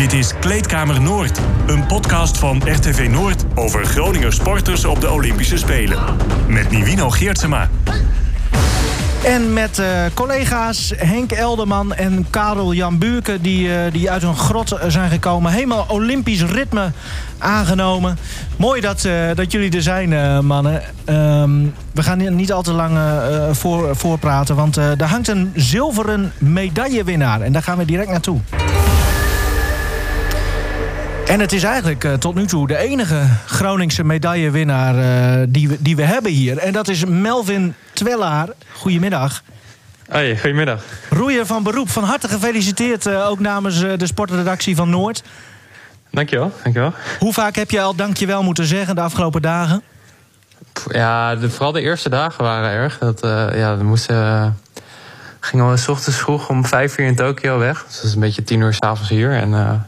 Dit 0.00 0.12
is 0.12 0.32
Kleedkamer 0.38 1.00
Noord, 1.00 1.40
een 1.66 1.86
podcast 1.86 2.38
van 2.38 2.62
RTV 2.64 3.08
Noord 3.10 3.44
over 3.54 3.84
Groninger 3.84 4.32
sporters 4.32 4.84
op 4.84 5.00
de 5.00 5.10
Olympische 5.10 5.56
Spelen. 5.56 5.98
Met 6.48 6.70
Nivino 6.70 7.10
Geertsema. 7.10 7.68
En 9.24 9.52
met 9.52 9.78
uh, 9.78 9.86
collega's 10.14 10.92
Henk 10.96 11.32
Elderman 11.32 11.94
en 11.94 12.26
Karel 12.30 12.74
Jan 12.74 12.98
Buurke... 12.98 13.40
Die, 13.40 13.68
uh, 13.68 13.74
die 13.92 14.10
uit 14.10 14.22
een 14.22 14.36
grot 14.36 14.76
zijn 14.88 15.10
gekomen. 15.10 15.52
Helemaal 15.52 15.86
Olympisch 15.88 16.42
ritme 16.42 16.92
aangenomen. 17.38 18.18
Mooi 18.56 18.80
dat, 18.80 19.04
uh, 19.04 19.12
dat 19.34 19.52
jullie 19.52 19.76
er 19.76 19.82
zijn, 19.82 20.46
mannen. 20.46 20.82
Um, 21.06 21.74
we 21.92 22.02
gaan 22.02 22.36
niet 22.36 22.52
al 22.52 22.62
te 22.62 22.72
lang 22.72 22.98
voor, 23.52 23.96
voorpraten... 23.96 24.56
want 24.56 24.76
er 24.76 25.04
hangt 25.04 25.28
een 25.28 25.52
zilveren 25.54 26.32
medaillewinnaar. 26.38 27.40
En 27.40 27.52
daar 27.52 27.62
gaan 27.62 27.78
we 27.78 27.84
direct 27.84 28.10
naartoe. 28.10 28.40
En 31.30 31.40
het 31.40 31.52
is 31.52 31.62
eigenlijk 31.62 32.04
uh, 32.04 32.12
tot 32.12 32.34
nu 32.34 32.46
toe 32.46 32.66
de 32.66 32.76
enige 32.76 33.22
Groningse 33.46 34.04
medaillewinnaar 34.04 34.94
uh, 34.94 35.46
die, 35.48 35.68
we, 35.68 35.76
die 35.80 35.96
we 35.96 36.02
hebben 36.02 36.32
hier. 36.32 36.58
En 36.58 36.72
dat 36.72 36.88
is 36.88 37.04
Melvin 37.04 37.74
Twellaar. 37.92 38.48
Goedemiddag. 38.72 39.42
Hoi, 40.08 40.38
goedemiddag. 40.38 40.82
Roeier 41.10 41.46
van 41.46 41.62
beroep, 41.62 41.90
van 41.90 42.04
harte 42.04 42.28
gefeliciteerd 42.28 43.06
uh, 43.06 43.28
ook 43.28 43.40
namens 43.40 43.80
de 43.80 44.06
sportredactie 44.06 44.76
van 44.76 44.90
Noord. 44.90 45.22
Dankjewel, 46.10 46.52
dankjewel. 46.62 46.92
Hoe 47.18 47.32
vaak 47.32 47.56
heb 47.56 47.70
je 47.70 47.80
al 47.80 47.94
dankjewel 47.94 48.42
moeten 48.42 48.64
zeggen 48.64 48.94
de 48.94 49.00
afgelopen 49.00 49.42
dagen? 49.42 49.82
Ja, 50.86 51.36
de, 51.36 51.50
vooral 51.50 51.72
de 51.72 51.80
eerste 51.80 52.08
dagen 52.08 52.44
waren 52.44 52.70
erg. 52.70 52.98
Dat, 52.98 53.20
ja, 53.54 53.76
we 53.76 53.84
moesten, 53.84 54.58
gingen 55.40 55.70
we 55.70 55.76
s 55.76 55.88
ochtends 55.88 56.18
vroeg 56.18 56.48
om 56.48 56.66
vijf 56.66 56.98
uur 56.98 57.06
in 57.06 57.16
Tokio 57.16 57.58
weg. 57.58 57.84
Dus 57.86 57.96
dat 57.96 58.04
is 58.04 58.14
een 58.14 58.20
beetje 58.20 58.44
tien 58.44 58.60
uur 58.60 58.74
s'avonds 58.74 59.08
hier. 59.10 59.32
En 59.32 59.84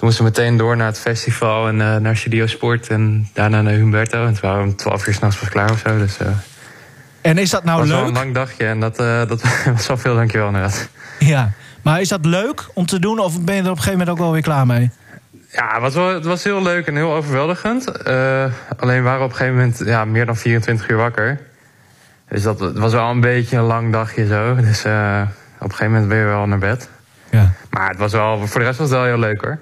toen 0.00 0.08
moesten 0.08 0.24
we 0.24 0.30
meteen 0.30 0.56
door 0.56 0.76
naar 0.76 0.86
het 0.86 0.98
festival 0.98 1.68
en 1.68 1.78
uh, 1.78 1.96
naar 1.96 2.16
Studio 2.16 2.46
Sport 2.46 2.88
en 2.88 3.28
daarna 3.34 3.62
naar 3.62 3.72
Humberto. 3.72 4.26
En 4.26 4.32
toen 4.32 4.40
waren 4.40 4.62
we 4.62 4.68
om 4.68 4.76
twaalf 4.76 5.06
uur 5.06 5.14
s'nachts 5.14 5.36
pas 5.36 5.48
klaar 5.48 5.70
of 5.70 5.78
zo. 5.78 5.98
Dus, 5.98 6.18
uh, 6.20 6.28
en 7.20 7.38
is 7.38 7.50
dat 7.50 7.64
nou 7.64 7.78
was 7.78 7.88
leuk? 7.88 7.96
Het 7.96 8.04
was 8.04 8.12
wel 8.12 8.22
een 8.22 8.34
lang 8.34 8.46
dagje 8.46 8.66
en 8.66 8.80
dat, 8.80 9.00
uh, 9.00 9.26
dat 9.28 9.42
was 9.76 9.86
wel 9.86 9.96
veel 9.96 10.14
dankjewel 10.14 10.46
inderdaad. 10.46 10.88
Ja, 11.18 11.52
maar 11.82 12.00
is 12.00 12.08
dat 12.08 12.24
leuk 12.24 12.68
om 12.74 12.86
te 12.86 12.98
doen 12.98 13.18
of 13.18 13.40
ben 13.40 13.54
je 13.54 13.62
er 13.62 13.70
op 13.70 13.76
een 13.76 13.82
gegeven 13.82 13.98
moment 13.98 14.08
ook 14.16 14.24
wel 14.24 14.32
weer 14.32 14.42
klaar 14.42 14.66
mee? 14.66 14.90
Ja, 15.52 15.72
het 15.72 15.82
was, 15.82 15.94
wel, 15.94 16.14
het 16.14 16.24
was 16.24 16.44
heel 16.44 16.62
leuk 16.62 16.86
en 16.86 16.96
heel 16.96 17.14
overweldigend. 17.14 18.04
alleen 18.78 19.02
waren 19.02 19.18
we 19.18 19.24
op 19.24 19.30
een 19.30 19.36
gegeven 19.36 19.54
moment 19.54 19.82
ja, 19.84 20.04
meer 20.04 20.26
dan 20.26 20.36
24 20.36 20.88
uur 20.88 20.96
wakker. 20.96 21.40
Dus 22.28 22.42
dat 22.42 22.72
was 22.72 22.92
wel 22.92 23.10
een 23.10 23.20
beetje 23.20 23.56
een 23.56 23.62
lang 23.62 23.92
dagje 23.92 24.26
zo. 24.26 24.54
Dus 24.54 24.80
op 24.80 24.86
een 24.86 25.30
gegeven 25.58 25.90
moment 25.90 26.08
ben 26.08 26.18
je 26.18 26.24
wel 26.24 26.46
naar 26.46 26.58
bed. 26.58 26.88
Ja. 27.30 27.52
Maar 27.70 27.88
het 27.88 27.98
was 27.98 28.12
wel, 28.12 28.46
voor 28.46 28.60
de 28.60 28.66
rest 28.66 28.78
was 28.78 28.88
het 28.88 28.98
wel 28.98 29.06
heel 29.06 29.18
leuk 29.18 29.40
hoor. 29.40 29.58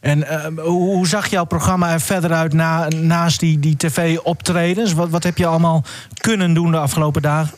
En 0.00 0.18
uh, 0.18 0.64
hoe 0.64 1.06
zag 1.06 1.26
jouw 1.26 1.44
programma 1.44 1.92
er 1.92 2.00
verder 2.00 2.32
uit 2.32 2.52
na, 2.52 2.88
naast 2.88 3.40
die, 3.40 3.58
die 3.58 3.76
tv-optredens? 3.76 4.92
Wat, 4.92 5.10
wat 5.10 5.22
heb 5.22 5.38
je 5.38 5.46
allemaal 5.46 5.84
kunnen 6.20 6.54
doen 6.54 6.70
de 6.70 6.78
afgelopen 6.78 7.22
dagen? 7.22 7.54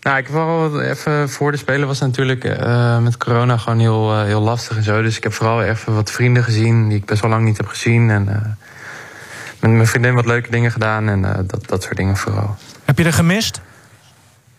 Nou, 0.00 0.18
ik 0.18 0.24
heb 0.26 0.34
wel 0.34 0.80
even 0.80 1.28
voor 1.30 1.50
de 1.52 1.58
Spelen 1.58 1.86
was 1.86 2.00
natuurlijk 2.00 2.44
uh, 2.44 2.98
met 2.98 3.16
corona 3.16 3.56
gewoon 3.56 3.78
heel, 3.78 4.12
uh, 4.12 4.24
heel 4.24 4.40
lastig 4.40 4.76
en 4.76 4.82
zo. 4.82 5.02
Dus 5.02 5.16
ik 5.16 5.22
heb 5.22 5.32
vooral 5.32 5.62
even 5.62 5.94
wat 5.94 6.10
vrienden 6.10 6.44
gezien 6.44 6.88
die 6.88 6.98
ik 6.98 7.04
best 7.04 7.20
wel 7.20 7.30
lang 7.30 7.44
niet 7.44 7.56
heb 7.56 7.66
gezien. 7.66 8.10
En 8.10 8.24
met 9.60 9.70
mijn 9.70 9.86
vriendin 9.86 10.14
wat 10.14 10.26
leuke 10.26 10.50
dingen 10.50 10.70
gedaan 10.70 11.08
en 11.08 11.46
dat, 11.46 11.66
dat 11.66 11.82
soort 11.82 11.96
dingen 11.96 12.16
vooral. 12.16 12.56
Heb 12.84 12.98
je 12.98 13.04
er 13.04 13.12
gemist? 13.12 13.60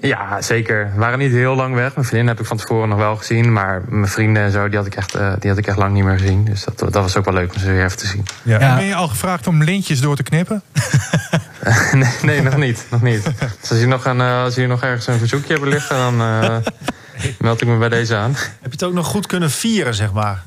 Ja, 0.01 0.41
zeker. 0.41 0.91
We 0.93 0.99
waren 0.99 1.19
niet 1.19 1.31
heel 1.31 1.55
lang 1.55 1.75
weg. 1.75 1.95
Mijn 1.95 2.07
vriendin 2.07 2.27
heb 2.27 2.39
ik 2.39 2.45
van 2.45 2.57
tevoren 2.57 2.89
nog 2.89 2.97
wel 2.97 3.15
gezien. 3.15 3.53
Maar 3.53 3.81
mijn 3.87 4.07
vrienden 4.07 4.43
en 4.43 4.51
zo, 4.51 4.67
die 4.67 4.77
had 4.77 4.85
ik 4.85 4.95
echt, 4.95 5.15
uh, 5.15 5.33
die 5.39 5.49
had 5.49 5.59
ik 5.59 5.67
echt 5.67 5.77
lang 5.77 5.93
niet 5.93 6.03
meer 6.03 6.19
gezien. 6.19 6.45
Dus 6.45 6.63
dat, 6.63 6.79
dat 6.79 6.93
was 6.93 7.17
ook 7.17 7.25
wel 7.25 7.33
leuk 7.33 7.53
om 7.53 7.59
ze 7.59 7.71
weer 7.71 7.83
even 7.83 7.97
te 7.97 8.07
zien. 8.07 8.25
Ja. 8.43 8.59
Ja. 8.59 8.75
Ben 8.75 8.85
je 8.85 8.95
al 8.95 9.07
gevraagd 9.07 9.47
om 9.47 9.63
lintjes 9.63 10.01
door 10.01 10.15
te 10.15 10.23
knippen? 10.23 10.61
nee, 11.91 12.13
nee, 12.21 12.41
nog 12.41 12.57
niet. 12.57 12.85
Nog 12.89 13.01
niet. 13.01 13.23
Dus 13.59 13.69
als 13.69 13.79
je 13.79 13.87
nog, 13.87 14.05
een, 14.05 14.19
uh, 14.19 14.43
als 14.43 14.55
je 14.55 14.67
nog 14.67 14.83
ergens 14.83 15.07
een 15.07 15.17
verzoekje 15.17 15.51
hebben 15.51 15.69
liggen, 15.69 15.97
dan 15.97 16.21
uh, 16.21 16.57
meld 17.39 17.61
ik 17.61 17.67
me 17.67 17.77
bij 17.77 17.89
deze 17.89 18.15
aan. 18.15 18.31
Heb 18.35 18.47
je 18.61 18.69
het 18.71 18.83
ook 18.83 18.93
nog 18.93 19.07
goed 19.07 19.27
kunnen 19.27 19.51
vieren, 19.51 19.95
zeg 19.95 20.13
maar? 20.13 20.43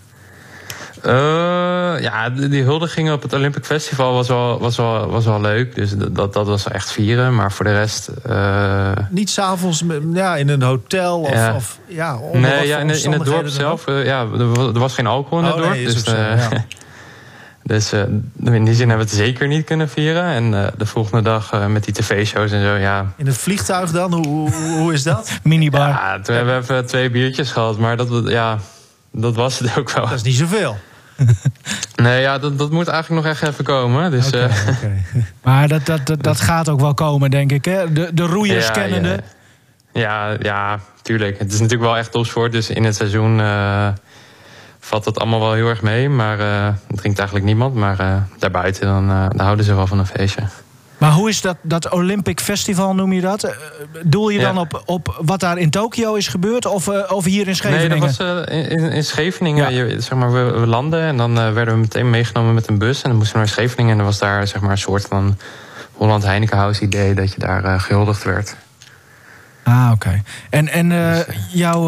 Uh, 1.07 2.01
ja, 2.01 2.31
die 2.31 2.63
huldiging 2.63 3.13
op 3.13 3.23
het 3.23 3.33
Olympic 3.33 3.65
Festival 3.65 4.13
was 4.13 4.29
wel, 4.29 4.59
was 4.59 4.77
wel, 4.77 5.09
was 5.09 5.25
wel 5.25 5.41
leuk. 5.41 5.75
Dus 5.75 5.95
dat, 5.97 6.33
dat 6.33 6.47
was 6.47 6.69
echt 6.69 6.93
vieren. 6.93 7.35
Maar 7.35 7.53
voor 7.53 7.65
de 7.65 7.73
rest. 7.73 8.11
Uh... 8.29 8.91
Niet 9.11 9.31
s'avonds 9.31 9.85
ja, 10.13 10.37
in 10.37 10.49
een 10.49 10.63
hotel 10.63 11.21
of. 11.21 11.33
Ja. 11.33 11.55
of 11.55 11.79
ja, 11.87 12.19
nee, 12.33 12.67
ja, 12.67 12.79
in, 12.79 13.03
in 13.03 13.13
het 13.13 13.25
dorp 13.25 13.49
zelf. 13.49 13.87
Uh, 13.89 14.05
ja, 14.05 14.27
er 14.75 14.79
was 14.79 14.95
geen 14.95 15.07
alcohol 15.07 15.39
in 15.39 15.45
het 15.45 15.55
oh, 15.55 15.61
dorp. 15.61 15.73
Nee, 15.73 15.85
dus 15.85 16.05
zo, 16.05 16.17
ja. 16.17 16.49
dus 17.63 17.93
in 18.43 18.65
die 18.65 18.75
zin 18.75 18.89
hebben 18.89 19.07
we 19.07 19.13
het 19.13 19.23
zeker 19.23 19.49
niet 19.49 19.65
kunnen 19.65 19.89
vieren. 19.89 20.25
En 20.25 20.73
de 20.77 20.87
volgende 20.87 21.23
dag 21.23 21.69
met 21.69 21.85
die 21.85 21.95
tv-shows 21.95 22.53
en 22.53 22.63
zo, 22.63 22.75
ja. 22.75 23.13
In 23.17 23.27
het 23.27 23.39
vliegtuig 23.39 23.91
dan? 23.91 24.13
Hoe, 24.13 24.51
hoe, 24.51 24.79
hoe 24.79 24.93
is 24.93 25.03
dat? 25.03 25.39
Minibar. 25.43 25.89
Ja, 25.89 26.21
toen 26.21 26.35
hebben 26.35 26.55
we 26.55 26.63
even 26.63 26.87
twee 26.87 27.11
biertjes 27.11 27.51
gehad. 27.51 27.79
Maar 27.79 27.97
dat, 27.97 28.09
ja, 28.27 28.59
dat 29.11 29.35
was 29.35 29.59
het 29.59 29.79
ook 29.79 29.91
wel. 29.91 30.05
Dat 30.05 30.15
is 30.15 30.23
niet 30.23 30.37
zoveel. 30.37 30.77
Nee, 32.03 32.21
ja, 32.21 32.39
dat, 32.39 32.59
dat 32.59 32.71
moet 32.71 32.89
eigenlijk 32.89 33.25
nog 33.25 33.33
echt 33.33 33.43
even 33.43 33.65
komen. 33.65 34.11
Dus, 34.11 34.27
okay, 34.27 34.45
uh, 34.45 34.69
okay. 34.69 35.05
Maar 35.45 35.69
dat, 35.69 35.87
dat, 35.87 36.07
dat, 36.07 36.23
dat, 36.23 36.41
gaat 36.41 36.69
ook 36.69 36.81
wel 36.81 36.95
komen, 36.95 37.31
denk 37.31 37.53
ik. 37.53 37.65
Hè? 37.65 37.93
De, 37.93 38.11
de 38.15 38.23
roeiers 38.23 38.67
ja, 38.67 38.73
kennende. 38.73 39.21
Ja. 39.93 40.29
ja, 40.31 40.37
ja, 40.41 40.81
tuurlijk. 41.03 41.39
Het 41.39 41.53
is 41.53 41.61
natuurlijk 41.61 41.91
wel 41.91 41.97
echt 41.97 42.13
topsport. 42.13 42.53
Dus 42.53 42.71
in 42.71 42.85
het 42.85 42.97
seizoen 42.97 43.39
uh, 43.39 43.89
valt 44.79 45.05
dat 45.05 45.19
allemaal 45.19 45.41
wel 45.41 45.53
heel 45.53 45.69
erg 45.69 45.83
mee. 45.83 46.09
Maar 46.09 46.41
uh, 46.41 46.67
het 46.87 46.97
drinkt 46.97 47.19
eigenlijk 47.19 47.49
niemand. 47.49 47.75
Maar 47.75 48.01
uh, 48.01 48.17
daarbuiten, 48.39 48.87
dan, 48.87 49.09
dan 49.09 49.41
houden 49.41 49.65
ze 49.65 49.75
wel 49.75 49.87
van 49.87 49.99
een 49.99 50.07
feestje. 50.07 50.43
Maar 51.05 51.13
hoe 51.13 51.29
is 51.29 51.41
dat, 51.41 51.57
dat 51.63 51.91
Olympic 51.91 52.41
Festival, 52.41 52.95
noem 52.95 53.13
je 53.13 53.21
dat? 53.21 53.45
Uh, 53.45 53.51
doel 54.03 54.29
je 54.29 54.41
dan 54.41 54.55
ja. 54.55 54.61
op, 54.61 54.83
op 54.87 55.21
wat 55.25 55.41
daar 55.41 55.59
in 55.59 55.71
Tokio 55.71 56.15
is 56.15 56.29
gebeurd 56.29 56.67
of, 56.67 56.89
uh, 56.89 57.13
of 57.13 57.25
hier 57.25 57.49
in 57.49 57.57
Scheveningen? 57.57 57.89
Nee, 57.91 58.01
dat 58.01 58.17
was 58.17 58.49
uh, 58.49 58.71
in, 58.71 58.93
in, 58.93 59.05
Scheveningen. 59.05 59.73
Ja. 59.73 59.85
Je, 59.85 60.01
zeg 60.01 60.19
maar, 60.19 60.33
we, 60.33 60.61
we, 60.61 60.67
landen 60.67 61.03
en 61.03 61.17
dan 61.17 61.35
werden 61.35 61.75
we 61.75 61.81
meteen 61.81 62.11
meegenomen 62.11 62.55
met 62.55 62.69
een 62.69 62.79
bus. 62.79 63.03
En 63.03 63.09
dan 63.09 63.19
moesten 63.19 63.35
we 63.35 63.39
naar 63.39 63.49
Scheveningen. 63.49 63.93
En 63.93 63.99
er 63.99 64.05
was 64.05 64.19
daar 64.19 64.47
zeg 64.47 64.61
maar, 64.61 64.71
een 64.71 64.79
soort 64.79 65.07
van 65.07 65.39
Holland 65.93 66.23
Heineken 66.23 66.57
House 66.57 66.83
idee 66.83 67.15
dat 67.15 67.33
je 67.33 67.41
daar 67.41 67.81
gehuldigd 67.81 68.25
werd. 68.25 68.57
Ah, 69.63 69.91
oké. 69.93 70.07
Okay. 70.07 70.23
En, 70.51 70.69
en 70.69 70.89
dus, 70.89 71.37
jouw, 71.53 71.83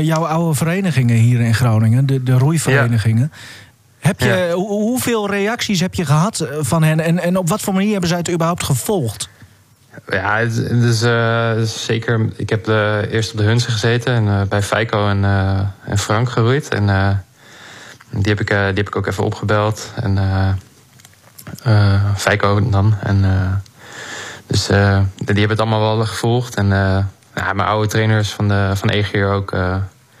jouw 0.00 0.26
oude 0.26 0.54
verenigingen 0.54 1.16
hier 1.16 1.40
in 1.40 1.54
Groningen, 1.54 2.06
de, 2.06 2.22
de 2.22 2.38
roeiverenigingen... 2.38 3.30
Ja. 3.32 3.38
Heb 4.02 4.20
je, 4.20 4.28
ja. 4.28 4.52
Hoeveel 4.54 5.30
reacties 5.30 5.80
heb 5.80 5.94
je 5.94 6.04
gehad 6.04 6.46
van 6.60 6.82
hen 6.82 7.00
en, 7.00 7.18
en 7.18 7.36
op 7.36 7.48
wat 7.48 7.60
voor 7.60 7.74
manier 7.74 7.90
hebben 7.90 8.08
zij 8.08 8.18
het 8.18 8.30
überhaupt 8.30 8.62
gevolgd? 8.62 9.28
Ja, 10.08 10.38
het 10.38 10.56
is 10.82 11.02
uh, 11.02 11.60
zeker. 11.62 12.28
Ik 12.36 12.48
heb 12.48 12.64
de, 12.64 13.08
eerst 13.10 13.32
op 13.32 13.38
de 13.38 13.44
Hunsen 13.44 13.72
gezeten 13.72 14.14
en 14.14 14.26
uh, 14.26 14.42
bij 14.42 14.62
Feiko 14.62 15.08
en, 15.08 15.22
uh, 15.22 15.60
en 15.84 15.98
Frank 15.98 16.30
geroeid. 16.30 16.68
En 16.68 16.86
die, 18.10 18.32
heb 18.32 18.40
ik, 18.40 18.48
die 18.48 18.56
heb 18.56 18.86
ik 18.86 18.96
ook 18.96 19.06
even 19.06 19.24
opgebeld. 19.24 19.92
En 19.94 20.18
Feiko 22.16 22.70
dan. 22.70 22.96
En, 23.00 23.24
dus 24.46 24.66
die 24.66 24.76
hebben 25.24 25.48
het 25.48 25.60
allemaal 25.60 25.96
wel 25.96 26.06
gevolgd. 26.06 26.54
En 26.54 26.66
ja, 27.34 27.52
mijn 27.52 27.68
oude 27.68 27.88
trainers 27.88 28.30
van, 28.30 28.48
de, 28.48 28.70
van 28.74 28.88
Egeer 28.88 29.30
ook. 29.30 29.54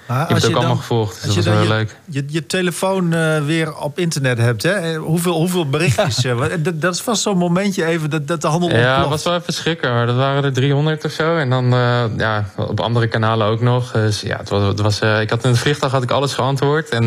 Je 0.06 0.12
hebt 0.12 0.42
het 0.42 0.46
ook 0.46 0.56
allemaal 0.56 0.76
gevolgd, 0.76 1.14
dus 1.14 1.34
dat 1.34 1.44
was 1.44 1.54
wel 1.54 1.62
je, 1.62 1.68
leuk. 1.68 1.96
Je, 2.08 2.24
je 2.26 2.46
telefoon 2.46 3.14
uh, 3.14 3.44
weer 3.44 3.76
op 3.76 3.98
internet 3.98 4.38
hebt, 4.38 4.62
hè? 4.62 4.96
Hoeveel, 4.96 5.32
hoeveel 5.32 5.68
berichtjes? 5.68 6.16
Ja. 6.22 6.48
dat, 6.56 6.80
dat, 6.80 6.94
is 6.94 7.00
vast 7.00 7.22
zo'n 7.22 7.38
momentje 7.38 7.84
even 7.84 8.10
dat, 8.10 8.26
dat 8.26 8.40
de 8.40 8.46
handel 8.48 8.70
Ja, 8.70 8.76
ontploft. 8.76 9.00
dat 9.00 9.10
was 9.10 9.22
wel 9.22 9.34
even 9.34 9.52
schrikken. 9.52 9.92
Maar 9.92 10.06
dat 10.06 10.16
waren 10.16 10.44
er 10.44 10.52
300 10.52 11.04
of 11.04 11.10
zo. 11.10 11.36
En 11.36 11.50
dan 11.50 11.74
uh, 11.74 12.04
ja, 12.16 12.44
op 12.56 12.80
andere 12.80 13.06
kanalen 13.06 13.46
ook 13.46 13.60
nog. 13.60 13.92
Dus 13.92 14.20
ja, 14.20 14.36
het 14.36 14.48
was, 14.48 14.66
het 14.66 14.80
was, 14.80 15.02
uh, 15.02 15.20
ik 15.20 15.30
had 15.30 15.44
in 15.44 15.50
het 15.50 15.58
vliegtuig 15.58 15.92
had 15.92 16.02
ik 16.02 16.10
alles 16.10 16.34
geantwoord. 16.34 16.88
En 16.88 17.06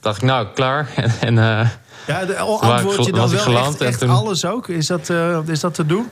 dacht 0.00 0.16
ik, 0.16 0.22
nou, 0.22 0.46
klaar. 0.54 0.88
en, 1.20 1.34
ja, 2.06 2.24
de, 2.26 2.36
antwoord 2.36 3.04
je 3.04 3.12
dan 3.12 3.30
wel 3.30 3.74
echt, 3.78 3.98
toen... 3.98 4.10
alles 4.10 4.44
ook? 4.44 4.68
Is 4.68 4.86
dat, 4.86 5.12
is 5.46 5.60
dat 5.60 5.74
te 5.74 5.86
doen? 5.86 6.10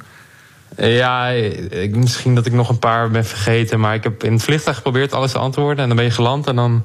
Ja, 0.76 1.28
ik, 1.28 1.96
misschien 1.96 2.34
dat 2.34 2.46
ik 2.46 2.52
nog 2.52 2.68
een 2.68 2.78
paar 2.78 3.10
ben 3.10 3.24
vergeten. 3.24 3.80
Maar 3.80 3.94
ik 3.94 4.02
heb 4.02 4.24
in 4.24 4.32
het 4.32 4.42
vliegtuig 4.42 4.76
geprobeerd 4.76 5.12
alles 5.12 5.32
te 5.32 5.38
antwoorden. 5.38 5.82
En 5.82 5.86
dan 5.86 5.96
ben 5.96 6.06
je 6.06 6.10
geland 6.10 6.46
en 6.46 6.56
dan 6.56 6.84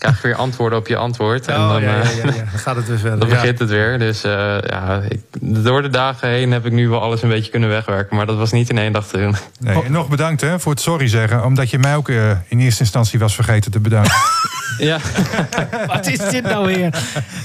krijg 0.00 0.22
je 0.22 0.28
weer 0.28 0.36
antwoorden 0.36 0.78
op 0.78 0.86
je 0.86 0.96
antwoord. 0.96 1.48
Oh, 1.48 1.54
en 1.54 1.60
dan, 1.60 1.82
ja, 1.82 1.88
ja, 1.88 2.02
ja, 2.24 2.24
dan 2.24 2.46
gaat 2.54 2.76
het 2.76 2.86
weer 2.86 2.98
verder. 2.98 3.18
Dan 3.28 3.28
begint 3.28 3.58
het 3.58 3.70
weer. 3.70 3.98
Dus 3.98 4.24
uh, 4.24 4.32
ja, 4.66 5.02
ik, 5.08 5.20
door 5.40 5.82
de 5.82 5.88
dagen 5.88 6.28
heen 6.28 6.52
heb 6.52 6.66
ik 6.66 6.72
nu 6.72 6.88
wel 6.88 7.00
alles 7.00 7.22
een 7.22 7.28
beetje 7.28 7.50
kunnen 7.50 7.68
wegwerken. 7.68 8.16
Maar 8.16 8.26
dat 8.26 8.36
was 8.36 8.52
niet 8.52 8.70
in 8.70 8.78
één 8.78 8.92
dag 8.92 9.06
te 9.06 9.18
doen. 9.18 9.36
Nee, 9.60 9.82
en 9.82 9.92
nog 9.92 10.08
bedankt 10.08 10.40
hè, 10.40 10.60
voor 10.60 10.72
het 10.72 10.80
sorry 10.80 11.08
zeggen. 11.08 11.44
Omdat 11.44 11.70
je 11.70 11.78
mij 11.78 11.96
ook 11.96 12.08
uh, 12.08 12.30
in 12.48 12.58
eerste 12.58 12.82
instantie 12.82 13.18
was 13.18 13.34
vergeten 13.34 13.70
te 13.70 13.80
bedanken. 13.80 14.12
ja. 14.78 14.98
Wat 15.86 16.06
is 16.06 16.18
dit 16.18 16.42
nou 16.42 16.66
weer? 16.66 16.94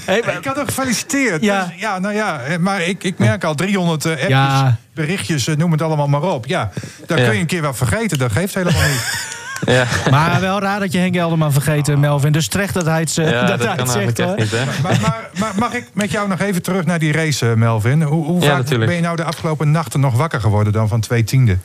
Hey, 0.04 0.22
maar... 0.24 0.36
Ik 0.36 0.44
had 0.44 0.58
ook 0.58 0.66
gefeliciteerd. 0.66 1.42
Ja. 1.42 1.64
Dus, 1.64 1.80
ja, 1.80 1.98
nou 1.98 2.14
ja, 2.14 2.40
maar 2.60 2.82
ik, 2.82 3.04
ik 3.04 3.18
merk 3.18 3.44
al 3.44 3.54
300 3.54 4.04
uh, 4.04 4.12
appjes. 4.12 4.28
Ja 4.28 4.78
berichtjes, 4.96 5.46
noem 5.46 5.72
het 5.72 5.82
allemaal 5.82 6.08
maar 6.08 6.22
op. 6.22 6.46
Ja, 6.46 6.70
dan 7.06 7.16
kun 7.16 7.34
je 7.34 7.40
een 7.40 7.46
keer 7.46 7.62
wel 7.62 7.74
vergeten, 7.74 8.18
dat 8.18 8.32
geeft 8.32 8.54
helemaal 8.54 8.88
niet. 8.88 9.04
Ja. 9.66 9.84
Maar 10.10 10.40
wel 10.40 10.60
raar 10.60 10.80
dat 10.80 10.92
je 10.92 10.98
Henk 10.98 11.16
Elderman 11.16 11.52
vergeten, 11.52 12.00
Melvin. 12.00 12.32
Dus 12.32 12.48
terecht 12.48 12.74
dat 12.74 12.84
hij 12.84 13.00
het, 13.00 13.14
Ja, 13.14 13.44
dat 13.46 13.58
dat, 13.58 13.68
hij 13.68 13.76
het 13.76 13.90
zegt. 13.90 14.18
Hoor. 14.18 14.36
niet, 14.36 14.50
hè? 14.50 14.64
Maar, 14.82 15.00
maar, 15.00 15.28
maar 15.38 15.52
mag 15.56 15.74
ik 15.74 15.86
met 15.92 16.10
jou 16.10 16.28
nog 16.28 16.40
even 16.40 16.62
terug 16.62 16.84
naar 16.84 16.98
die 16.98 17.12
race, 17.12 17.50
eh, 17.50 17.54
Melvin? 17.54 18.02
Hoe, 18.02 18.24
hoe 18.24 18.40
Ja, 18.40 18.46
vaak 18.46 18.56
natuurlijk. 18.56 18.86
ben 18.86 18.94
je 18.94 19.02
nou 19.02 19.16
de 19.16 19.24
afgelopen 19.24 19.70
nachten 19.70 20.00
nog 20.00 20.16
wakker 20.16 20.40
geworden 20.40 20.72
dan 20.72 20.88
van 20.88 21.00
twee 21.00 21.24
tiende? 21.24 21.56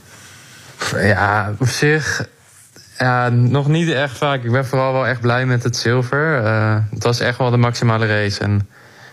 Ja, 0.96 1.54
op 1.60 1.68
zich 1.68 2.28
ja, 2.98 3.30
nog 3.30 3.68
niet 3.68 3.90
echt 3.90 4.18
vaak. 4.18 4.44
Ik 4.44 4.52
ben 4.52 4.66
vooral 4.66 4.94
wel 4.94 5.08
echt 5.08 5.22
blij 5.22 5.46
met 5.46 5.64
het 5.64 5.78
zilver. 5.78 6.44
Eh, 6.44 6.78
het 6.92 7.04
was 7.04 7.20
echt 7.20 7.38
wel 7.38 7.50
de 7.50 7.58
maximale 7.58 8.06
race. 8.06 8.40
En 8.40 8.70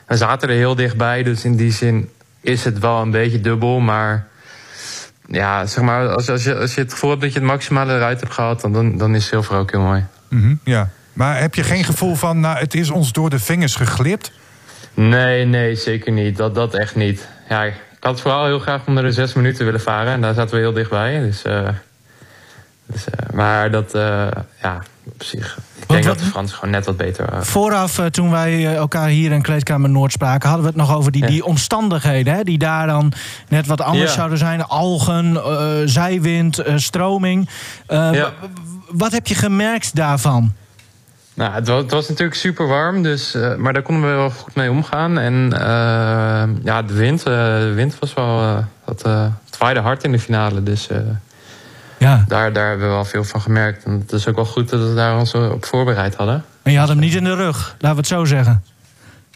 we 0.07 0.17
zaten 0.17 0.49
er 0.49 0.55
heel 0.55 0.75
dichtbij, 0.75 1.23
dus 1.23 1.45
in 1.45 1.57
die 1.57 1.73
zin 1.73 2.09
is 2.41 2.65
het 2.65 2.79
wel 2.79 3.01
een 3.01 3.11
beetje 3.11 3.41
dubbel. 3.41 3.81
Maar 3.81 4.27
ja, 5.27 5.67
zeg 5.67 5.85
maar, 5.85 6.09
als, 6.09 6.31
als, 6.31 6.45
je, 6.45 6.57
als 6.57 6.75
je 6.75 6.81
het 6.81 6.93
gevoel 6.93 7.11
hebt 7.11 7.23
dat 7.23 7.33
je 7.33 7.39
het 7.39 7.49
maximale 7.49 7.95
eruit 7.95 8.21
hebt 8.21 8.33
gehaald, 8.33 8.61
dan, 8.61 8.99
dan, 8.99 9.15
is 9.15 9.27
zilver 9.27 9.57
ook 9.57 9.71
heel 9.71 9.81
mooi. 9.81 10.05
Mhm, 10.29 10.55
ja. 10.65 10.91
Maar 11.13 11.41
heb 11.41 11.55
je 11.55 11.63
geen 11.63 11.85
gevoel 11.85 12.15
van, 12.15 12.41
nou, 12.41 12.59
het 12.59 12.75
is 12.75 12.91
ons 12.91 13.13
door 13.13 13.31
de 13.31 13.39
vingers 13.39 13.75
geglipt? 13.75 14.33
Nee, 14.95 15.45
nee, 15.45 15.75
zeker 15.75 16.13
niet. 16.13 16.37
Dat, 16.37 16.55
dat 16.55 16.75
echt 16.75 16.95
niet. 16.95 17.29
Ja, 17.49 17.65
ik 17.65 17.75
had 18.01 18.21
vooral 18.21 18.45
heel 18.45 18.59
graag 18.59 18.87
onder 18.87 19.03
de 19.03 19.13
zes 19.13 19.33
minuten 19.33 19.65
willen 19.65 19.81
varen. 19.81 20.13
En 20.13 20.21
daar 20.21 20.35
zaten 20.35 20.55
we 20.55 20.61
heel 20.61 20.73
dichtbij. 20.73 21.21
Dus, 21.21 21.43
eh, 21.43 21.69
dus, 22.93 23.05
eh, 23.05 23.35
maar 23.35 23.71
dat, 23.71 23.95
eh, 23.95 24.27
ja, 24.63 24.83
op 25.05 25.23
zich. 25.23 25.59
Ik 25.81 25.89
denk 25.89 26.05
dat 26.05 26.19
de 26.19 26.25
Fransen 26.25 26.57
gewoon 26.57 26.71
net 26.71 26.87
wat 26.87 26.97
beter 26.97 27.27
waren. 27.27 27.47
Vooraf, 27.47 27.99
eh, 27.99 28.07
toen 28.07 28.31
wij 28.31 28.75
elkaar 28.77 29.09
hier 29.09 29.33
in 29.33 29.43
Kleedkamer 29.43 29.91
Noord 29.91 30.13
spraken... 30.13 30.49
hadden 30.49 30.67
we 30.67 30.73
het 30.79 30.89
nog 30.89 30.97
over 30.97 31.13
die, 31.13 31.23
Ja. 31.23 31.29
die 31.29 31.45
omstandigheden. 31.45 32.35
Hè, 32.35 32.43
die 32.43 32.59
daar 32.59 32.87
dan 32.87 33.13
net 33.49 33.67
wat 33.67 33.81
anders 33.81 34.11
Ja. 34.11 34.17
zouden 34.17 34.39
zijn. 34.39 34.65
Algen, 34.65 35.41
zijwind, 35.91 36.63
stroming. 36.75 37.49
Ja. 37.89 38.33
Wat 38.91 39.13
heb 39.13 39.27
je 39.27 39.35
gemerkt 39.35 39.95
daarvan? 39.95 40.53
Nou, 41.35 41.53
het 41.53 41.69
was, 41.69 41.83
het 41.83 41.91
was 41.91 42.09
natuurlijk 42.09 42.37
super 42.39 42.67
warm, 42.67 43.03
dus, 43.03 43.37
maar 43.59 43.73
daar 43.73 43.83
konden 43.83 44.11
we 44.11 44.17
wel 44.17 44.31
goed 44.31 44.55
mee 44.55 44.71
omgaan. 44.71 45.19
En 45.19 45.49
ja, 46.65 46.83
de 46.83 46.95
wind, 46.95 47.25
de 47.25 47.73
wind 47.75 47.99
was 47.99 48.15
wel. 48.15 48.65
wat, 48.85 49.03
eh, 49.03 49.27
het 49.47 49.59
waaide 49.59 49.81
hard 49.81 50.05
in 50.05 50.13
de 50.13 50.19
finale. 50.19 50.63
Dus 50.63 50.89
Ja. 51.99 52.25
daar, 52.29 52.53
daar 52.53 52.69
hebben 52.69 52.87
we 52.87 52.93
wel 52.93 53.05
veel 53.05 53.25
van 53.25 53.41
gemerkt. 53.41 53.85
En 53.85 53.93
het 54.01 54.13
is 54.13 54.27
ook 54.29 54.35
wel 54.37 54.45
goed 54.45 54.69
dat 54.69 54.89
we 54.89 54.95
daar 54.95 55.19
ons 55.19 55.35
op 55.35 55.65
voorbereid 55.65 56.15
hadden. 56.15 56.45
En 56.63 56.73
je 56.73 56.79
had 56.79 56.89
hem 56.89 56.99
niet 56.99 57.15
in 57.15 57.25
de 57.25 57.35
rug, 57.35 57.75
laten 57.79 57.91
we 57.91 57.97
het 57.97 58.07
zo 58.07 58.25
zeggen. 58.25 58.63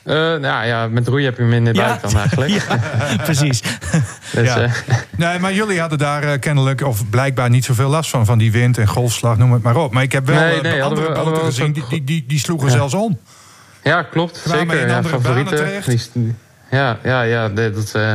Eh, 0.03 0.15
nou 0.17 0.67
ja, 0.67 0.89
met 0.89 1.09
roeien 1.09 1.25
heb 1.25 1.37
je 1.37 1.43
hem 1.43 1.53
in 1.53 1.65
de 1.65 1.73
buik 1.73 2.01
dan 2.03 2.17
eigenlijk. 2.19 2.51
ja, 2.69 3.17
precies. 3.23 3.63
Dus, 4.33 4.49
Ja. 4.55 4.61
eh, 4.63 4.73
Nee, 5.17 5.39
maar 5.39 5.53
jullie 5.53 5.81
hadden 5.81 5.99
daar 5.99 6.23
eh, 6.23 6.39
kennelijk 6.39 6.81
of 6.83 7.09
blijkbaar 7.11 7.51
niet 7.51 7.65
zoveel 7.65 7.89
last 7.89 8.11
van. 8.11 8.27
Van 8.27 8.39
die 8.39 8.53
wind 8.53 8.79
en 8.79 8.87
golfslag, 8.89 9.37
noem 9.39 9.53
het 9.53 9.63
maar 9.63 9.77
op. 9.77 9.93
Maar 9.93 10.03
ik 10.03 10.13
heb 10.13 10.27
wel 10.27 10.41
Nee, 10.41 10.55
eh, 10.57 10.63
nee, 10.63 10.81
hadden 10.81 10.83
andere 10.89 11.01
we- 11.09 11.15
hadden 11.15 11.25
boten 11.33 11.47
we 11.49 11.53
gezien, 11.55 11.69
ook- 11.69 11.75
die, 11.75 11.85
die, 11.89 12.05
die, 12.05 12.25
die 12.29 12.39
sloegen 12.39 12.69
Ja. 12.69 12.75
zelfs 12.75 12.95
om. 12.95 13.19
Ja, 13.83 14.03
klopt. 14.03 14.41
Kwamen 14.43 14.61
zeker. 14.61 14.81
in 14.83 14.89
ja, 14.89 14.97
andere 14.97 15.99
st- 15.99 16.11
ja, 16.71 16.99
ja, 17.03 17.23
ja 17.23 17.49
dat, 17.49 17.93
eh, 17.95 18.15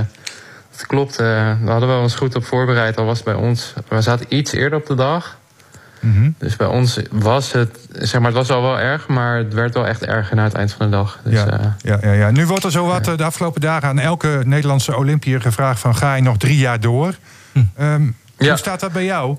dat 0.78 0.88
klopt. 0.88 1.20
eh 1.20 1.26
daar 1.26 1.58
hadden 1.68 1.90
we 1.96 2.02
ons 2.02 2.16
goed 2.16 2.36
op 2.36 2.46
voorbereid. 2.46 2.98
Al 2.98 3.06
was 3.06 3.16
het 3.18 3.26
bij 3.26 3.34
ons. 3.34 3.74
We 3.88 4.02
zaten 4.02 4.26
iets 4.30 4.52
eerder 4.52 4.80
op 4.80 4.86
de 4.86 4.96
dag. 4.96 5.38
Mhm. 6.00 6.30
Dus 6.38 6.56
bij 6.56 6.68
ons 6.68 7.00
was 7.12 7.52
het. 7.52 7.78
Zeg 7.94 8.20
maar, 8.22 8.30
het 8.30 8.38
was 8.48 8.50
al 8.50 8.62
wel 8.62 8.80
erg, 8.80 9.08
maar 9.08 9.38
het 9.38 9.54
werd 9.54 9.74
wel 9.74 9.88
echt 9.88 10.06
erger 10.06 10.36
na 10.36 10.44
het 10.44 10.54
eind 10.54 10.74
van 10.74 10.86
de 10.86 10.92
dag. 10.92 11.20
Dus, 11.24 11.34
ja, 11.34 11.48
eh, 11.48 11.66
ja, 11.82 11.98
ja, 12.02 12.12
ja. 12.12 12.32
Nu 12.32 12.46
wordt 12.46 12.64
er 12.64 12.72
zo 12.72 12.86
wat 12.86 13.08
eh, 13.08 13.18
de 13.18 13.24
afgelopen 13.24 13.62
dagen 13.62 13.88
aan 13.90 14.00
elke 14.00 14.42
Nederlandse 14.46 14.96
Olympiër 14.98 15.42
gevraagd 15.42 15.80
van 15.80 15.96
ga 15.96 16.16
je 16.16 16.22
nog 16.22 16.38
drie 16.38 16.58
jaar 16.58 16.80
door? 16.80 17.14
Ehm, 17.76 18.04
Ja. 18.38 18.48
Hoe 18.48 18.58
staat 18.58 18.80
dat 18.80 18.92
bij 18.92 19.06
jou? 19.06 19.38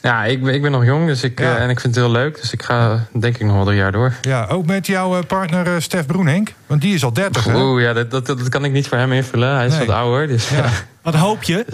Ja, 0.00 0.24
ik, 0.24 0.42
ben- 0.44 0.54
ik 0.54 0.62
ben 0.62 0.70
nog 0.70 0.84
jong 0.84 1.06
dus 1.06 1.22
ik, 1.22 1.38
Ja. 1.40 1.56
eh, 1.56 1.62
en 1.62 1.70
ik 1.70 1.80
vind 1.80 1.94
het 1.94 2.04
heel 2.04 2.12
leuk. 2.12 2.40
Dus 2.40 2.52
ik 2.52 2.62
ga 2.62 3.06
denk 3.12 3.34
ik 3.38 3.46
nog 3.46 3.54
wel 3.54 3.64
drie 3.64 3.76
jaar 3.76 3.92
door. 3.92 4.12
Ja, 4.22 4.46
ook 4.46 4.66
met 4.66 4.86
jouw 4.86 5.16
eh, 5.18 5.24
partner 5.26 5.66
eh, 5.66 5.80
Stef 5.80 6.06
Broenhenk? 6.06 6.52
Want 6.66 6.80
die 6.80 6.94
is 6.94 7.04
al 7.04 7.12
30, 7.12 7.44
hè? 7.44 7.62
Oeh, 7.62 7.82
ja, 7.82 7.92
dat, 7.92 8.10
dat, 8.10 8.26
dat 8.26 8.48
kan 8.48 8.64
ik 8.64 8.72
niet 8.72 8.88
voor 8.88 8.98
hem 8.98 9.12
invullen. 9.12 9.54
Hij 9.56 9.66
is 9.66 9.76
Nee. 9.76 9.86
wat 9.86 9.96
ouder. 9.96 10.26
Dus 10.28 10.48
Ja. 10.48 10.64
Wat 11.02 11.14
hoop 11.14 11.42
je? 11.42 11.64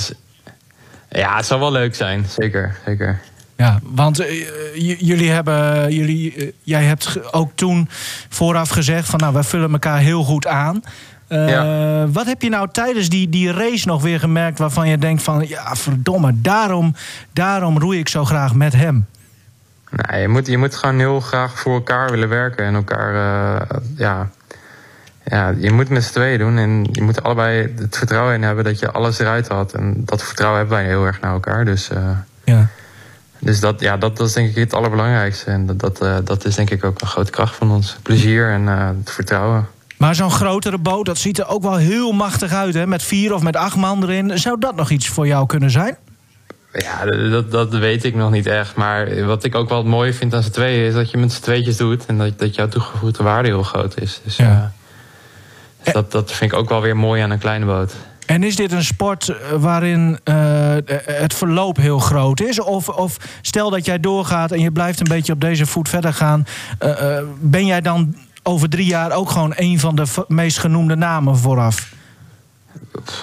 ja, 1.10 1.36
het 1.36 1.46
zal 1.46 1.58
wel 1.58 1.72
leuk 1.72 1.94
zijn. 1.94 2.26
Zeker, 2.38 2.76
zeker. 2.86 3.20
Ja, 3.56 3.80
want 3.82 4.16
jullie 4.74 5.30
hebben, 5.30 5.92
jullie, 5.94 6.54
jij 6.62 6.84
hebt 6.84 7.32
ook 7.32 7.50
toen 7.54 7.88
vooraf 8.28 8.68
gezegd 8.68 9.08
van 9.08 9.18
nou, 9.20 9.32
wij 9.32 9.42
vullen 9.42 9.72
elkaar 9.72 9.98
heel 9.98 10.22
goed 10.24 10.46
aan. 10.46 10.82
Eh, 11.34 12.04
Wat 12.12 12.26
heb 12.26 12.42
je 12.42 12.48
nou 12.48 12.68
tijdens 12.72 13.08
die, 13.08 13.28
die 13.28 13.52
race 13.52 13.86
nog 13.88 14.02
weer 14.02 14.20
gemerkt 14.20 14.58
waarvan 14.58 14.88
je 14.88 14.98
denkt 14.98 15.22
van 15.22 15.44
ja, 15.48 15.74
verdomme, 15.76 16.32
daarom, 16.34 16.94
daarom 17.32 17.78
roei 17.78 17.98
ik 17.98 18.08
zo 18.08 18.24
graag 18.24 18.54
met 18.54 18.72
hem? 18.72 19.06
Nou, 19.90 20.20
je, 20.20 20.28
moet, 20.28 20.46
je 20.46 20.58
moet 20.58 20.74
gewoon 20.74 20.98
heel 20.98 21.20
graag 21.20 21.58
voor 21.58 21.74
elkaar 21.74 22.10
willen 22.10 22.28
werken 22.28 22.64
en 22.64 22.74
elkaar, 22.74 23.14
eh, 23.14 23.78
ja, 23.96 24.30
ja, 25.24 25.54
je 25.58 25.70
moet 25.72 25.88
met 25.88 26.04
z'n 26.04 26.12
tweeën 26.12 26.38
doen 26.38 26.58
en 26.58 26.88
je 26.92 27.02
moet 27.02 27.22
allebei 27.22 27.72
het 27.76 27.96
vertrouwen 27.96 28.34
in 28.34 28.42
hebben 28.42 28.64
dat 28.64 28.78
je 28.78 28.90
alles 28.90 29.18
eruit 29.18 29.48
had. 29.48 29.72
En 29.72 29.94
dat 30.04 30.22
vertrouwen 30.22 30.58
hebben 30.60 30.76
wij 30.78 30.86
heel 30.86 31.04
erg 31.06 31.20
naar 31.20 31.32
elkaar. 31.32 31.64
Dus, 31.64 31.88
eh, 31.90 32.10
Ja. 32.44 32.66
dus 33.38 33.60
dat, 33.60 33.80
ja, 33.80 33.96
dat, 33.96 34.16
dat 34.16 34.26
is 34.26 34.32
denk 34.32 34.48
ik 34.48 34.54
het 34.56 34.74
allerbelangrijkste. 34.74 35.50
En 35.50 35.66
dat, 35.66 35.80
dat, 35.98 36.26
dat 36.26 36.44
is 36.44 36.54
denk 36.54 36.70
ik 36.70 36.84
ook 36.84 37.00
een 37.00 37.06
grote 37.06 37.30
kracht 37.30 37.54
van 37.56 37.70
ons. 37.70 37.96
Plezier 38.02 38.50
en 38.50 38.66
het 38.66 39.10
vertrouwen. 39.10 39.66
Maar 40.04 40.14
zo'n 40.14 40.30
grotere 40.30 40.78
boot, 40.78 41.06
dat 41.06 41.18
ziet 41.18 41.38
er 41.38 41.48
ook 41.48 41.62
wel 41.62 41.76
heel 41.76 42.12
machtig 42.12 42.52
uit, 42.52 42.74
hè? 42.74 42.86
Met 42.86 43.02
vier 43.02 43.34
of 43.34 43.42
met 43.42 43.56
acht 43.56 43.76
man 43.76 44.02
erin. 44.02 44.38
Zou 44.38 44.58
dat 44.58 44.76
nog 44.76 44.90
iets 44.90 45.08
voor 45.08 45.26
jou 45.26 45.46
kunnen 45.46 45.70
zijn? 45.70 45.96
Ja, 46.72 47.04
dat, 47.30 47.50
dat 47.50 47.74
weet 47.74 48.04
ik 48.04 48.14
nog 48.14 48.30
niet 48.30 48.46
echt. 48.46 48.74
Maar 48.74 49.26
wat 49.26 49.44
ik 49.44 49.54
ook 49.54 49.68
wel 49.68 49.78
het 49.78 49.86
mooie 49.86 50.14
vind 50.14 50.34
aan 50.34 50.42
z'n 50.42 50.50
tweeën... 50.50 50.86
is 50.86 50.94
dat 50.94 51.10
je 51.10 51.18
met 51.18 51.32
z'n 51.32 51.42
tweetjes 51.42 51.76
doet... 51.76 52.06
en 52.06 52.18
dat, 52.18 52.38
dat 52.38 52.54
jouw 52.54 52.68
toegevoegde 52.68 53.22
waarde 53.22 53.48
heel 53.48 53.62
groot 53.62 54.00
is. 54.00 54.20
Dus, 54.24 54.36
Ja. 54.36 54.44
ja. 54.44 54.72
dus 55.82 55.92
dat, 55.92 56.12
dat 56.12 56.32
vind 56.32 56.52
ik 56.52 56.58
ook 56.58 56.68
wel 56.68 56.80
weer 56.80 56.96
mooi 56.96 57.22
aan 57.22 57.30
een 57.30 57.38
kleine 57.38 57.66
boot. 57.66 57.94
En 58.26 58.42
is 58.42 58.56
dit 58.56 58.72
een 58.72 58.84
sport 58.84 59.28
eh, 59.28 59.36
waarin 59.56 60.18
eh, 60.24 60.34
het 61.04 61.34
verloop 61.34 61.76
heel 61.76 61.98
groot 61.98 62.40
is? 62.40 62.60
Of, 62.60 62.88
of 62.88 63.16
stel 63.40 63.70
dat 63.70 63.84
jij 63.84 64.00
doorgaat 64.00 64.52
en 64.52 64.60
je 64.60 64.70
blijft 64.70 65.00
een 65.00 65.08
beetje 65.08 65.32
op 65.32 65.40
deze 65.40 65.66
voet 65.66 65.88
verder 65.88 66.12
gaan... 66.12 66.46
eh, 66.78 67.16
eh, 67.18 67.24
ben 67.40 67.66
jij 67.66 67.80
dan 67.80 68.16
over 68.46 68.68
drie 68.68 68.86
jaar 68.86 69.12
ook 69.12 69.30
gewoon 69.30 69.52
een 69.56 69.80
van 69.80 69.94
de 69.94 70.24
meest 70.28 70.58
genoemde 70.58 70.96
namen 70.96 71.36
vooraf? 71.36 71.92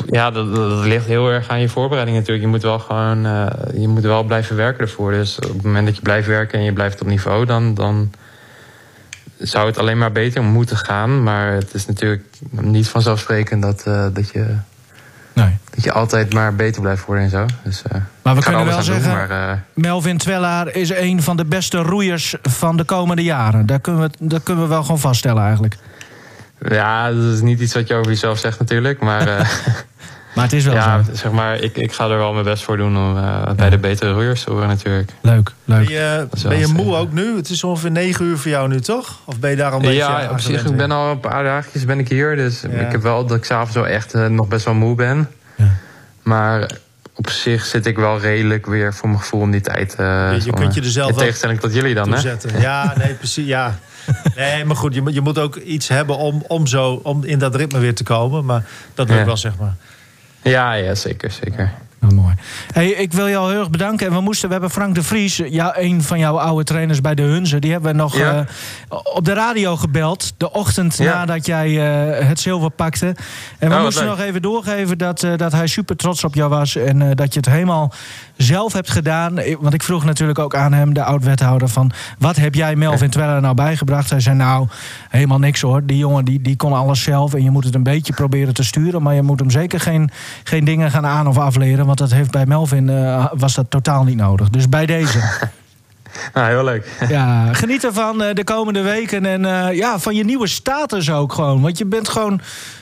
Ja, 0.09 0.31
dat, 0.31 0.55
dat 0.55 0.69
dat 0.69 0.85
ligt 0.85 1.05
heel 1.05 1.29
erg 1.29 1.49
aan 1.49 1.59
je 1.59 1.69
voorbereiding 1.69 2.17
natuurlijk. 2.17 2.45
Je 2.45 2.51
moet 2.51 2.61
wel 2.61 2.79
gewoon 2.79 3.25
eh, 3.25 3.47
je 3.81 3.87
moet 3.87 4.03
wel 4.03 4.23
blijven 4.23 4.55
werken 4.55 4.81
ervoor. 4.81 5.11
Dus 5.11 5.35
op 5.39 5.53
het 5.53 5.63
moment 5.63 5.85
dat 5.85 5.95
je 5.95 6.01
blijft 6.01 6.27
werken 6.27 6.59
en 6.59 6.65
je 6.65 6.73
blijft 6.73 7.01
op 7.01 7.07
niveau... 7.07 7.45
dan, 7.45 7.73
dan 7.73 8.11
zou 9.37 9.67
het 9.67 9.77
alleen 9.77 9.97
maar 9.97 10.11
beter 10.11 10.43
moeten 10.43 10.77
gaan. 10.77 11.23
Maar 11.23 11.53
het 11.53 11.73
is 11.73 11.85
natuurlijk 11.85 12.23
niet 12.49 12.87
vanzelfsprekend 12.87 13.61
dat, 13.61 13.83
eh, 13.85 14.05
dat, 14.13 14.29
je, 14.29 14.55
Nee. 15.33 15.57
dat 15.75 15.83
je 15.83 15.91
altijd 15.91 16.33
maar 16.33 16.55
beter 16.55 16.81
blijft 16.81 17.05
worden 17.05 17.23
en 17.23 17.29
zo. 17.29 17.45
Dus, 17.63 17.81
eh, 17.81 18.01
Maar 18.21 18.35
we 18.35 18.41
kunnen 18.41 18.65
wel 18.65 18.75
doen, 18.75 18.83
zeggen... 18.83 19.11
maar, 19.11 19.29
eh, 19.29 19.57
Melvin 19.73 20.17
Twellaar 20.17 20.75
is 20.75 20.89
een 20.89 21.21
van 21.21 21.37
de 21.37 21.45
beste 21.45 21.77
roeiers 21.77 22.35
van 22.41 22.77
de 22.77 22.83
komende 22.83 23.23
jaren. 23.23 23.65
Daar 23.65 23.79
kunnen 23.79 24.01
we, 24.01 24.09
dat 24.19 24.43
kunnen 24.43 24.63
we 24.63 24.69
wel 24.69 24.81
gewoon 24.81 24.99
vaststellen 24.99 25.43
eigenlijk. 25.43 25.77
Ja, 26.69 27.11
dat 27.11 27.33
is 27.33 27.41
niet 27.41 27.59
iets 27.59 27.73
wat 27.73 27.87
je 27.87 27.93
over 27.93 28.11
jezelf 28.11 28.39
zegt 28.39 28.59
natuurlijk. 28.59 28.99
Maar 28.99 29.27
eh, 29.37 29.47
Maar 30.35 30.43
het 30.43 30.53
is 30.53 30.65
wel 30.65 30.73
ja, 30.73 31.03
zo. 31.03 31.11
zeg 31.13 31.31
maar, 31.31 31.59
ik, 31.59 31.77
ik 31.77 31.91
ga 31.93 32.09
er 32.09 32.17
wel 32.17 32.33
mijn 32.33 32.45
best 32.45 32.63
voor 32.63 32.77
doen 32.77 32.97
om 32.97 33.17
eh, 33.17 33.51
bij 33.55 33.69
de 33.69 33.77
betere 33.77 34.11
roeiers 34.11 34.43
te 34.43 34.51
horen 34.51 34.67
natuurlijk. 34.67 35.11
Leuk, 35.21 35.51
Ben 35.65 35.77
leuk. 35.77 35.89
je, 35.89 36.27
is 36.33 36.41
wel 36.41 36.51
ben 36.51 36.59
je 36.61 36.67
moe 36.67 36.75
streven. 36.81 36.97
ook 36.99 37.11
nu? 37.13 37.35
Het 37.35 37.49
is 37.49 37.63
ongeveer 37.63 37.91
negen 37.91 38.25
uur 38.25 38.37
voor 38.37 38.51
jou 38.51 38.67
nu, 38.67 38.79
toch? 38.79 39.19
Of 39.25 39.39
ben 39.39 39.49
je 39.49 39.55
daar 39.55 39.69
al 39.71 39.75
een 39.75 39.81
beetje 39.81 39.97
Ja, 39.97 40.27
op 40.31 40.39
zich, 40.39 40.65
ik 40.65 40.75
ben 40.77 40.91
al 40.91 41.11
een 41.11 41.19
paar 41.19 41.43
dagjes 41.43 41.85
ben 41.85 41.99
ik 41.99 42.07
hier. 42.09 42.35
Dus 42.35 42.61
Ja. 42.61 42.67
ik 42.69 42.91
heb 42.91 43.01
wel 43.01 43.25
dat 43.25 43.37
ik 43.37 43.43
s'avonds 43.45 43.75
wel 43.75 43.87
echt 43.87 44.13
eh, 44.13 44.25
nog 44.27 44.47
best 44.47 44.65
wel 44.65 44.73
moe 44.73 44.95
ben. 44.95 45.29
Ja. 45.55 45.67
Maar 46.23 46.71
op 47.15 47.29
zich 47.29 47.65
zit 47.65 47.85
ik 47.85 47.97
wel 47.97 48.19
redelijk 48.19 48.65
weer 48.65 48.93
voor 48.93 49.09
mijn 49.09 49.21
gevoel 49.21 49.41
om 49.41 49.51
die 49.51 49.61
tijd 49.61 49.95
eh 49.95 50.31
je 50.43 50.53
kunt 50.53 50.73
je 50.73 50.81
er 50.81 50.87
zelf 50.87 51.09
In 51.09 51.15
tegenstelling 51.15 51.59
tot 51.59 51.73
jullie 51.73 51.93
dan, 51.93 52.13
hè? 52.13 52.31
Ja, 52.57 52.93
nee, 52.97 53.13
precies. 53.13 53.45
Ja. 53.47 53.79
Nee, 54.35 54.65
maar 54.65 54.75
goed, 54.75 54.93
je, 54.95 55.01
moet- 55.01 55.13
je 55.13 55.21
moet 55.21 55.39
ook 55.39 55.55
iets 55.55 55.87
hebben 55.87 56.17
om, 56.17 56.43
om, 56.47 56.67
zo, 56.67 56.99
om 57.03 57.23
in 57.23 57.39
dat 57.39 57.55
ritme 57.55 57.79
weer 57.79 57.95
te 57.95 58.03
komen. 58.03 58.45
Maar 58.45 58.63
dat 58.93 59.07
lukt 59.07 59.19
Ja. 59.19 59.25
wel, 59.25 59.37
zeg 59.37 59.51
maar. 59.59 59.75
Ja, 60.43 60.73
ja, 60.73 60.95
zeker, 60.95 61.31
zeker. 61.31 61.71
Nou, 62.01 62.13
mooi. 62.13 62.33
Hey, 62.73 62.87
ik 62.89 63.13
wil 63.13 63.29
jou 63.29 63.51
heel 63.51 63.59
erg 63.59 63.69
bedanken. 63.69 64.07
En 64.07 64.13
we, 64.13 64.21
moesten, 64.21 64.47
we 64.47 64.53
hebben 64.53 64.71
Frank 64.71 64.95
de 64.95 65.03
Vries, 65.03 65.41
ja, 65.49 65.77
een 65.77 66.01
van 66.03 66.19
jouw 66.19 66.39
oude 66.39 66.63
trainers 66.63 67.01
bij 67.01 67.15
de 67.15 67.21
Hunze... 67.21 67.59
die 67.59 67.71
hebben 67.71 67.91
we 67.91 67.97
nog 67.97 68.17
Ja. 68.17 68.31
eh, 68.89 68.97
op 69.15 69.25
de 69.25 69.33
radio 69.33 69.77
gebeld. 69.77 70.33
De 70.37 70.51
ochtend 70.51 70.97
Ja. 70.97 71.13
nadat 71.13 71.45
jij 71.45 71.67
eh, 72.19 72.27
het 72.27 72.39
zilver 72.39 72.69
pakte. 72.69 73.15
En 73.59 73.69
we 73.69 73.75
Oh, 73.75 73.81
moesten 73.81 74.05
nog 74.05 74.19
even 74.19 74.41
doorgeven 74.41 74.97
dat, 74.97 75.23
eh, 75.23 75.37
dat 75.37 75.51
hij 75.51 75.67
super 75.67 75.95
trots 75.95 76.23
op 76.23 76.35
jou 76.35 76.49
was. 76.49 76.75
En 76.75 77.15
dat 77.15 77.33
je 77.33 77.39
het 77.39 77.49
helemaal 77.49 77.93
zelf 78.37 78.73
hebt 78.73 78.89
gedaan. 78.89 79.39
Want 79.59 79.73
ik 79.73 79.83
vroeg 79.83 80.03
natuurlijk 80.05 80.39
ook 80.39 80.55
aan 80.55 80.73
hem, 80.73 80.93
de 80.93 81.03
oud-wethouder... 81.03 81.67
van 81.67 81.91
wat 82.17 82.35
heb 82.35 82.55
jij 82.55 82.75
Melvin 82.75 83.09
Tweller 83.09 83.41
nou 83.41 83.55
bijgebracht? 83.55 84.09
Hij 84.09 84.19
zei 84.19 84.35
nou, 84.35 84.67
helemaal 85.09 85.39
niks 85.39 85.61
hoor. 85.61 85.85
Die 85.85 85.97
jongen 85.97 86.25
die, 86.25 86.41
die 86.41 86.55
kon 86.55 86.73
alles 86.73 87.03
zelf. 87.03 87.33
En 87.33 87.43
je 87.43 87.49
moet 87.51 87.63
het 87.63 87.75
een 87.75 87.83
beetje 87.83 88.13
proberen 88.13 88.53
te 88.53 88.63
sturen. 88.63 89.01
Maar 89.03 89.13
je 89.13 89.21
moet 89.21 89.39
hem 89.39 89.49
zeker 89.49 89.79
geen, 89.79 90.09
geen 90.43 90.65
dingen 90.65 90.91
gaan 90.91 91.05
aan- 91.05 91.27
of 91.27 91.37
afleren. 91.37 91.85
Want 91.91 92.09
dat 92.09 92.19
heeft 92.19 92.31
bij 92.31 92.45
Melvin 92.45 92.89
eh, 92.89 93.25
was 93.33 93.55
dat 93.55 93.65
totaal 93.69 94.03
niet 94.03 94.15
nodig. 94.15 94.49
Dus 94.49 94.69
bij 94.69 94.85
deze. 94.85 95.19
Nou, 96.33 96.47
heel 96.47 96.63
leuk. 96.63 96.87
Ja, 97.07 97.53
geniet 97.53 97.83
ervan 97.83 98.23
eh, 98.23 98.35
de 98.35 98.43
komende 98.43 98.81
weken 98.81 99.25
en 99.25 99.45
eh, 99.45 99.75
ja, 99.77 99.99
van 99.99 100.15
je 100.15 100.23
nieuwe 100.23 100.47
status 100.47 101.11
ook 101.11 101.33
gewoon. 101.33 101.61
Want 101.61 101.77
je 101.77 101.85
bent 101.85 102.09
gewoon 102.09 102.41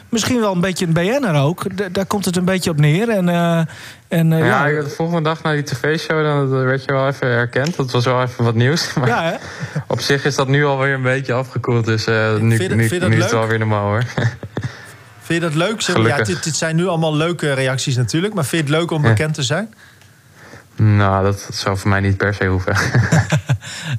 misschien 0.10 0.40
wel 0.40 0.54
een 0.54 0.62
beetje 0.62 0.86
een 0.86 0.94
BN'er 0.94 1.36
ook. 1.36 1.64
D- 1.76 1.94
daar 1.94 2.06
komt 2.06 2.26
het 2.26 2.36
een 2.36 2.46
beetje 2.46 2.70
op 2.70 2.80
neer. 2.80 3.10
En, 3.10 3.30
en 4.08 4.30
Ja, 4.30 4.66
ja, 4.66 4.82
de 4.82 4.90
volgende 4.90 5.22
dag 5.22 5.44
na 5.44 5.52
die 5.52 5.64
tv-show 5.64 6.24
dan 6.24 6.50
werd 6.50 6.84
je 6.84 6.92
wel 6.92 7.08
even 7.08 7.28
herkend. 7.28 7.76
Dat 7.76 7.92
was 7.92 8.06
wel 8.06 8.22
even 8.22 8.44
wat 8.44 8.56
nieuws. 8.56 8.94
Maar 9.00 9.08
ja, 9.08 9.24
hè? 9.24 9.36
op 9.88 10.02
zich 10.02 10.26
is 10.26 10.36
dat 10.36 10.48
nu 10.48 10.66
alweer 10.66 10.94
een 10.94 11.02
beetje 11.02 11.34
afgekoeld. 11.34 11.86
Dus 11.86 12.06
nu, 12.06 12.58
Vind 12.58 12.76
nu, 12.76 12.88
vind 12.88 13.08
nu 13.08 13.16
is 13.16 13.24
het 13.24 13.32
wel 13.32 13.48
weer 13.48 13.60
normaal 13.60 13.88
hoor. 13.88 14.04
Vind 15.30 15.42
je 15.42 15.48
dat 15.50 15.56
leuk? 15.58 15.82
Zeg, 15.82 16.08
ja, 16.08 16.18
dit, 16.24 16.44
dit 16.44 16.56
zijn 16.56 16.76
nu 16.76 16.88
allemaal 16.88 17.16
leuke 17.16 17.54
reacties 17.54 17.96
natuurlijk. 17.96 18.34
Maar 18.34 18.46
vind 18.46 18.68
je 18.68 18.74
het 18.74 18.82
leuk 18.82 18.92
om 18.92 19.04
Ja. 19.04 19.10
bekend 19.10 19.34
te 19.34 19.44
zijn? 19.44 19.74
nou, 20.76 21.24
dat 21.24 21.48
zou 21.52 21.78
voor 21.78 21.90
mij 21.90 22.00
niet 22.00 22.18
per 22.18 22.34
se 22.34 22.46
hoeven. 22.46 22.76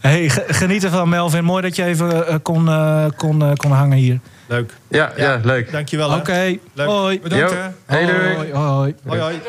Hey, 0.01 0.29
ge- 0.29 0.45
geniet 0.49 0.85
ervan, 0.85 1.09
Melvin. 1.09 1.45
Mooi 1.45 1.63
dat 1.63 1.77
je 1.77 1.85
even 1.85 2.27
eh, 2.27 2.35
kon, 2.43 2.69
eh, 2.69 3.05
kon, 3.17 3.43
eh, 3.43 3.53
kon 3.55 3.73
hangen 3.73 3.99
hier. 3.99 4.21
Leuk. 4.47 4.73
ja, 4.89 5.13
ja, 5.17 5.41
leuk. 5.43 5.73
Dankjewel. 5.73 6.15
Oké, 6.15 6.57
Leuk. 6.75 6.89
hoi. 6.89 7.21
Bedankt. 7.21 7.55
Hey, 7.87 8.07
doei. 8.07 8.35
Hoi, 8.35 8.53
hoi. 8.53 8.95
Hoi, 9.07 9.21
hoi. 9.21 9.41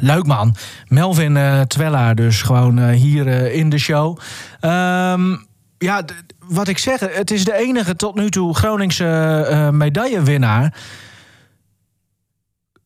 Leuk 0.00 0.26
man. 0.26 0.56
Melvin 0.88 1.36
eh 1.36 1.60
Twellaar 1.60 2.14
dus 2.14 2.42
gewoon 2.42 2.78
eh, 2.78 2.90
hier 2.96 3.26
eh, 3.26 3.54
in 3.54 3.68
de 3.70 3.78
show. 3.78 4.18
Ehm, 4.60 5.36
ja, 5.78 6.02
wat 6.48 6.68
ik 6.68 6.78
zeg, 6.78 7.00
het 7.00 7.30
is 7.30 7.44
de 7.44 7.54
enige 7.54 7.96
tot 7.96 8.14
nu 8.14 8.30
toe 8.30 8.54
Groningse 8.54 9.06
eh, 9.48 9.68
medaillewinnaar. 9.70 10.74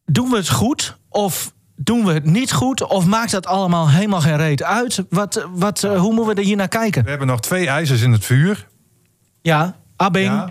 Doen 0.04 0.30
we 0.30 0.36
het 0.36 0.48
goed 0.48 0.96
of 1.08 1.52
doen 1.76 2.04
we 2.04 2.12
het 2.12 2.24
niet 2.24 2.52
goed? 2.52 2.82
Of 2.88 3.06
maakt 3.06 3.30
dat 3.30 3.46
allemaal 3.46 3.90
helemaal 3.90 4.20
geen 4.20 4.36
reet 4.36 4.62
uit? 4.62 5.04
Wat, 5.10 5.46
wat, 5.54 5.82
eh, 5.84 5.98
hoe 6.00 6.14
moeten 6.14 6.34
we 6.34 6.40
er 6.40 6.46
hier 6.46 6.56
naar 6.56 6.68
kijken? 6.68 7.02
We 7.04 7.10
hebben 7.10 7.28
nog 7.28 7.40
twee 7.40 7.68
ijzers 7.68 8.02
in 8.02 8.12
het 8.12 8.24
vuur. 8.24 8.68
Ja, 9.42 9.76
Abing 9.96 10.26
Ja. 10.26 10.50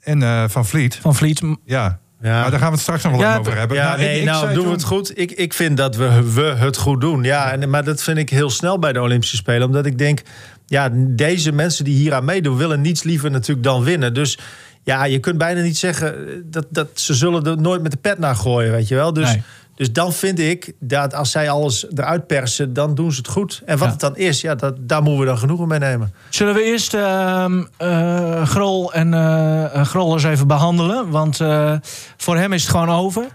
En 0.00 0.22
eh, 0.22 0.44
Van 0.48 0.66
Vliet. 0.66 0.94
van 1.02 1.14
Vliet. 1.14 1.40
Ja. 1.64 1.98
Ja. 2.20 2.40
Maar 2.40 2.50
daar 2.50 2.58
gaan 2.58 2.68
we 2.68 2.74
het 2.74 2.82
straks 2.82 3.02
nog 3.02 3.12
wel 3.12 3.20
Ja, 3.20 3.36
over 3.38 3.56
hebben. 3.56 3.76
Ja, 3.76 3.82
Nou, 3.88 4.00
ik- 4.00 4.06
nee, 4.06 4.18
ik 4.18 4.24
nou 4.24 4.54
doen 4.54 4.64
we 4.64 4.70
het 4.70 4.84
goed. 4.84 5.18
Ik, 5.18 5.30
ik 5.32 5.52
vind 5.52 5.76
dat 5.76 5.96
we, 5.96 6.32
we 6.32 6.42
het 6.42 6.76
goed 6.76 7.00
doen. 7.00 7.22
Ja, 7.22 7.52
en, 7.52 7.70
maar 7.70 7.84
dat 7.84 8.02
vind 8.02 8.18
ik 8.18 8.30
heel 8.30 8.50
snel 8.50 8.78
bij 8.78 8.92
de 8.92 9.00
Olympische 9.00 9.36
Spelen. 9.36 9.66
Omdat 9.66 9.86
ik 9.86 9.98
denk, 9.98 10.22
ja, 10.66 10.90
deze 10.94 11.52
mensen 11.52 11.84
die 11.84 11.96
hier 11.96 12.14
aan 12.14 12.24
meedoen... 12.24 12.56
willen 12.56 12.80
niets 12.80 13.02
liever 13.02 13.30
natuurlijk 13.30 13.66
dan 13.66 13.84
winnen. 13.84 14.14
Dus 14.14 14.38
ja, 14.82 15.04
je 15.04 15.18
kunt 15.18 15.38
bijna 15.38 15.60
niet 15.60 15.78
zeggen... 15.78 16.42
dat, 16.50 16.66
dat 16.70 16.88
ze 16.94 17.14
zullen 17.14 17.44
er 17.44 17.60
nooit 17.60 17.82
met 17.82 17.90
de 17.90 17.96
pet 17.96 18.18
naar 18.18 18.36
gooien, 18.36 18.72
weet 18.72 18.88
je 18.88 18.94
wel. 18.94 19.12
Dus, 19.12 19.28
Nee. 19.32 19.42
dus 19.74 19.92
dan 19.92 20.12
vind 20.12 20.38
ik 20.38 20.72
dat 20.80 21.14
als 21.14 21.30
zij 21.30 21.50
alles 21.50 21.86
eruit 21.94 22.26
persen... 22.26 22.72
dan 22.72 22.94
doen 22.94 23.12
ze 23.12 23.18
het 23.18 23.28
goed. 23.28 23.62
En 23.64 23.78
wat 23.78 23.86
Ja. 23.86 23.90
het 23.92 24.00
dan 24.00 24.16
is, 24.16 24.40
ja, 24.40 24.54
dat, 24.54 24.74
daar 24.80 25.02
moeten 25.02 25.20
we 25.20 25.26
dan 25.26 25.38
genoegen 25.38 25.68
mee 25.68 25.78
nemen. 25.78 26.14
Zullen 26.28 26.54
we 26.54 26.62
eerst 26.62 26.94
eh, 26.94 28.42
Grol 28.44 28.92
en 28.92 29.86
Grol 29.86 30.12
eens 30.12 30.24
even 30.24 30.46
behandelen? 30.46 31.10
Want 31.10 31.36
voor 32.16 32.36
hem 32.36 32.52
is 32.52 32.62
het 32.62 32.70
gewoon 32.70 32.90
over. 32.90 33.26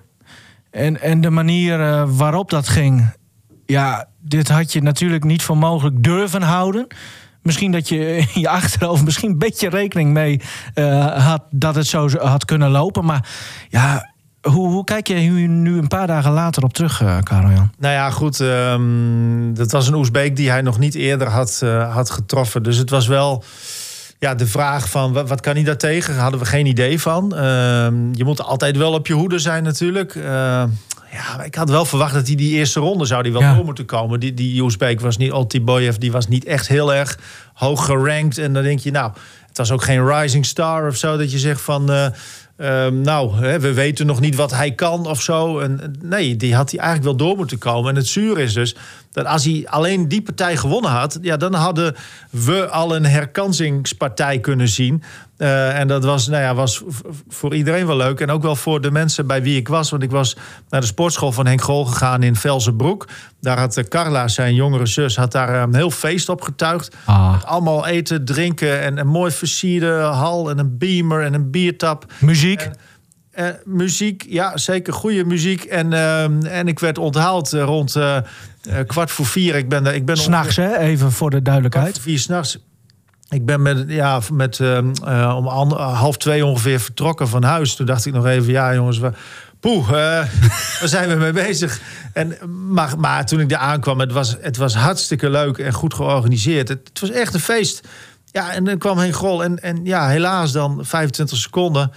En, 0.72 1.02
en 1.02 1.22
de 1.22 1.30
manier 1.30 2.06
waarop 2.16 2.50
dat 2.50 2.68
ging... 2.68 3.18
Ja, 3.70 4.06
dit 4.20 4.48
had 4.48 4.74
je 4.74 4.82
natuurlijk 4.82 5.24
niet 5.24 5.44
voor 5.44 5.58
mogelijk 5.58 6.04
durven 6.04 6.42
houden. 6.42 6.88
Misschien 7.42 7.72
dat 7.72 7.90
je 7.90 8.18
in 8.34 8.42
je 8.42 8.50
achterhoofd 8.50 9.04
misschien 9.04 9.30
een 9.30 9.38
beetje 9.38 9.70
rekening 9.70 10.14
mee 10.14 10.42
eh, 10.74 11.26
had... 11.28 11.42
dat 11.50 11.76
het 11.76 11.88
zo 11.88 12.10
had 12.10 12.46
kunnen 12.46 12.70
lopen. 12.70 13.06
Maar 13.06 13.30
ja, 13.70 14.14
hoe, 14.42 14.70
hoe 14.70 14.84
kijk 14.84 15.08
je 15.08 15.16
nu 15.16 15.78
een 15.78 15.88
paar 15.88 16.08
dagen 16.08 16.32
later 16.32 16.64
op 16.64 16.74
terug, 16.74 17.02
eh 17.02 17.18
Karel-Jan? 17.24 17.72
Nou 17.78 17.94
ja, 17.94 18.10
goed. 18.10 18.40
ehm, 18.40 19.54
dat 19.54 19.72
was 19.72 19.88
een 19.88 19.96
Oezbeek 19.96 20.36
die 20.36 20.50
hij 20.50 20.62
nog 20.62 20.80
niet 20.80 20.96
eerder 20.96 21.28
had, 21.28 21.60
eh, 21.64 21.94
had 21.94 22.10
getroffen. 22.10 22.64
Dus 22.64 22.78
het 22.78 22.90
was 22.90 23.08
wel 23.08 23.44
ja, 24.20 24.36
de 24.36 24.48
vraag 24.48 24.90
van 24.90 25.14
wat, 25.14 25.42
kan 25.42 25.56
hij 25.56 25.64
daar 25.64 25.78
tegen? 25.78 26.18
Hadden 26.18 26.40
we 26.40 26.46
geen 26.46 26.66
idee 26.66 27.02
van. 27.02 27.36
Ehm, 27.36 28.14
je 28.14 28.24
moet 28.24 28.44
altijd 28.44 28.78
wel 28.78 28.94
op 28.94 29.08
je 29.08 29.14
hoede 29.14 29.40
zijn 29.40 29.64
natuurlijk. 29.64 30.16
Eh, 30.16 30.64
ja, 31.12 31.36
maar 31.38 31.46
ik 31.46 31.56
had 31.56 31.70
wel 31.70 31.86
verwacht 31.86 32.14
dat 32.14 32.28
hij 32.28 32.36
die 32.36 32.54
eerste 32.54 32.80
ronde 32.80 33.06
zou 33.06 33.24
die 33.24 33.32
wel 33.32 33.42
Ja. 33.42 33.56
door 33.56 33.66
moeten 33.66 33.86
komen. 33.86 34.20
Die, 34.20 34.34
die 34.34 34.62
Oezbeek 34.62 35.02
was 35.02 35.18
niet, 35.18 35.32
Altiboyev, 35.32 35.96
die 35.96 36.12
was 36.12 36.28
niet 36.28 36.46
echt 36.46 36.68
heel 36.68 36.94
erg 36.94 37.18
hoog 37.54 37.86
gerankt. 37.86 38.38
En 38.38 38.54
dan 38.54 38.64
denk 38.64 38.80
je, 38.80 38.92
nou, 38.92 39.12
het 39.48 39.58
was 39.58 39.72
ook 39.72 39.84
geen 39.84 40.08
rising 40.08 40.46
star 40.46 40.88
of 40.88 40.96
zo. 40.96 41.18
Dat 41.18 41.32
je 41.32 41.40
zegt 41.40 41.62
van, 41.62 41.92
eh, 41.92 42.06
ehm, 42.58 43.02
nou, 43.02 43.36
hè, 43.46 43.60
we 43.60 43.74
weten 43.74 44.06
nog 44.06 44.20
niet 44.20 44.36
wat 44.36 44.52
hij 44.52 44.72
kan 44.72 45.06
of 45.06 45.22
zo. 45.22 45.60
En, 45.60 45.82
en 45.82 45.96
nee, 46.04 46.36
die 46.36 46.56
had 46.56 46.72
hij 46.72 46.80
eigenlijk 46.80 47.18
wel 47.18 47.28
door 47.28 47.38
moeten 47.38 47.58
komen. 47.58 47.90
En 47.90 47.96
het 47.96 48.08
zuur 48.08 48.40
is 48.40 48.54
dus 48.54 48.76
dat 49.12 49.26
als 49.26 49.46
hij 49.46 49.66
alleen 49.70 50.08
die 50.08 50.22
partij 50.22 50.58
gewonnen 50.58 50.92
had... 50.92 51.20
Ja, 51.22 51.38
dan 51.38 51.54
hadden 51.54 51.96
we 52.30 52.68
al 52.68 52.96
een 52.96 53.06
herkansingspartij 53.06 54.40
kunnen 54.40 54.68
zien. 54.68 55.04
Eh, 55.40 55.80
en 55.80 55.88
dat 55.88 56.04
was, 56.04 56.28
nou 56.28 56.42
ja, 56.42 56.56
was 56.56 56.84
voor 57.28 57.56
iedereen 57.56 57.88
wel 57.88 57.96
leuk. 57.96 58.20
En 58.20 58.30
ook 58.30 58.42
wel 58.42 58.56
voor 58.56 58.82
de 58.82 58.92
mensen 58.92 59.28
bij 59.28 59.42
wie 59.42 59.58
ik 59.58 59.68
was. 59.68 59.90
Want 59.90 60.04
ik 60.04 60.12
was 60.12 60.36
naar 60.70 60.82
de 60.82 60.88
sportschool 60.88 61.32
van 61.32 61.46
Henk 61.46 61.62
Grol 61.62 61.86
gegaan 61.86 62.24
in 62.24 62.36
Velzenbroek. 62.36 63.08
Daar 63.42 63.60
had 63.60 63.78
eh, 63.78 63.84
Carla, 63.84 64.28
zijn 64.28 64.56
jongere 64.56 64.86
zus, 64.86 65.16
had 65.16 65.32
daar 65.32 65.56
eh, 65.56 65.62
een 65.62 65.76
heel 65.76 65.92
feest 65.92 66.30
op 66.30 66.42
getuigd. 66.42 66.96
Ah. 67.06 67.32
Met 67.32 67.46
allemaal 67.46 67.88
eten, 67.88 68.26
drinken 68.26 68.82
en 68.82 68.98
een 68.98 69.08
mooi 69.08 69.32
versierde 69.32 69.94
hal 70.00 70.50
en 70.50 70.58
een 70.58 70.78
beamer 70.78 71.24
en 71.24 71.34
een 71.34 71.52
biertap. 71.52 72.06
Muziek? 72.20 72.70
Muziek, 73.64 74.26
ja, 74.30 74.58
zeker 74.58 74.94
goede 74.94 75.24
muziek. 75.26 75.64
En, 75.64 75.94
ehm, 75.94 76.46
en 76.46 76.68
ik 76.68 76.80
werd 76.80 76.98
onthaald 76.98 77.52
rond 77.52 77.98
kwart 78.88 79.12
voor 79.12 79.26
vier. 79.26 79.56
Ik 79.56 79.70
ben, 79.70 79.86
ik 79.86 80.06
ben 80.06 80.18
S'nachts, 80.18 80.56
hè? 80.56 80.78
Even 80.78 81.12
voor 81.12 81.30
de 81.30 81.42
kwart 81.42 81.46
duidelijkheid. 81.46 81.94
voor 81.94 82.02
vier 82.02 82.20
s'nachts. 82.20 82.58
Ik 83.30 83.46
ben 83.46 83.62
met, 83.62 83.84
ja, 83.88 84.22
met, 84.34 84.60
ehm, 84.60 84.92
eh, 85.06 85.36
om 85.38 85.72
half 85.74 86.18
twee 86.18 86.46
ongeveer 86.46 86.80
vertrokken 86.80 87.28
van 87.28 87.44
huis. 87.44 87.76
Toen 87.76 87.86
dacht 87.86 88.06
ik 88.06 88.14
nog 88.14 88.26
even, 88.26 88.52
ja 88.52 88.74
jongens, 88.74 88.98
we, 88.98 89.12
poeh, 89.60 89.88
eh, 89.88 90.28
waar 90.80 90.88
zijn 90.88 91.10
we 91.10 91.16
mee 91.16 91.32
bezig? 91.32 91.80
En, 92.14 92.38
maar, 92.70 93.00
maar 93.00 93.26
toen 93.26 93.40
ik 93.40 93.50
daar 93.50 93.60
aankwam, 93.60 94.00
het 94.00 94.12
was, 94.12 94.36
het 94.42 94.58
was 94.58 94.76
hartstikke 94.76 95.30
leuk 95.30 95.58
en 95.58 95.74
goed 95.74 95.94
georganiseerd. 95.94 96.68
Het, 96.68 97.00
was 97.00 97.12
echt 97.12 97.34
een 97.34 97.40
feest. 97.40 97.88
Ja, 98.32 98.54
en 98.54 98.64
dan 98.64 98.78
kwam 98.78 98.98
Henk 98.98 99.16
Grol 99.16 99.44
en, 99.44 99.60
en 99.60 99.86
ja, 99.86 100.08
helaas 100.08 100.52
dan 100.52 100.80
25 100.86 101.38
seconden. 101.38 101.92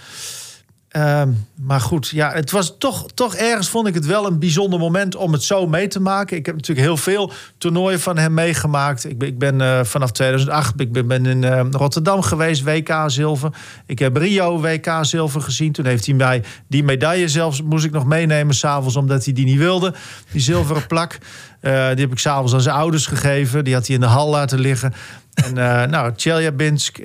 Ehm, 0.93 1.29
maar 1.55 1.81
goed, 1.81 2.07
ja, 2.07 2.31
het 2.31 2.51
was 2.51 2.75
toch, 2.77 3.11
toch 3.13 3.35
ergens 3.35 3.69
vond 3.69 3.87
ik 3.87 3.93
het 3.93 4.05
wel 4.05 4.25
een 4.25 4.39
bijzonder 4.39 4.79
moment 4.79 5.15
om 5.15 5.31
het 5.31 5.43
zo 5.43 5.67
mee 5.67 5.87
te 5.87 5.99
maken. 5.99 6.37
Ik 6.37 6.45
heb 6.45 6.55
natuurlijk 6.55 6.87
heel 6.87 6.97
veel 6.97 7.31
toernooien 7.57 7.99
van 7.99 8.17
hem 8.17 8.33
meegemaakt. 8.33 9.05
Ik 9.09 9.17
ben, 9.17 9.27
ik 9.27 9.37
ben 9.37 9.61
eh, 9.61 9.83
vanaf 9.83 10.11
2008 10.11 10.79
ik 10.79 10.91
ben, 10.91 11.07
ben 11.07 11.25
in 11.25 11.43
eh, 11.43 11.65
Rotterdam 11.71 12.21
geweest, 12.21 12.63
WK 12.63 13.03
zilver. 13.07 13.49
Ik 13.85 13.99
heb 13.99 14.17
Rio 14.17 14.59
WK 14.59 14.97
zilver 15.01 15.41
gezien. 15.41 15.71
Toen 15.71 15.85
heeft 15.85 16.05
hij 16.05 16.15
mij 16.15 16.43
die 16.67 16.83
medaille 16.83 17.27
zelfs 17.27 17.61
moest 17.61 17.85
ik 17.85 17.91
nog 17.91 18.05
meenemen 18.05 18.55
s'avonds, 18.55 18.95
omdat 18.95 19.25
hij 19.25 19.33
die 19.33 19.45
niet 19.45 19.57
wilde. 19.57 19.93
Die 20.31 20.41
zilveren 20.41 20.87
plak. 20.93 21.17
Eh, 21.59 21.71
die 21.71 22.03
heb 22.03 22.11
ik 22.11 22.19
s'avonds 22.19 22.53
aan 22.53 22.61
zijn 22.61 22.75
ouders 22.75 23.05
gegeven. 23.05 23.63
Die 23.63 23.73
had 23.73 23.85
hij 23.87 23.95
in 23.95 24.01
de 24.01 24.07
hal 24.07 24.29
laten 24.29 24.59
liggen. 24.59 24.93
En 25.33 25.53
nou, 25.89 26.13
Chelyabinsk, 26.15 26.99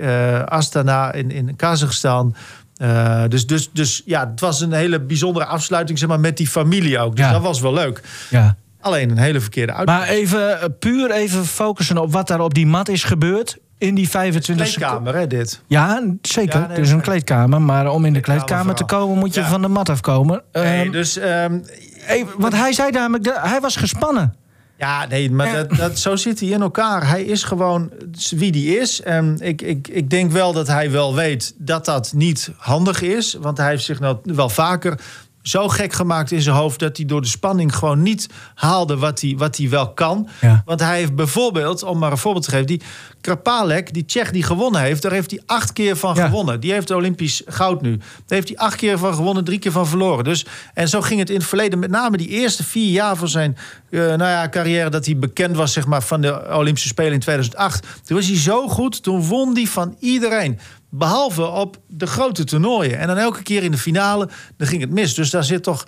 Astana 0.45 1.13
in, 1.13 1.31
in 1.31 1.57
Kazachstan. 1.57 2.35
Eh, 2.79 3.23
dus, 3.29 3.47
dus, 3.47 3.71
dus 3.73 4.03
ja, 4.05 4.29
het 4.31 4.41
was 4.41 4.61
een 4.61 4.73
hele 4.73 5.01
bijzondere 5.01 5.45
afsluiting 5.45 5.99
zeg 5.99 6.09
maar, 6.09 6.21
met 6.21 6.37
die 6.37 6.49
familie 6.49 6.99
ook. 6.99 7.17
Dus 7.17 7.25
Ja. 7.25 7.33
dat 7.33 7.43
was 7.43 7.61
wel 7.61 7.73
leuk. 7.75 8.03
Ja. 8.31 8.57
Alleen 8.81 9.11
een 9.11 9.19
hele 9.19 9.41
verkeerde 9.41 9.73
uitkomst. 9.73 10.01
Maar 10.01 10.09
even, 10.09 10.61
eh, 10.61 10.69
puur 10.79 11.11
even 11.11 11.45
focussen 11.47 11.99
op 11.99 12.13
wat 12.13 12.27
daar 12.29 12.41
op 12.41 12.55
die 12.55 12.67
mat 12.67 12.89
is 12.89 13.05
gebeurd. 13.05 13.59
In 13.79 13.95
die 13.95 14.09
25 14.09 14.67
seconden. 14.67 14.99
Kleedkamer, 15.03 15.21
hè, 15.21 15.27
dit. 15.27 15.63
Ja, 15.67 16.03
zeker. 16.23 16.61
Ja, 16.61 16.67
nee, 16.67 16.77
het 16.77 16.87
is 16.87 16.93
een 16.93 17.01
kleedkamer. 17.01 17.63
Maar 17.63 17.91
om 17.91 18.05
in 18.05 18.13
de 18.13 18.21
Kleedkamer 18.21 18.75
te 18.75 18.85
komen 18.85 19.19
moet 19.19 19.35
je 19.35 19.41
Ja. 19.41 19.49
van 19.49 19.63
de 19.63 19.69
mat 19.69 19.89
afkomen. 19.89 20.43
Nee, 20.53 20.83
Ehm, 20.83 20.91
dus 20.93 21.17
ehm, 21.17 21.59
even- 22.07 22.33
want 22.39 22.53
hij 22.55 22.73
zei 22.73 22.91
namelijk, 22.91 23.39
hij 23.43 23.61
was 23.61 23.77
gespannen. 23.77 24.35
Ja, 24.79 25.07
nee, 25.07 25.31
maar 25.31 25.53
dat, 25.53 25.77
dat, 25.77 25.99
zo 25.99 26.17
zit 26.17 26.41
hij 26.41 26.49
in 26.49 26.63
elkaar. 26.63 27.09
Hij 27.09 27.23
is 27.23 27.43
gewoon 27.43 27.91
wie 28.31 28.53
die 28.53 28.79
is. 28.79 29.03
En 29.03 29.37
ik, 29.41 29.63
ik, 29.63 29.89
ik 29.89 30.11
denk 30.11 30.31
wel 30.31 30.53
dat 30.53 30.67
hij 30.67 30.91
wel 30.91 31.15
weet 31.15 31.55
dat 31.57 31.85
dat 31.85 32.13
niet 32.15 32.51
handig 32.57 33.03
is. 33.03 33.35
Want 33.41 33.59
hij 33.59 33.69
heeft 33.69 33.85
zich 33.85 34.01
nou 34.01 34.19
wel 34.23 34.49
vaker 34.49 35.01
zo 35.43 35.69
gek 35.69 35.93
gemaakt 35.93 36.31
in 36.31 36.43
zijn 36.43 36.57
hoofd... 36.57 36.79
dat 36.79 36.97
hij 36.97 37.07
door 37.07 37.21
de 37.21 37.27
spanning 37.27 37.75
gewoon 37.77 38.03
niet 38.03 38.29
haalde 38.55 38.97
wat 38.97 39.21
hij, 39.21 39.35
wat 39.37 39.57
hij 39.57 39.69
wel 39.69 39.93
kan. 39.93 40.29
Ja. 40.41 40.63
Want 40.65 40.81
hij 40.81 40.99
heeft 40.99 41.15
bijvoorbeeld, 41.15 41.83
om 41.83 41.99
maar 41.99 42.11
een 42.11 42.19
voorbeeld 42.19 42.45
te 42.45 42.51
geven... 42.51 42.67
die 42.67 42.83
Krapalek, 43.21 43.95
die 43.95 44.05
Tsjech 44.05 44.31
die 44.31 44.43
gewonnen 44.43 44.81
heeft... 44.81 45.03
daar 45.03 45.13
heeft 45.13 45.31
hij 45.31 45.41
acht 45.47 45.73
keer 45.73 45.97
van 45.97 46.15
Ja. 46.15 46.27
gewonnen. 46.27 46.61
Die 46.61 46.73
heeft 46.73 46.91
Olympisch 46.91 47.43
goud 47.47 47.83
nu. 47.83 47.97
Daar 47.97 48.07
heeft 48.27 48.49
hij 48.49 48.57
acht 48.57 48.77
keer 48.77 48.99
van 48.99 49.15
gewonnen, 49.15 49.45
drie 49.45 49.59
keer 49.59 49.73
van 49.73 49.87
verloren. 49.87 50.25
Dus, 50.25 50.47
en 50.75 50.89
zo 50.89 51.01
ging 51.01 51.21
het 51.21 51.31
in 51.31 51.37
het 51.37 51.47
verleden. 51.47 51.79
Met 51.79 51.91
name 51.91 52.17
die 52.17 52.29
eerste 52.29 52.65
vier 52.65 52.91
jaar 52.93 53.17
van 53.17 53.29
zijn 53.29 53.57
eh, 53.91 54.01
nou 54.01 54.19
ja, 54.19 54.49
carrière... 54.49 54.91
dat 54.91 55.05
hij 55.07 55.17
bekend 55.19 55.57
was 55.57 55.73
zeg 55.73 55.87
maar, 55.87 56.03
van 56.03 56.21
de 56.21 56.47
Olympische 56.53 56.89
Spelen 56.89 57.13
in 57.13 57.21
2008. 57.21 57.87
Toen 58.05 58.17
was 58.17 58.27
hij 58.27 58.37
zo 58.39 58.69
goed, 58.69 59.03
toen 59.03 59.27
won 59.27 59.55
hij 59.55 59.67
van 59.67 59.97
iedereen. 59.99 60.59
Behalve 60.91 61.47
op 61.47 61.77
de 61.87 62.07
grote 62.07 62.45
toernooien. 62.45 62.99
En 62.99 63.07
dan 63.07 63.17
elke 63.17 63.43
keer 63.43 63.63
in 63.63 63.71
de 63.71 63.79
finale, 63.79 64.29
dan 64.57 64.67
ging 64.67 64.81
het 64.81 64.91
mis. 64.91 65.15
Dus 65.15 65.31
daar 65.31 65.45
zit 65.45 65.63
toch... 65.63 65.85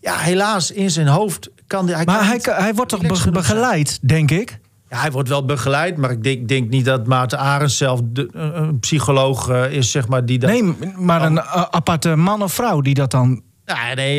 Ja, 0.00 0.16
helaas 0.16 0.70
in 0.70 0.90
zijn 0.90 1.06
hoofd 1.06 1.50
kan 1.66 1.88
hij... 1.88 2.04
Maar 2.04 2.18
kan 2.18 2.54
hij, 2.54 2.62
hij 2.62 2.74
wordt 2.74 2.90
toch 2.90 3.30
begeleid, 3.30 3.98
denk 4.02 4.30
ik? 4.30 4.58
Ja, 4.90 5.00
hij 5.00 5.10
wordt 5.10 5.28
wel 5.28 5.44
begeleid, 5.44 5.96
maar 5.96 6.10
ik 6.10 6.22
denk, 6.22 6.48
denk 6.48 6.70
niet 6.70 6.84
dat 6.84 7.06
Maarten 7.06 7.38
Arends 7.38 7.76
zelf 7.76 8.00
de, 8.04 8.28
een 8.32 8.78
psycholoog 8.78 9.48
eh, 9.48 9.72
is, 9.72 9.90
zeg 9.90 10.08
maar, 10.08 10.24
die 10.24 10.38
dat... 10.38 10.50
Nee, 10.50 10.76
maar 10.96 11.22
een 11.22 11.38
eh, 11.38 11.62
aparte 11.70 12.16
man 12.16 12.42
of 12.42 12.52
vrouw 12.52 12.80
die 12.80 12.94
dat 12.94 13.10
dan... 13.10 13.42
Ja, 13.64 13.94
nee, 13.94 14.16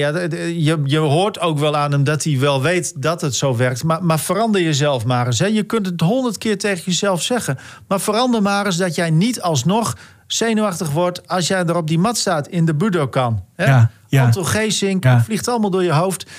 je, 0.63 0.81
je 0.83 0.97
hoort 0.97 1.39
ook 1.39 1.59
wel 1.59 1.75
aan 1.75 1.91
hem 1.91 2.03
dat 2.03 2.23
hij 2.23 2.39
wel 2.39 2.61
weet 2.61 3.01
dat 3.01 3.21
het 3.21 3.35
zo 3.35 3.55
werkt. 3.55 3.83
Maar, 3.83 4.03
maar 4.03 4.19
verander 4.19 4.61
jezelf 4.61 5.05
maar 5.05 5.25
eens. 5.25 5.39
Hè. 5.39 5.45
Je 5.45 5.63
kunt 5.63 5.85
het 5.85 6.01
honderd 6.01 6.37
keer 6.37 6.57
tegen 6.57 6.83
jezelf 6.85 7.21
zeggen. 7.21 7.57
Maar 7.87 7.99
verander 7.99 8.41
maar 8.41 8.65
eens 8.65 8.77
dat 8.77 8.95
jij 8.95 9.09
niet 9.09 9.41
alsnog 9.41 9.97
zenuwachtig 10.33 10.89
wordt... 10.91 11.27
als 11.27 11.47
jij 11.47 11.65
er 11.65 11.75
op 11.75 11.87
die 11.87 11.99
mat 11.99 12.17
staat 12.17 12.47
in 12.47 12.65
de 12.65 12.75
Budokan. 12.75 13.43
Hè? 13.55 13.65
Ja, 13.65 13.89
ja. 14.07 14.23
Anton 14.23 14.45
Geesink, 14.45 15.03
Ja. 15.03 15.23
vliegt 15.23 15.47
allemaal 15.47 15.69
door 15.69 15.83
je 15.83 15.91
hoofd. 15.93 16.29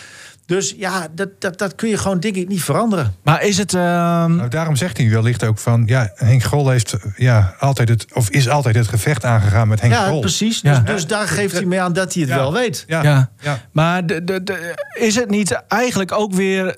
Dus 0.46 0.74
ja, 0.78 1.06
dat, 1.14 1.28
dat, 1.38 1.58
dat 1.58 1.74
kun 1.74 1.88
je 1.88 1.96
gewoon 1.98 2.20
denk 2.20 2.36
ik 2.36 2.48
niet 2.48 2.62
veranderen. 2.62 3.14
Maar 3.22 3.42
is 3.42 3.58
het... 3.58 3.74
ehm, 3.74 4.36
Nou, 4.36 4.48
daarom 4.48 4.76
zegt 4.76 4.96
hij 4.96 5.10
wellicht 5.10 5.44
ook 5.44 5.58
van... 5.58 5.82
ja, 5.86 6.10
Henk 6.14 6.42
Grol 6.42 6.68
heeft, 6.68 6.96
ja, 7.16 7.54
altijd 7.58 7.88
het, 7.88 8.06
of 8.12 8.30
is 8.30 8.48
altijd 8.48 8.74
het 8.74 8.88
gevecht 8.88 9.24
aangegaan 9.24 9.68
met 9.68 9.80
Henk 9.80 9.92
Ja, 9.92 10.04
Grol. 10.06 10.20
precies. 10.20 10.60
Ja. 10.60 10.78
Dus, 10.78 10.94
dus 10.94 11.06
daar 11.06 11.28
geeft 11.28 11.52
hij 11.52 11.64
mee 11.64 11.80
aan 11.80 11.92
dat 11.92 12.12
hij 12.14 12.22
het 12.22 12.30
Ja. 12.32 12.36
wel 12.38 12.52
weet. 12.52 12.84
Ja, 12.86 13.02
Ja. 13.02 13.30
ja. 13.40 13.58
Maar 13.72 14.06
de, 14.06 14.24
de, 14.24 14.42
de- 14.42 14.74
is 14.98 15.14
het 15.14 15.30
niet 15.30 15.62
eigenlijk 15.68 16.12
ook 16.12 16.32
weer, 16.34 16.76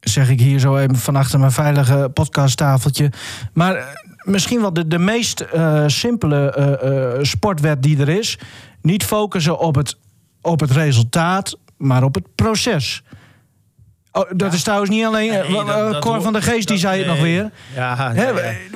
zeg 0.00 0.28
ik 0.30 0.40
hier 0.40 0.58
zo 0.58 0.76
even 0.76 0.96
van 0.96 1.16
achter 1.16 1.38
mijn 1.38 1.52
veilige 1.52 2.10
podcasttafeltje, 2.14 3.10
maar 3.52 4.02
misschien 4.28 4.60
wel 4.60 4.72
de, 4.72 4.86
de 4.86 4.98
meest 4.98 5.40
eh, 5.40 5.84
simpele 5.86 6.52
eh, 6.52 7.14
eh, 7.16 7.22
sportwet 7.22 7.82
die 7.82 8.00
er 8.00 8.08
is. 8.08 8.38
Niet 8.82 9.04
focussen 9.04 9.58
op 9.58 9.74
het, 9.74 9.96
op 10.42 10.60
het 10.60 10.70
resultaat, 10.70 11.58
maar 11.76 12.02
op 12.02 12.14
het 12.14 12.34
proces. 12.34 13.02
Oh, 14.18 14.30
dat 14.36 14.52
is 14.52 14.62
trouwens 14.62 14.90
niet 14.90 15.04
alleen. 15.04 15.30
Nee, 15.30 15.40
eh, 15.42 15.52
dat- 15.54 15.68
eh, 15.68 15.90
dat 15.92 15.98
Cor 15.98 16.22
van 16.22 16.32
der 16.32 16.42
Geest 16.42 16.68
die 16.68 16.78
zei 16.78 16.98
het 16.98 17.06
nog 17.06 17.20
nee. 17.20 17.24
weer. 17.34 17.50
Ja. 17.74 18.12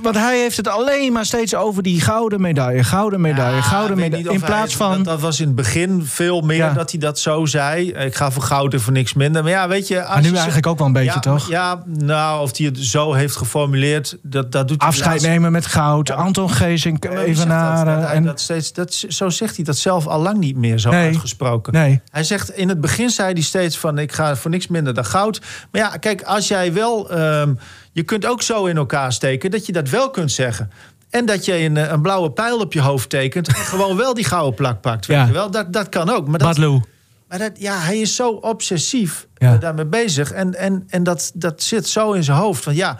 Want 0.03 0.15
hij 0.17 0.39
heeft 0.39 0.57
het 0.57 0.69
alleen 0.69 1.13
maar 1.13 1.25
steeds 1.27 1.55
over 1.55 1.83
die 1.83 2.01
gouden 2.01 2.41
medaille, 2.41 2.85
gouden 2.85 3.21
medaille, 3.21 3.57
Ja, 3.57 3.63
gouden 3.63 3.97
medaille. 3.97 4.31
In 4.31 4.39
hij- 4.39 4.47
plaats 4.49 4.77
van. 4.77 4.91
Dat, 4.97 5.05
dat 5.05 5.21
was 5.21 5.41
in 5.41 5.47
het 5.47 5.55
begin 5.55 6.03
veel 6.07 6.41
meer 6.41 6.57
Ja. 6.57 6.73
dat 6.73 6.91
hij 6.91 7.01
dat 7.01 7.19
zo 7.19 7.45
zei. 7.47 7.91
Ik 7.93 8.15
ga 8.15 8.31
voor 8.31 8.43
goud 8.43 8.73
en 8.73 8.81
voor 8.81 8.93
niks 8.93 9.13
minder. 9.15 9.43
Maar 9.43 9.53
ja, 9.53 9.69
weet 9.69 9.89
je... 9.89 10.01
Als 10.01 10.09
maar 10.13 10.21
nu 10.23 10.29
je 10.29 10.35
eigenlijk 10.35 10.67
ook 10.67 10.79
wel 10.79 10.87
een 10.87 10.93
beetje, 10.93 11.21
toch? 11.21 11.49
Ja, 11.49 11.83
nou, 11.87 12.43
of 12.43 12.57
hij 12.57 12.67
het 12.67 12.79
zo 12.79 13.13
heeft 13.13 13.37
geformuleerd, 13.37 14.17
dat, 14.23 14.53
dat 14.53 14.69
doet 14.69 14.81
hij 14.81 14.89
Afscheid 14.89 15.11
laatst- 15.13 15.27
nemen 15.27 15.53
met 15.53 15.67
goud. 15.67 16.11
Anton 16.11 16.51
Geesink? 16.51 17.05
Evenaren. 17.05 18.11
En, 18.11 18.23
dat 18.25 18.41
steeds, 18.41 18.73
dat, 18.73 19.05
zo 19.09 19.29
zegt 19.31 19.57
hij 19.57 19.65
dat 19.65 19.77
zelf 19.77 20.07
al 20.07 20.21
lang 20.21 20.39
niet 20.39 20.57
meer 20.57 20.79
zo 20.79 20.91
Nee. 20.91 21.07
uitgesproken. 21.07 21.73
nee, 21.73 22.01
Hij 22.11 22.25
zegt 22.25 22.51
in 22.51 22.69
het 22.69 22.81
begin 22.81 23.11
zei 23.11 23.33
hij 23.33 23.43
steeds 23.43 23.79
van 23.79 23.99
ik 23.99 24.13
ga 24.13 24.37
voor 24.37 24.51
niks 24.51 24.67
minder 24.69 24.95
dan 24.95 25.05
goud. 25.05 25.32
Maar 25.71 25.81
ja, 25.81 25.89
kijk, 25.89 26.23
als 26.23 26.49
jij 26.49 26.73
wel, 26.73 27.11
ehm, 27.11 27.55
je 27.93 28.03
kunt 28.03 28.27
ook 28.27 28.43
zo 28.43 28.65
in 28.67 28.77
elkaar 28.77 29.13
steken 29.13 29.51
dat 29.51 29.67
je 29.67 29.73
dat 29.73 29.89
wel 29.89 30.11
kunt 30.11 30.33
zeggen. 30.33 30.71
En 31.11 31.27
dat 31.27 31.45
je 31.45 31.59
een, 31.59 31.77
eh, 31.77 31.91
een 31.91 32.03
blauwe 32.03 32.31
pijl 32.31 32.59
op 32.59 32.73
je 32.73 32.81
hoofd 32.81 33.09
tekent 33.11 33.49
en 33.49 33.55
gewoon 33.55 33.97
wel 33.97 34.15
die 34.15 34.25
gouden 34.25 34.55
plak 34.55 34.81
pakt. 34.81 35.07
Weet 35.07 35.17
Ja. 35.17 35.27
je 35.27 35.33
wel? 35.33 35.51
Dat, 35.51 35.73
dat 35.73 35.89
kan 35.89 36.11
ook. 36.11 36.29
Maar, 36.29 36.39
dat, 36.39 36.49
Badloo. 36.49 36.81
maar 37.29 37.39
dat, 37.39 37.51
ja, 37.55 37.79
hij 37.79 37.99
is 38.01 38.17
zo 38.17 38.29
obsessief 38.31 39.27
Ja. 39.35 39.53
eh, 39.55 39.61
daarmee 39.61 39.85
bezig. 39.87 40.33
En, 40.33 40.55
en, 40.55 40.85
en 40.89 41.03
dat, 41.03 41.31
dat 41.35 41.63
zit 41.63 41.89
zo 41.89 42.13
in 42.13 42.25
zijn 42.25 42.37
hoofd. 42.39 42.63
Van 42.63 42.75
ja, 42.75 42.99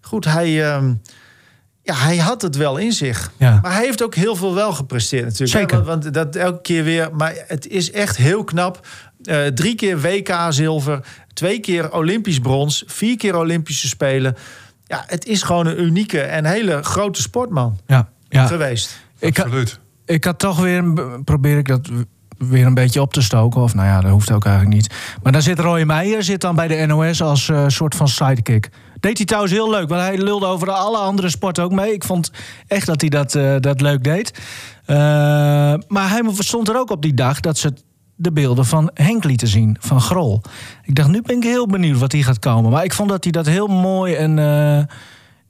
goed, 0.00 0.24
hij, 0.24 0.64
ehm, 0.72 0.94
ja, 1.82 1.94
hij 1.94 2.16
had 2.16 2.42
het 2.42 2.56
wel 2.56 2.76
in 2.76 2.92
zich. 2.92 3.30
Ja. 3.36 3.58
Maar 3.62 3.72
hij 3.72 3.84
heeft 3.84 4.02
ook 4.02 4.14
heel 4.14 4.36
veel 4.36 4.54
wel 4.54 4.72
gepresteerd 4.72 5.24
natuurlijk. 5.24 5.58
Zeker. 5.58 5.84
want 5.84 6.14
dat 6.14 6.36
elke 6.36 6.60
keer 6.60 6.84
weer. 6.84 7.08
Maar 7.14 7.34
het 7.46 7.66
is 7.66 7.90
echt 7.90 8.16
heel 8.16 8.44
knap. 8.44 8.86
Eh, 9.22 9.46
drie 9.46 9.74
keer 9.74 10.00
WK 10.00 10.34
zilver. 10.48 11.00
Twee 11.38 11.60
keer 11.60 11.92
Olympisch 11.92 12.38
brons. 12.38 12.82
Vier 12.86 13.16
keer 13.16 13.36
Olympische 13.36 13.88
Spelen. 13.88 14.36
Ja, 14.84 15.04
het 15.06 15.26
is 15.26 15.42
gewoon 15.42 15.66
een 15.66 15.80
unieke 15.82 16.20
en 16.20 16.44
hele 16.44 16.82
grote 16.82 17.20
sportman 17.22 17.78
Ja, 17.86 18.08
ja. 18.28 18.46
geweest. 18.46 19.00
Ik, 19.18 19.38
Absoluut. 19.40 19.78
ik 20.04 20.24
had 20.24 20.38
toch 20.38 20.60
weer, 20.60 20.78
een- 20.78 21.24
probeer 21.24 21.58
ik 21.58 21.68
dat 21.68 21.88
weer 22.38 22.66
een 22.66 22.74
beetje 22.74 23.00
op 23.00 23.12
te 23.12 23.22
stoken. 23.22 23.60
Of 23.60 23.74
nou 23.74 23.86
ja, 23.86 24.00
dat 24.00 24.10
hoeft 24.10 24.32
ook 24.32 24.44
eigenlijk 24.44 24.74
niet. 24.76 24.94
Maar 25.22 25.32
dan 25.32 25.42
zit 25.42 25.58
Roy 25.58 25.82
Meijer 25.82 26.22
zit 26.22 26.40
dan 26.40 26.54
bij 26.54 26.68
de 26.68 26.86
NOS 26.86 27.22
als 27.22 27.48
eh, 27.48 27.64
soort 27.66 27.94
van 27.94 28.08
sidekick. 28.08 28.68
Deed 29.00 29.16
hij 29.16 29.26
trouwens 29.26 29.54
heel 29.54 29.70
leuk, 29.70 29.88
want 29.88 30.00
hij 30.00 30.18
lulde 30.18 30.46
over 30.46 30.70
alle 30.70 30.98
andere 30.98 31.28
sporten 31.28 31.64
ook 31.64 31.72
mee. 31.72 31.92
Ik 31.92 32.04
vond 32.04 32.30
echt 32.66 32.86
dat 32.86 33.00
hij 33.00 33.10
dat, 33.10 33.34
eh, 33.34 33.56
dat 33.60 33.80
leuk 33.80 34.04
deed. 34.04 34.38
Eh, 34.84 34.96
maar 35.88 36.10
hij 36.10 36.22
stond 36.38 36.68
er 36.68 36.76
ook 36.78 36.90
op 36.90 37.02
die 37.02 37.14
dag 37.14 37.40
dat 37.40 37.58
ze 37.58 37.72
de 38.20 38.32
beelden 38.32 38.64
van 38.64 38.90
Henk 38.94 39.24
lieten 39.24 39.48
zien, 39.48 39.76
van 39.80 40.00
Grol. 40.00 40.42
Ik 40.82 40.94
dacht, 40.94 41.08
nu 41.08 41.22
ben 41.22 41.36
ik 41.36 41.42
heel 41.42 41.66
benieuwd 41.66 41.98
wat 41.98 42.10
die 42.10 42.24
gaat 42.24 42.38
komen. 42.38 42.70
Maar 42.70 42.84
ik 42.84 42.92
vond 42.94 43.08
dat 43.08 43.22
hij 43.24 43.32
dat 43.32 43.46
heel 43.46 43.66
mooi 43.66 44.14
en, 44.14 44.38
eh, 44.38 44.76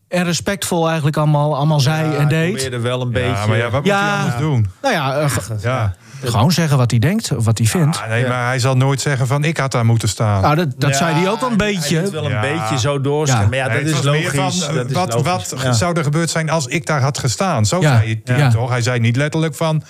en 0.08 0.24
respectvol 0.24 0.86
eigenlijk 0.86 1.16
allemaal, 1.16 1.56
allemaal 1.56 1.80
zei 1.80 2.10
Ja, 2.10 2.16
en 2.16 2.22
ik 2.22 2.28
deed. 2.28 2.52
probeerde 2.52 2.78
wel 2.78 3.00
een 3.00 3.12
beetje. 3.12 3.28
Ja, 3.30 3.46
maar 3.46 3.56
ja, 3.56 3.70
wat 3.70 3.82
moet 3.84 3.92
hij 3.92 4.12
anders 4.18 4.36
doen? 4.40 4.66
Nou 4.82 4.94
ja, 4.94 5.16
eh, 5.18 5.30
Ja. 5.62 5.94
gewoon 6.24 6.52
zeggen 6.52 6.76
wat 6.78 6.90
hij 6.90 7.00
denkt 7.00 7.36
of 7.36 7.44
wat 7.44 7.58
hij 7.58 7.66
vindt. 7.66 8.02
Nee, 8.08 8.20
Ja. 8.22 8.28
maar 8.28 8.46
hij 8.46 8.58
zal 8.58 8.76
nooit 8.76 9.00
zeggen 9.00 9.26
van 9.26 9.44
ik 9.44 9.56
had 9.56 9.72
daar 9.72 9.84
moeten 9.84 10.08
staan. 10.08 10.42
Nou, 10.42 10.54
dat, 10.54 10.68
dat 10.80 10.90
Ja, 10.90 10.96
zei 10.96 11.14
hij 11.14 11.30
ook 11.30 11.40
wel 11.40 11.50
een 11.50 11.58
Hij 11.58 11.72
beetje. 11.74 12.02
liet 12.02 12.10
wel 12.10 12.24
een 12.24 12.30
Ja. 12.30 12.40
beetje 12.40 12.78
zo 12.78 13.00
doorschrijven. 13.00 13.56
Ja. 13.56 13.64
Maar 13.64 13.72
ja, 13.74 13.74
Nee, 13.82 13.84
dat 13.92 13.98
is 13.98 14.04
logisch. 14.04 14.28
van, 14.64 14.74
dat 14.74 14.86
is 14.88 14.92
wat 14.94 15.12
logisch. 15.24 15.50
wat 15.50 15.62
Ja. 15.62 15.72
zou 15.72 15.96
er 15.96 16.02
gebeurd 16.04 16.30
zijn 16.30 16.50
als 16.50 16.66
ik 16.66 16.86
daar 16.86 17.00
had 17.00 17.18
gestaan? 17.18 17.66
Zo 17.66 17.80
Ja. 17.80 17.96
zei 17.96 18.20
hij 18.24 18.50
toch? 18.50 18.70
Hij 18.70 18.82
zei 18.82 19.00
niet 19.00 19.16
letterlijk 19.16 19.54
van... 19.54 19.82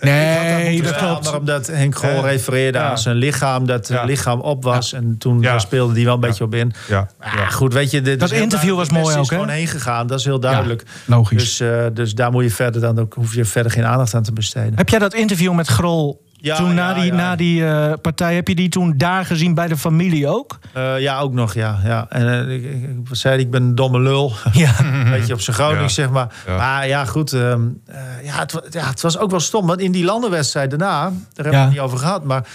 Nee, 0.00 0.82
dat 0.82 0.96
klopt. 0.96 1.24
maar 1.24 1.38
omdat 1.38 1.66
Henk 1.66 1.96
Grol 1.96 2.24
refereerde 2.24 2.78
ja. 2.78 2.90
aan 2.90 2.98
zijn 2.98 3.16
lichaam, 3.16 3.66
dat 3.66 3.88
het 3.88 4.04
lichaam 4.04 4.40
op 4.40 4.62
was. 4.62 4.92
En 4.92 5.18
toen 5.18 5.46
speelde 5.56 5.94
hij 5.94 6.04
wel 6.04 6.14
een 6.14 6.20
beetje 6.20 6.44
op 6.44 6.54
in. 6.54 6.72
Ja. 6.88 7.08
Goed, 7.50 7.72
weet 7.72 7.90
je... 7.90 8.00
dit 8.00 8.20
Dat 8.20 8.30
interview 8.30 8.76
was 8.76 8.90
mooi 8.90 9.14
ook, 9.14 9.22
is 9.22 9.28
hè? 9.28 9.34
gewoon 9.34 9.48
heen 9.48 9.66
gegaan, 9.66 10.06
dat 10.06 10.18
is 10.18 10.24
heel 10.24 10.40
duidelijk. 10.40 10.82
Logisch. 11.04 11.38
Dus, 11.38 11.60
eh, 11.60 11.86
dus 11.92 12.14
daar 12.14 12.30
moet 12.30 12.42
je 12.42 12.50
verder 12.50 12.80
dan 12.80 12.98
ook, 12.98 13.14
hoef 13.14 13.34
je 13.34 13.44
verder 13.44 13.72
geen 13.72 13.86
aandacht 13.86 14.14
aan 14.14 14.22
te 14.22 14.32
besteden. 14.32 14.72
Heb 14.76 14.88
jij 14.88 14.98
dat 14.98 15.14
interview 15.14 15.52
met 15.52 15.68
Grol 15.68 16.28
Ja, 16.42 16.56
toen 16.56 16.74
na 16.74 16.88
ja, 16.88 16.94
die, 16.94 17.04
ja. 17.04 17.14
na 17.14 17.36
die 17.36 17.66
eh, 17.66 17.92
partij, 18.02 18.34
heb 18.34 18.48
je 18.48 18.54
die 18.54 18.68
toen 18.68 18.94
daar 18.96 19.24
gezien 19.24 19.54
bij 19.54 19.68
de 19.68 19.76
familie 19.76 20.28
ook? 20.28 20.58
Eh, 20.72 21.00
ja, 21.00 21.18
ook 21.18 21.32
nog, 21.32 21.54
ja. 21.54 21.78
ja. 21.84 22.06
En 22.08 22.28
eh, 22.48 22.54
ik, 22.54 22.64
ik, 22.64 22.82
ik 22.82 23.06
zei, 23.10 23.38
ik 23.40 23.50
ben 23.50 23.62
een 23.62 23.74
domme 23.74 24.00
lul. 24.00 24.32
Ja. 24.52 24.72
Een 24.80 25.10
beetje 25.10 25.32
op 25.34 25.40
zijn 25.40 25.56
Gronings, 25.56 25.94
Ja. 25.96 26.02
zeg 26.02 26.10
maar. 26.10 26.34
Ja. 26.46 26.56
Maar 26.56 26.88
ja, 26.88 27.04
goed. 27.04 27.32
ehm, 27.32 27.60
eh, 27.86 28.00
ja, 28.24 28.38
het, 28.38 28.60
ja, 28.70 28.86
het 28.88 29.00
was 29.00 29.18
ook 29.18 29.30
wel 29.30 29.40
stom. 29.40 29.66
Want 29.66 29.80
in 29.80 29.92
die 29.92 30.04
landenwedstrijd 30.04 30.70
daarna, 30.70 31.00
daar 31.02 31.12
hebben 31.34 31.52
we 31.52 31.58
het 31.58 31.70
niet 31.70 31.80
over 31.80 31.98
gehad. 31.98 32.24
Maar 32.24 32.46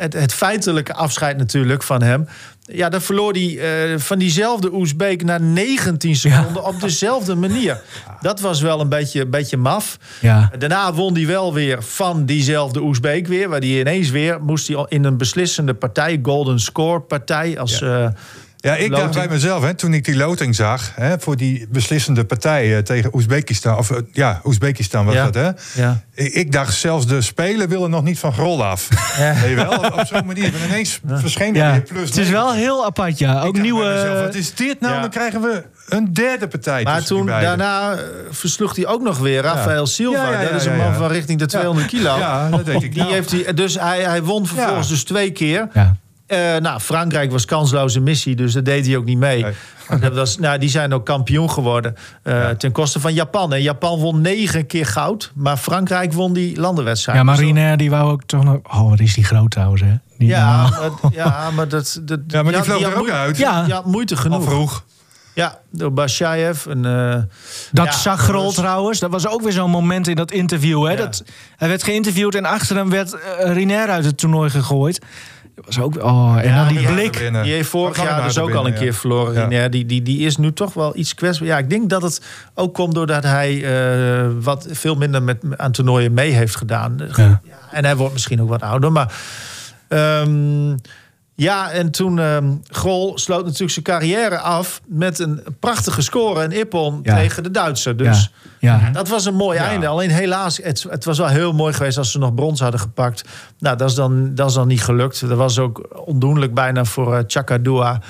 het, 0.00 0.12
het 0.12 0.34
feitelijke 0.34 0.94
afscheid 0.94 1.36
natuurlijk 1.36 1.82
van 1.82 2.02
hem. 2.02 2.28
Ja, 2.62 2.88
dan 2.88 3.00
verloor 3.00 3.32
hij 3.32 3.58
eh, 3.58 3.98
van 3.98 4.18
diezelfde 4.18 4.72
Oezbeek 4.72 5.24
na 5.24 5.38
19 5.38 6.16
seconden 6.16 6.64
op 6.64 6.80
dezelfde 6.80 7.34
manier. 7.34 7.80
Dat 8.20 8.40
was 8.40 8.60
wel 8.60 8.80
een 8.80 8.88
beetje, 8.88 9.26
beetje 9.26 9.56
maf. 9.56 9.98
Ja. 10.20 10.50
Daarna 10.58 10.92
won 10.92 11.14
hij 11.14 11.26
wel 11.26 11.54
weer 11.54 11.82
van 11.82 12.24
diezelfde 12.24 12.80
Oezbeek 12.80 13.26
weer. 13.26 13.48
Waar 13.48 13.58
hij 13.60 13.80
ineens 13.80 14.10
weer 14.10 14.42
moest 14.42 14.68
hij 14.68 14.86
in 14.88 15.04
een 15.04 15.16
beslissende 15.16 15.74
partij, 15.74 16.18
Golden 16.22 16.60
Score 16.60 17.00
partij, 17.00 17.58
als 17.58 17.82
eh, 17.82 18.08
Ja, 18.62 18.74
ik 18.76 18.90
dacht 18.90 19.14
bij 19.14 19.28
mezelf, 19.28 19.62
hè, 19.62 19.74
toen 19.74 19.94
ik 19.94 20.04
die 20.04 20.16
loting 20.16 20.54
zag... 20.54 20.92
Hè, 20.94 21.18
voor 21.18 21.36
die 21.36 21.66
beslissende 21.70 22.24
partij 22.24 22.76
eh, 22.76 22.82
tegen 22.82 23.14
Oezbekistan... 23.14 23.76
of 23.76 23.90
eh, 23.90 23.96
ja, 24.12 24.40
Oezbekistan 24.44 25.04
was 25.04 25.14
Ja. 25.14 25.30
dat, 25.30 25.34
hè? 25.34 25.80
ja. 25.82 26.02
Ik, 26.14 26.32
ik 26.32 26.52
dacht 26.52 26.74
zelfs 26.74 27.06
de 27.06 27.20
spelen 27.20 27.68
willen 27.68 27.90
nog 27.90 28.02
niet 28.02 28.18
van 28.18 28.32
Grol 28.32 28.64
af. 28.64 28.88
Weet 29.40 29.48
je 29.48 29.54
wel? 29.54 29.70
Op, 29.72 29.98
op 29.98 30.06
zo'n 30.06 30.26
manier. 30.26 30.44
En 30.44 30.68
ineens 30.68 31.00
verscheen 31.06 31.56
er 31.56 31.64
ja. 31.64 31.72
weer 31.72 31.80
plus 31.82 32.08
Het 32.08 32.16
is 32.18 32.28
wel 32.28 32.52
heel 32.52 32.84
apart, 32.84 33.18
ja. 33.18 33.42
Ook 33.42 33.58
nieuwe... 33.58 33.84
mezelf, 33.84 34.20
wat 34.20 34.34
is 34.34 34.54
dit 34.54 34.80
nou? 34.80 34.94
Ja. 34.94 35.00
Dan 35.00 35.10
krijgen 35.10 35.40
we 35.40 35.64
een 35.88 36.12
derde 36.12 36.48
partij 36.48 36.82
Maar 36.82 37.04
toen, 37.04 37.26
daarna 37.26 37.92
eh, 37.92 37.98
versloeg 38.30 38.76
hij 38.76 38.86
ook 38.86 39.02
nog 39.02 39.18
weer 39.18 39.42
Rafael 39.42 39.86
Silva. 39.86 40.22
Ja, 40.24 40.30
ja, 40.32 40.40
ja, 40.40 40.50
dat 40.50 40.60
is 40.60 40.66
een 40.66 40.72
ja, 40.76 40.78
man 40.78 40.86
ja. 40.92 40.94
van 40.98 41.08
richting 41.08 41.38
de 41.38 41.46
200 41.46 41.86
kilo. 41.86 42.18
Ja, 42.18 42.48
dat 42.48 42.62
weet 42.62 42.82
ik. 42.82 42.92
Die 42.92 43.02
Nou. 43.02 43.14
heeft 43.14 43.30
hij, 43.30 43.54
dus 43.54 43.74
hij, 43.78 44.00
hij 44.02 44.22
won 44.22 44.46
vervolgens 44.46 44.88
Ja. 44.88 44.94
dus 44.94 45.04
twee 45.04 45.30
keer. 45.30 45.68
Ja. 45.72 45.96
Eh, 46.30 46.56
nou, 46.56 46.80
Frankrijk 46.80 47.30
was 47.30 47.44
kansloze 47.44 48.00
missie, 48.00 48.36
dus 48.36 48.52
daar 48.52 48.62
deed 48.62 48.86
hij 48.86 48.96
ook 48.96 49.04
niet 49.04 49.18
mee. 49.18 49.42
Nee. 49.42 49.52
Maar 49.88 50.00
Dat 50.00 50.14
was, 50.14 50.38
nou, 50.38 50.58
die 50.58 50.68
zijn 50.68 50.92
ook 50.92 51.04
kampioen 51.06 51.50
geworden 51.50 51.94
eh, 52.22 52.48
ten 52.48 52.72
koste 52.72 53.00
van 53.00 53.14
Japan. 53.14 53.52
En 53.52 53.62
Japan 53.62 53.98
won 53.98 54.20
negen 54.20 54.66
keer 54.66 54.86
goud, 54.86 55.32
maar 55.34 55.56
Frankrijk 55.56 56.12
won 56.12 56.32
die 56.32 56.60
landenwedstrijd. 56.60 57.18
ja, 57.18 57.24
Dus 57.24 57.34
Marine 57.36 57.76
die 57.76 57.90
wou 57.90 58.10
ook 58.10 58.22
toch 58.26 58.44
nog... 58.44 58.56
Oh, 58.72 58.88
wat 58.90 59.00
is 59.00 59.14
die 59.14 59.24
groot 59.24 59.50
trouwens, 59.50 59.80
hè? 59.80 59.94
Die 60.18 60.28
Ja, 60.28 60.68
maar, 60.68 60.90
ja, 61.12 61.50
maar 61.50 61.68
dat, 61.68 62.00
dat, 62.02 62.20
Ja, 62.26 62.42
maar 62.42 62.52
die 62.52 62.62
vloog 62.62 62.80
er 62.82 62.88
ook 62.96 62.96
moe- 63.06 63.12
uit. 63.12 63.36
Ja. 63.36 63.82
Moeite 63.84 64.14
Al 64.14 64.20
genoeg. 64.20 64.44
vroeg. 64.44 64.84
Ja, 65.34 65.58
door 65.70 65.92
Bashayev. 65.92 66.66
En, 66.66 66.84
eh, 66.84 67.14
Dat 67.72 67.86
Ja, 67.86 67.92
zag 67.92 68.16
dat 68.16 68.26
Grol 68.26 68.44
was- 68.44 68.54
trouwens. 68.54 68.98
Dat 68.98 69.10
was 69.10 69.28
ook 69.28 69.42
weer 69.42 69.52
zo'n 69.52 69.70
moment 69.70 70.08
in 70.08 70.16
dat 70.16 70.30
interview. 70.32 70.84
Hè? 70.86 70.90
Ja. 70.90 70.96
Dat, 70.96 71.24
hij 71.56 71.68
werd 71.68 71.82
geïnterviewd 71.82 72.34
en 72.34 72.44
achter 72.44 72.76
hem 72.76 72.90
werd 72.90 73.14
uh, 73.14 73.52
Rinair 73.52 73.88
uit 73.88 74.04
het 74.04 74.18
toernooi 74.18 74.50
gegooid. 74.50 75.00
Was 75.54 75.80
ook... 75.80 76.02
Oh, 76.02 76.36
en 76.38 76.48
Ja, 76.48 76.64
dan 76.64 76.74
die 76.74 76.86
blik. 76.86 77.18
Die 77.42 77.52
heeft 77.52 77.68
vorig 77.68 78.02
jaar 78.02 78.22
dus 78.22 78.38
ook 78.38 78.54
al 78.54 78.66
een 78.66 78.74
keer 78.74 78.94
verloren. 78.94 79.50
Ja. 79.50 79.68
Die, 79.68 79.86
die, 79.86 80.02
die 80.02 80.18
is 80.18 80.36
nu 80.36 80.52
toch 80.52 80.74
wel 80.74 80.96
iets 80.96 81.14
kwetsbaar. 81.14 81.48
Ja, 81.48 81.58
ik 81.58 81.70
denk 81.70 81.90
dat 81.90 82.02
het 82.02 82.22
ook 82.54 82.74
komt 82.74 82.94
doordat 82.94 83.22
hij 83.22 83.64
eh, 83.64 84.28
wat 84.40 84.66
veel 84.70 84.94
minder 84.94 85.22
met, 85.22 85.38
aan 85.56 85.72
toernooien 85.72 86.14
mee 86.14 86.30
heeft 86.30 86.56
gedaan. 86.56 86.96
En 87.70 87.84
hij 87.84 87.96
wordt 87.96 88.12
misschien 88.12 88.42
ook 88.42 88.48
wat 88.48 88.62
ouder. 88.62 88.92
Maar 88.92 89.12
ehm, 89.88 90.74
Ja, 91.40 91.70
en 91.70 91.90
toen 91.90 92.20
Grol 92.70 93.18
sloot 93.18 93.44
natuurlijk 93.44 93.72
zijn 93.72 93.84
carrière 93.84 94.38
af 94.38 94.80
met 94.86 95.18
een 95.18 95.42
prachtige 95.60 96.02
score 96.02 96.44
in 96.44 96.52
Ippon 96.52 97.00
Ja. 97.02 97.16
tegen 97.16 97.42
de 97.42 97.50
Duitser. 97.50 97.96
Dus 97.96 98.30
Ja, 98.58 98.80
ja. 98.82 98.90
dat 98.90 99.08
was 99.08 99.24
een 99.24 99.34
mooi 99.34 99.58
einde. 99.58 99.86
Alleen 99.86 100.10
helaas, 100.10 100.56
het, 100.62 100.86
het 100.88 101.04
was 101.04 101.18
wel 101.18 101.26
heel 101.26 101.52
mooi 101.52 101.72
geweest 101.72 101.98
als 101.98 102.10
ze 102.10 102.18
nog 102.18 102.34
brons 102.34 102.60
hadden 102.60 102.80
gepakt. 102.80 103.24
Nou, 103.58 103.76
dat 103.76 103.88
is 103.88 103.94
dan, 103.94 104.34
dat 104.34 104.48
is 104.48 104.54
dan 104.54 104.68
niet 104.68 104.82
gelukt. 104.82 105.28
Dat 105.28 105.38
was 105.38 105.58
ook 105.58 106.02
ondoenlijk 106.04 106.54
bijna 106.54 106.84
voor 106.84 107.14
eh 107.16 107.22
Chakadua. 107.26 108.00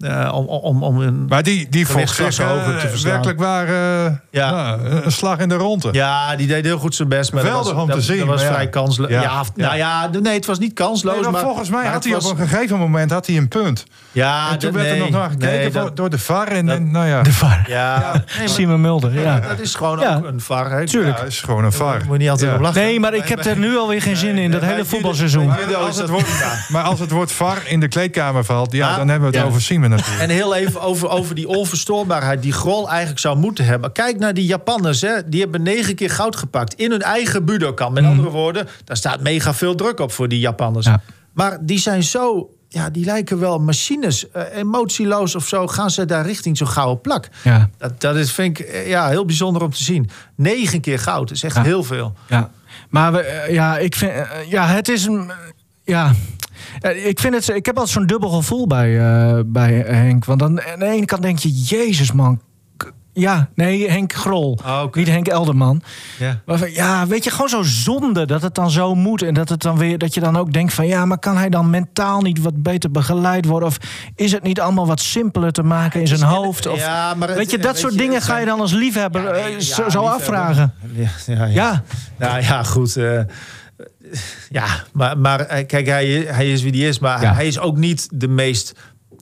Eh, 0.00 0.30
om, 0.34 0.46
om, 0.46 0.82
om 0.82 1.00
een... 1.00 1.26
Maar 1.28 1.42
die, 1.42 1.66
die 1.70 1.86
vond 1.86 2.08
zich 2.10 2.40
over 2.40 2.78
te 2.78 2.86
eh, 2.86 3.02
werkelijk 3.02 3.38
waar 3.38 3.66
eh, 3.68 4.12
Ja. 4.30 4.50
nou, 4.50 4.88
een 5.04 5.12
slag 5.12 5.38
in 5.38 5.48
de 5.48 5.54
ronde. 5.54 5.88
Ja, 5.92 6.36
die 6.36 6.46
deed 6.46 6.64
heel 6.64 6.78
goed 6.78 6.94
zijn 6.94 7.08
best. 7.08 7.32
Maar 7.32 7.42
Geweldig 7.42 7.66
dat 7.66 7.74
was, 7.74 7.82
om 7.84 7.88
te 7.90 7.94
dat, 7.96 8.04
zien, 8.04 8.18
Dat 8.18 8.26
was 8.26 8.42
ja. 8.42 8.52
vrij 8.52 8.68
kansloos. 8.68 9.10
Ja. 9.10 9.22
Ja. 9.22 9.42
nou 9.54 9.76
ja, 9.76 10.10
nee, 10.22 10.34
het 10.34 10.46
was 10.46 10.58
niet 10.58 10.72
kansloos. 10.72 11.20
Nee, 11.22 11.30
maar 11.30 11.40
volgens 11.40 11.68
mij 11.70 11.82
maar 11.82 11.92
had 11.92 12.04
hij 12.04 12.12
was- 12.12 12.30
op 12.30 12.38
een 12.38 12.48
gegeven 12.48 12.78
moment 12.78 13.10
had 13.10 13.26
hij 13.26 13.36
een 13.36 13.48
punt. 13.48 13.84
Ja, 14.12 14.50
en 14.50 14.58
toen 14.58 14.72
dat- 14.72 14.80
werd 14.82 14.86
er 14.86 14.92
nee, 15.02 15.10
nog 15.10 15.20
naar 15.20 15.30
gekeken 15.30 15.48
nee, 15.58 15.72
voor- 15.72 15.80
dat- 15.82 15.96
door 15.96 16.10
de 16.10 16.18
VAR. 16.18 16.48
En, 16.48 16.66
dat- 16.66 16.76
en, 16.76 16.90
nou 16.90 17.06
ja, 17.06 17.22
De 17.22 17.32
VAR. 17.32 17.64
Ja, 17.68 18.12
nee, 18.38 18.48
Simon 18.48 18.80
Mulder, 18.80 19.20
ja. 19.20 19.40
dat 19.40 19.60
is 19.60 19.74
gewoon 19.74 19.98
Ja. 19.98 20.16
ook 20.16 20.24
een 20.24 20.40
VAR. 20.40 20.70
hè. 20.70 20.86
Tuurlijk. 20.86 21.18
ja, 21.18 21.24
is 21.24 21.40
gewoon 21.40 21.64
een 21.64 21.72
VAR. 21.72 21.96
Moet 22.04 22.12
je 22.12 22.18
niet 22.18 22.30
altijd 22.30 22.60
lachen. 22.60 22.80
Nee, 22.82 23.00
maar 23.00 23.14
ik 23.14 23.28
heb 23.28 23.44
er 23.44 23.58
nu 23.58 23.76
alweer 23.76 24.02
geen 24.02 24.16
zin 24.16 24.38
in, 24.38 24.50
dat 24.50 24.62
hele 24.62 24.84
voetbalseizoen. 24.84 25.46
Maar 25.46 25.74
als, 25.76 25.86
het 25.86 25.96
dat 25.96 26.08
woord, 26.08 26.24
prima. 26.24 26.52
maar 26.68 26.82
als 26.82 27.00
het 27.00 27.10
woord 27.10 27.32
VAR 27.32 27.62
in 27.66 27.80
de 27.80 27.88
kleedkamer 27.88 28.44
valt, 28.44 28.72
ja, 28.72 28.96
dan 28.96 29.08
hebben 29.08 29.30
we 29.30 29.36
het 29.36 29.46
over 29.46 29.60
Simon 29.62 29.89
natuurlijk. 29.90 30.20
En 30.20 30.28
heel 30.30 30.54
even 30.54 30.80
over, 30.80 31.08
over 31.08 31.34
die 31.34 31.48
onverstoorbaarheid 31.48 32.42
die 32.42 32.52
Grol 32.52 32.88
eigenlijk 32.88 33.20
zou 33.20 33.38
moeten 33.38 33.64
hebben. 33.64 33.92
Kijk 33.92 34.18
naar 34.18 34.34
die 34.34 34.46
Japanners. 34.46 35.00
Hè. 35.00 35.28
Die 35.28 35.40
hebben 35.40 35.62
negen 35.62 35.94
keer 35.94 36.10
goud 36.10 36.36
gepakt 36.36 36.74
in 36.74 36.90
hun 36.90 37.02
eigen 37.02 37.44
budokan. 37.44 37.92
Met 37.92 38.04
andere 38.04 38.30
woorden, 38.30 38.68
daar 38.84 38.96
staat 38.96 39.20
mega 39.20 39.54
veel 39.54 39.74
druk 39.74 40.00
op 40.00 40.12
voor 40.12 40.28
die 40.28 40.40
Japanners. 40.40 40.86
Ja. 40.86 41.00
Maar 41.32 41.58
die 41.60 41.78
zijn 41.78 42.02
zo... 42.02 42.50
Ja, 42.72 42.90
die 42.90 43.04
lijken 43.04 43.38
wel 43.38 43.58
machines. 43.58 44.30
Eh, 44.30 44.42
emotieloos 44.56 45.34
of 45.34 45.48
zo 45.48 45.66
gaan 45.66 45.90
ze 45.90 46.04
daar 46.04 46.26
richting 46.26 46.56
zo'n 46.56 46.68
gouden 46.68 47.00
plak. 47.00 47.28
Ja, 47.42 47.70
Dat, 47.78 48.00
dat 48.00 48.16
is, 48.16 48.32
vind 48.32 48.58
ik 48.58 48.66
eh, 48.66 48.88
ja, 48.88 49.08
heel 49.08 49.24
bijzonder 49.24 49.62
om 49.62 49.70
te 49.70 49.82
zien. 49.84 50.10
Negen 50.34 50.80
keer 50.80 50.98
goud, 50.98 51.30
is 51.30 51.42
echt 51.42 51.56
Ja. 51.56 51.62
heel 51.62 51.82
veel. 51.84 52.14
ja. 52.28 52.50
Maar 52.88 53.12
we, 53.12 53.18
eh, 53.20 53.52
ja, 53.54 53.78
ik 53.78 53.94
vind, 53.96 54.12
ja, 54.48 54.66
het 54.66 54.88
is 54.88 55.04
een, 55.04 55.30
ja. 55.84 56.12
Eh, 56.80 57.06
Ik, 57.06 57.20
vind 57.20 57.34
het, 57.34 57.48
ik 57.48 57.66
heb 57.66 57.74
altijd 57.76 57.94
zo'n 57.94 58.06
dubbel 58.06 58.28
gevoel 58.30 58.66
bij, 58.66 58.98
eh, 59.00 59.40
bij 59.46 59.72
Henk. 59.86 60.24
Want 60.24 60.38
dan, 60.40 60.62
aan 60.62 60.78
de 60.78 60.86
ene 60.86 61.04
kant 61.06 61.22
denk 61.22 61.38
je, 61.38 61.50
jezus 61.52 62.12
man. 62.12 62.40
Ja, 63.12 63.48
nee, 63.54 63.90
Henk 63.90 64.12
Grol. 64.12 64.58
Ah, 64.64 64.82
oké. 64.82 64.98
Niet 64.98 65.08
Henk 65.08 65.26
Elderman. 65.28 65.82
Ja. 66.18 66.40
Maar 66.46 66.70
ja, 66.70 67.06
weet 67.06 67.24
je, 67.24 67.30
gewoon 67.30 67.48
zo 67.48 67.62
zonde 67.62 68.26
dat 68.26 68.42
het 68.42 68.54
dan 68.54 68.70
zo 68.70 68.94
moet. 68.94 69.22
En 69.22 69.34
dat, 69.34 69.48
het 69.48 69.62
dan 69.62 69.76
weer, 69.78 69.98
dat 69.98 70.14
je 70.14 70.20
dan 70.20 70.36
ook 70.36 70.52
denkt 70.52 70.74
van... 70.74 70.86
ja, 70.86 71.04
maar 71.04 71.18
kan 71.18 71.36
hij 71.36 71.48
dan 71.48 71.70
mentaal 71.70 72.20
niet 72.20 72.40
wat 72.42 72.62
beter 72.62 72.90
begeleid 72.90 73.44
worden? 73.46 73.68
Of 73.68 73.76
is 74.14 74.32
het 74.32 74.42
niet 74.42 74.60
allemaal 74.60 74.86
wat 74.86 75.00
simpeler 75.00 75.52
te 75.52 75.62
maken 75.62 76.00
in 76.00 76.06
zijn 76.06 76.22
hoofd? 76.22 76.66
Of, 76.66 76.78
Ja, 76.78 77.14
maar 77.14 77.28
het- 77.28 77.36
weet 77.36 77.50
je, 77.50 77.58
dat 77.58 77.72
weet 77.72 77.80
soort 77.80 77.92
je, 77.92 77.98
dingen 77.98 78.22
ga 78.22 78.38
je 78.38 78.46
dan 78.46 78.60
als 78.60 78.72
liefhebber 78.72 79.22
Ja, 79.24 79.30
nee, 79.30 79.54
eh, 79.54 79.58
zo, 79.60 79.74
zo 79.74 79.82
liefhebber. 79.82 80.10
afvragen. 80.10 80.72
Ja, 80.94 81.08
ja, 81.26 81.44
ja. 81.44 81.52
Ja, 81.52 81.82
Nou 82.18 82.42
ja, 82.42 82.62
goed. 82.62 82.96
ja, 84.50 84.66
maar, 84.92 85.18
maar 85.18 85.40
eh, 85.40 85.66
kijk, 85.66 85.86
hij, 85.86 86.06
hij 86.08 86.52
is 86.52 86.62
wie 86.62 86.72
die 86.72 86.88
is. 86.88 86.98
Maar 86.98 87.22
Ja. 87.22 87.34
hij 87.34 87.46
is 87.46 87.58
ook 87.58 87.76
niet 87.76 88.08
de 88.12 88.28
meest... 88.28 88.72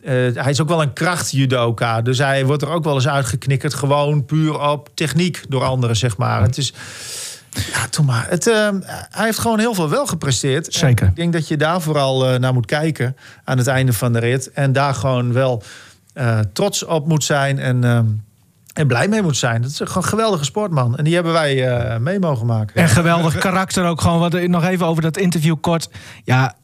eh, 0.03 0.13
hij 0.35 0.51
is 0.51 0.61
ook 0.61 0.69
wel 0.69 0.83
een 0.83 0.93
krachtjudoka. 0.93 2.03
Dus 2.03 2.19
hij 2.19 2.45
wordt 2.47 2.63
er 2.63 2.69
ook 2.71 2.85
wel 2.85 2.95
eens 2.95 3.09
uitgeknikkerd. 3.09 3.75
Gewoon 3.75 4.25
puur 4.25 4.61
op 4.71 4.89
techniek 4.95 5.45
door 5.49 5.65
anderen, 5.65 5.97
zeg 5.97 6.17
maar. 6.17 6.43
Het 6.43 6.59
is... 6.59 6.73
Ja, 7.73 7.89
toen 7.91 8.05
maar. 8.05 8.27
Het, 8.29 8.47
eh, 8.47 8.69
hij 9.11 9.25
heeft 9.25 9.39
gewoon 9.39 9.59
heel 9.59 9.75
veel 9.75 9.89
wel 9.89 10.07
gepresteerd. 10.07 10.75
Zeker. 10.75 11.05
En 11.05 11.11
ik 11.11 11.17
denk 11.17 11.33
dat 11.33 11.49
je 11.49 11.57
daar 11.57 11.81
vooral 11.81 12.39
naar 12.39 12.53
moet 12.53 12.67
kijken 12.67 13.17
aan 13.45 13.59
het 13.59 13.67
einde 13.67 13.93
van 13.93 14.13
de 14.13 14.19
rit. 14.19 14.51
En 14.53 14.73
daar 14.73 14.95
gewoon 14.95 15.33
wel 15.33 15.63
trots 16.53 16.85
op 16.85 17.07
moet 17.09 17.25
zijn. 17.25 17.59
En, 17.59 17.85
eh, 17.85 18.01
en 18.79 18.87
blij 18.87 19.09
mee 19.09 19.23
moet 19.23 19.37
zijn. 19.37 19.63
Dat 19.63 19.71
is 19.71 19.77
gewoon 19.77 19.97
een 19.97 20.09
geweldige 20.09 20.45
sportman. 20.45 20.97
En 20.97 21.05
die 21.05 21.15
hebben 21.15 21.33
wij 21.33 21.69
eh, 21.69 21.99
mee 21.99 22.19
mogen 22.19 22.47
maken. 22.47 22.83
en 22.83 22.89
geweldig 22.89 23.39
karakter 23.39 23.85
ook 23.85 24.01
gewoon. 24.01 24.19
Wat, 24.19 24.47
nog 24.47 24.65
even 24.65 24.87
over 24.87 25.03
dat 25.03 25.17
interview 25.17 25.57
kort. 25.61 25.91
Ja, 26.25 26.55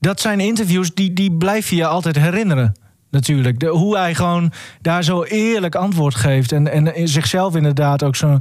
dat 0.00 0.20
zijn 0.20 0.40
interviews 0.40 0.94
die, 0.94 1.12
die 1.12 1.32
blijf 1.32 1.70
je 1.70 1.76
je 1.76 1.86
altijd 1.86 2.16
herinneren. 2.18 2.72
Natuurlijk. 3.10 3.60
De, 3.60 3.66
hoe 3.66 3.96
hij 3.96 4.14
gewoon 4.14 4.52
daar 4.80 5.04
zo 5.04 5.22
eerlijk 5.22 5.74
antwoord 5.74 6.14
geeft. 6.14 6.52
En, 6.52 6.94
en 6.94 7.08
zichzelf 7.08 7.56
inderdaad 7.56 8.02
ook 8.02 8.16
zo. 8.16 8.38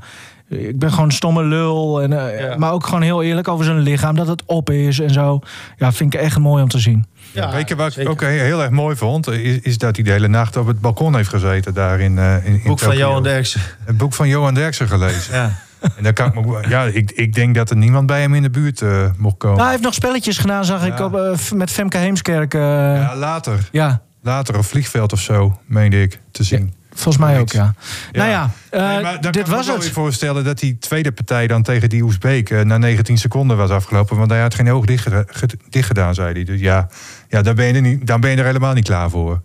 Ik 0.48 0.80
ben 0.80 0.89
gewoon 0.89 1.06
een 1.06 1.12
stomme 1.12 1.44
lul. 1.44 2.02
En, 2.02 2.13
eh, 2.13 2.39
Ja. 2.39 2.58
Maar 2.58 2.72
ook 2.72 2.86
gewoon 2.86 3.02
heel 3.02 3.24
eerlijk 3.24 3.48
over 3.48 3.66
zijn 3.66 3.80
lichaam. 3.80 4.16
Dat 4.16 4.28
het 4.28 4.44
op 4.46 4.70
is 4.70 5.00
en 5.00 5.10
zo. 5.10 5.39
Ja, 5.78 5.92
vind 5.92 6.13
ik 6.13 6.20
echt 6.20 6.39
mooi 6.39 6.63
om 6.63 6.70
te 6.70 6.80
zien. 6.80 7.06
Ja, 7.34 7.52
Weet 7.52 7.69
je 7.69 7.76
wat 7.76 7.98
ik 7.98 8.10
ook 8.10 8.22
heel 8.22 8.62
erg 8.62 8.69
mooi 8.69 8.96
vond? 8.96 9.28
Is, 9.28 9.60
is 9.62 9.78
dat 9.78 9.96
hij 9.96 10.06
de 10.06 10.12
hele 10.12 10.28
nacht 10.28 10.58
op 10.58 10.67
het 10.67 10.82
balkon 10.82 11.15
heeft 11.15 11.30
gezeten 11.30 11.74
daar 11.74 12.00
in, 12.00 12.17
eh 12.17 12.46
in, 12.46 12.54
in 12.54 12.62
boek 12.65 12.80
van. 12.80 12.98
Johan 12.98 13.24
Derksen. 13.24 13.62
Het 13.86 13.98
boek 13.98 14.13
van 14.13 14.28
Johan 14.28 14.54
Derksen 14.54 14.88
gelezen. 14.88 15.36
Ja. 15.36 15.52
En 15.98 16.04
daar 16.04 16.13
kan 16.13 16.28
ik, 16.28 16.46
me, 16.46 16.65
ja, 16.69 16.84
ik, 16.84 17.12
ik 17.12 17.34
denk 17.34 17.56
dat 17.56 17.69
er 17.69 17.76
niemand 17.76 18.06
bij 18.08 18.22
hem 18.22 18.34
in 18.34 18.41
de 18.41 18.50
buurt 18.50 18.82
eh, 18.82 19.06
mocht 19.17 19.38
komen. 19.38 19.52
Nou, 19.58 19.62
hij 19.62 19.72
heeft 19.72 19.84
nog 19.84 19.93
spelletjes 19.93 20.38
gedaan, 20.38 20.65
zag 20.65 20.86
ik, 20.86 21.00
op, 21.00 21.15
eh, 21.15 21.52
met 21.54 21.72
Femke 21.72 21.98
Heemskerk. 21.98 22.54
eh, 22.54 22.62
ja, 22.62 23.15
later. 23.15 23.69
ja. 23.72 24.02
Later 24.22 24.58
op 24.58 24.65
vliegveld 24.65 25.13
of 25.13 25.19
zo, 25.19 25.60
meende 25.65 26.02
ik 26.02 26.19
te 26.32 26.43
zien. 26.43 26.74
Volgens 26.94 27.18
mij 27.26 27.40
ook, 27.40 27.52
ja. 27.52 27.74
Nou 28.12 28.30
ja, 28.30 28.50
eh, 28.70 28.88
Nee, 28.88 29.02
maar 29.02 29.22
dan 29.22 29.32
dit 29.32 29.48
was 29.48 29.68
het. 29.68 29.90
voorstellen 29.90 30.44
dat 30.44 30.60
die 30.60 30.78
tweede 30.80 31.12
partij 31.12 31.48
dan 31.48 31.64
tegen 31.64 31.90
die 31.90 32.02
Oezbeek 32.04 32.50
eh, 32.50 32.62
na 32.62 32.78
19 32.78 33.18
seconden 33.18 33.58
was 33.58 33.70
afgelopen. 33.70 34.18
Want 34.18 34.32
hij 34.32 34.42
had 34.42 34.54
geen 34.56 34.72
oog 34.72 34.86
dicht, 34.86 35.04
geda- 35.04 35.24
ge- 35.28 35.48
dicht 35.70 35.88
gedaan, 35.88 36.14
zei 36.14 36.34
hij. 36.34 36.44
Dus 36.44 36.60
ja, 36.60 36.88
ja 37.30 37.42
dan, 37.42 37.56
ben 37.56 37.66
je 37.66 37.74
er 37.74 37.82
niet, 37.82 38.08
dan 38.08 38.20
ben 38.22 38.32
je 38.32 38.38
er 38.38 38.46
helemaal 38.46 38.74
niet 38.74 38.86
klaar 38.86 39.10
voor. 39.10 39.42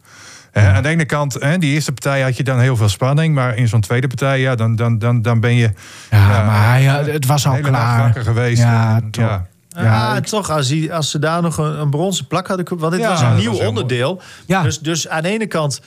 Eh, 0.52 0.74
aan 0.76 0.82
de 0.82 0.88
ene 0.88 1.04
kant, 1.04 1.34
hè, 1.34 1.58
die 1.58 1.72
eerste 1.74 1.92
partij 1.92 2.22
had 2.22 2.36
je 2.36 2.42
dan 2.42 2.58
heel 2.60 2.76
veel 2.76 2.88
spanning. 2.88 3.34
Maar 3.34 3.56
in 3.56 3.68
zo'n 3.68 3.80
tweede 3.80 4.06
partij, 4.06 4.40
ja, 4.40 4.54
dan, 4.54 4.76
dan, 4.76 4.98
dan, 4.98 5.22
dan 5.22 5.40
ben 5.40 5.54
je 5.54 5.70
Ja, 6.10 6.44
maar 6.44 6.68
hij, 6.68 6.82
het 6.84 7.26
was 7.26 7.46
al 7.46 7.56
klaar. 7.60 8.14
geweest. 8.14 8.62
Ja, 8.62 8.96
En, 8.96 9.10
toch. 9.10 9.24
ja. 9.24 9.46
Ja, 9.68 10.14
en 10.16 10.22
toch, 10.22 10.50
als, 10.50 10.68
hij, 10.68 10.92
als 10.92 11.10
ze 11.10 11.18
daar 11.18 11.42
nog 11.42 11.58
een, 11.58 11.80
een 11.80 11.90
bronzen 11.90 12.26
plak 12.26 12.46
hadden. 12.46 12.78
Want 12.78 12.92
dit 12.92 13.00
Ja, 13.00 13.08
was 13.08 13.20
een 13.20 13.36
nieuw 13.36 13.52
onderdeel. 13.66 14.20
Ja. 14.46 14.62
Dus, 14.62 14.78
dus 14.78 15.08
aan 15.08 15.22
de 15.22 15.28
ene 15.28 15.46
kant 15.46 15.80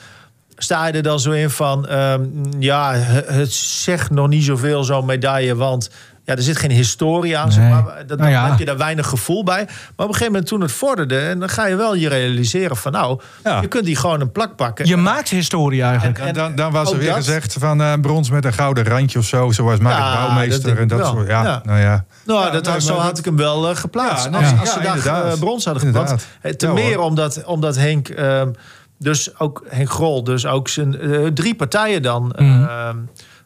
sta 0.56 0.86
je 0.86 0.92
er 0.92 1.02
dan 1.02 1.20
zo 1.20 1.30
in 1.30 1.50
van... 1.50 1.88
ehm, 1.88 2.22
ja, 2.58 2.92
het 3.26 3.52
zegt 3.52 4.10
nog 4.10 4.28
niet 4.28 4.44
zoveel, 4.44 4.84
zo'n 4.84 5.04
medaille. 5.06 5.56
Want 5.56 5.90
ja, 6.24 6.36
er 6.36 6.42
zit 6.42 6.56
geen 6.56 6.70
historie 6.70 7.36
aan. 7.38 7.52
zeg 7.52 7.68
maar. 7.68 7.84
Dat, 8.06 8.18
Nou 8.18 8.30
ja. 8.30 8.40
Dan 8.40 8.50
heb 8.50 8.58
je 8.58 8.64
daar 8.64 8.76
weinig 8.76 9.06
gevoel 9.06 9.44
bij. 9.44 9.64
Maar 9.64 9.74
op 9.96 9.98
een 9.98 10.04
gegeven 10.06 10.26
moment 10.26 10.46
toen 10.46 10.60
het 10.60 10.72
vorderde... 10.72 11.18
en 11.18 11.38
dan 11.38 11.48
ga 11.48 11.66
je 11.66 11.76
wel 11.76 11.94
je 11.94 12.08
realiseren 12.08 12.76
van... 12.76 12.92
nou, 12.92 13.20
Ja. 13.44 13.60
je 13.60 13.66
kunt 13.68 13.84
die 13.84 13.96
gewoon 13.96 14.20
een 14.20 14.32
plak 14.32 14.56
pakken. 14.56 14.86
Je 14.86 14.96
maakt 14.96 15.28
historie 15.28 15.82
eigenlijk. 15.82 16.18
En- 16.18 16.24
Dan, 16.24 16.34
dan, 16.34 16.54
dan 16.56 16.72
was 16.72 16.92
er 16.92 16.98
weer 16.98 17.06
dat- 17.08 17.16
gezegd 17.16 17.52
van 17.58 17.82
eh, 17.82 17.92
brons 18.00 18.30
met 18.30 18.44
een 18.44 18.52
gouden 18.52 18.84
randje 18.84 19.18
of 19.18 19.24
zo. 19.24 19.50
Zoals 19.50 19.78
Mark 19.78 19.96
Ja, 19.98 20.14
Bouwmeester 20.26 20.78
en 20.78 20.88
dat 20.88 21.06
soort. 21.06 21.28
Ja, 21.28 21.42
Ja. 21.42 21.60
nou 21.64 21.80
ja. 21.80 22.04
Nou, 22.24 22.44
Ja, 22.54 22.60
dat, 22.60 22.82
zo 22.82 22.94
had 22.94 23.18
ik 23.18 23.24
hem 23.24 23.36
wel 23.36 23.70
eh, 23.70 23.76
geplaatst. 23.76 24.24
Ja, 24.24 24.30
als, 24.30 24.50
nee, 24.50 24.60
als 24.60 24.74
ja, 24.82 24.96
ze 24.96 25.02
daar 25.02 25.24
eh, 25.26 25.38
brons 25.38 25.64
hadden 25.64 25.92
Ten 26.56 26.68
Ja, 26.68 26.72
meer 26.74 27.00
omdat, 27.00 27.44
omdat 27.44 27.76
Henk, 27.76 28.08
ehm, 28.08 28.48
dus 29.02 29.38
ook 29.38 29.64
Henk 29.68 29.90
Grol, 29.90 30.24
dus 30.24 30.46
ook 30.46 30.68
zijn 30.68 30.98
eh, 31.00 31.26
drie 31.26 31.54
partijen 31.54 32.02
dan 32.02 32.32
Mhm. 32.38 32.64
ehm, 32.64 32.96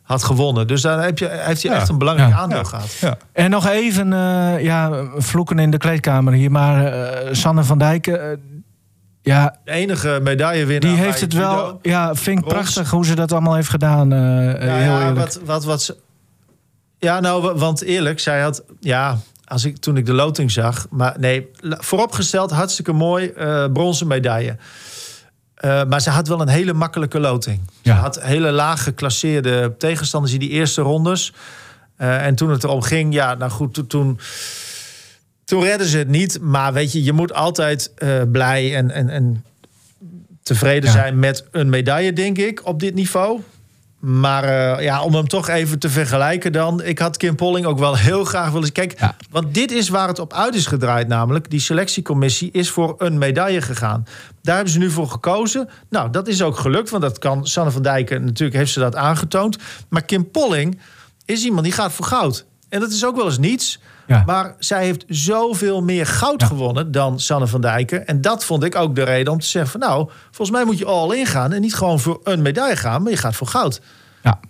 had 0.02 0.24
gewonnen. 0.24 0.66
Dus 0.66 0.80
daar 0.80 1.02
heb 1.04 1.18
je, 1.18 1.28
heeft 1.28 1.62
hij 1.62 1.72
Ja. 1.72 1.78
echt 1.78 1.88
een 1.88 1.98
belangrijk 1.98 2.30
Ja. 2.30 2.36
aandeel 2.38 2.58
Ja. 2.58 2.64
gehad. 2.64 3.16
En 3.32 3.50
nog 3.50 3.66
even, 3.66 4.12
eh, 4.12 4.62
ja, 4.64 5.04
vloeken 5.16 5.58
in 5.58 5.70
de 5.70 5.78
kleedkamer 5.78 6.32
hier. 6.32 6.50
Maar 6.50 6.86
eh, 6.86 7.28
Sanne 7.34 7.64
van 7.64 7.78
Dijken, 7.78 8.30
eh, 8.30 8.36
ja, 9.22 9.56
De 9.64 9.70
enige 9.70 10.20
medaillewinnaar. 10.22 10.90
die 10.90 11.00
heeft 11.00 11.20
het 11.20 11.32
judo. 11.32 11.44
wel... 11.54 11.78
Ja, 11.82 12.14
vind 12.14 12.38
ik 12.38 12.44
prachtig 12.44 12.90
hoe 12.90 13.04
ze 13.06 13.14
dat 13.14 13.32
allemaal 13.32 13.54
heeft 13.54 13.68
gedaan. 13.68 14.10
Ja, 14.10 15.12
wat, 15.12 15.40
wat, 15.44 15.64
wat 15.64 15.82
ze- 15.82 15.96
ja, 16.98 17.20
nou, 17.20 17.42
wa- 17.42 17.54
want 17.54 17.82
eerlijk, 17.82 18.20
zij 18.20 18.40
had, 18.40 18.62
ja, 18.80 19.18
als 19.44 19.64
ik 19.64 19.76
toen 19.76 19.96
ik 19.96 20.06
de 20.06 20.12
loting 20.12 20.50
zag, 20.50 20.86
maar 20.90 21.14
nee, 21.18 21.50
vooropgesteld, 21.62 22.50
hartstikke 22.50 22.92
mooi, 22.92 23.32
bronzen 23.72 24.06
medaille. 24.06 24.56
Eh, 25.56 25.84
maar 25.84 26.00
ze 26.00 26.10
had 26.10 26.28
wel 26.28 26.40
een 26.40 26.48
hele 26.48 26.72
makkelijke 26.72 27.20
loting. 27.20 27.60
Ja. 27.82 27.94
Ze 27.94 28.00
had 28.00 28.22
hele 28.22 28.50
laag 28.50 28.82
geclasseerde 28.82 29.74
tegenstanders 29.78 30.32
in 30.32 30.38
die 30.40 30.50
eerste 30.50 30.80
rondes. 30.82 31.32
Eh, 31.96 32.26
en 32.26 32.34
toen 32.34 32.50
het 32.50 32.64
erom 32.64 32.82
ging, 32.82 33.14
ja, 33.14 33.34
nou 33.34 33.50
goed, 33.50 33.74
to- 33.74 33.86
toen, 33.86 34.18
toen 35.44 35.62
redden 35.62 35.86
ze 35.86 35.98
het 35.98 36.08
niet. 36.08 36.38
Maar 36.40 36.72
weet 36.72 36.92
je, 36.92 37.02
je 37.02 37.12
moet 37.12 37.32
altijd 37.32 37.92
eh, 37.94 38.22
blij 38.32 38.76
en, 38.76 38.90
en, 38.90 39.08
en 39.08 39.44
tevreden 40.42 40.90
Ja. 40.90 40.96
zijn 40.96 41.18
met 41.18 41.44
een 41.50 41.68
medaille, 41.68 42.12
denk 42.12 42.38
ik, 42.38 42.66
op 42.66 42.80
dit 42.80 42.94
niveau. 42.94 43.40
Maar 44.08 44.44
eh, 44.44 44.84
ja, 44.84 45.02
om 45.02 45.14
hem 45.14 45.28
toch 45.28 45.48
even 45.48 45.78
te 45.78 45.90
vergelijken 45.90 46.52
dan. 46.52 46.82
Ik 46.82 46.98
had 46.98 47.16
Kim 47.16 47.36
Polling 47.36 47.66
ook 47.66 47.78
wel 47.78 47.96
heel 47.96 48.24
graag 48.24 48.50
willen... 48.50 48.72
Kijk, 48.72 49.00
Ja. 49.00 49.16
want 49.30 49.54
dit 49.54 49.72
is 49.72 49.88
waar 49.88 50.08
het 50.08 50.18
op 50.18 50.32
uit 50.32 50.54
is 50.54 50.66
gedraaid 50.66 51.08
namelijk. 51.08 51.50
Die 51.50 51.60
selectiecommissie 51.60 52.50
is 52.52 52.70
voor 52.70 52.94
een 52.98 53.18
medaille 53.18 53.60
gegaan. 53.60 54.06
Daar 54.42 54.54
hebben 54.54 54.72
ze 54.72 54.78
nu 54.78 54.90
voor 54.90 55.08
gekozen. 55.08 55.68
Nou, 55.90 56.10
dat 56.10 56.28
is 56.28 56.42
ook 56.42 56.58
gelukt, 56.58 56.90
want 56.90 57.02
dat 57.02 57.18
kan 57.18 57.46
Sanne 57.46 57.70
van 57.70 57.82
Dijken... 57.82 58.24
natuurlijk 58.24 58.56
heeft 58.58 58.72
ze 58.72 58.80
dat 58.80 58.96
aangetoond. 58.96 59.56
Maar 59.88 60.02
Kim 60.02 60.30
Polling 60.30 60.80
is 61.24 61.44
iemand 61.44 61.64
die 61.64 61.72
gaat 61.72 61.92
voor 61.92 62.06
goud. 62.06 62.46
En 62.68 62.80
dat 62.80 62.90
is 62.90 63.04
ook 63.04 63.16
wel 63.16 63.26
eens 63.26 63.38
niets. 63.38 63.80
Ja. 64.06 64.22
Maar 64.26 64.54
zij 64.58 64.84
heeft 64.84 65.04
zoveel 65.08 65.82
meer 65.82 66.06
goud 66.06 66.42
gewonnen 66.42 66.92
dan 66.92 67.20
Sanne 67.20 67.46
van 67.46 67.60
Dijken. 67.60 68.06
En 68.06 68.20
dat 68.20 68.44
vond 68.44 68.64
ik 68.64 68.74
ook 68.74 68.94
de 68.94 69.02
reden 69.02 69.32
om 69.32 69.40
te 69.40 69.46
zeggen 69.46 69.70
van... 69.70 69.80
nou, 69.80 70.10
volgens 70.24 70.56
mij 70.56 70.64
moet 70.64 70.78
je 70.78 70.84
all 70.84 71.16
in 71.16 71.26
gaan. 71.26 71.52
En 71.52 71.60
niet 71.60 71.74
gewoon 71.74 72.00
voor 72.00 72.20
een 72.22 72.42
medaille 72.42 72.76
gaan, 72.76 73.02
maar 73.02 73.12
je 73.12 73.18
gaat 73.18 73.36
voor 73.36 73.46
goud. 73.46 73.80
Ja. 74.22 74.40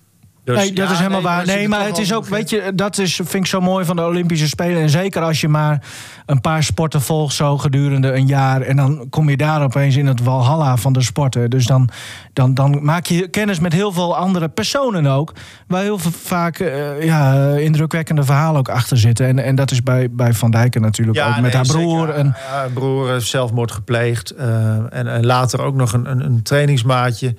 Dus, 0.47 0.57
nee, 0.57 0.73
dat 0.73 0.87
ja, 0.87 0.93
is 0.93 0.99
helemaal 0.99 1.21
nee, 1.21 1.29
waar. 1.31 1.47
Nee, 1.47 1.69
maar 1.69 1.87
het 1.87 1.99
is 1.99 2.15
ook, 2.15 2.27
weet 2.27 2.51
je, 2.51 2.73
dat 2.75 2.99
is, 2.99 3.15
vind 3.15 3.35
ik 3.35 3.47
zo 3.47 3.61
mooi 3.61 3.85
van 3.85 3.97
de 3.97 4.05
Olympische 4.05 4.49
Spelen. 4.49 4.83
En 4.83 4.91
zeker 4.91 5.23
als 5.23 5.41
je 5.41 5.49
maar 5.49 5.83
een 6.27 6.41
paar 6.41 6.63
sporten 6.63 7.01
volgt 7.03 7.35
zo 7.35 7.59
gedurende 7.59 8.13
een 8.13 8.27
jaar. 8.27 8.61
En 8.61 8.77
dan 8.77 9.07
kom 9.11 9.31
je 9.31 9.37
daar 9.37 9.63
opeens 9.63 9.97
in 9.97 10.07
het 10.07 10.23
walhalla 10.23 10.77
van 10.77 10.93
de 10.93 11.03
sporten. 11.03 11.51
Dus 11.51 11.67
dan, 11.67 11.89
dan, 12.33 12.55
dan 12.55 12.85
maak 12.85 13.07
je 13.07 13.29
kennis 13.29 13.59
met 13.61 13.73
heel 13.73 13.93
veel 13.93 14.17
andere 14.17 14.49
personen 14.49 15.07
ook. 15.07 15.33
Waar 15.67 15.83
heel 15.83 15.99
vaak 15.99 16.59
eh, 16.59 17.03
ja, 17.05 17.49
indrukwekkende 17.55 18.23
verhalen 18.25 18.59
ook 18.59 18.69
achter 18.69 18.99
zitten. 18.99 19.27
En, 19.27 19.39
en 19.39 19.55
dat 19.55 19.71
is 19.71 19.83
bij, 19.83 20.09
bij 20.11 20.33
Van 20.33 20.51
Dijken 20.51 20.81
natuurlijk 20.81 21.19
ook 21.19 21.35
met 21.35 21.43
nee, 21.43 21.53
haar 21.53 21.67
zeker. 21.67 21.81
broer. 21.83 22.09
En, 22.11 22.27
Ja, 22.27 22.57
haar 22.57 22.71
broer 22.71 23.11
heeft 23.11 23.27
zelfmoord 23.27 23.73
gepleegd. 23.73 24.31
eh, 24.31 24.77
en, 24.77 25.07
en 25.07 25.27
later 25.27 25.61
ook 25.61 25.75
nog 25.75 25.93
een, 25.93 26.11
een, 26.11 26.25
een 26.25 26.43
trainingsmaatje. 26.43 27.35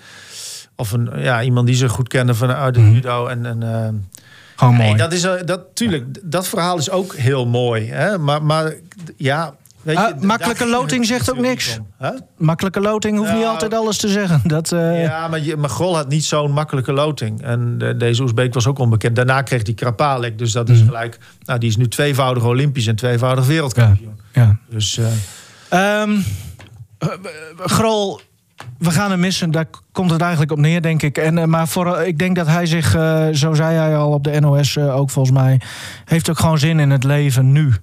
Of 0.80 0.92
een, 0.92 1.10
ja, 1.16 1.42
iemand 1.44 1.68
die 1.68 1.76
ze 1.76 1.90
goed 1.90 2.08
kende 2.08 2.34
vanuit 2.34 2.74
de 2.74 2.92
judo. 2.92 3.28
En, 3.28 3.46
en, 3.46 3.64
eh, 3.64 3.90
gewoon 4.56 4.74
mooi. 4.76 4.96
dat 4.96 5.14
is, 5.14 5.24
eh, 5.24 5.34
dat, 5.46 5.62
tuurlijk, 5.74 6.06
dat 6.24 6.48
verhaal 6.48 6.78
is 6.78 6.90
ook 6.90 7.16
heel 7.16 7.46
mooi. 7.48 7.90
Hè? 7.92 8.18
Maar, 8.18 8.44
maar 8.44 8.74
ja... 9.18 9.54
Weet 9.82 9.98
je, 9.98 10.02
Ah, 10.04 10.10
daar 10.16 10.26
makkelijke 10.26 10.68
loting 10.68 11.06
zegt 11.06 11.32
ook 11.32 11.38
niks. 11.40 11.80
Makkelijke 12.38 12.80
loting 12.80 13.18
hoeft 13.18 13.32
niet 13.32 13.40
Nou, 13.40 13.52
altijd 13.54 13.74
alles 13.74 13.98
te 13.98 14.08
zeggen. 14.08 14.42
Dat, 14.56 14.72
eh, 14.72 15.04
Ja, 15.04 15.28
maar, 15.28 15.40
je, 15.40 15.56
maar 15.58 15.70
Grol 15.70 15.96
had 15.96 16.08
niet 16.10 16.24
zo'n 16.26 16.52
makkelijke 16.52 16.94
loting. 16.94 17.42
En 17.44 17.78
de- 17.78 17.98
deze 17.98 18.22
Oezbeek 18.22 18.54
was 18.54 18.68
ook 18.68 18.80
onbekend. 18.80 19.16
Daarna 19.16 19.42
kreeg 19.42 19.64
hij 19.66 19.74
Krapalek. 19.74 20.38
Dus 20.38 20.52
dat 20.52 20.70
is 20.70 20.82
gelijk... 20.82 21.18
Nou, 21.46 21.60
die 21.60 21.70
is 21.70 21.78
nu 21.78 21.88
tweevoudig 21.88 22.44
Olympisch 22.44 22.88
en 22.88 22.96
tweevoudig 22.96 23.46
wereldkampioen. 23.46 24.20
ja. 24.34 24.58
Dus... 24.70 25.00
eh, 25.70 26.04
eh, 26.04 26.10
Grol, 27.58 28.20
we 28.78 28.92
gaan 28.92 29.12
hem 29.12 29.20
missen. 29.20 29.52
Daar 29.52 29.66
komt 29.92 30.12
het 30.12 30.22
eigenlijk 30.22 30.52
op 30.52 30.58
neer, 30.58 30.82
denk 30.82 31.02
ik. 31.02 31.18
En, 31.18 31.38
eh, 31.38 31.46
maar 31.46 31.68
voor, 31.68 32.02
ik 32.02 32.18
denk 32.18 32.36
dat 32.36 32.48
hij 32.48 32.66
zich, 32.66 32.96
eh, 32.96 33.28
zo 33.32 33.54
zei 33.54 33.76
hij 33.76 33.98
al 33.98 34.12
op 34.12 34.24
de 34.24 34.40
NOS 34.40 34.76
eh, 34.76 34.96
ook 34.96 35.10
volgens 35.10 35.38
mij... 35.38 35.62
heeft 36.06 36.30
ook 36.30 36.40
gewoon 36.40 36.60
zin 36.60 36.80
in 36.80 36.90
het 36.90 37.04
leven 37.04 37.52
nu. 37.52 37.74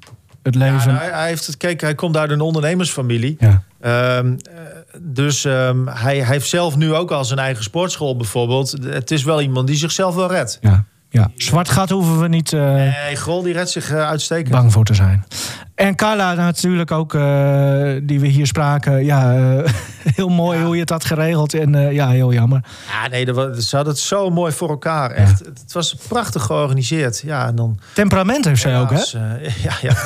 Het 0.43 0.55
leven... 0.55 0.89
nou, 0.89 0.99
hij, 0.99 1.11
hij 1.13 1.29
heeft 1.29 1.47
het, 1.47 1.57
kijk, 1.57 1.81
hij 1.81 1.95
komt 1.95 2.17
uit 2.17 2.31
een 2.31 2.41
ondernemersfamilie. 2.41 3.37
Ja. 3.39 3.63
Ehm, 3.85 4.27
eh, 4.27 4.63
dus 5.01 5.45
ehm, 5.45 5.87
hij, 5.87 6.17
hij 6.17 6.27
heeft 6.27 6.49
zelf 6.49 6.77
nu 6.77 6.95
ook 6.95 7.11
al 7.11 7.25
zijn 7.25 7.39
eigen 7.39 7.65
sportschool 7.65 8.17
bijvoorbeeld. 8.17 8.77
Het 8.83 9.11
is 9.11 9.25
wel 9.25 9.41
iemand 9.41 9.67
die 9.67 9.77
zichzelf 9.77 10.15
wel 10.15 10.31
redt. 10.31 10.59
Ja, 10.61 10.85
ja. 11.09 11.31
Zwart 11.37 11.69
gat 11.69 11.91
hoeven 11.91 12.21
we 12.21 12.29
niet 12.29 12.53
eh, 12.53 12.75
Nee, 12.75 13.17
Grol 13.17 13.43
die 13.43 13.53
redt 13.53 13.71
zich 13.71 13.91
eh, 13.91 14.09
uitstekend. 14.09 14.51
bang 14.51 14.73
voor 14.73 14.85
te 14.85 14.95
zijn. 14.95 15.25
En 15.75 15.95
Carla 15.95 16.35
natuurlijk 16.35 16.91
ook, 16.91 17.15
eh, 17.15 17.91
die 18.03 18.21
we 18.21 18.27
hier 18.27 18.47
spraken. 18.47 19.05
Ja, 19.05 19.35
eh, 19.37 19.73
heel 20.15 20.29
mooi 20.29 20.63
hoe 20.63 20.75
je 20.75 20.81
het 20.81 20.91
had 20.91 21.05
geregeld. 21.05 21.55
En 21.55 21.75
eh, 21.75 21.93
ja, 21.93 22.09
heel 22.09 22.33
jammer. 22.33 22.65
Ja, 22.89 23.09
nee, 23.09 23.25
dat 23.25 23.35
was, 23.35 23.69
ze 23.69 23.77
hadden 23.77 23.95
het 23.95 24.03
zo 24.03 24.31
mooi 24.31 24.53
voor 24.53 24.69
elkaar. 24.69 25.11
Echt, 25.11 25.39
het, 25.39 25.59
het 25.59 25.73
was 25.73 25.95
prachtig 26.09 26.43
georganiseerd. 26.43 27.23
Ja, 27.25 27.47
en 27.47 27.55
dan... 27.55 27.79
Temperament 27.93 28.45
heeft 28.45 28.61
zij 28.61 28.81
ook, 28.81 28.91
hè? 28.91 28.99
eh, 28.99 29.63
ja, 29.65 29.73
ja. 29.83 29.97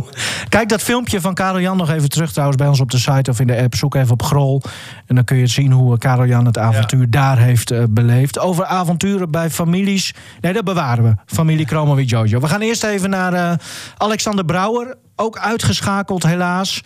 Kijk 0.48 0.68
dat 0.68 0.82
filmpje 0.82 1.20
van 1.20 1.34
Karel 1.34 1.60
Jan 1.60 1.76
nog 1.76 1.90
even 1.90 2.08
terug 2.08 2.30
trouwens 2.30 2.58
bij 2.58 2.68
ons 2.68 2.80
op 2.80 2.90
de 2.90 2.98
site 2.98 3.30
of 3.30 3.40
in 3.40 3.46
de 3.46 3.62
app. 3.62 3.74
Zoek 3.74 3.94
even 3.94 4.12
op 4.12 4.22
Grol. 4.22 4.62
En 5.06 5.14
dan 5.14 5.24
kun 5.24 5.36
je 5.36 5.46
zien 5.46 5.72
hoe 5.72 5.98
Karel 5.98 6.26
Jan 6.26 6.46
het 6.46 6.58
avontuur 6.58 7.10
daar 7.10 7.38
heeft 7.38 7.92
beleefd. 7.94 8.38
Over 8.38 8.64
avonturen 8.64 9.30
bij 9.30 9.50
families. 9.50 10.14
Nee, 10.40 10.52
dat 10.52 10.64
bewaren 10.64 11.04
we. 11.04 11.14
Familie 11.26 11.66
Kromovic 11.66 12.08
Jojo. 12.08 12.40
We 12.40 12.48
gaan 12.48 12.60
eerst 12.60 12.84
even 12.84 13.10
naar 13.10 13.60
Alexander 13.96 14.44
Brouwer. 14.44 14.96
Ook 15.16 15.38
uitgeschakeld 15.38 16.22
helaas. 16.22 16.80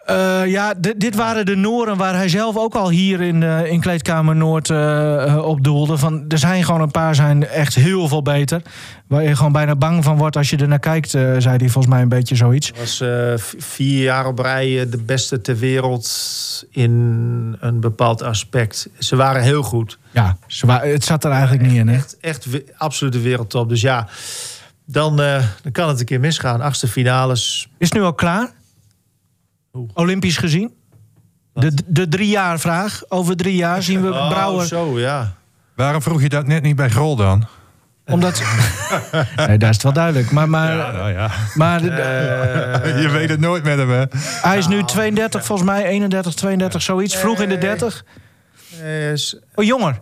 Eh, 0.00 0.46
ja, 0.46 0.74
di- 0.74 0.94
dit 0.96 1.14
waren 1.14 1.46
de 1.46 1.56
Noren 1.56 1.96
waar 1.96 2.14
hij 2.14 2.28
zelf 2.28 2.56
ook 2.56 2.74
al 2.74 2.88
hier 2.90 3.20
in, 3.20 3.42
eh, 3.42 3.70
in 3.70 3.80
Kleedkamer 3.80 4.36
Noord 4.36 4.70
eh, 4.70 5.38
op 5.44 5.64
doelde. 5.64 5.98
Van, 5.98 6.24
er 6.28 6.38
zijn 6.38 6.64
gewoon 6.64 6.80
een 6.80 6.90
paar 6.90 7.14
zijn 7.14 7.46
echt 7.48 7.74
heel 7.74 8.08
veel 8.08 8.22
beter. 8.22 8.62
Waar 9.06 9.22
je 9.22 9.36
gewoon 9.36 9.52
bijna 9.52 9.76
bang 9.76 10.04
van 10.04 10.16
wordt 10.16 10.36
als 10.36 10.50
je 10.50 10.56
er 10.56 10.68
naar 10.68 10.78
kijkt, 10.78 11.10
zei 11.10 11.42
hij 11.42 11.58
volgens 11.58 11.86
mij 11.86 12.02
een 12.02 12.08
beetje 12.08 12.34
zoiets. 12.36 12.72
was 12.78 13.00
eh, 13.00 13.08
v- 13.36 13.52
vier 13.58 14.02
jaar 14.02 14.26
op 14.26 14.38
rij 14.38 14.88
de 14.88 15.02
beste 15.06 15.40
ter 15.40 15.58
wereld 15.58 16.08
in 16.70 16.90
een 17.60 17.80
bepaald 17.80 18.22
aspect. 18.22 18.88
Ze 18.98 19.16
waren 19.16 19.42
heel 19.42 19.62
goed. 19.62 19.98
Ja, 20.10 20.36
ze 20.46 20.66
het 20.70 21.04
zat 21.04 21.24
er 21.24 21.30
eigenlijk 21.30 21.62
niet 21.62 21.76
in. 21.76 21.88
Hè? 21.88 21.94
Echt, 21.94 22.16
echt 22.20 22.46
absolute 22.76 23.20
wereldtop. 23.20 23.68
Dus 23.68 23.80
ja, 23.80 24.08
dan, 24.92 25.20
eh, 25.20 25.44
dan 25.62 25.72
kan 25.72 25.88
het 25.88 26.00
een 26.00 26.06
keer 26.06 26.20
misgaan. 26.20 26.60
Achtste 26.60 26.88
finales. 26.88 27.68
Is 27.78 27.88
het 27.88 27.98
nu 27.98 28.04
al 28.04 28.14
klaar? 28.14 28.50
Olympisch 29.94 30.36
gezien? 30.36 30.74
De, 31.52 31.72
de 31.86 32.08
drie 32.08 32.28
jaar 32.28 32.60
vraag. 32.60 33.02
Over 33.08 33.36
drie 33.36 33.56
jaar 33.56 33.82
zien 33.82 34.02
we 34.02 34.08
Brouwer. 34.08 34.62
Oh, 34.62 34.68
zo, 34.68 34.98
ja. 34.98 35.34
Waarom 35.76 36.02
vroeg 36.02 36.22
je 36.22 36.28
dat 36.28 36.46
net 36.46 36.62
niet 36.62 36.76
bij 36.76 36.90
Grol 36.90 37.16
dan? 37.16 37.46
Omdat. 38.06 38.42
nee, 39.46 39.58
daar 39.58 39.68
is 39.68 39.74
het 39.74 39.82
wel 39.82 39.92
duidelijk. 39.92 40.30
Maar, 40.30 40.48
maar, 40.48 40.76
nou 40.76 41.10
ja. 41.10 41.30
maar 41.54 41.80
Eh, 41.80 43.02
je 43.02 43.08
weet 43.08 43.28
het 43.28 43.40
nooit 43.40 43.64
met 43.64 43.78
hem, 43.78 43.90
hè? 43.90 44.04
hij 44.18 44.58
is 44.58 44.66
nu 44.66 44.84
32, 44.84 45.44
volgens 45.44 45.68
mij 45.68 45.84
31, 45.84 46.34
32, 46.34 46.82
zoiets. 46.82 47.16
Vroeg 47.16 47.40
in 47.40 47.48
de 47.48 47.58
30. 47.58 48.04
Hij 48.74 49.12
is, 49.12 49.38
Oh, 49.54 49.64
jonger. 49.64 50.00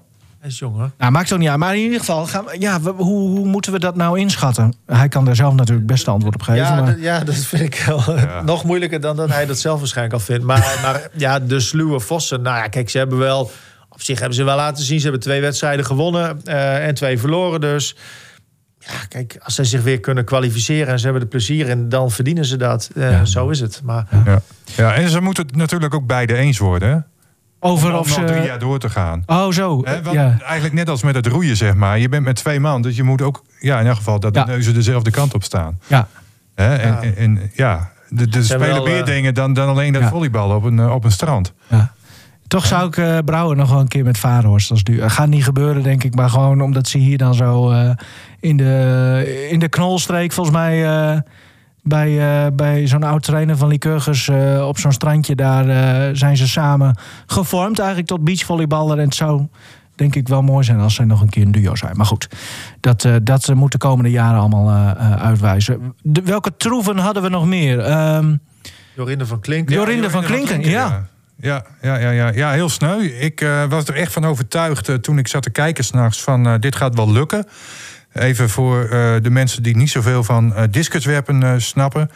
Hij 0.49 0.57
is 0.57 0.59
jong, 0.59 0.77
hoor. 0.77 0.91
Nou, 0.99 1.13
maakt 1.13 1.33
ook 1.33 1.39
niet 1.39 1.49
uit. 1.49 1.59
Maar 1.59 1.77
in 1.77 1.83
ieder 1.83 1.99
geval, 1.99 2.27
gaan 2.27 2.45
we, 2.45 2.57
ja, 2.61 2.81
we- 2.81 2.91
hoe, 2.91 3.29
hoe 3.29 3.47
moeten 3.47 3.73
we 3.73 3.79
dat 3.79 3.97
nou 3.97 4.19
inschatten? 4.19 4.75
Hij 4.87 5.09
kan 5.09 5.25
daar 5.25 5.37
zelf 5.37 5.55
natuurlijk 5.55 5.87
best 5.87 6.07
een 6.07 6.13
antwoord 6.13 6.35
op 6.35 6.43
geven. 6.43 6.61
Ja, 6.63 6.75
maar... 6.75 6.85
dat- 6.93 7.01
ja, 7.03 7.25
dat 7.25 7.35
vind 7.35 7.63
ik 7.63 7.83
wel 7.87 8.03
nog 8.45 8.65
moeilijker 8.65 9.01
dan 9.01 9.17
dat 9.17 9.29
hij 9.29 9.47
dat 9.47 9.59
zelf 9.59 9.79
waarschijnlijk 9.79 10.15
al 10.17 10.21
vindt. 10.25 10.45
Maar, 10.45 10.79
maar 10.83 11.09
ja, 11.13 11.41
de 11.41 11.61
sluwe 11.61 12.01
vossen. 12.01 12.43
Nou 12.43 12.57
ja, 12.57 12.69
kijk, 12.69 12.91
ze 12.91 12.99
hebben 12.99 13.19
wel... 13.19 13.51
Op 13.89 14.03
zich 14.05 14.19
hebben 14.19 14.37
ze 14.37 14.45
wel 14.45 14.57
laten 14.57 14.85
zien. 14.85 14.97
Ze 14.99 15.03
hebben 15.03 15.23
twee 15.23 15.41
wedstrijden 15.41 15.85
gewonnen 15.85 16.41
eh, 16.45 16.87
en 16.87 16.95
twee 16.95 17.19
verloren. 17.19 17.61
Dus 17.61 17.97
ja, 18.79 18.93
kijk, 19.09 19.37
als 19.43 19.55
zij 19.55 19.65
zich 19.65 19.83
weer 19.83 20.01
kunnen 20.01 20.25
kwalificeren... 20.25 20.87
en 20.93 20.99
ze 20.99 21.05
hebben 21.05 21.23
er 21.23 21.29
plezier 21.29 21.69
in, 21.69 21.89
dan 21.89 22.11
verdienen 22.11 22.45
ze 22.45 22.57
dat. 22.57 22.91
Eh, 22.95 23.23
Zo 23.25 23.49
is 23.49 23.61
het. 23.61 23.81
Maar 23.85 24.07
Ja. 24.25 24.41
ja, 24.77 24.95
en 24.95 25.09
ze 25.09 25.21
moeten 25.21 25.47
het 25.47 25.57
natuurlijk 25.57 25.95
ook 25.95 26.07
beide 26.07 26.35
eens 26.35 26.59
worden, 26.59 26.89
hè? 26.89 26.97
Over 27.61 27.89
Om 27.93 27.99
of 27.99 28.17
nog 28.17 28.27
drie 28.27 28.41
ze. 28.41 28.47
jaar 28.47 28.59
door 28.59 28.79
te 28.79 28.89
gaan. 28.91 29.23
Oh, 29.27 29.51
zo. 29.51 29.81
Hè, 29.85 30.03
want 30.03 30.17
ja. 30.17 30.37
Eigenlijk 30.43 30.75
net 30.75 30.89
als 30.89 31.03
met 31.03 31.15
het 31.15 31.27
roeien, 31.27 31.57
zeg 31.57 31.75
maar. 31.75 31.99
Je 31.99 32.09
bent 32.09 32.25
met 32.25 32.37
twee 32.37 32.61
man, 32.61 32.83
dus 32.83 32.97
je 32.97 33.03
moet 33.03 33.23
ook... 33.23 33.43
Ja, 33.59 33.81
in 33.81 33.87
elk 33.87 33.97
geval 33.97 34.21
dat 34.21 34.35
de 34.35 34.43
neuzen 34.47 34.75
dezelfde 34.75 35.11
kant 35.11 35.35
op 35.35 35.43
staan. 35.45 35.79
ja. 35.87 36.09
Hè? 36.55 36.75
En, 36.77 36.89
Ja. 36.91 37.03
en, 37.03 37.17
en 37.17 37.51
ja, 37.55 37.91
de, 38.09 38.29
de 38.29 38.43
Ze 38.45 38.49
hebben 38.49 38.67
spelen 38.69 38.75
wel, 38.85 38.93
meer 38.93 39.01
eh, 39.01 39.07
dingen 39.07 39.35
dan, 39.35 39.53
dan 39.53 39.69
alleen 39.69 39.93
dat 39.93 40.03
Ja. 40.03 40.09
volleybal 40.09 40.57
op 40.57 40.65
een, 40.65 40.79
eh, 40.79 40.95
op 40.95 41.05
een 41.05 41.11
strand. 41.13 41.53
Ja. 41.69 41.93
Toch 42.47 42.67
zou 42.67 42.87
ik 42.87 42.97
eh 42.97 43.19
Brouwer 43.25 43.57
nog 43.57 43.71
wel 43.71 43.81
een 43.81 43.89
keer 43.89 44.05
met 44.05 44.19
Varenhorst 44.19 44.71
als 44.71 44.83
duur. 44.83 45.11
Gaat 45.11 45.29
niet 45.29 45.45
gebeuren, 45.45 45.83
denk 45.83 46.05
ik. 46.05 46.15
Maar 46.15 46.31
gewoon 46.31 46.61
omdat 46.61 46.89
ze 46.89 46.99
hier 46.99 47.19
dan 47.19 47.35
zo 47.35 47.71
eh, 47.71 47.91
in, 48.41 48.57
de, 48.57 49.49
in 49.51 49.59
de 49.59 49.69
knolstreek, 49.69 50.33
volgens 50.33 50.57
mij... 50.57 50.87
eh, 50.87 51.21
bij, 51.83 52.45
eh, 52.45 52.53
bij 52.53 52.87
zo'n 52.87 53.03
oud 53.03 53.23
trainer 53.23 53.57
van 53.57 53.69
Lycurgus 53.69 54.29
eh, 54.29 54.67
op 54.67 54.79
zo'n 54.79 54.93
strandje... 54.93 55.35
daar 55.35 55.69
eh, 55.69 56.15
zijn 56.15 56.37
ze 56.37 56.49
samen 56.49 56.99
gevormd 57.27 57.79
eigenlijk 57.79 58.09
tot 58.09 58.25
beachvolleyballer. 58.25 58.99
En 58.99 59.05
het 59.05 59.15
zou 59.15 59.47
denk 59.99 60.15
ik 60.15 60.29
wel 60.29 60.43
mooi 60.43 60.65
zijn 60.65 60.79
als 60.79 60.95
zij 60.95 61.05
nog 61.05 61.21
een 61.21 61.29
keer 61.29 61.43
een 61.43 61.53
duo 61.53 61.75
zijn. 61.75 61.97
Maar 61.97 62.07
goed, 62.07 62.29
dat, 62.81 63.05
eh, 63.05 63.15
dat 63.23 63.55
moet 63.55 63.73
de 63.73 63.79
komende 63.79 64.11
jaren 64.11 64.41
allemaal 64.41 64.69
eh, 64.69 64.91
eh, 64.91 65.23
uitwijzen. 65.23 65.95
De, 66.03 66.23
welke 66.23 66.57
troeven 66.57 66.99
hadden 66.99 67.23
we 67.23 67.29
nog 67.29 67.47
meer? 67.47 67.81
Ehm, 67.81 68.37
Jorinde 68.95 69.27
van 69.27 69.41
Klinken... 69.41 69.75
Jorinde 69.75 70.11
van 70.11 70.25
Klinken, 70.25 70.61
ja. 70.61 71.09
Ja, 71.41 71.65
ja, 71.83 71.97
ja, 71.97 72.11
ja, 72.11 72.29
ja, 72.29 72.51
heel 72.51 72.69
sneu. 72.69 73.03
Ik 73.03 73.41
eh, 73.41 73.65
was 73.65 73.85
er 73.85 73.95
echt 73.95 74.13
van 74.13 74.25
overtuigd 74.25 75.03
toen 75.03 75.19
ik 75.19 75.29
zat 75.29 75.43
te 75.43 75.51
kijken 75.51 75.85
s'nachts 75.85 76.23
van 76.23 76.47
eh, 76.47 76.55
dit 76.61 76.77
gaat 76.77 76.95
wel 76.95 77.13
lukken. 77.13 77.45
Even 78.19 78.49
voor 78.49 78.83
eh, 78.85 79.15
de 79.23 79.31
mensen 79.31 79.63
die 79.63 79.77
niet 79.77 79.91
zoveel 79.91 80.25
van 80.25 80.55
eh 80.55 80.63
discuswerpen 80.71 81.43
eh, 81.43 81.53
snappen. 81.57 82.11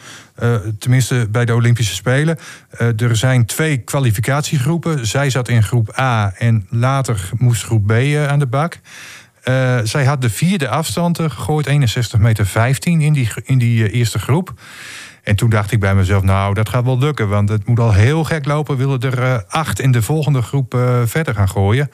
Tenminste 0.79 1.27
bij 1.31 1.45
de 1.45 1.53
Olympische 1.53 1.93
Spelen. 1.93 2.37
Er 2.77 3.15
zijn 3.15 3.45
twee 3.45 3.77
kwalificatiegroepen. 3.77 5.07
Zij 5.07 5.29
zat 5.29 5.49
in 5.49 5.63
groep 5.63 5.99
A 5.99 6.33
en 6.37 6.67
later 6.69 7.29
moest 7.37 7.63
groep 7.63 7.87
B 7.87 7.91
aan 8.27 8.39
de 8.39 8.47
bak. 8.47 8.79
Zij 9.83 10.05
had 10.05 10.21
de 10.21 10.29
vierde 10.29 10.69
afstand 10.69 11.19
gegooid, 11.19 11.65
61 11.65 12.19
meter 12.19 12.45
15 12.45 13.01
in 13.01 13.13
die, 13.13 13.29
in 13.43 13.57
die 13.57 13.91
eerste 13.91 14.19
groep. 14.19 14.53
En 15.23 15.35
toen 15.35 15.49
dacht 15.49 15.71
ik 15.71 15.79
bij 15.79 15.95
mezelf, 15.95 16.23
nou, 16.23 16.53
dat 16.53 16.69
gaat 16.69 16.83
wel 16.83 16.99
lukken. 16.99 17.29
Want 17.29 17.49
het 17.49 17.67
moet 17.67 17.79
al 17.79 17.93
heel 17.93 18.23
gek 18.23 18.45
lopen. 18.45 18.77
Willen 18.77 18.99
er 18.99 19.45
acht 19.47 19.79
in 19.79 19.91
de 19.91 20.01
volgende 20.01 20.41
groep 20.41 20.77
verder 21.05 21.35
gaan 21.35 21.49
gooien. 21.49 21.89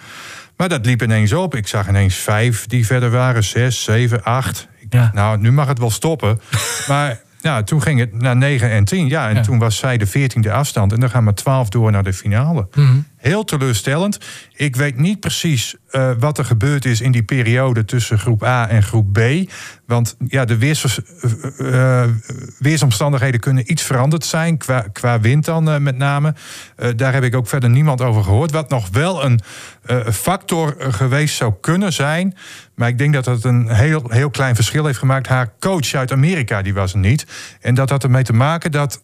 Maar 0.60 0.70
dat 0.70 0.86
liep 0.86 1.02
ineens 1.04 1.34
op. 1.34 1.56
Ik 1.56 1.68
zag 1.68 1.88
ineens 1.88 2.16
vijf 2.16 2.66
die 2.68 2.86
verder 2.86 3.10
waren. 3.10 3.44
Zes, 3.44 3.84
zeven, 3.84 4.24
acht. 4.24 4.68
Ik 4.80 4.94
Ja. 4.94 5.12
nou, 5.14 5.38
nu 5.40 5.52
mag 5.52 5.68
het 5.68 5.80
wel 5.80 5.90
stoppen. 5.90 6.40
maar 6.88 7.20
ja, 7.42 7.64
toen 7.64 7.82
ging 7.82 8.00
het 8.00 8.22
naar 8.22 8.36
negen 8.36 8.70
en 8.70 8.84
tien. 8.86 9.08
Ja, 9.08 9.30
en 9.30 9.36
Ja. 9.36 9.42
toen 9.42 9.60
was 9.60 9.78
zij 9.78 9.98
de 9.98 10.06
veertiende 10.06 10.52
afstand. 10.52 10.94
En 10.94 11.00
dan 11.00 11.10
gaan 11.10 11.24
maar 11.24 11.34
twaalf 11.34 11.70
door 11.70 11.92
naar 11.92 12.04
de 12.04 12.14
finale. 12.14 12.68
Mhm. 12.76 12.98
Heel 13.20 13.44
teleurstellend. 13.44 14.20
Ik 14.54 14.76
weet 14.76 14.98
niet 14.98 15.20
precies 15.20 15.76
eh, 15.90 16.12
wat 16.20 16.38
er 16.38 16.46
gebeurd 16.46 16.86
is 16.86 17.02
in 17.02 17.12
die 17.12 17.24
periode 17.24 17.86
tussen 17.86 18.20
groep 18.20 18.44
A 18.44 18.68
en 18.68 18.84
groep 18.84 19.14
B. 19.14 19.20
Want 19.86 20.16
ja, 20.28 20.46
de 20.46 20.58
weers, 20.58 21.00
uh, 21.58 22.04
weersomstandigheden 22.60 23.40
kunnen 23.40 23.72
iets 23.72 23.84
veranderd 23.84 24.26
zijn. 24.26 24.58
Qua, 24.58 24.86
qua 24.94 25.20
wind 25.20 25.46
dan 25.46 25.84
met 25.84 25.98
name. 25.98 26.34
daar 26.96 27.14
heb 27.14 27.24
ik 27.24 27.36
ook 27.36 27.48
verder 27.48 27.70
niemand 27.70 28.02
over 28.02 28.24
gehoord. 28.24 28.52
Wat 28.52 28.70
nog 28.70 28.90
wel 28.92 29.26
een 29.26 29.42
factor 30.12 30.76
geweest 30.80 31.36
zou 31.36 31.54
kunnen 31.62 31.94
zijn. 31.94 32.36
Maar 32.76 32.88
ik 32.88 32.98
denk 32.98 33.14
dat 33.14 33.26
het 33.26 33.44
een 33.44 33.70
heel, 33.70 34.04
heel 34.08 34.30
klein 34.30 34.56
verschil 34.56 34.86
heeft 34.86 34.98
gemaakt. 34.98 35.28
Haar 35.28 35.54
coach 35.60 35.94
uit 35.94 36.12
Amerika 36.12 36.62
die 36.62 36.74
was 36.74 36.94
er 36.94 37.00
niet. 37.00 37.26
En 37.62 37.74
dat 37.74 37.90
had 37.90 38.04
ermee 38.04 38.24
te 38.24 38.34
maken 38.34 38.72
dat 38.72 39.02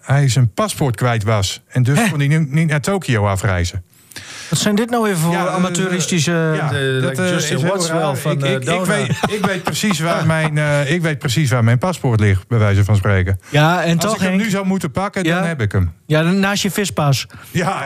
hij 0.00 0.28
zijn 0.28 0.52
paspoort 0.52 0.96
kwijt 0.96 1.22
was. 1.22 1.60
En 1.68 1.82
dus 1.82 2.10
kon 2.10 2.18
hij 2.18 2.38
niet 2.38 2.68
naar 2.68 2.80
Tokio 2.80 3.26
afreizen. 3.26 3.84
Wat 4.50 4.58
zijn 4.58 4.74
dit 4.74 4.90
nou 4.90 5.02
weer 5.02 5.16
voor 5.16 5.32
ja, 5.32 5.46
amateuristische... 5.46 6.52
Ja, 6.56 6.68
de, 6.68 7.12
dat 7.14 7.28
Justin 7.28 7.60
wel 7.60 8.16
van 8.16 8.32
ik, 8.32 8.42
ik, 8.44 8.64
ik, 8.64 8.84
weet, 8.84 9.08
ik, 9.08 9.44
weet, 9.44 9.62
precies 9.62 9.98
waar 9.98 10.26
mijn, 10.26 10.56
uh, 10.56 10.90
ik 10.90 11.02
weet 11.02 11.18
precies 11.18 11.50
waar 11.50 11.64
mijn 11.64 11.78
paspoort 11.78 12.20
ligt, 12.20 12.48
bij 12.48 12.58
wijze 12.58 12.84
van 12.84 12.96
spreken. 12.96 13.40
Ja, 13.48 13.82
en 13.82 13.98
Als 13.98 14.04
toch, 14.04 14.14
ik 14.14 14.20
hem 14.20 14.36
nu 14.36 14.50
zou 14.50 14.66
moeten 14.66 14.90
pakken, 14.90 15.24
dan 15.24 15.42
heb 15.42 15.60
ik 15.60 15.72
hem. 15.72 15.92
Ja, 16.06 16.22
naast 16.22 16.62
je 16.62 16.70
vispas. 16.70 17.26
Ja, 17.50 17.84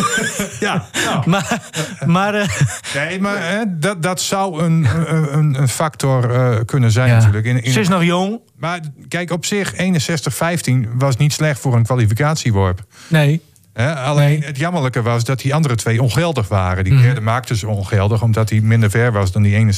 ja. 0.60 0.86
Nou. 1.04 1.28
Maar... 1.30 1.62
maar 2.06 2.34
uh... 2.34 2.48
Nee, 2.94 3.20
maar 3.20 3.50
hè, 3.50 3.62
dat, 3.68 4.02
dat 4.02 4.20
zou 4.20 4.62
een, 4.62 4.86
een, 5.32 5.60
een 5.60 5.68
factor 5.68 6.64
kunnen 6.64 6.90
zijn 6.90 7.10
natuurlijk. 7.10 7.46
In, 7.46 7.62
in... 7.62 7.72
Ze 7.72 7.80
is 7.80 7.88
nog 7.88 8.04
jong. 8.04 8.40
Maar 8.58 8.80
kijk, 9.08 9.30
op 9.30 9.44
zich, 9.44 9.74
61-15 9.74 9.78
was 10.94 11.16
niet 11.16 11.32
slecht 11.32 11.60
voor 11.60 11.74
een 11.74 11.84
kwalificatieworp. 11.84 12.84
Nee 13.08 13.42
alleen 13.84 14.42
het 14.42 14.56
jammerlijke 14.56 15.02
was 15.02 15.24
dat 15.24 15.40
die 15.40 15.54
andere 15.54 15.74
twee 15.74 16.02
ongeldig 16.02 16.48
waren. 16.48 16.84
Die 16.84 16.92
mm. 16.92 17.02
derde 17.02 17.20
maakte 17.20 17.56
ze 17.56 17.68
ongeldig 17.68 18.22
omdat 18.22 18.50
hij 18.50 18.60
minder 18.60 18.90
ver 18.90 19.12
was 19.12 19.32
dan 19.32 19.42
die 19.42 19.64
61-15. 19.64 19.68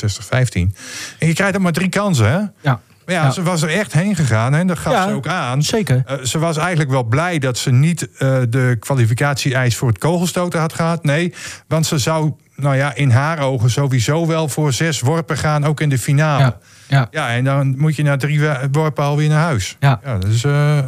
En 1.19 1.27
je 1.27 1.35
krijgt 1.35 1.55
er 1.55 1.61
maar 1.61 1.73
drie 1.73 1.89
kansen, 1.89 2.31
hè? 2.31 2.39
Ja. 2.61 2.81
Maar 3.09 3.17
ja, 3.17 3.31
ze 3.31 3.43
was 3.43 3.63
er 3.63 3.69
echt 3.69 3.93
heen 3.93 4.17
gegaan 4.17 4.55
en 4.55 4.67
dat 4.67 4.79
gaf 4.79 5.09
ze 5.09 5.15
ook 5.15 5.27
aan. 5.27 5.63
Zeker. 5.63 6.05
Uh, 6.11 6.25
ze 6.25 6.39
was 6.39 6.57
eigenlijk 6.57 6.91
wel 6.91 7.03
blij 7.03 7.39
dat 7.39 7.59
ze 7.59 7.71
niet 7.71 8.03
uh, 8.03 8.19
de 8.49 8.77
kwalificatie-eis 8.81 9.77
voor 9.77 9.89
het 9.89 9.99
kogelstoten 9.99 10.61
had 10.61 10.73
gehad. 10.73 11.05
Nee, 11.05 11.35
want 11.69 11.87
ze 11.87 11.99
zou, 11.99 12.33
nou 12.55 12.77
ja, 12.77 12.95
in 12.95 13.11
haar 13.11 13.39
ogen 13.39 13.71
sowieso 13.71 14.27
wel 14.27 14.49
voor 14.49 14.73
zes 14.73 15.01
worpen 15.01 15.39
gaan, 15.39 15.65
ook 15.65 15.81
in 15.81 15.89
de 15.89 15.99
finale. 15.99 16.43
Ja. 16.43 16.59
Ja. 16.89 17.09
ja, 17.11 17.31
en 17.31 17.45
dan 17.45 17.79
moet 17.79 17.97
je 17.97 18.03
na 18.03 18.17
drie 18.17 18.41
worpen 18.73 19.05
alweer 19.05 19.29
naar 19.29 19.43
huis. 19.43 19.77
Ja. 19.81 20.01
ja 20.05 20.19
dat 20.19 20.31
is 20.31 20.45
uh, 20.45 20.79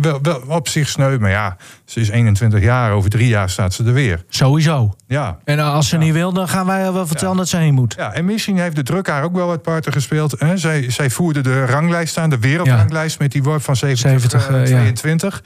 wel, 0.00 0.18
wel, 0.22 0.42
op 0.48 0.68
zich 0.68 0.88
sneu. 0.88 1.18
Maar 1.18 1.30
ja, 1.30 1.56
ze 1.84 2.00
is 2.00 2.08
21 2.08 2.60
jaar. 2.60 2.92
Over 2.92 3.10
drie 3.10 3.28
jaar 3.28 3.50
staat 3.50 3.74
ze 3.74 3.84
er 3.84 3.92
weer. 3.92 4.24
Sowieso. 4.28 4.94
Ja. 5.06 5.38
En 5.44 5.58
als 5.58 5.88
ze 5.88 5.96
niet 5.96 6.12
wil, 6.12 6.32
dan 6.32 6.48
gaan 6.48 6.66
wij 6.66 6.92
wel 6.92 7.06
vertellen 7.06 7.36
dat 7.36 7.48
ze 7.48 7.56
heen 7.56 7.74
moet. 7.74 7.94
Ja, 7.98 8.12
en 8.12 8.24
misschien 8.24 8.58
heeft 8.58 8.76
de 8.76 8.82
druk 8.82 9.06
haar 9.06 9.22
ook 9.22 9.34
wel 9.34 9.46
wat 9.46 9.62
parten 9.62 9.92
gespeeld. 9.92 10.40
Hè? 10.40 10.56
Zij, 10.56 10.90
zij 10.90 11.10
voerde 11.10 11.40
de 11.40 11.64
ranglijst 11.64 12.18
aan, 12.18 12.30
de 12.30 12.38
wereldranglijst... 12.38 13.18
met 13.18 13.32
die 13.32 13.42
worp 13.42 13.62
van 13.62 13.76
70, 13.76 14.10
70 14.10 14.50
uh, 14.50 14.62
22. 14.62 15.42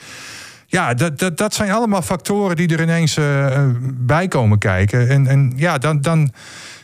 Ja, 0.67 0.95
dat, 0.95 1.19
dat, 1.19 1.37
dat 1.37 1.55
zijn 1.55 1.71
allemaal 1.71 2.03
factoren 2.03 2.57
die 2.57 2.69
er 2.69 2.83
ineens 2.83 3.17
uh, 3.17 3.47
bij 3.83 4.29
komen 4.29 4.59
kijken. 4.59 5.09
En, 5.09 5.27
en 5.27 5.53
ja, 5.57 5.79
dan... 5.79 6.01
dan 6.01 6.33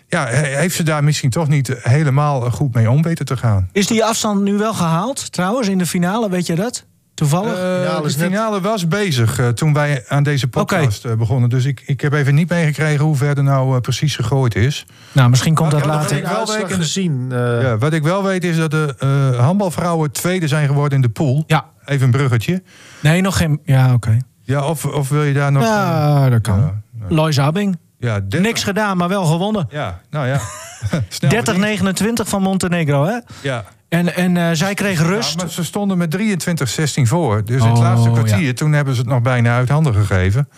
ja, 0.08 0.26
heeft 0.26 0.74
ze 0.74 0.82
daar 0.82 1.04
misschien 1.04 1.30
toch 1.30 1.48
niet 1.48 1.76
helemaal 1.82 2.50
goed 2.50 2.74
mee 2.74 2.90
om 2.90 3.02
weten 3.02 3.24
te 3.24 3.36
gaan. 3.36 3.68
Is 3.72 3.86
die 3.86 4.04
afstand 4.04 4.42
nu 4.42 4.58
wel 4.58 4.74
gehaald, 4.74 5.32
trouwens, 5.32 5.68
in 5.68 5.78
de 5.78 5.86
finale? 5.86 6.30
Weet 6.30 6.46
je 6.46 6.54
dat? 6.54 6.84
Toevallig? 7.14 7.52
Uh, 7.52 8.02
de 8.02 8.10
finale 8.10 8.60
was 8.60 8.88
bezig 8.88 9.40
uh, 9.40 9.48
toen 9.48 9.72
wij 9.72 10.04
aan 10.08 10.22
deze 10.22 10.48
podcast 10.48 11.04
okay. 11.04 11.16
begonnen. 11.16 11.48
Dus 11.48 11.64
ik, 11.64 11.82
ik 11.86 12.00
heb 12.00 12.12
even 12.12 12.34
niet 12.34 12.48
meegekregen 12.48 13.04
hoe 13.04 13.16
ver 13.16 13.36
er 13.36 13.42
nou 13.42 13.74
uh, 13.74 13.80
precies 13.80 14.16
gegooid 14.16 14.54
is. 14.54 14.86
Nou, 15.12 15.30
misschien 15.30 15.54
komt 15.54 15.70
dat 15.70 15.80
wat 15.80 15.88
later. 15.88 16.16
Ik 16.16 16.26
wel 16.26 16.46
weet, 16.46 16.76
zien. 16.86 17.26
Ja, 17.30 17.78
wat 17.78 17.92
ik 17.92 18.02
wel 18.02 18.22
weet 18.22 18.44
is 18.44 18.56
dat 18.56 18.70
de 18.70 18.94
handbalvrouwen 19.38 20.12
tweede 20.12 20.48
zijn 20.48 20.66
geworden 20.66 20.96
in 20.96 21.02
de 21.02 21.08
pool. 21.08 21.44
Ja. 21.46 21.64
Even 21.84 22.04
een 22.04 22.10
bruggetje. 22.10 22.62
Nee, 23.00 23.20
nog 23.20 23.36
geen... 23.36 23.60
Ja, 23.64 23.84
oké. 23.84 23.94
Okay. 23.94 24.22
Ja, 24.42 24.64
of, 24.64 24.84
of 24.84 25.08
wil 25.08 25.22
je 25.22 25.32
daar 25.32 25.52
nog... 25.52 25.62
Ja, 25.62 26.28
dat 26.28 26.40
kan. 26.40 26.58
Ja, 26.58 27.04
Lois 27.08 27.40
Abing. 27.40 27.78
Ja, 27.98 28.20
Niks 28.28 28.64
gedaan, 28.64 28.96
maar 28.96 29.08
wel 29.08 29.24
gewonnen. 29.24 29.66
Ja, 29.70 30.00
nou 30.10 30.26
ja. 30.26 30.40
30-29 32.24 32.28
van 32.28 32.42
Montenegro, 32.42 33.04
hè? 33.04 33.18
Ja. 33.42 33.64
En, 33.88 34.14
en 34.14 34.36
uh, 34.36 34.48
zij 34.52 34.74
kreeg 34.74 35.02
rust. 35.02 35.36
Ja, 35.36 35.42
maar 35.42 35.52
ze 35.52 35.64
stonden 35.64 35.98
met 35.98 36.16
23-16 36.16 37.02
voor. 37.02 37.44
Dus 37.44 37.62
oh, 37.62 37.68
het 37.68 37.78
laatste 37.78 38.10
kwartier, 38.10 38.46
ja. 38.46 38.52
toen 38.52 38.72
hebben 38.72 38.94
ze 38.94 39.00
het 39.00 39.08
nog 39.08 39.22
bijna 39.22 39.56
uit 39.56 39.68
handen 39.68 39.94
gegeven. 39.94 40.48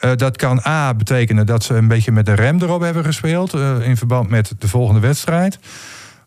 Uh, 0.00 0.10
dat 0.16 0.36
kan 0.36 0.60
A 0.66 0.94
betekenen 0.94 1.46
dat 1.46 1.64
ze 1.64 1.74
een 1.74 1.88
beetje 1.88 2.12
met 2.12 2.26
de 2.26 2.34
rem 2.34 2.62
erop 2.62 2.80
hebben 2.80 3.04
gespeeld. 3.04 3.54
Uh, 3.54 3.88
in 3.88 3.96
verband 3.96 4.28
met 4.28 4.52
de 4.58 4.68
volgende 4.68 5.00
wedstrijd. 5.00 5.58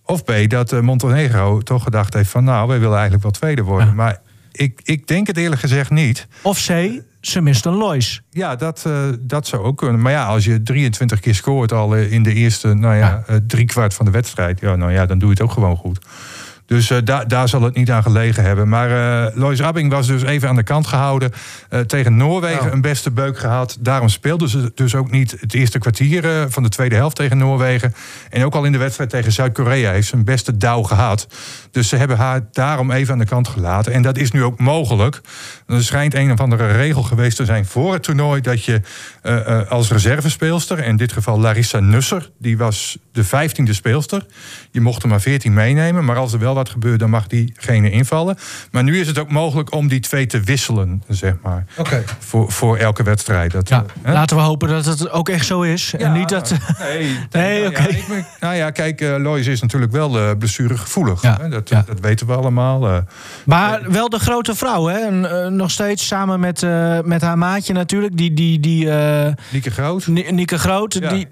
Of 0.03 0.23
B, 0.23 0.31
dat 0.47 0.81
Montenegro 0.81 1.59
toch 1.59 1.83
gedacht 1.83 2.13
heeft 2.13 2.29
van... 2.29 2.43
nou, 2.43 2.67
wij 2.67 2.79
willen 2.79 2.93
eigenlijk 2.93 3.23
wel 3.23 3.31
tweede 3.31 3.63
worden. 3.63 3.87
Ja. 3.87 3.93
Maar 3.93 4.21
ik, 4.51 4.79
ik 4.83 5.07
denk 5.07 5.27
het 5.27 5.37
eerlijk 5.37 5.61
gezegd 5.61 5.89
niet. 5.89 6.27
Of 6.41 6.65
C, 6.65 7.01
een 7.21 7.75
Lois. 7.75 8.21
Ja, 8.29 8.55
dat, 8.55 8.83
uh, 8.87 9.09
dat 9.19 9.47
zou 9.47 9.63
ook 9.63 9.77
kunnen. 9.77 10.01
Maar 10.01 10.11
ja, 10.11 10.25
als 10.25 10.45
je 10.45 10.61
23 10.61 11.19
keer 11.19 11.35
scoort 11.35 11.71
al 11.71 11.95
in 11.95 12.23
de 12.23 12.33
eerste 12.33 12.73
nou 12.73 12.95
ja, 12.95 13.23
ja. 13.27 13.33
Uh, 13.33 13.39
driekwart 13.47 13.93
van 13.93 14.05
de 14.05 14.11
wedstrijd... 14.11 14.59
Ja, 14.59 14.75
nou 14.75 14.91
ja, 14.91 15.05
dan 15.05 15.19
doe 15.19 15.27
je 15.27 15.33
het 15.33 15.43
ook 15.43 15.51
gewoon 15.51 15.75
goed. 15.75 15.99
Dus 16.69 16.89
uh, 16.89 16.97
da 17.03 17.25
daar 17.25 17.49
zal 17.49 17.61
het 17.61 17.75
niet 17.75 17.91
aan 17.91 18.03
gelegen 18.03 18.43
hebben. 18.43 18.69
Maar 18.69 18.89
uh, 18.89 19.35
Lois 19.35 19.59
Rabbing 19.59 19.91
was 19.91 20.07
dus 20.07 20.23
even 20.23 20.49
aan 20.49 20.55
de 20.55 20.63
kant 20.63 20.87
gehouden. 20.87 21.31
Uh, 21.69 21.79
tegen 21.79 22.17
Noorwegen 22.17 22.65
oh. 22.65 22.73
een 22.73 22.81
beste 22.81 23.11
beuk 23.11 23.39
gehad. 23.39 23.77
Daarom 23.79 24.09
speelden 24.09 24.49
ze 24.49 24.71
dus 24.75 24.95
ook 24.95 25.11
niet 25.11 25.35
het 25.39 25.53
eerste 25.53 25.79
kwartier 25.79 26.47
van 26.49 26.63
de 26.63 26.69
tweede 26.69 26.95
helft 26.95 27.15
tegen 27.15 27.37
Noorwegen. 27.37 27.93
En 28.29 28.43
ook 28.43 28.55
al 28.55 28.63
in 28.63 28.71
de 28.71 28.77
wedstrijd 28.77 29.09
tegen 29.09 29.31
Zuid-Korea 29.31 29.91
heeft 29.91 30.07
ze 30.07 30.15
een 30.15 30.23
beste 30.23 30.57
dauw 30.57 30.83
gehad. 30.83 31.27
Dus 31.71 31.87
ze 31.87 31.95
hebben 31.95 32.17
haar 32.17 32.41
daarom 32.51 32.91
even 32.91 33.13
aan 33.13 33.19
de 33.19 33.25
kant 33.25 33.47
gelaten. 33.47 33.93
En 33.93 34.01
dat 34.01 34.17
is 34.17 34.31
nu 34.31 34.43
ook 34.43 34.59
mogelijk. 34.59 35.21
Er 35.67 35.83
schijnt 35.83 36.13
een 36.13 36.31
of 36.31 36.39
andere 36.39 36.71
regel 36.71 37.03
geweest 37.03 37.37
te 37.37 37.45
zijn 37.45 37.65
voor 37.65 37.93
het 37.93 38.03
toernooi... 38.03 38.41
dat 38.41 38.63
je 38.63 38.81
als 39.69 39.91
reservespeelster, 39.91 40.83
in 40.83 40.97
dit 40.97 41.11
geval 41.11 41.39
Larissa 41.39 41.79
Nusser... 41.79 42.29
die 42.39 42.57
was 42.57 42.97
de 43.11 43.23
vijftiende 43.23 43.73
speelster. 43.73 44.25
Je 44.71 44.81
mocht 44.81 45.03
er 45.03 45.09
maar 45.09 45.21
veertien 45.21 45.53
meenemen, 45.53 46.05
maar 46.05 46.17
als 46.17 46.33
er 46.33 46.39
wel 46.39 46.57
wat 46.59 46.69
gebeurt, 46.69 46.99
dan 46.99 47.09
mag 47.09 47.27
diegene 47.27 47.89
invallen. 47.91 48.37
Maar 48.71 48.83
nu 48.83 48.99
is 48.99 49.07
het 49.07 49.17
ook 49.17 49.31
mogelijk 49.31 49.73
om 49.73 49.87
die 49.87 49.99
twee 49.99 50.25
te 50.25 50.39
wisselen, 50.39 51.03
zeg 51.07 51.33
maar. 51.43 51.65
Okay. 51.77 52.03
Voor, 52.19 52.51
voor 52.51 52.77
elke 52.77 53.03
wedstrijd. 53.03 53.51
Dat, 53.51 53.69
ja, 53.69 53.85
uh, 54.05 54.13
laten 54.13 54.35
we 54.35 54.41
hopen 54.41 54.69
dat 54.69 54.85
het 54.85 55.11
ook 55.11 55.29
echt 55.29 55.45
zo 55.45 55.61
is. 55.61 55.93
Ja, 55.97 55.97
en 55.97 56.13
niet 56.13 56.29
dat. 56.29 56.55
Nee, 56.79 57.17
nee 57.31 57.67
oké. 57.67 57.81
Okay. 57.81 58.03
Ja, 58.07 58.25
nou 58.39 58.55
ja, 58.55 58.69
kijk, 58.69 59.01
uh, 59.01 59.15
Lois 59.17 59.47
is 59.47 59.61
natuurlijk 59.61 59.91
wel 59.91 60.17
uh, 60.17 60.31
blessuregevoelig. 60.37 61.21
Ja, 61.21 61.37
hè? 61.41 61.49
Dat, 61.49 61.69
ja. 61.69 61.83
dat 61.87 61.99
weten 61.99 62.27
we 62.27 62.33
allemaal. 62.33 62.89
Uh, 62.89 62.97
maar 63.45 63.91
wel 63.91 64.09
de 64.09 64.19
grote 64.19 64.55
vrouw, 64.55 64.85
hè? 64.85 64.97
En, 64.97 65.55
nog 65.55 65.71
steeds 65.71 66.07
samen 66.07 66.39
met, 66.39 66.65
met 67.03 67.21
haar 67.21 67.37
maatje 67.37 67.73
natuurlijk. 67.73 68.17
Die. 68.17 68.33
die, 68.33 68.59
die 68.59 68.89
Nieke 69.51 69.71
Groot. 69.71 70.07
Nieke 70.07 70.57
Groot. 70.57 70.93
Ja. 70.93 71.09
Die, 71.09 71.27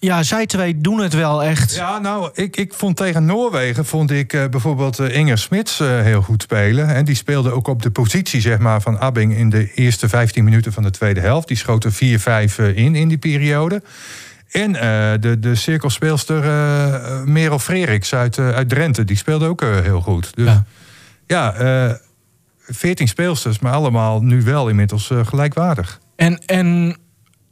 ja, 0.00 0.22
zij 0.22 0.46
twee 0.46 0.78
doen 0.78 1.00
het 1.00 1.12
wel 1.12 1.42
echt. 1.42 1.74
Ja, 1.74 1.98
nou, 1.98 2.30
ik, 2.34 2.56
ik 2.56 2.74
vond 2.74 2.96
tegen 2.96 3.24
Noorwegen 3.24 3.84
vond 3.84 4.10
ik 4.10 4.32
uh, 4.32 4.46
bijvoorbeeld 4.46 4.98
uh, 4.98 5.16
Inger 5.16 5.38
Smits 5.38 5.80
uh, 5.80 6.00
heel 6.00 6.22
goed 6.22 6.42
spelen. 6.42 6.94
En 6.94 7.04
die 7.04 7.14
speelde 7.14 7.50
ook 7.50 7.68
op 7.68 7.82
de 7.82 7.90
positie 7.90 8.40
zeg 8.40 8.58
maar, 8.58 8.80
van 8.80 8.98
Abbing 8.98 9.36
in 9.36 9.50
de 9.50 9.72
eerste 9.74 10.08
15 10.08 10.44
minuten 10.44 10.72
van 10.72 10.82
de 10.82 10.90
tweede 10.90 11.20
helft. 11.20 11.48
Die 11.48 11.56
schoot 11.56 11.84
er 11.84 11.92
4-5 11.92 11.96
in 12.74 12.94
in 12.94 13.08
die 13.08 13.18
periode. 13.18 13.82
En 14.50 14.72
de, 15.20 15.36
de 15.38 15.54
cirkelspeelster 15.54 16.42
Merel 17.28 17.58
Freriks 17.58 18.14
uit, 18.14 18.38
uit 18.38 18.68
Drenthe, 18.68 19.04
die 19.04 19.16
speelde 19.16 19.46
ook 19.46 19.60
heel 19.60 20.00
goed. 20.00 20.34
Dus 20.34 20.46
ja, 20.46 20.64
ja 21.26 22.00
14 22.60 23.08
speelsters, 23.08 23.58
maar 23.58 23.72
allemaal 23.72 24.22
nu 24.22 24.42
wel 24.42 24.68
inmiddels 24.68 25.10
gelijkwaardig. 25.24 26.00
En, 26.16 26.38
en 26.46 26.96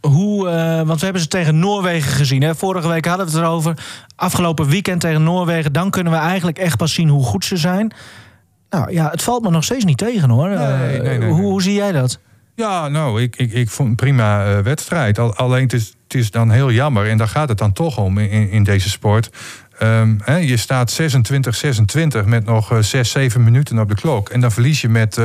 hoe, 0.00 0.48
uh, 0.48 0.82
want 0.82 0.98
we 0.98 1.04
hebben 1.04 1.22
ze 1.22 1.28
tegen 1.28 1.58
Noorwegen 1.58 2.12
gezien. 2.12 2.42
Hè? 2.42 2.54
Vorige 2.54 2.88
week 2.88 3.04
hadden 3.06 3.26
we 3.26 3.32
het 3.32 3.40
erover. 3.40 3.78
Afgelopen 4.16 4.68
weekend 4.68 5.00
tegen 5.00 5.22
Noorwegen. 5.22 5.72
Dan 5.72 5.90
kunnen 5.90 6.12
we 6.12 6.18
eigenlijk 6.18 6.58
echt 6.58 6.76
pas 6.76 6.94
zien 6.94 7.08
hoe 7.08 7.24
goed 7.24 7.44
ze 7.44 7.56
zijn. 7.56 7.92
Nou 8.70 8.92
ja, 8.92 9.10
het 9.10 9.22
valt 9.22 9.42
me 9.42 9.50
nog 9.50 9.64
steeds 9.64 9.84
niet 9.84 9.98
tegen 9.98 10.30
hoor. 10.30 10.48
Nee, 10.48 10.58
nee, 10.58 11.00
nee, 11.00 11.18
nee. 11.18 11.28
Hoe, 11.28 11.40
hoe, 11.40 11.62
zie 11.62 11.74
jij 11.74 11.92
dat? 11.92 12.18
Ja, 12.54 12.88
nou, 12.88 13.22
ik, 13.22 13.36
ik, 13.36 13.52
ik 13.52 13.70
vond 13.70 13.88
een 13.88 13.94
prima 13.94 14.56
uh, 14.56 14.58
wedstrijd. 14.58 15.18
Al, 15.18 15.34
alleen 15.34 15.62
het 15.62 15.72
is, 15.72 15.94
het 16.04 16.14
is 16.14 16.30
dan 16.30 16.50
heel 16.50 16.70
jammer. 16.70 17.08
En 17.08 17.18
daar 17.18 17.28
gaat 17.28 17.48
het 17.48 17.58
dan 17.58 17.72
toch 17.72 17.98
om 17.98 18.18
in, 18.18 18.50
in 18.50 18.64
deze 18.64 18.90
sport. 18.90 19.30
Um, 19.82 20.20
hè, 20.24 20.36
je 20.36 20.56
staat 20.56 21.00
26-26 22.20 22.24
met 22.24 22.44
nog 22.44 22.72
uh, 22.72 22.78
6, 22.78 23.10
7 23.10 23.44
minuten 23.44 23.78
op 23.78 23.88
de 23.88 23.94
klok. 23.94 24.28
En 24.28 24.40
dan 24.40 24.52
verlies 24.52 24.80
je 24.80 24.88
met 24.88 25.20
30-27. 25.20 25.22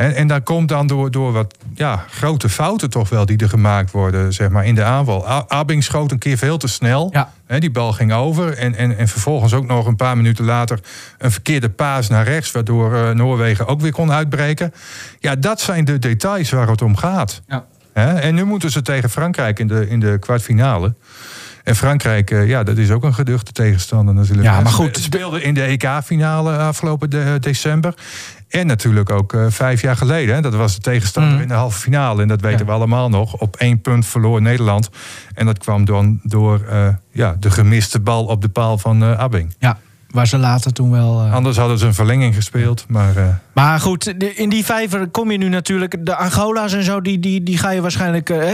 En, 0.00 0.14
en 0.14 0.26
dat 0.26 0.42
komt 0.42 0.68
dan 0.68 0.86
door, 0.86 1.10
door 1.10 1.32
wat 1.32 1.54
ja, 1.74 2.04
grote 2.10 2.48
fouten 2.48 2.90
toch 2.90 3.08
wel 3.08 3.26
die 3.26 3.36
er 3.38 3.48
gemaakt 3.48 3.90
worden 3.90 4.32
zeg 4.32 4.48
maar, 4.48 4.66
in 4.66 4.74
de 4.74 4.84
aanval. 4.84 5.28
Abing 5.48 5.84
schoot 5.84 6.10
een 6.12 6.18
keer 6.18 6.36
veel 6.38 6.56
te 6.58 6.66
snel. 6.68 7.10
Ja. 7.12 7.58
Die 7.58 7.70
bal 7.70 7.92
ging 7.92 8.12
over. 8.12 8.56
En, 8.56 8.74
en, 8.74 8.98
en 8.98 9.08
vervolgens 9.08 9.52
ook 9.54 9.66
nog 9.66 9.86
een 9.86 9.96
paar 9.96 10.16
minuten 10.16 10.44
later 10.44 10.78
een 11.18 11.30
verkeerde 11.30 11.68
paas 11.70 12.08
naar 12.08 12.24
rechts. 12.24 12.50
Waardoor 12.50 12.94
eh, 12.94 13.10
Noorwegen 13.10 13.66
ook 13.66 13.80
weer 13.80 13.92
kon 13.92 14.12
uitbreken. 14.12 14.72
Ja, 15.18 15.36
dat 15.36 15.60
zijn 15.60 15.84
de 15.84 15.98
details 15.98 16.50
waar 16.50 16.68
het 16.68 16.82
om 16.82 16.96
gaat. 16.96 17.42
Ja. 17.48 17.64
En 17.94 18.34
nu 18.34 18.44
moeten 18.44 18.70
ze 18.70 18.82
tegen 18.82 19.10
Frankrijk 19.10 19.58
in 19.58 19.66
de, 19.66 19.88
in 19.88 20.00
de 20.00 20.16
kwartfinale. 20.20 20.94
En 21.64 21.76
Frankrijk, 21.76 22.30
eh, 22.30 22.48
ja, 22.48 22.62
dat 22.62 22.76
is 22.76 22.90
ook 22.90 23.04
een 23.04 23.14
geduchte 23.14 23.52
tegenstander 23.52 24.14
natuurlijk. 24.14 24.48
Ja, 24.48 24.60
maar 24.60 24.70
Ze 24.70 24.76
goed. 24.76 24.96
speelden 24.98 25.42
in 25.42 25.54
de 25.54 25.62
EK-finale 25.62 26.56
afgelopen 26.56 27.10
de- 27.10 27.36
december. 27.40 27.94
En 28.50 28.66
natuurlijk 28.66 29.10
ook 29.10 29.32
eh, 29.32 29.46
vijf 29.48 29.80
jaar 29.80 29.96
geleden. 29.96 30.34
Hè? 30.34 30.40
Dat 30.40 30.54
was 30.54 30.74
de 30.74 30.80
tegenstander 30.80 31.32
Mm. 31.34 31.40
in 31.40 31.48
de 31.48 31.54
halve 31.54 31.78
finale. 31.80 32.22
En 32.22 32.28
dat 32.28 32.40
weten 32.40 32.58
Ja. 32.58 32.64
we 32.64 32.70
allemaal 32.70 33.08
nog. 33.08 33.34
Op 33.40 33.56
één 33.56 33.80
punt 33.80 34.06
verloor 34.06 34.42
Nederland. 34.42 34.90
En 35.34 35.46
dat 35.46 35.58
kwam 35.58 35.84
dan 35.84 36.20
door 36.22 36.60
eh, 36.68 36.88
ja, 37.12 37.36
de 37.40 37.50
gemiste 37.50 38.00
bal 38.00 38.24
op 38.24 38.42
de 38.42 38.48
paal 38.48 38.78
van 38.78 39.02
eh 39.02 39.18
Abbing. 39.18 39.54
Ja, 39.58 39.78
waar 40.10 40.26
ze 40.26 40.38
later 40.38 40.72
toen 40.72 40.90
wel... 40.90 41.24
eh, 41.24 41.34
Anders 41.34 41.56
hadden 41.56 41.78
ze 41.78 41.86
een 41.86 41.94
verlenging 41.94 42.34
gespeeld. 42.34 42.84
Maar 42.88 43.16
eh, 43.16 43.24
Maar 43.52 43.80
goed, 43.80 44.06
in 44.36 44.48
die 44.48 44.64
vijver 44.64 45.08
kom 45.08 45.30
je 45.30 45.38
nu 45.38 45.48
natuurlijk. 45.48 46.06
De 46.06 46.16
Angola's 46.16 46.72
en 46.72 46.82
zo, 46.84 47.00
die, 47.00 47.18
die, 47.18 47.42
die 47.42 47.58
ga 47.58 47.70
je 47.70 47.80
waarschijnlijk. 47.80 48.30
eh, 48.30 48.52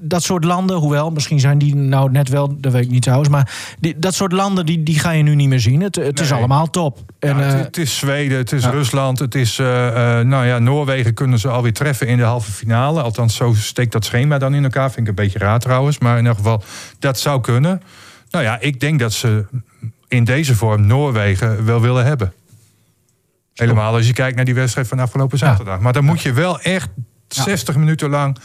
dat 0.00 0.22
soort 0.22 0.44
landen, 0.44 0.76
hoewel, 0.76 1.10
misschien 1.10 1.40
zijn 1.40 1.58
die 1.58 1.74
nou 1.76 2.10
net 2.10 2.28
wel, 2.28 2.54
dat 2.60 2.72
weet 2.72 2.84
ik 2.84 2.90
niet 2.90 3.02
trouwens. 3.02 3.28
Maar 3.30 3.52
die, 3.80 3.98
dat 3.98 4.14
soort 4.14 4.32
landen, 4.32 4.66
die, 4.66 4.82
die 4.82 4.98
ga 4.98 5.10
je 5.10 5.22
nu 5.22 5.34
niet 5.34 5.48
meer 5.48 5.60
zien. 5.60 5.80
Het, 5.80 5.96
het 5.96 6.20
is 6.20 6.32
allemaal 6.32 6.70
top. 6.70 6.98
En, 7.18 7.36
ja, 7.36 7.42
het, 7.42 7.64
het 7.64 7.76
is 7.76 7.96
Zweden, 7.96 8.38
het 8.38 8.52
is 8.52 8.64
ja. 8.64 8.70
Rusland, 8.70 9.18
het 9.18 9.34
is 9.34 9.56
nou 9.56 10.46
ja, 10.46 10.58
Noorwegen 10.58 11.14
kunnen 11.14 11.38
ze 11.38 11.48
alweer 11.48 11.72
treffen 11.72 12.06
in 12.06 12.16
de 12.16 12.22
halve 12.22 12.50
finale. 12.52 13.02
Althans, 13.02 13.36
zo 13.36 13.54
steekt 13.54 13.92
dat 13.92 14.04
schema 14.04 14.38
dan 14.38 14.54
in 14.54 14.62
elkaar. 14.64 14.90
Vind 14.90 15.08
ik 15.08 15.08
een 15.08 15.24
beetje 15.24 15.38
raar 15.38 15.58
trouwens. 15.58 15.98
Maar 15.98 16.18
in 16.18 16.26
elk 16.26 16.36
geval, 16.36 16.62
dat 16.98 17.18
zou 17.18 17.40
kunnen. 17.40 17.82
Nou 18.30 18.44
ja, 18.44 18.60
ik 18.60 18.80
denk 18.80 18.98
dat 18.98 19.12
ze 19.12 19.44
in 20.12 20.24
deze 20.24 20.54
vorm 20.54 20.86
Noorwegen 20.86 21.64
wel 21.64 21.80
willen 21.80 22.04
hebben. 22.04 22.32
Helemaal 23.54 23.94
als 23.94 24.06
je 24.06 24.12
kijkt 24.12 24.36
naar 24.36 24.44
die 24.44 24.54
wedstrijd 24.54 24.88
van 24.88 24.98
afgelopen 24.98 25.38
zaterdag. 25.38 25.80
Maar 25.80 25.92
dan 25.92 26.04
moet 26.04 26.22
je 26.22 26.32
wel 26.32 26.60
echt 26.60 26.88
60 27.28 27.76
minuten 27.76 28.10
lang 28.10 28.36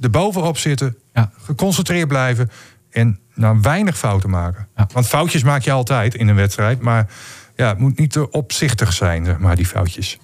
erbovenop 0.00 0.58
zitten. 0.58 0.96
Ja. 1.12 1.30
Geconcentreerd 1.44 2.08
blijven. 2.08 2.50
En 2.90 3.20
nou 3.34 3.58
weinig 3.62 3.98
fouten 3.98 4.30
maken. 4.30 4.68
Want 4.92 5.06
foutjes 5.06 5.42
maak 5.42 5.62
je 5.62 5.72
altijd 5.72 6.14
in 6.14 6.28
een 6.28 6.34
wedstrijd. 6.34 6.80
Maar 6.80 7.10
ja, 7.56 7.68
het 7.68 7.78
moet 7.78 7.98
niet 7.98 8.12
te 8.12 8.30
opzichtig 8.30 8.92
zijn, 8.92 9.24
zeg 9.24 9.38
maar, 9.38 9.56
die 9.56 9.66
foutjes. 9.66 10.18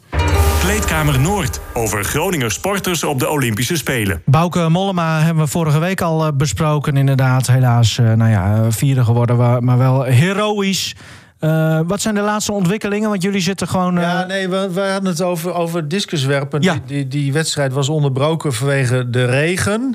Kleedkamer 0.60 1.20
Noord 1.20 1.60
over 1.74 2.04
Groninger 2.04 2.50
sporters 2.50 3.04
op 3.04 3.18
de 3.18 3.28
Olympische 3.28 3.76
Spelen. 3.76 4.22
Bouke 4.24 4.68
Mollema 4.68 5.20
hebben 5.20 5.44
we 5.44 5.50
vorige 5.50 5.78
week 5.78 6.00
al 6.00 6.26
eh, 6.26 6.32
besproken. 6.34 6.96
Inderdaad, 6.96 7.46
helaas, 7.46 7.98
eh, 7.98 8.12
nou 8.12 8.30
ja, 8.30 8.54
eh, 8.56 8.66
vierde 8.68 9.04
geworden, 9.04 9.64
maar 9.64 9.78
wel 9.78 10.02
heroïs. 10.02 10.96
Eh, 11.38 11.80
wat 11.86 12.00
zijn 12.00 12.14
de 12.14 12.20
laatste 12.20 12.52
ontwikkelingen? 12.52 13.08
Want 13.08 13.22
jullie 13.22 13.40
zitten 13.40 13.68
gewoon. 13.68 13.94
Ja, 13.94 14.24
nee, 14.26 14.48
we, 14.48 14.70
we 14.72 14.80
hadden 14.80 15.10
het 15.10 15.22
over, 15.22 15.52
over 15.54 15.88
discuswerpen. 15.88 16.62
Ja. 16.62 16.72
Die, 16.72 16.82
die, 16.86 17.08
die 17.08 17.32
wedstrijd 17.32 17.72
was 17.72 17.88
onderbroken 17.88 18.52
vanwege 18.52 19.10
de 19.10 19.24
regen. 19.24 19.94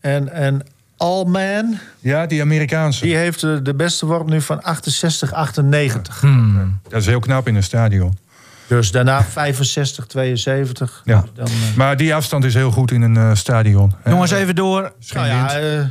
En, 0.00 0.32
en 0.32 0.66
Allman, 0.96 1.78
Ja, 2.00 2.26
die 2.26 2.40
Amerikaanse. 2.42 3.04
die 3.04 3.16
heeft 3.16 3.40
de, 3.40 3.62
de 3.62 3.74
beste 3.74 4.06
worp 4.06 4.28
nu 4.28 4.40
van 4.40 4.62
68, 4.62 5.32
98. 5.32 6.20
hmm. 6.20 6.78
Dat 6.88 7.00
is 7.00 7.06
heel 7.06 7.20
knap 7.20 7.48
in 7.48 7.54
een 7.54 7.62
stadion. 7.62 8.18
Dus 8.66 8.90
daarna 8.90 9.22
65, 9.24 10.06
72. 10.06 11.02
Ja. 11.04 11.24
Dan, 11.34 11.46
eh, 11.46 11.52
Maar 11.76 11.96
die 11.96 12.14
afstand 12.14 12.44
is 12.44 12.54
heel 12.54 12.70
goed 12.70 12.90
in 12.90 13.02
een 13.02 13.16
eh, 13.16 13.30
stadion. 13.34 13.94
Jongens, 14.06 14.30
even 14.30 14.54
door. 14.54 14.92
Is 15.00 15.10
geen, 15.10 15.22
nou 15.22 15.34
ja, 15.34 15.60
wind, 15.60 15.82
eh, 15.82 15.88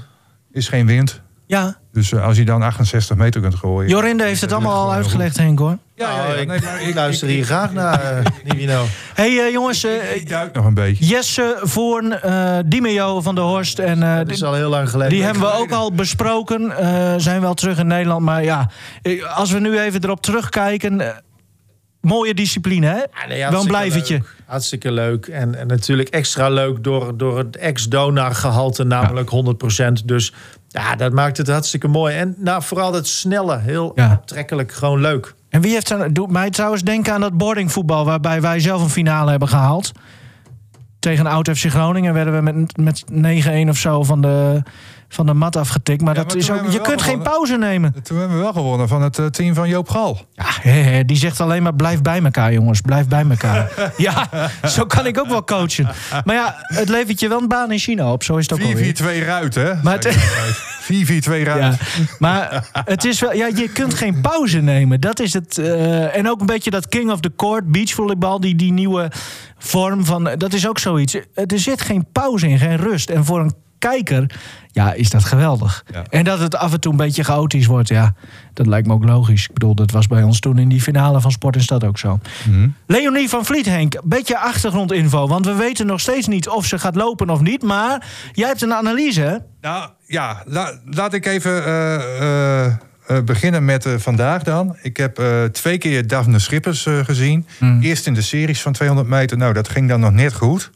is 0.52 0.68
geen 0.68 0.86
wind. 0.86 1.22
Ja, 1.48 1.76
Dus 1.92 2.16
als 2.16 2.38
je 2.38 2.46
dan 2.46 2.62
68 2.62 3.16
meter 3.18 3.42
kunt 3.42 3.56
gooien. 3.56 3.90
Jorinde 3.90 4.24
heeft 4.24 4.42
het 4.42 4.52
allemaal 4.52 4.84
al 4.86 4.94
uitgelegd, 4.94 5.38
Henk 5.38 5.60
hoor. 5.60 5.78
Ja, 5.96 6.10
ja, 6.10 6.16
nou, 6.18 6.28
ja. 6.30 6.34
ik, 6.42 6.48
Nee, 6.48 6.60
maar 6.62 6.82
ik 6.82 6.96
luister 6.96 7.28
hier 7.28 7.46
graag 7.46 7.74
naar, 7.74 8.22
Nivino. 8.46 8.86
hey, 9.14 9.52
jongens, 9.52 9.84
Ik 10.14 10.30
duik 10.30 10.54
nog 10.54 10.66
een 10.66 10.74
beetje. 10.74 11.06
Jesse 11.06 11.58
Voorn, 11.62 12.20
eh 12.20 12.58
Dimeo 12.66 13.22
van 13.22 13.36
der 13.36 13.44
Horst. 13.44 13.80
En, 13.80 14.04
eh, 14.04 14.18
Dat 14.18 14.30
is 14.30 14.44
al 14.44 14.54
heel 14.54 14.70
lang 14.70 14.90
geleden. 14.90 15.14
die 15.14 15.24
hebben 15.24 15.42
we 15.42 15.52
ook 15.54 15.72
al 15.72 15.92
besproken. 15.94 16.78
eh, 16.78 17.14
zijn 17.18 17.42
wel 17.42 17.54
terug 17.54 17.78
in 17.78 17.88
Nederland. 17.88 18.22
Maar 18.22 18.44
ja, 18.44 18.70
als 19.36 19.52
we 19.52 19.60
nu 19.60 19.80
even 19.80 20.04
erop 20.04 20.22
terugkijken. 20.22 21.02
Mooie 22.04 22.34
discipline, 22.34 22.86
hè? 22.88 22.96
Ja, 22.98 23.04
nee, 23.28 23.28
wel 23.28 23.36
een 23.38 23.42
hartstikke 23.42 23.68
blijvertje. 23.68 24.14
leuk. 24.14 24.36
Hartstikke 24.46 24.92
leuk. 24.92 25.28
En, 25.28 25.56
en 25.56 25.68
natuurlijk 25.68 26.10
extra 26.10 26.50
leuk 26.50 26.84
door, 26.84 27.18
door 27.18 27.38
het 27.38 27.58
ex-donar-gehalte, 27.58 28.84
namelijk 28.84 29.30
100%. 30.02 30.06
Dus 30.06 30.34
ja, 30.68 30.96
dat 30.96 31.12
maakt 31.14 31.38
het 31.38 31.48
hartstikke 31.48 31.88
mooi. 31.88 32.16
En 32.16 32.36
nou, 32.38 32.64
vooral 32.64 32.92
dat 32.92 33.08
snelle, 33.08 33.60
heel 33.60 33.92
Ja. 33.96 34.10
aantrekkelijk, 34.10 34.72
gewoon 34.72 35.02
leuk. 35.02 35.34
En 35.50 35.62
wie 35.62 35.74
heeft 35.74 35.88
dan, 35.88 36.14
doet 36.14 36.32
mij 36.32 36.50
trouwens 36.50 36.84
denken 36.84 37.14
aan 37.14 37.22
dat 37.22 37.38
boardingvoetbal... 37.38 38.06
waarbij 38.06 38.42
wij 38.42 38.60
zelf 38.60 38.82
een 38.82 38.90
finale 38.90 39.30
hebben 39.32 39.48
gehaald. 39.48 39.92
Tegen 41.00 41.26
oud 41.26 41.50
FC 41.50 41.66
Groningen 41.70 42.14
werden 42.14 42.34
we 42.36 42.42
met, 42.52 42.78
met 42.78 43.04
9-1 43.66 43.70
of 43.70 43.78
zo 43.78 44.04
van 44.04 44.22
de, 44.22 44.62
van 45.14 45.26
de 45.26 45.34
mat 45.34 45.56
afgetikt. 45.56 46.02
Maar 46.02 46.16
Ja, 46.16 46.22
dat 46.24 46.28
maar 46.34 46.38
is 46.42 46.52
ook, 46.52 46.72
je 46.72 46.82
kunt 46.82 47.02
geen 47.02 47.22
pauze 47.22 47.58
nemen. 47.58 47.96
Toen 48.04 48.18
hebben 48.18 48.38
we 48.38 48.44
wel 48.44 48.54
gewonnen 48.54 48.88
van 48.88 49.02
het 49.02 49.20
eh, 49.20 49.26
team 49.26 49.54
van 49.54 49.70
Joop 49.70 49.90
Gal. 49.90 50.20
Ja, 50.64 51.04
die 51.04 51.18
zegt 51.18 51.40
alleen 51.42 51.64
maar 51.64 51.76
blijf 51.76 52.02
bij 52.02 52.22
elkaar, 52.24 52.54
jongens. 52.54 52.82
Blijf 52.82 53.08
bij 53.08 53.26
elkaar. 53.30 53.72
ja, 53.98 54.30
zo 54.68 54.86
kan 54.86 55.06
ik 55.06 55.20
ook 55.20 55.28
wel 55.28 55.44
coachen. 55.44 55.90
Maar 56.26 56.36
ja, 56.36 56.56
het 56.60 56.90
levert 56.90 57.20
je 57.20 57.28
wel 57.28 57.42
een 57.42 57.48
baan 57.48 57.72
in 57.72 57.80
China 57.80 58.12
op. 58.12 58.24
Zo 58.24 58.36
is 58.38 58.50
het 58.50 58.60
ook 58.62 58.66
alweer. 58.68 58.96
4-4-2 59.24 59.26
ruit, 59.26 59.56
hè? 59.56 59.72
Maar 59.84 59.94
het- 59.94 60.16
4-4-2 60.84 61.44
ruit. 61.44 61.60
Ja, 61.60 61.78
maar 62.20 62.70
het 62.86 63.04
is 63.06 63.20
wel, 63.20 63.34
ja, 63.34 63.48
je 63.56 63.70
kunt 63.74 63.94
geen 63.94 64.22
pauze 64.22 64.60
nemen. 64.60 65.02
Dat 65.02 65.20
is 65.20 65.34
het. 65.34 65.58
eh, 65.58 66.16
en 66.18 66.30
ook 66.30 66.40
een 66.40 66.46
beetje 66.46 66.72
dat 66.72 66.88
King 66.88 67.12
of 67.12 67.20
the 67.20 67.32
Court 67.36 67.66
beachvolleybal, 67.72 68.40
die, 68.40 68.56
die 68.56 68.72
nieuwe 68.72 69.12
vorm 69.58 70.06
van. 70.06 70.24
Dat 70.38 70.54
is 70.54 70.68
ook 70.68 70.80
zoiets. 70.80 71.14
Er 71.34 71.60
zit 71.60 71.82
geen 71.82 72.06
pauze 72.12 72.48
in, 72.48 72.58
geen 72.60 72.78
rust. 72.78 73.10
En 73.10 73.26
voor 73.26 73.40
een 73.40 73.54
kijker, 73.90 74.36
ja, 74.72 74.94
is 74.94 75.10
dat 75.10 75.24
geweldig. 75.24 75.84
Ja. 75.94 76.04
En 76.10 76.24
dat 76.24 76.40
het 76.40 76.56
af 76.56 76.74
en 76.74 76.80
toe 76.80 76.92
een 76.92 76.98
beetje 76.98 77.24
chaotisch 77.24 77.66
wordt, 77.66 77.88
ja, 77.90 78.14
dat 78.54 78.68
lijkt 78.68 78.88
me 78.88 78.94
ook 78.94 79.04
logisch. 79.04 79.44
Ik 79.44 79.54
bedoel, 79.54 79.76
dat 79.76 79.92
was 79.92 80.08
bij 80.08 80.24
ons 80.24 80.40
toen 80.40 80.58
in 80.58 80.70
die 80.70 80.82
finale 80.82 81.22
van 81.22 81.32
Sport 81.32 81.56
in 81.56 81.62
Stad 81.62 81.84
ook 81.84 81.98
zo. 81.98 82.20
Mhm. 82.50 82.68
Leonie 82.88 83.30
van 83.30 83.46
Vliet, 83.46 83.66
Henk, 83.66 83.96
beetje 84.04 84.38
achtergrondinfo. 84.40 85.28
Want 85.28 85.46
we 85.46 85.54
weten 85.54 85.86
nog 85.86 86.00
steeds 86.00 86.28
niet 86.28 86.50
of 86.50 86.66
ze 86.66 86.80
gaat 86.80 86.96
lopen 86.96 87.30
of 87.30 87.42
niet. 87.42 87.64
Maar 87.64 88.08
jij 88.32 88.48
hebt 88.48 88.62
een 88.62 88.74
analyse? 88.74 89.44
Nou 89.62 89.90
ja, 90.06 90.44
la- 90.46 90.80
laat 90.86 91.14
ik 91.14 91.26
even 91.26 91.66
eh, 91.66 91.96
eh, 91.96 92.66
eh, 93.08 93.24
beginnen 93.26 93.66
met 93.66 93.88
vandaag 93.98 94.44
dan. 94.44 94.78
Ik 94.82 94.98
heb 94.98 95.20
eh, 95.20 95.44
twee 95.44 95.78
keer 95.78 96.08
Daphne 96.08 96.40
Schippers 96.40 96.88
gezien. 97.04 97.48
Hmm. 97.58 97.82
Eerst 97.82 98.08
in 98.08 98.14
de 98.14 98.22
series 98.22 98.62
van 98.62 98.74
200 98.74 99.08
meter. 99.10 99.38
Nou, 99.38 99.54
dat 99.54 99.70
ging 99.70 99.90
dan 99.90 100.00
nog 100.00 100.12
net 100.12 100.34
goed. 100.34 100.72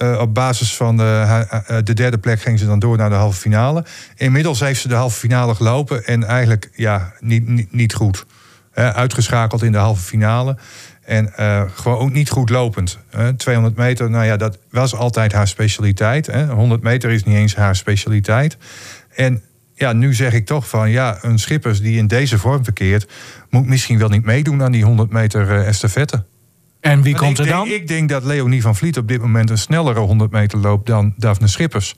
Eh, 0.00 0.20
op 0.20 0.34
basis 0.34 0.76
van 0.76 0.96
de, 0.96 1.02
ha- 1.02 1.64
eh, 1.66 1.76
de 1.84 1.92
derde 1.94 2.18
plek 2.18 2.40
ging 2.40 2.58
ze 2.58 2.66
dan 2.66 2.78
door 2.78 2.96
naar 2.96 3.08
de 3.08 3.14
halve 3.14 3.40
finale. 3.40 3.84
Inmiddels 4.16 4.60
heeft 4.60 4.80
ze 4.80 4.88
de 4.88 4.94
halve 4.94 5.18
finale 5.18 5.54
gelopen. 5.54 6.04
En 6.04 6.24
eigenlijk 6.24 6.70
ja, 6.74 7.12
niet, 7.18 7.48
niet, 7.48 7.72
niet 7.72 7.94
goed. 7.94 8.26
Eh, 8.72 8.88
uitgeschakeld 8.88 9.62
in 9.62 9.72
de 9.72 9.78
halve 9.78 10.02
finale. 10.02 10.56
En 11.04 11.36
eh, 11.36 11.62
gewoon 11.74 11.98
ook 11.98 12.12
niet 12.12 12.30
goed 12.30 12.50
lopend. 12.50 12.98
Eh, 13.10 13.28
200 13.28 13.76
meter, 13.76 14.10
nou 14.10 14.24
ja, 14.24 14.36
dat 14.36 14.58
was 14.70 14.94
altijd 14.94 15.32
haar 15.32 15.48
specialiteit. 15.48 16.26
Hè. 16.26 16.46
100 16.46 16.82
meter 16.82 17.10
is 17.10 17.24
niet 17.24 17.36
eens 17.36 17.54
haar 17.54 17.76
specialiteit. 17.76 18.56
En 19.14 19.42
ja, 19.74 19.92
nu 19.92 20.14
zeg 20.14 20.32
ik 20.32 20.46
toch 20.46 20.68
van 20.68 20.90
ja, 20.90 21.18
een 21.22 21.38
Schippers 21.38 21.80
die 21.80 21.98
in 21.98 22.06
deze 22.06 22.38
vorm 22.38 22.64
verkeert, 22.64 23.10
moet 23.50 23.66
misschien 23.66 23.98
wel 23.98 24.08
niet 24.08 24.24
meedoen 24.24 24.62
aan 24.62 24.72
die 24.72 24.84
100 24.84 25.10
meter 25.10 25.50
eh, 25.50 25.66
estafette. 25.68 26.24
En 26.80 27.02
wie 27.02 27.16
Want 27.16 27.24
komt 27.24 27.38
er 27.38 27.44
denk, 27.44 27.56
dan? 27.56 27.68
Ik 27.68 27.88
denk 27.88 28.08
dat 28.08 28.24
Leonie 28.24 28.62
van 28.62 28.76
Vliet 28.76 28.98
op 28.98 29.08
dit 29.08 29.20
moment 29.20 29.50
een 29.50 29.58
snellere 29.58 30.00
100 30.00 30.30
meter 30.30 30.58
loopt 30.58 30.86
dan 30.86 31.14
Daphne 31.16 31.46
Schippers. 31.46 31.94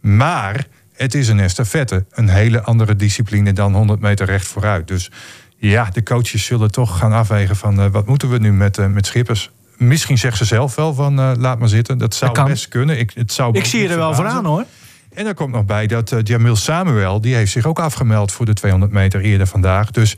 Maar 0.00 0.66
het 0.92 1.14
is 1.14 1.28
een 1.28 1.40
estafette, 1.40 2.04
een 2.10 2.28
hele 2.28 2.62
andere 2.62 2.96
discipline 2.96 3.52
dan 3.52 3.74
100 3.74 4.00
meter 4.00 4.26
recht 4.26 4.46
vooruit. 4.46 4.88
Dus 4.88 5.10
ja, 5.56 5.88
de 5.92 6.02
coaches 6.02 6.44
zullen 6.44 6.70
toch 6.70 6.98
gaan 6.98 7.12
afwegen 7.12 7.56
van 7.56 7.80
eh, 7.80 7.86
wat 7.90 8.06
moeten 8.06 8.30
we 8.30 8.38
nu 8.38 8.52
met, 8.52 8.78
eh, 8.78 8.86
met 8.86 9.06
Schippers. 9.06 9.50
Misschien 9.76 10.18
zegt 10.18 10.36
ze 10.36 10.44
zelf 10.44 10.74
wel 10.74 10.94
van 10.94 11.18
eh, 11.18 11.32
laat 11.38 11.58
maar 11.58 11.68
zitten. 11.68 11.98
Dat 11.98 12.14
zou 12.14 12.34
Dat 12.34 12.46
best 12.46 12.68
kunnen. 12.68 12.98
Ik, 12.98 13.10
het 13.14 13.32
zou 13.32 13.58
Ik 13.58 13.64
zie 13.64 13.82
je 13.82 13.88
er 13.88 13.96
wel 13.96 14.14
voor 14.14 14.26
aan 14.26 14.44
hoor. 14.44 14.64
En 15.14 15.26
er 15.26 15.34
komt 15.34 15.52
nog 15.52 15.64
bij 15.64 15.86
dat 15.86 16.14
Jamil 16.22 16.56
Samuel, 16.56 17.20
die 17.20 17.34
heeft 17.34 17.52
zich 17.52 17.66
ook 17.66 17.78
afgemeld 17.78 18.32
voor 18.32 18.46
de 18.46 18.52
200 18.52 18.92
meter 18.92 19.20
eerder 19.20 19.46
vandaag. 19.46 19.90
Dus 19.90 20.16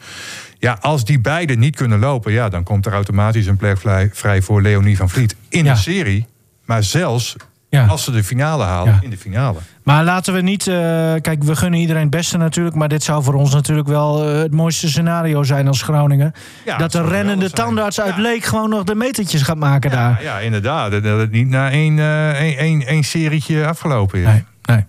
ja, 0.64 0.78
als 0.80 1.04
die 1.04 1.20
beiden 1.20 1.58
niet 1.58 1.76
kunnen 1.76 1.98
lopen, 1.98 2.32
ja, 2.32 2.48
dan 2.48 2.62
komt 2.62 2.86
er 2.86 2.92
automatisch 2.92 3.46
een 3.46 3.56
plek 3.56 3.78
vrij, 4.12 4.42
voor 4.42 4.62
Leonie 4.62 4.96
van 4.96 5.08
Vliet 5.10 5.36
in 5.48 5.64
Ja. 5.64 5.72
de 5.72 5.78
serie. 5.78 6.26
Maar 6.64 6.82
zelfs 6.82 7.36
Ja. 7.68 7.86
als 7.86 8.04
ze 8.04 8.10
de 8.10 8.24
finale 8.24 8.64
halen, 8.64 8.92
Ja. 8.92 8.98
in 9.02 9.10
de 9.10 9.16
finale. 9.18 9.58
Maar 9.82 10.04
laten 10.04 10.34
we 10.34 10.40
niet... 10.40 10.66
eh, 10.66 10.74
kijk, 11.20 11.42
we 11.42 11.56
gunnen 11.56 11.80
iedereen 11.80 12.02
het 12.02 12.10
beste 12.10 12.36
natuurlijk. 12.36 12.76
Maar 12.76 12.88
dit 12.88 13.02
zou 13.02 13.22
voor 13.22 13.34
ons 13.34 13.52
natuurlijk 13.52 13.88
wel 13.88 14.28
eh, 14.28 14.38
het 14.38 14.52
mooiste 14.52 14.88
scenario 14.88 15.42
zijn 15.42 15.68
als 15.68 15.82
Groningen. 15.82 16.32
Ja, 16.64 16.76
dat 16.78 16.92
de 16.92 17.02
rennende 17.06 17.50
tandarts 17.50 18.00
uit. 18.00 18.16
Leek 18.16 18.44
gewoon 18.44 18.68
nog 18.70 18.84
de 18.84 18.94
metertjes 18.94 19.42
gaat 19.42 19.56
maken 19.56 19.90
daar. 19.90 20.22
Ja, 20.22 20.38
inderdaad. 20.38 20.90
Dat 20.90 21.18
het 21.18 21.30
niet 21.30 21.48
na 21.48 21.70
één, 21.70 21.98
eh, 21.98 22.30
één, 22.40 22.58
één, 22.58 22.86
één 22.86 23.02
serietje 23.04 23.66
afgelopen 23.66 24.18
is. 24.18 24.26
Nee, 24.26 24.44
nee. 24.62 24.84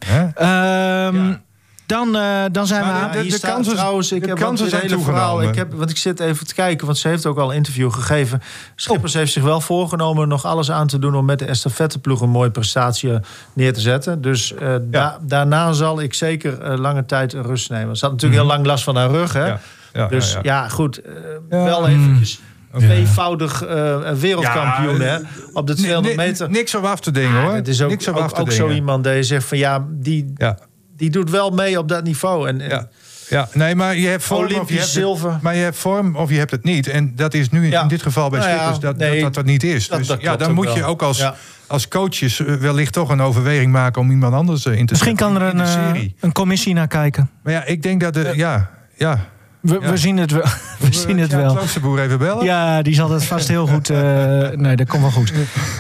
Dan, 1.86 2.16
eh, 2.16 2.44
dan 2.52 2.68
zijn 2.68 2.84
we 2.84 2.90
aan... 2.90 3.12
de- 3.12 3.24
de 3.28 3.40
kansen- 3.40 3.74
trouwens, 3.74 4.12
ik 4.12 4.22
de 4.24 4.28
heb 4.28 4.38
zijn 4.58 4.82
hele 4.82 5.00
verhaal. 5.00 5.42
Ik 5.42 5.56
heb, 5.56 5.74
want 5.74 5.90
ik 5.90 5.98
zit 5.98 6.20
even 6.20 6.48
te 6.48 6.54
kijken, 6.54 6.86
want 6.86 6.98
ze 6.98 7.08
heeft 7.08 7.26
ook 7.26 7.38
al 7.38 7.50
een 7.50 7.56
interview 7.56 7.92
gegeven. 7.92 8.42
Schippers 8.76 9.14
heeft 9.14 9.32
zich 9.32 9.44
wel 9.44 9.62
voorgenomen 9.62 10.28
nog 10.28 10.46
alles 10.46 10.72
aan 10.72 10.88
te 10.88 11.00
doen 11.00 11.16
om 11.16 11.26
met 11.26 11.40
de 11.40 11.46
estafetteploeg 11.46 12.22
een 12.22 12.30
mooie 12.30 12.52
prestatie 12.52 13.14
eh, 13.14 13.20
neer 13.54 13.74
te 13.74 13.80
zetten. 13.82 14.22
Dus 14.22 14.54
eh, 14.54 14.76
da- 14.82 15.18
daarna 15.22 15.72
zal 15.74 16.02
ik 16.02 16.14
zeker 16.14 16.80
lange 16.80 17.06
tijd 17.06 17.34
rust 17.34 17.70
nemen. 17.70 17.96
Ze 17.98 18.06
had 18.06 18.14
natuurlijk 18.14 18.42
heel 18.42 18.52
lang 18.52 18.66
last 18.66 18.84
van 18.84 18.96
haar 18.96 19.10
rug, 19.10 19.34
hè? 19.34 19.40
Mhm. 19.42 19.50
Ja, 19.50 19.60
ja, 19.94 20.08
dus 20.08 20.32
ja, 20.34 20.40
ja, 20.44 20.62
ja. 20.64 20.70
goed. 20.70 21.02
Ja. 21.50 21.64
Wel 21.64 21.88
eventjes 21.88 22.40
Ja. 22.74 22.80
tweevoudig 22.80 23.64
eh, 23.66 24.12
wereldkampioen, 24.12 24.98
Ja, 24.98 25.04
hè? 25.04 25.18
Op 25.54 25.68
de 25.68 25.74
200 25.76 26.16
Ni- 26.16 26.22
ni- 26.22 26.28
meter. 26.30 26.50
Niks 26.50 26.76
om 26.76 26.86
af 26.86 27.00
te 27.00 27.12
dingen, 27.12 27.42
hoor. 27.42 27.54
Het 27.54 27.68
is 27.68 27.82
ook, 27.82 27.90
Niks 27.90 28.08
om 28.08 28.16
af 28.16 28.24
ook, 28.24 28.36
te 28.36 28.42
ook 28.42 28.52
zo 28.52 28.70
iemand 28.70 29.04
dat 29.04 29.16
je 29.16 29.24
zegt 29.24 29.46
van 29.48 29.58
ja, 29.58 29.86
die, 29.90 30.34
Ja, 30.36 30.58
die 30.98 31.10
doet 31.10 31.30
wel 31.30 31.50
mee 31.50 31.78
op 31.80 31.88
dat 31.88 32.04
niveau. 32.04 32.48
En, 32.48 32.62
en 32.62 32.70
ja. 32.70 32.88
Ja, 33.30 33.48
nee, 33.54 33.76
maar 33.76 33.96
je 33.98 34.08
hebt 34.08 34.24
vorm 34.24 34.41
of 34.43 34.48
je 34.50 34.54
Olympisch 34.56 34.78
hebt 34.78 34.89
zilver. 34.89 35.32
Het, 35.34 35.41
maar 35.41 35.56
je 35.56 35.62
hebt 35.62 35.78
vorm 35.78 36.16
of 36.16 36.30
je 36.30 36.38
hebt 36.38 36.52
het 36.52 36.64
niet. 36.64 36.88
En 36.88 37.16
dat 37.16 37.34
is 37.34 37.50
nu 37.50 37.70
Ja. 37.70 37.82
in 37.82 37.88
dit 37.88 38.02
geval 38.02 38.30
bij 38.30 38.39
Nou 38.39 38.52
ja, 38.52 38.58
Schippers 38.58 38.80
dat, 38.80 38.98
nee, 38.98 39.22
dat 39.22 39.34
dat 39.34 39.46
niet 39.46 39.64
is. 39.64 39.88
dat- 39.88 39.98
Dus 39.98 40.08
dat 40.08 40.22
ja, 40.22 40.36
dan 40.36 40.54
moet 40.54 40.74
je 40.74 40.84
ook 40.84 41.02
als, 41.02 41.18
Ja. 41.18 41.36
als 41.68 41.88
coaches 41.88 42.39
eh, 42.46 42.54
wellicht 42.56 42.93
toch 42.93 43.10
een 43.10 43.22
overweging 43.22 43.72
maken 43.72 44.02
om 44.02 44.12
iemand 44.12 44.34
anders 44.34 44.66
eh, 44.66 44.78
in 44.78 44.86
te 44.86 44.91
Misschien 44.91 45.16
kan 45.16 45.36
er 45.36 45.41
een, 45.41 45.60
eh, 45.62 45.72
serie. 45.72 46.16
een 46.20 46.32
commissie 46.32 46.74
naar 46.74 46.88
kijken. 46.88 47.30
Maar 47.43 47.54
ja, 47.54 47.64
ik 47.66 47.84
denk 47.84 48.02
dat 48.02 48.14
de, 48.14 48.32
ja, 48.36 48.70
ja. 48.96 49.20
We, 49.60 49.78
Ja. 49.82 49.89
we 49.89 49.98
zien 49.98 50.18
het 50.18 50.32
wel. 50.32 50.43
We 50.80 50.88
zien 50.93 51.20
het 51.20 51.32
Ja, 51.32 51.38
wel. 51.38 51.54
Kloosterboer 51.54 52.00
even 52.00 52.18
bellen. 52.18 52.43
Ja, 52.46 52.82
die 52.82 52.93
zal 52.96 53.10
het 53.12 53.24
vast 53.26 53.48
heel 53.48 53.68
goed. 53.68 53.89
eh, 53.89 53.98
nee, 54.66 54.76
dat 54.76 54.88
komt 54.88 55.02
wel 55.02 55.12
goed. 55.12 55.34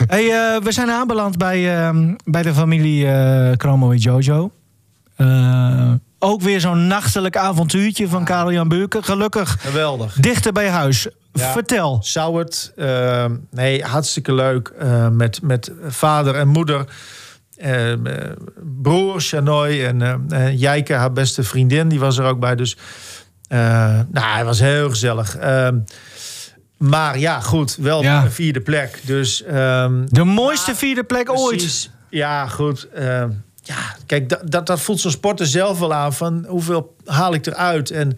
Hey, 0.07 0.23
eh, 0.29 0.61
we 0.63 0.71
zijn 0.71 0.89
aanbeland 0.89 1.37
bij, 1.37 1.77
ehm, 1.79 2.13
bij 2.23 2.41
de 2.41 2.53
familie 2.53 3.07
Chromo 3.57 3.91
en 3.91 3.97
Jojo. 3.97 4.51
Eh, 5.15 5.91
ook 6.19 6.41
weer 6.41 6.59
zo'n 6.59 6.87
nachtelijk 6.87 7.37
avontuurtje 7.37 8.07
van 8.07 8.23
Karel 8.25 8.51
Jan 8.51 8.67
Buurken. 8.67 9.03
Gelukkig 9.03 9.57
Geweldig. 9.61 10.13
dichter 10.13 10.51
bij 10.51 10.69
huis. 10.69 11.07
Ja. 11.33 11.51
Vertel. 11.51 11.99
Zou 12.03 12.39
het? 12.39 12.71
eh, 12.75 13.25
nee, 13.51 13.83
hartstikke 13.83 14.33
leuk. 14.33 14.67
eh, 14.67 15.07
met, 15.09 15.41
met 15.41 15.71
vader 15.87 16.35
en 16.35 16.47
moeder. 16.47 16.85
eh, 17.55 17.93
broer 18.81 19.21
Chanoy 19.21 19.83
en 19.85 20.25
Jijke, 20.57 20.93
haar 20.93 21.11
beste 21.13 21.43
vriendin, 21.43 21.87
die 21.87 21.99
was 21.99 22.17
er 22.17 22.25
ook 22.25 22.39
bij. 22.39 22.55
Dus 22.55 22.77
nou, 23.47 24.37
het 24.37 24.45
was 24.45 24.59
heel 24.59 24.89
gezellig. 24.89 25.35
Ehm, 25.37 25.77
maar 26.77 27.19
ja, 27.19 27.39
goed, 27.39 27.75
wel 27.75 28.01
Ja. 28.03 28.23
een 28.23 28.31
vierde 28.31 28.61
plek. 28.61 29.01
Dus 29.05 29.43
ehm, 29.43 30.05
De 30.05 30.23
mooiste 30.23 30.75
vierde 30.75 31.03
plek 31.03 31.31
ooit. 31.31 31.89
Ja, 32.09 32.47
goed. 32.47 32.87
Ja, 33.67 33.95
kijk, 34.05 34.29
dat, 34.29 34.39
dat, 34.51 34.65
dat 34.67 34.81
voelt 34.81 34.99
zo'n 34.99 35.11
sporter 35.11 35.45
zelf 35.47 35.79
wel 35.79 35.93
aan. 35.93 36.13
Van 36.13 36.45
hoeveel 36.47 36.95
haal 37.05 37.33
ik 37.33 37.45
eruit? 37.45 37.91
En 37.91 38.17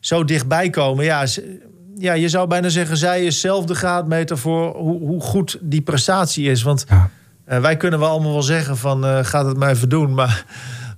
zo 0.00 0.24
dichtbij 0.24 0.70
komen. 0.70 1.04
Ja, 1.04 1.26
ze- 1.26 1.58
ja 1.98 2.12
je 2.12 2.28
zou 2.28 2.48
bijna 2.48 2.68
zeggen, 2.68 2.96
zij 2.96 3.24
is 3.24 3.40
zelf 3.40 3.64
de 3.64 3.74
graadmeter 3.74 4.38
voor 4.38 4.76
hoe, 4.76 4.98
hoe 5.00 5.20
goed 5.20 5.58
die 5.60 5.80
prestatie 5.80 6.50
is. 6.50 6.62
Want 6.62 6.84
Ja. 6.88 7.10
eh, 7.44 7.60
wij 7.60 7.76
kunnen 7.76 7.98
wel 8.00 8.08
allemaal 8.10 8.32
wel 8.32 8.42
zeggen 8.42 8.76
van, 8.76 9.04
eh 9.06 9.18
gaat 9.24 9.46
het 9.46 9.56
maar 9.56 9.70
even 9.70 9.88
doen. 9.88 10.14
Maar 10.14 10.44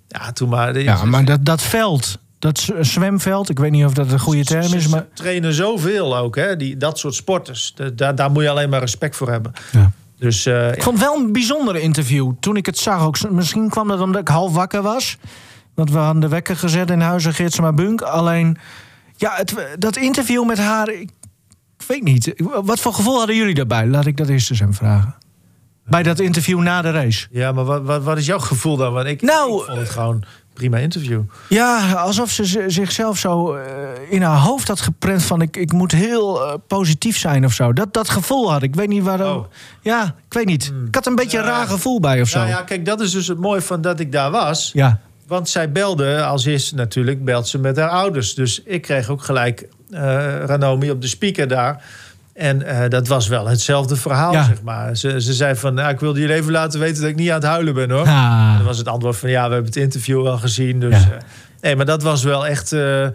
ja, 0.09 0.32
toen 0.32 0.48
maar. 0.48 0.78
Ja, 0.80 1.05
maar 1.05 1.24
dat, 1.24 1.44
dat 1.44 1.62
veld, 1.62 2.18
dat 2.38 2.68
zwemveld, 2.80 3.48
ik 3.51 3.59
weet 3.59 3.70
niet 3.70 3.84
of 3.84 3.94
dat 3.94 4.12
een 4.12 4.18
goede 4.20 4.44
term 4.44 4.72
is, 4.74 4.82
Ze 4.82 4.88
maar... 4.88 5.07
trainen 5.12 5.55
zoveel 5.55 6.16
ook, 6.16 6.36
hè? 6.36 6.57
Die, 6.57 6.76
dat 6.76 6.98
soort 6.98 7.14
sporters. 7.14 7.72
Da- 7.74 7.90
Daar, 7.94 8.14
daar 8.14 8.30
moet 8.30 8.42
je 8.42 8.51
alleen 8.51 8.70
maar 8.70 8.80
respect 8.80 9.16
voor 9.16 9.30
hebben. 9.30 9.53
Ja. 9.72 9.90
Dus 10.20 10.46
eh, 10.46 10.72
Ik 10.72 10.82
vond 10.82 10.98
het 10.98 11.08
wel 11.08 11.16
een 11.16 11.32
bijzonder 11.32 11.76
interview. 11.76 12.32
Toen 12.40 12.56
ik 12.56 12.66
het 12.66 12.78
zag 12.78 13.02
ook. 13.02 13.30
Misschien 13.30 13.68
kwam 13.68 13.88
dat 13.88 14.00
omdat 14.00 14.20
ik 14.20 14.28
half 14.28 14.52
wakker 14.52 14.82
was. 14.82 15.16
Want 15.74 15.90
we 15.90 15.98
hadden 15.98 16.20
de 16.20 16.28
wekker 16.28 16.56
gezet 16.56 16.90
in 16.90 17.00
huizen 17.00 17.34
Geertsma 17.34 17.72
Bunk. 17.72 18.02
Alleen, 18.02 18.58
ja, 19.16 19.32
het, 19.34 19.54
dat 19.78 19.96
interview 19.96 20.46
met 20.46 20.58
haar... 20.58 20.88
Ik, 20.88 21.10
ik 21.78 21.86
weet 21.86 22.02
niet. 22.02 22.34
Wat 22.64 22.80
voor 22.80 22.94
gevoel 22.94 23.18
hadden 23.18 23.36
jullie 23.36 23.54
daarbij? 23.54 23.86
Laat 23.86 24.06
ik 24.06 24.16
dat 24.16 24.28
eerst 24.28 24.50
eens 24.50 24.60
even 24.60 24.74
vragen. 24.74 25.14
Bij 25.86 26.02
dat 26.02 26.18
interview 26.18 26.60
na 26.60 26.82
de 26.82 26.90
race. 26.90 27.26
Ja, 27.30 27.52
maar 27.52 27.64
wat, 27.64 27.82
wat, 27.82 28.02
wat 28.02 28.18
is 28.18 28.26
jouw 28.26 28.38
gevoel 28.38 28.76
dan? 28.76 28.92
Want 28.92 29.06
ik, 29.06 29.22
Nou, 29.22 29.60
ik 29.60 29.66
vond 29.66 29.78
het 29.78 29.90
gewoon 29.90 30.24
prima 30.61 30.78
interview. 30.78 31.22
Ja, 31.48 31.92
alsof 31.92 32.30
ze 32.30 32.64
zichzelf 32.66 33.18
zo 33.18 33.54
eh, 33.54 33.62
in 34.08 34.22
haar 34.22 34.38
hoofd 34.38 34.68
had 34.68 34.80
geprent 34.80 35.22
van... 35.22 35.42
ik, 35.42 35.56
ik 35.56 35.72
moet 35.72 35.92
heel 35.92 36.46
eh, 36.46 36.54
positief 36.66 37.18
zijn 37.18 37.44
of 37.44 37.52
zo. 37.52 37.72
Dat, 37.72 37.92
dat 37.94 38.08
gevoel 38.08 38.50
had 38.50 38.62
ik. 38.62 38.68
Ik 38.68 38.74
weet 38.74 38.88
niet 38.88 39.02
waarom. 39.02 39.36
Oh. 39.36 39.46
Ja, 39.80 40.04
ik 40.04 40.34
weet 40.34 40.46
niet. 40.46 40.72
Ik 40.86 40.94
had 40.94 41.06
een 41.06 41.14
beetje 41.14 41.38
een 41.38 41.44
raar 41.44 41.66
gevoel 41.66 42.00
bij 42.00 42.20
of 42.20 42.28
zo. 42.28 42.38
Nou 42.38 42.50
ja, 42.50 42.62
kijk, 42.62 42.84
dat 42.84 43.00
is 43.00 43.11
dus 43.11 43.26
het 43.26 43.38
mooie 43.38 43.61
van 43.61 43.80
dat 43.80 44.00
ik 44.00 44.12
daar 44.12 44.30
was. 44.30 44.70
ja. 44.72 45.00
Want 45.26 45.48
zij 45.48 45.72
belde, 45.72 46.24
als 46.24 46.44
eerste 46.44 46.74
natuurlijk, 46.74 47.24
belt 47.24 47.48
ze 47.48 47.58
met 47.58 47.76
haar 47.76 47.88
ouders. 47.88 48.34
Dus 48.34 48.62
ik 48.62 48.82
kreeg 48.82 49.08
ook 49.08 49.22
gelijk 49.22 49.68
eh, 49.90 50.00
Ranomi 50.44 50.90
op 50.90 51.00
de 51.00 51.06
speaker 51.06 51.48
daar. 51.48 51.84
En 52.34 52.62
eh, 52.62 52.88
dat 52.88 53.08
was 53.08 53.28
wel 53.28 53.46
hetzelfde 53.48 53.96
verhaal, 53.96 54.32
Ja. 54.32 54.44
zeg 54.44 54.62
maar. 54.62 54.96
Ze, 54.96 55.20
ze 55.20 55.32
zei 55.32 55.54
van, 55.56 55.74
nou, 55.74 55.90
ik 55.92 56.00
wilde 56.00 56.20
jullie 56.20 56.34
even 56.34 56.52
laten 56.52 56.80
weten 56.80 57.00
dat 57.00 57.10
ik 57.10 57.16
niet 57.16 57.28
aan 57.28 57.34
het 57.34 57.44
huilen 57.44 57.74
ben, 57.74 57.90
hoor. 57.90 58.06
Ah. 58.06 58.48
En 58.50 58.56
dan 58.56 58.66
was 58.66 58.78
het 58.78 58.88
antwoord 58.88 59.16
van, 59.16 59.30
ja, 59.30 59.46
we 59.46 59.52
hebben 59.54 59.72
het 59.72 59.82
interview 59.82 60.26
al 60.26 60.38
gezien. 60.38 60.80
Dus, 60.80 61.02
Ja. 61.02 61.10
eh, 61.10 61.18
nee, 61.60 61.76
maar 61.76 61.86
dat 61.86 62.02
was 62.02 62.22
wel 62.22 62.46
echt 62.46 62.72
eh, 62.72 63.06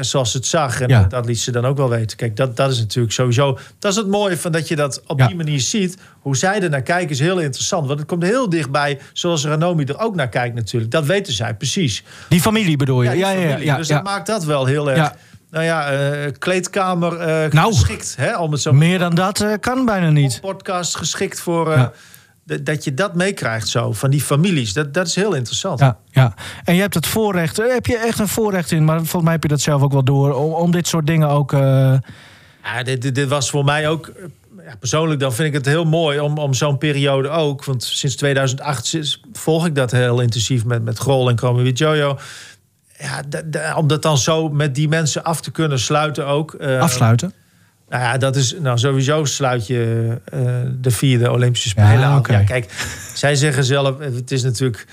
zoals 0.00 0.32
het 0.32 0.46
zag. 0.46 0.80
En 0.80 0.88
Ja. 0.88 1.02
dat 1.04 1.26
liet 1.26 1.38
ze 1.40 1.50
dan 1.50 1.66
ook 1.66 1.76
wel 1.76 1.88
weten. 1.88 2.16
Kijk, 2.16 2.36
dat, 2.36 2.56
dat 2.56 2.70
is 2.70 2.78
natuurlijk 2.78 3.14
sowieso... 3.14 3.58
Dat 3.78 3.90
is 3.90 3.96
het 3.98 4.06
mooie 4.06 4.36
van 4.36 4.52
dat 4.52 4.68
je 4.68 4.76
dat 4.76 5.02
op 5.06 5.18
die 5.26 5.36
manier 5.36 5.60
ziet. 5.60 5.96
Hoe 6.20 6.36
zij 6.36 6.62
er 6.62 6.70
naar 6.70 6.82
kijken 6.82 7.10
is 7.10 7.20
heel 7.20 7.38
interessant. 7.38 7.86
Want 7.86 7.98
het 7.98 8.08
komt 8.08 8.22
heel 8.22 8.48
dichtbij, 8.48 8.98
zoals 9.12 9.44
Ranomi 9.44 9.84
er 9.84 9.98
ook 9.98 10.14
naar 10.14 10.28
kijkt 10.28 10.54
natuurlijk. 10.54 10.90
Dat 10.92 11.06
weten 11.06 11.32
zij 11.32 11.54
precies. 11.54 12.04
Die 12.28 12.40
familie 12.40 12.76
bedoel 12.76 13.02
je? 13.02 13.10
Ja, 13.16 13.30
ja, 13.30 13.56
ja. 13.56 13.76
dus 13.76 13.88
dat 13.88 14.02
maakt 14.02 14.26
dat 14.26 14.44
wel 14.44 14.66
heel 14.66 14.90
erg... 14.90 15.12
Nou 15.50 15.64
ja, 15.64 15.90
eh, 15.90 16.32
kleedkamer 16.38 17.16
eh, 17.16 17.52
Nou. 17.52 17.72
geschikt. 17.74 18.14
Hè, 18.18 18.38
om 18.38 18.52
het 18.52 18.60
zo 18.60 18.72
Meer 18.72 18.98
dan 18.98 19.14
dat 19.14 19.40
eh, 19.40 19.52
kan 19.60 19.84
bijna 19.84 20.10
niet. 20.10 20.40
podcast 20.40 20.96
geschikt 20.96 21.40
voor... 21.40 21.70
Ja. 21.70 21.92
Dat 22.62 22.84
je 22.84 22.94
dat 22.94 23.14
meekrijgt 23.14 23.68
zo, 23.68 23.92
van 23.92 24.10
die 24.10 24.20
families. 24.20 24.72
Dat, 24.72 24.94
dat 24.94 25.06
is 25.06 25.14
heel 25.14 25.34
interessant. 25.34 25.80
Ja, 25.80 25.98
ja. 26.10 26.34
En 26.64 26.74
je 26.74 26.80
hebt 26.80 26.94
het 26.94 27.06
voorrecht. 27.06 27.56
Heb 27.56 27.86
je 27.86 27.96
echt 27.98 28.18
een 28.18 28.28
voorrecht 28.28 28.70
in? 28.70 28.84
Maar 28.84 28.96
volgens 28.98 29.22
mij 29.22 29.32
heb 29.32 29.42
je 29.42 29.48
dat 29.48 29.60
zelf 29.60 29.82
ook 29.82 29.92
wel 29.92 30.04
door. 30.04 30.34
Om, 30.34 30.52
om 30.52 30.70
dit 30.70 30.86
soort 30.86 31.06
dingen 31.06 31.28
ook. 31.28 31.50
Ja, 31.50 32.82
dit, 32.82 33.02
dit, 33.02 33.14
dit 33.14 33.28
was 33.28 33.50
voor 33.50 33.64
mij 33.64 33.88
ook... 33.88 34.12
Ja, 34.64 34.76
persoonlijk 34.78 35.20
dan 35.20 35.32
vind 35.32 35.48
ik 35.48 35.54
het 35.54 35.66
heel 35.66 35.84
mooi 35.84 36.20
om, 36.20 36.38
om 36.38 36.54
zo'n 36.54 36.78
periode 36.78 37.28
ook... 37.28 37.64
want 37.64 37.84
sinds 37.84 38.16
2008 38.16 38.86
sinds- 38.86 39.20
volg 39.32 39.66
ik 39.66 39.74
dat 39.74 39.90
heel 39.90 40.20
intensief 40.20 40.64
met, 40.64 40.84
met 40.84 40.98
Grol 40.98 41.28
en 41.30 41.54
with 41.62 41.78
Jojo. 41.78 42.18
Ja, 42.98 43.22
om 43.76 43.86
dat 43.86 44.02
dan 44.02 44.18
zo 44.18 44.48
met 44.48 44.74
die 44.74 44.88
mensen 44.88 45.24
af 45.24 45.40
te 45.40 45.50
kunnen 45.50 45.78
sluiten 45.78 46.26
ook. 46.26 46.54
eh, 46.54 46.80
afsluiten. 46.80 47.32
Nou 47.88 48.02
ja, 48.02 48.18
dat 48.18 48.36
is 48.36 48.54
nou 48.60 48.78
sowieso 48.78 49.24
sluit 49.24 49.66
je 49.66 50.10
eh, 50.24 50.40
de 50.80 50.90
vierde 50.90 51.30
Olympische 51.30 51.68
Spelen 51.68 51.90
Ja. 52.00 52.22
Ja, 52.26 52.42
kijk, 52.44 52.72
zij 53.14 53.34
zeggen 53.34 53.64
zelf, 53.64 53.98
het 53.98 54.30
is 54.30 54.42
natuurlijk. 54.42 54.86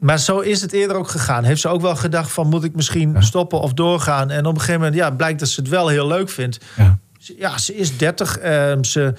Maar 0.00 0.18
zo 0.18 0.38
is 0.38 0.60
het 0.60 0.72
eerder 0.72 0.96
ook 0.96 1.08
gegaan. 1.08 1.44
Heeft 1.44 1.60
ze 1.60 1.68
ook 1.68 1.80
wel 1.80 1.96
gedacht 1.96 2.32
van 2.32 2.48
moet 2.48 2.64
ik 2.64 2.74
misschien 2.74 3.16
stoppen 3.22 3.60
of 3.60 3.72
doorgaan? 3.72 4.30
En 4.30 4.46
op 4.46 4.52
een 4.54 4.60
gegeven 4.60 4.80
moment 4.80 4.98
ja, 4.98 5.10
blijkt 5.10 5.38
dat 5.38 5.48
ze 5.48 5.60
het 5.60 5.70
wel 5.70 5.88
heel 5.88 6.06
leuk 6.06 6.28
vindt. 6.30 6.58
Ja. 6.76 6.98
Ze- 7.18 7.34
Ja, 7.38 7.58
ze 7.58 7.76
is 7.76 7.96
30. 7.96 8.38
ehm, 8.38 8.82
ze, 8.82 9.14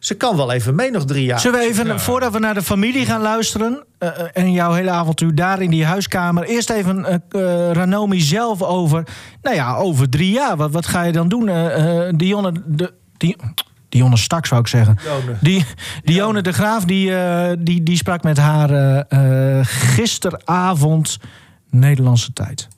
ze 0.00 0.14
kan 0.14 0.36
wel 0.36 0.52
even 0.52 0.74
mee 0.74 0.90
nog 0.90 1.04
drie 1.04 1.24
jaar. 1.24 1.40
Zullen 1.40 1.60
we 1.60 1.66
even, 1.66 2.00
voordat 2.00 2.32
we 2.32 2.38
naar 2.38 2.54
de 2.54 2.62
familie 2.62 3.06
gaan 3.06 3.20
luisteren... 3.20 3.84
eh, 3.98 4.08
eh, 4.08 4.26
en 4.32 4.52
jouw 4.52 4.72
hele 4.72 4.90
avontuur 4.90 5.34
daar 5.34 5.62
in 5.62 5.70
die 5.70 5.84
huiskamer... 5.84 6.44
eerst 6.44 6.70
even 6.70 7.04
eh, 7.06 7.20
Ranomi 7.72 8.20
zelf 8.20 8.62
over... 8.62 9.06
nou 9.42 9.56
ja, 9.56 9.74
over 9.76 10.08
drie 10.08 10.30
jaar. 10.30 10.56
Wat, 10.56 10.70
wat 10.70 10.86
ga 10.86 11.02
je 11.02 11.12
dan 11.12 11.28
doen? 11.28 11.48
eh 11.48 12.08
eh, 12.08 12.14
Dionne, 12.16 12.52
de, 12.66 12.92
die, 13.16 13.36
Dionne 13.88 14.16
Staks 14.16 14.48
zou 14.48 14.60
ik 14.60 14.66
zeggen. 14.66 14.98
Dionne. 15.02 15.36
Die, 15.40 15.64
Dionne 16.04 16.42
de 16.42 16.52
Graaf 16.52 16.84
die, 16.84 17.16
eh, 17.16 17.56
die, 17.58 17.82
die 17.82 17.96
sprak 17.96 18.22
met 18.22 18.38
haar 18.38 19.04
gisteravond 19.64 21.18
Nederlandse 21.70 22.32
tijd. 22.32 22.68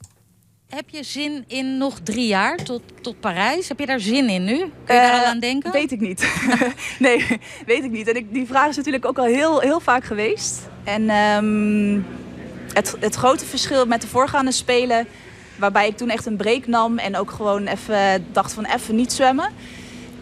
Heb 0.75 0.89
je 0.89 1.03
zin 1.03 1.43
in 1.47 1.77
nog 1.77 1.99
drie 1.99 2.27
jaar 2.27 2.55
tot, 2.57 2.81
tot 3.01 3.19
Parijs? 3.19 3.67
Heb 3.67 3.79
je 3.79 3.85
daar 3.85 3.99
zin 3.99 4.29
in 4.29 4.43
nu? 4.43 4.57
Kun 4.57 4.95
je 4.95 5.01
daar 5.01 5.11
al 5.11 5.17
Eh, 5.21 5.29
aan 5.29 5.39
denken? 5.39 5.71
Weet 5.71 5.91
ik 5.91 5.99
niet. 5.99 6.27
nee, 6.99 7.25
weet 7.65 7.83
ik 7.83 7.91
niet. 7.91 8.07
En 8.07 8.15
ik, 8.15 8.33
die 8.33 8.47
vraag 8.47 8.67
is 8.69 8.75
natuurlijk 8.75 9.05
ook 9.05 9.17
al 9.17 9.25
heel, 9.25 9.59
heel 9.59 9.79
vaak 9.79 10.03
geweest. 10.03 10.61
En 10.83 11.09
ehm, 11.09 11.99
het, 12.73 12.95
het 12.99 13.15
grote 13.15 13.45
verschil 13.45 13.85
met 13.85 14.01
de 14.01 14.07
voorgaande 14.07 14.51
spelen, 14.51 15.07
waarbij 15.55 15.87
ik 15.87 15.97
toen 15.97 16.09
echt 16.09 16.25
een 16.25 16.35
break 16.37 16.67
nam 16.67 16.97
en 16.97 17.17
ook 17.17 17.31
gewoon 17.31 17.67
even 17.67 18.25
dacht 18.31 18.53
van 18.53 18.65
even 18.65 18.95
niet 18.95 19.11
zwemmen, 19.13 19.49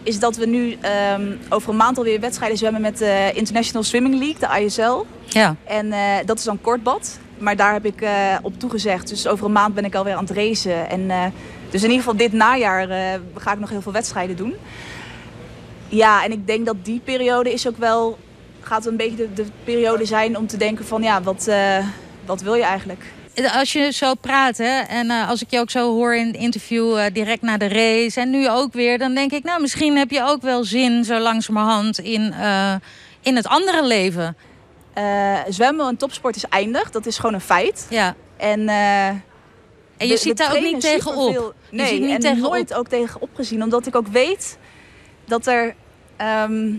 is 0.02 0.18
dat 0.18 0.36
we 0.36 0.46
nu 0.46 0.76
ehm, 0.80 1.32
over 1.48 1.70
een 1.70 1.76
maand 1.76 1.98
alweer 1.98 2.20
wedstrijden 2.20 2.58
zwemmen 2.58 2.80
met 2.80 2.98
de 2.98 3.30
International 3.34 3.82
Swimming 3.82 4.14
League, 4.18 4.48
de 4.48 4.64
ISL. 4.64 5.04
Ja. 5.26 5.56
En 5.64 5.92
eh, 5.92 6.00
dat 6.24 6.38
is 6.38 6.44
dan 6.44 6.60
kortbad. 6.60 7.18
Maar 7.42 7.56
daar 7.56 7.72
heb 7.72 7.84
ik 7.84 8.00
eh, 8.00 8.36
op 8.42 8.58
toegezegd. 8.58 9.08
Dus 9.08 9.26
over 9.26 9.46
een 9.46 9.52
maand 9.52 9.74
ben 9.74 9.84
ik 9.84 9.94
alweer 9.94 10.14
aan 10.14 10.24
het 10.24 10.36
racen. 10.36 10.88
En, 10.90 11.10
eh, 11.10 11.24
dus 11.70 11.82
in 11.82 11.90
ieder 11.90 12.04
geval 12.04 12.16
dit 12.16 12.32
najaar 12.32 12.90
eh, 12.90 13.20
ga 13.36 13.52
ik 13.52 13.58
nog 13.58 13.70
heel 13.70 13.82
veel 13.82 13.92
wedstrijden 13.92 14.36
doen. 14.36 14.54
Ja, 15.88 16.24
en 16.24 16.32
ik 16.32 16.46
denk 16.46 16.66
dat 16.66 16.84
die 16.84 17.00
periode 17.04 17.52
is 17.52 17.68
ook 17.68 17.76
wel... 17.76 18.18
gaat 18.60 18.86
een 18.86 18.96
beetje 18.96 19.16
de, 19.16 19.32
de 19.32 19.44
periode 19.64 20.04
zijn 20.04 20.38
om 20.38 20.46
te 20.46 20.56
denken 20.56 20.84
van... 20.84 21.02
ja, 21.02 21.22
wat, 21.22 21.50
wat 22.24 22.40
wil 22.40 22.54
je 22.54 22.62
eigenlijk? 22.62 23.04
Als 23.54 23.72
je 23.72 23.92
zo 23.92 24.14
praat, 24.14 24.56
hè, 24.56 24.80
en 24.80 25.10
als 25.10 25.42
ik 25.42 25.50
je 25.50 25.58
ook 25.58 25.70
zo 25.70 25.94
hoor 25.94 26.14
in 26.14 26.26
het 26.26 26.36
interview 26.36 26.98
direct 27.12 27.42
na 27.42 27.56
de 27.56 27.68
race 27.68 28.20
en 28.20 28.30
nu 28.30 28.48
ook 28.48 28.72
weer, 28.72 28.98
dan 28.98 29.14
denk 29.14 29.32
ik, 29.32 29.44
nou, 29.44 29.60
misschien 29.60 29.96
heb 29.96 30.10
je 30.10 30.24
ook 30.24 30.42
wel 30.42 30.64
zin 30.64 31.04
zo 31.04 31.18
langzamerhand 31.18 31.98
in, 31.98 32.34
in 33.20 33.36
het 33.36 33.46
andere 33.46 33.86
leven. 33.86 34.36
Eh, 34.92 35.38
zwemmen 35.48 35.86
en 35.88 35.96
topsport 35.96 36.36
is 36.36 36.44
eindig. 36.48 36.90
Dat 36.90 37.06
is 37.06 37.16
gewoon 37.16 37.34
een 37.34 37.40
feit. 37.40 37.86
Ja. 37.90 38.14
En, 38.36 38.68
eh, 38.68 39.06
En 39.08 39.20
je 40.08 40.16
ziet 40.16 40.36
daar 40.36 40.56
ook 40.56 40.62
niet 40.62 40.80
tegenop. 40.80 41.14
superveel. 41.26 41.52
Je 41.70 41.76
Nee, 41.76 41.86
ziet 41.86 42.00
niet 42.00 42.10
en 42.10 42.20
tegenop. 42.20 42.50
nooit 42.50 42.74
ook 42.74 42.88
tegenop 42.88 43.28
gezien. 43.34 43.62
Omdat 43.62 43.86
ik 43.86 43.96
ook 43.96 44.06
weet 44.06 44.58
dat 45.24 45.46
er... 45.46 45.74
ehm, 46.16 46.72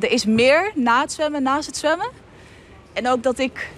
er 0.00 0.10
is 0.10 0.24
meer 0.24 0.70
na 0.74 1.00
het 1.00 1.12
zwemmen, 1.12 1.42
naast 1.42 1.66
het 1.66 1.76
zwemmen. 1.76 2.08
En 2.92 3.08
ook 3.08 3.22
dat 3.22 3.38
ik... 3.38 3.70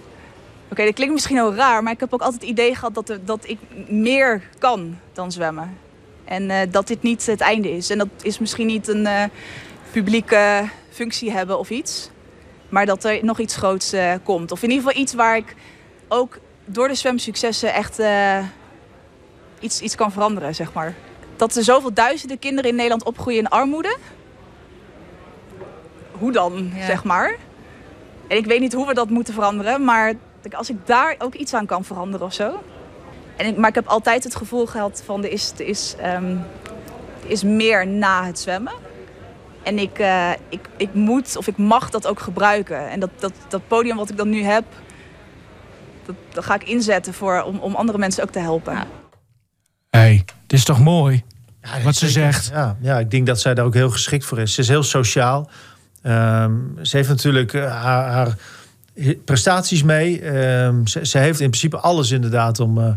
Oké, 0.71 0.83
dat 0.85 0.93
klinkt 0.93 1.13
misschien 1.13 1.35
heel 1.35 1.55
raar, 1.55 1.83
maar 1.83 1.93
ik 1.93 1.99
heb 1.99 2.13
ook 2.13 2.21
altijd 2.21 2.41
het 2.41 2.49
idee 2.49 2.75
gehad 2.75 2.93
dat, 2.93 3.09
er, 3.09 3.25
dat 3.25 3.47
ik 3.47 3.57
meer 3.87 4.41
kan 4.59 4.97
dan 5.13 5.31
zwemmen. 5.31 5.77
En 6.25 6.49
eh, 6.49 6.71
dat 6.71 6.87
dit 6.87 7.01
niet 7.01 7.25
het 7.25 7.41
einde 7.41 7.71
is. 7.71 7.89
En 7.89 7.97
dat 7.97 8.07
is 8.21 8.39
misschien 8.39 8.67
niet 8.67 8.87
een 8.87 9.07
publieke 9.91 10.69
functie 10.91 11.31
hebben 11.31 11.59
of 11.59 11.69
iets. 11.69 12.09
Maar 12.75 12.85
dat 12.85 13.03
er 13.03 13.19
nog 13.25 13.39
iets 13.39 13.55
groots 13.55 13.93
eh, 13.93 14.13
komt. 14.23 14.51
Of 14.51 14.63
in 14.63 14.69
ieder 14.69 14.85
geval 14.85 15.01
iets 15.01 15.13
waar 15.13 15.37
ik 15.37 15.55
ook 16.07 16.37
door 16.65 16.87
de 16.87 16.95
zwemsuccessen 16.95 17.73
echt 17.73 17.99
eh, 17.99 18.37
iets, 19.59 19.81
iets 19.81 19.95
kan 19.95 20.11
veranderen, 20.11 20.55
zeg 20.55 20.73
maar. 20.73 20.93
Dat 21.35 21.55
er 21.55 21.63
zoveel 21.63 21.93
duizenden 21.93 22.39
kinderen 22.39 22.69
in 22.69 22.75
Nederland 22.75 23.03
opgroeien 23.03 23.39
in 23.39 23.47
armoede. 23.49 23.97
Hoe 26.11 26.31
dan, 26.31 26.71
Ja. 26.75 26.85
zeg 26.85 27.03
maar. 27.03 27.35
En 28.27 28.37
ik 28.37 28.45
weet 28.45 28.59
niet 28.59 28.73
hoe 28.73 28.87
we 28.87 28.93
dat 28.93 29.09
moeten 29.09 29.33
veranderen, 29.33 29.83
maar 29.83 30.13
als 30.51 30.69
ik 30.69 30.77
daar 30.85 31.15
ook 31.17 31.33
iets 31.33 31.53
aan 31.53 31.65
kan 31.65 31.83
veranderen 31.83 32.25
of 32.25 32.33
zo. 32.33 32.63
En 33.35 33.45
ik, 33.45 33.57
maar 33.57 33.69
ik 33.69 33.75
heb 33.75 33.87
altijd 33.87 34.23
het 34.23 34.35
gevoel 34.35 34.65
gehad 34.65 35.01
van 35.05 35.23
er 35.23 35.31
is, 35.31 35.51
er 35.57 35.67
is, 35.67 35.95
ehm, 35.99 36.31
er 37.23 37.29
is 37.29 37.43
meer 37.43 37.87
na 37.87 38.25
het 38.25 38.39
zwemmen. 38.39 38.73
En 39.65 39.79
ik, 39.79 39.99
eh, 39.99 40.29
ik, 40.49 40.69
ik 40.77 40.93
moet 40.93 41.37
of 41.37 41.47
ik 41.47 41.57
mag 41.57 41.89
dat 41.89 42.07
ook 42.07 42.19
gebruiken. 42.19 42.89
En 42.89 42.99
dat, 42.99 43.09
dat, 43.19 43.33
dat 43.49 43.67
podium 43.67 43.95
wat 43.97 44.09
ik 44.09 44.17
dan 44.17 44.29
nu 44.29 44.43
heb, 44.43 44.63
dat, 46.05 46.15
dat 46.33 46.45
ga 46.45 46.55
ik 46.55 46.63
inzetten 46.63 47.13
voor, 47.13 47.41
om, 47.41 47.57
om 47.59 47.75
andere 47.75 47.97
mensen 47.97 48.23
ook 48.23 48.31
te 48.31 48.39
helpen. 48.39 48.73
Ja. 48.73 48.85
hey, 49.89 50.25
dit 50.47 50.59
is 50.59 50.65
toch 50.65 50.79
mooi? 50.79 51.23
Ja, 51.61 51.81
Wat 51.81 51.95
ze 51.95 52.09
zeker. 52.09 52.33
zegt. 52.33 52.49
Ja, 52.53 52.77
ja, 52.81 52.99
ik 52.99 53.11
denk 53.11 53.27
dat 53.27 53.39
zij 53.39 53.53
daar 53.53 53.65
ook 53.65 53.73
heel 53.73 53.89
geschikt 53.89 54.25
voor 54.25 54.39
is. 54.39 54.53
Ze 54.53 54.61
is 54.61 54.67
heel 54.67 54.83
sociaal. 54.83 55.49
Ehm, 56.01 56.53
ze 56.81 56.97
heeft 56.97 57.09
natuurlijk 57.09 57.53
eh, 57.53 57.81
haar, 57.81 58.11
haar 58.11 58.35
prestaties 59.25 59.83
mee. 59.83 60.21
Ehm, 60.21 60.85
ze, 60.85 61.05
ze 61.05 61.17
heeft 61.17 61.39
in 61.39 61.49
principe 61.49 61.77
alles 61.77 62.11
inderdaad 62.11 62.59
om, 62.59 62.77
eh, 62.77 62.93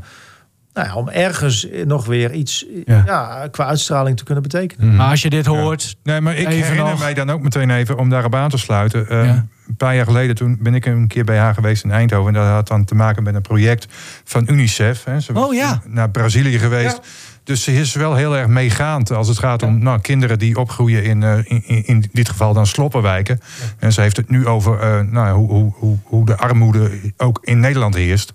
nou 0.78 0.90
ja, 0.90 0.96
om 0.96 1.08
ergens 1.08 1.66
nog 1.84 2.06
weer 2.06 2.32
iets 2.32 2.66
Ja. 2.84 3.02
ja. 3.06 3.48
qua 3.50 3.66
uitstraling 3.66 4.16
te 4.16 4.24
kunnen 4.24 4.42
betekenen. 4.42 4.96
Maar 4.96 5.10
als 5.10 5.22
je 5.22 5.30
dit 5.30 5.46
hoort, 5.46 5.96
Nee, 6.02 6.20
maar 6.20 6.36
ik 6.36 6.48
herinner 6.48 6.84
nog. 6.84 6.98
mij 6.98 7.14
dan 7.14 7.30
ook 7.30 7.42
meteen 7.42 7.70
even 7.70 7.98
om 7.98 8.08
daarop 8.08 8.34
aan 8.34 8.48
te 8.50 8.58
sluiten. 8.58 9.08
Eh, 9.08 9.24
Ja. 9.24 9.46
Een 9.68 9.76
paar 9.76 9.94
jaar 9.96 10.04
geleden 10.04 10.34
toen 10.34 10.58
ben 10.60 10.74
ik 10.74 10.86
een 10.86 11.06
keer 11.06 11.24
bij 11.24 11.38
haar 11.38 11.54
geweest 11.54 11.84
in 11.84 11.90
Eindhoven. 11.90 12.34
En 12.34 12.40
dat 12.40 12.50
had 12.52 12.68
dan 12.68 12.84
te 12.84 12.94
maken 12.94 13.22
met 13.22 13.34
een 13.34 13.42
project 13.42 13.86
van 14.24 14.46
UNICEF. 14.50 15.04
Hè. 15.04 15.20
Ze 15.20 15.32
was 15.32 15.44
Oh, 15.46 15.54
ja. 15.54 15.82
naar 15.86 16.10
Brazilië 16.10 16.58
geweest. 16.58 17.00
Dus 17.44 17.62
ze 17.62 17.72
is 17.74 17.94
wel 17.94 18.14
heel 18.14 18.36
erg 18.36 18.46
meegaand 18.46 19.10
als 19.12 19.28
het 19.28 19.38
gaat 19.38 19.62
om 19.62 19.82
nou, 19.82 20.00
kinderen 20.00 20.38
die 20.38 20.58
opgroeien 20.58 21.04
in, 21.04 21.22
eh, 21.22 21.36
in, 21.44 21.62
in, 21.66 21.82
in 21.86 22.04
dit 22.12 22.28
geval 22.28 22.52
dan 22.52 22.66
sloppenwijken. 22.66 23.40
En 23.78 23.92
ze 23.92 24.00
heeft 24.00 24.16
het 24.16 24.30
nu 24.30 24.46
over 24.46 24.78
eh, 24.80 25.00
nou, 25.00 25.36
hoe, 25.36 25.48
hoe, 25.50 25.72
hoe, 25.74 25.96
hoe 26.04 26.26
de 26.26 26.36
armoede 26.36 26.90
ook 27.16 27.38
in 27.42 27.60
Nederland 27.60 27.94
heerst. 27.94 28.32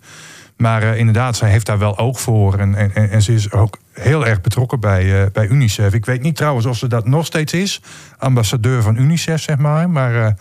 Maar 0.64 0.84
eh, 0.84 0.98
inderdaad, 0.98 1.36
zij 1.36 1.50
heeft 1.50 1.66
daar 1.66 1.78
wel 1.80 1.98
oog 1.98 2.22
voor. 2.22 2.58
En, 2.60 2.76
en, 2.76 3.10
en 3.12 3.22
ze 3.22 3.34
is 3.34 3.52
ook 3.52 3.78
heel 3.94 4.26
erg 4.26 4.42
betrokken 4.42 4.80
bij, 4.80 5.22
eh, 5.24 5.32
bij 5.32 5.48
UNICEF. 5.48 5.94
Ik 5.94 6.06
weet 6.06 6.22
niet 6.22 6.36
trouwens 6.36 6.66
of 6.66 6.78
ze 6.78 6.88
dat 6.88 7.08
nog 7.08 7.26
steeds 7.26 7.54
is. 7.54 7.82
Ambassadeur 8.18 8.82
van 8.82 8.98
UNICEF, 8.98 9.42
zeg 9.42 9.58
maar. 9.58 9.90
Maar 9.90 10.16
eh, 10.26 10.32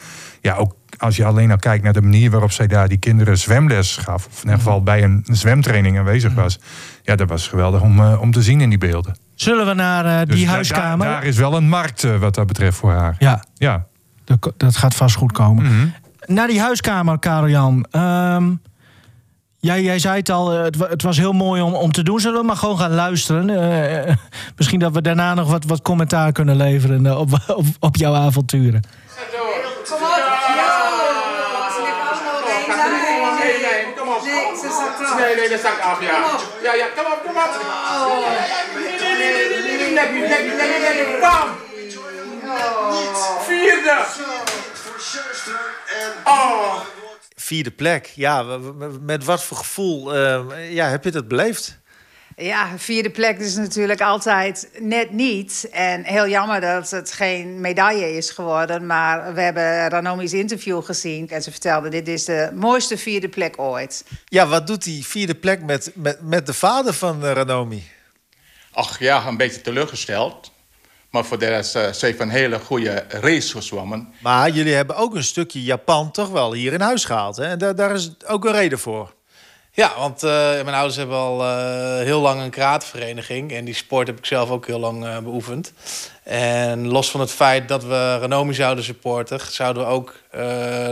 ja, 0.40 0.54
ook 0.54 0.74
als 0.98 1.16
je 1.16 1.24
alleen 1.24 1.50
al 1.50 1.56
kijkt 1.56 1.84
naar 1.84 1.92
de 1.92 2.02
manier 2.02 2.30
waarop 2.30 2.52
zij 2.52 2.66
daar 2.66 2.88
die 2.88 2.98
kinderen 2.98 3.38
zwemles 3.38 3.96
gaf. 3.96 4.26
Of 4.26 4.32
in 4.36 4.42
ieder 4.42 4.56
geval 4.58 4.82
bij 4.82 5.02
een 5.02 5.24
zwemtraining 5.24 5.98
aanwezig 5.98 6.34
was. 6.34 6.58
Ja, 7.02 7.16
dat 7.16 7.28
was 7.28 7.48
geweldig 7.48 7.80
om, 7.80 8.00
om 8.14 8.30
te 8.32 8.42
zien 8.42 8.60
in 8.60 8.68
die 8.68 8.78
beelden. 8.78 9.16
zullen 9.34 9.66
we 9.66 9.74
naar 9.74 10.26
Dus 10.26 10.36
die 10.36 10.46
da- 10.46 10.52
huiskamer? 10.52 11.06
Daar, 11.06 11.14
daar 11.20 11.24
is 11.24 11.36
wel 11.36 11.56
een 11.56 11.68
markt 11.68 12.18
wat 12.18 12.34
dat 12.34 12.46
betreft 12.46 12.76
voor 12.76 12.92
haar. 12.92 13.16
Ja, 13.18 13.44
Ja. 13.54 13.86
dat, 14.24 14.52
dat 14.56 14.76
gaat 14.76 14.94
vast 14.94 15.14
goed 15.16 15.32
komen. 15.32 15.64
Mhm. 15.64 15.86
Naar 16.26 16.46
die 16.46 16.60
huiskamer, 16.60 17.18
Karel-Jan. 17.18 17.86
Ehm, 17.90 18.44
Jij, 19.66 19.82
jij 19.82 19.98
zei 19.98 20.16
het 20.16 20.30
al, 20.30 20.52
eh, 20.52 20.62
het, 20.62 20.76
het, 20.78 21.02
was 21.02 21.16
heel 21.16 21.32
mooi 21.32 21.62
om, 21.62 21.74
om 21.74 21.92
te 21.92 22.02
doen. 22.02 22.20
Zullen 22.20 22.40
we 22.40 22.46
maar 22.46 22.56
gewoon 22.56 22.78
gaan 22.78 22.94
luisteren? 22.94 23.50
Eh, 23.50 24.08
eh, 24.08 24.16
misschien 24.56 24.78
dat 24.78 24.92
we 24.92 25.02
daarna 25.02 25.34
nog 25.34 25.50
wat, 25.50 25.64
wat 25.64 25.82
commentaar 25.82 26.32
kunnen 26.32 26.56
leveren 26.56 27.18
op, 27.18 27.28
op, 27.60 27.64
op 27.80 27.96
jouw 27.96 28.14
avonturen. 28.14 28.82
Op. 29.90 30.00
Nee, 35.18 35.34
nee, 35.36 35.48
dat 35.48 35.58
staat 35.58 35.80
af, 35.80 36.00
ja. 36.00 36.06
Ja, 36.62 36.74
ja, 36.74 36.86
op, 36.86 37.22
kom 37.24 37.36
op. 37.36 37.50
Nee, 46.22 47.01
Vierde 47.52 47.70
plek. 47.70 48.06
Ja, 48.06 48.58
met 49.00 49.24
wat 49.24 49.44
voor 49.44 49.56
gevoel 49.56 50.14
eh, 50.14 50.72
ja, 50.72 50.88
heb 50.88 51.04
je 51.04 51.10
dat 51.10 51.28
beleefd? 51.28 51.78
Ja, 52.36 52.78
vierde 52.78 53.10
plek 53.10 53.38
is 53.38 53.54
natuurlijk 53.56 54.00
altijd 54.00 54.70
net 54.78 55.10
niet. 55.10 55.68
En 55.72 56.04
heel 56.04 56.28
jammer 56.28 56.60
dat 56.60 56.90
het 56.90 57.12
geen 57.12 57.60
medaille 57.60 58.16
is 58.16 58.30
geworden. 58.30 58.86
Maar 58.86 59.34
we 59.34 59.40
hebben 59.40 59.88
Ranomi's 59.88 60.32
interview 60.32 60.82
gezien. 60.82 61.28
En 61.28 61.42
ze 61.42 61.50
vertelde, 61.50 61.88
dit 61.88 62.08
is 62.08 62.24
de 62.24 62.50
mooiste 62.54 62.98
vierde 62.98 63.28
plek 63.28 63.58
ooit. 63.58 64.04
Ja, 64.24 64.46
wat 64.46 64.66
doet 64.66 64.84
die 64.84 65.06
vierde 65.06 65.34
plek 65.34 65.62
met, 65.62 65.90
met, 65.94 66.18
met 66.20 66.46
de 66.46 66.54
vader 66.54 66.92
van 66.92 67.24
eh, 67.24 67.32
Ranomi? 67.32 67.90
Ach 68.72 68.98
ja, 68.98 69.26
een 69.26 69.36
beetje 69.36 69.60
teleurgesteld. 69.60 70.51
Maar 71.12 71.24
voor 71.24 71.38
de 71.38 71.48
rest, 71.48 71.76
eh, 71.76 71.92
ze 71.92 72.06
heeft 72.06 72.20
een 72.20 72.30
hele 72.30 72.58
goede 72.58 73.04
race 73.08 73.50
gezwommen. 73.50 74.12
Maar 74.22 74.50
jullie 74.50 74.74
hebben 74.74 74.96
ook 74.96 75.14
een 75.14 75.24
stukje 75.24 75.62
Japan 75.62 76.10
toch 76.10 76.28
wel 76.28 76.52
hier 76.52 76.72
in 76.72 76.80
huis 76.80 77.04
gehaald. 77.04 77.36
Hè? 77.36 77.44
En 77.44 77.58
daar, 77.58 77.74
daar 77.74 77.94
is 77.94 78.10
ook 78.26 78.44
een 78.44 78.52
reden 78.52 78.78
voor. 78.78 79.12
Ja, 79.74 79.92
want 79.98 80.22
eh, 80.22 80.30
mijn 80.52 80.74
ouders 80.74 80.96
hebben 80.96 81.16
al 81.16 81.42
eh, 81.42 82.04
heel 82.04 82.20
lang 82.20 82.40
een 82.40 82.50
karatevereniging. 82.50 83.52
En 83.52 83.64
die 83.64 83.74
sport 83.74 84.06
heb 84.06 84.18
ik 84.18 84.26
zelf 84.26 84.50
ook 84.50 84.66
heel 84.66 84.78
lang 84.78 85.04
eh, 85.04 85.18
beoefend. 85.18 85.72
En 86.22 86.88
los 86.88 87.10
van 87.10 87.20
het 87.20 87.30
feit 87.30 87.68
dat 87.68 87.84
we 87.84 88.18
Renomi 88.18 88.54
zouden 88.54 88.84
supporten... 88.84 89.40
zouden 89.50 89.82
we 89.82 89.88
ook 89.88 90.14
eh, 90.30 90.40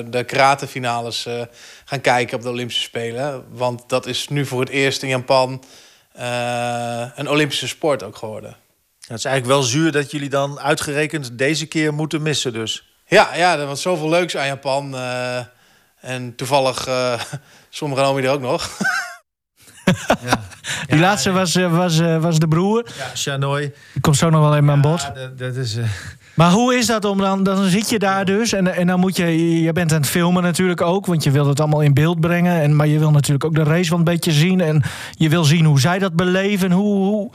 de 0.07 0.25
karatefinales 0.27 1.27
eh 1.27 1.43
gaan 1.85 2.01
kijken 2.01 2.37
op 2.37 2.43
de 2.43 2.49
Olympische 2.49 2.83
Spelen. 2.83 3.45
Want 3.51 3.83
dat 3.87 4.07
is 4.07 4.29
nu 4.29 4.47
voor 4.47 4.61
het 4.61 4.68
eerst 4.68 5.03
in 5.03 5.09
Japan 5.09 5.62
eh, 6.12 7.07
een 7.14 7.29
Olympische 7.29 7.68
sport 7.68 8.03
ook 8.03 8.16
geworden. 8.16 8.57
Het 9.11 9.19
is 9.19 9.25
eigenlijk 9.25 9.55
wel 9.57 9.63
zuur 9.69 9.93
dat 9.93 10.11
jullie 10.11 10.29
dan 10.29 10.61
uitgerekend 10.61 11.39
deze 11.39 11.67
keer 11.67 11.95
moeten 11.95 12.23
missen 12.23 12.53
dus. 12.53 12.85
Ja, 13.07 13.35
ja, 13.35 13.59
er 13.59 13.67
was 13.67 13.83
zoveel 13.83 14.09
leuks 14.09 14.37
aan 14.37 14.47
Japan. 14.47 14.95
eh, 14.95 15.39
en 16.01 16.35
toevallig 16.35 16.89
uh, 16.89 17.21
stond 17.69 17.95
Renomi 17.97 18.23
er 18.23 18.31
ook 18.31 18.41
nog. 18.41 18.71
Die 20.87 20.99
laatste 20.99 21.31
was, 21.31 21.55
eh, 21.55 21.77
was, 21.77 21.99
eh, 21.99 22.17
was 22.23 22.39
de 22.39 22.49
broer. 22.49 22.87
Ja, 22.99 23.17
Shanoy. 23.17 23.73
Die 23.93 24.01
komt 24.01 24.17
zo 24.17 24.31
nog 24.31 24.41
wel 24.41 24.55
even 24.57 24.71
aan 24.71 24.81
bod. 24.81 25.01
Ja, 25.01 25.11
dat, 25.11 25.39
dat 25.39 25.57
is... 25.57 25.77
eh, 25.77 25.85
Maar 26.35 26.51
hoe 26.51 26.75
is 26.75 26.87
dat 26.87 27.05
om 27.05 27.19
dan, 27.19 27.43
dan 27.43 27.65
zit 27.65 27.91
je 27.91 27.99
daar 27.99 28.25
dus 28.25 28.53
en, 28.53 28.75
en 28.75 28.87
dan 28.87 29.01
moet 29.01 29.17
je, 29.17 29.61
je 29.63 29.73
bent 29.73 29.93
aan 29.93 30.01
het 30.01 30.09
filmen 30.09 30.43
natuurlijk 30.43 30.81
ook, 30.81 31.07
want 31.07 31.23
je 31.25 31.31
wil 31.31 31.47
het 31.47 31.61
allemaal 31.61 31.81
in 31.81 31.95
beeld 31.95 32.21
brengen. 32.21 32.61
En, 32.61 32.77
maar 32.77 32.87
je 32.87 32.99
wil 32.99 33.11
natuurlijk 33.11 33.45
ook 33.45 33.55
de 33.55 33.63
race 33.63 33.91
wel 33.91 33.99
een 33.99 34.05
beetje 34.05 34.33
zien 34.33 34.61
en 34.61 34.83
je 35.11 35.29
wil 35.29 35.45
zien 35.45 35.65
hoe 35.65 35.81
zij 35.81 35.99
dat 35.99 36.15
beleven. 36.15 36.71
Hoe, 36.73 36.97
hoe, 36.97 37.31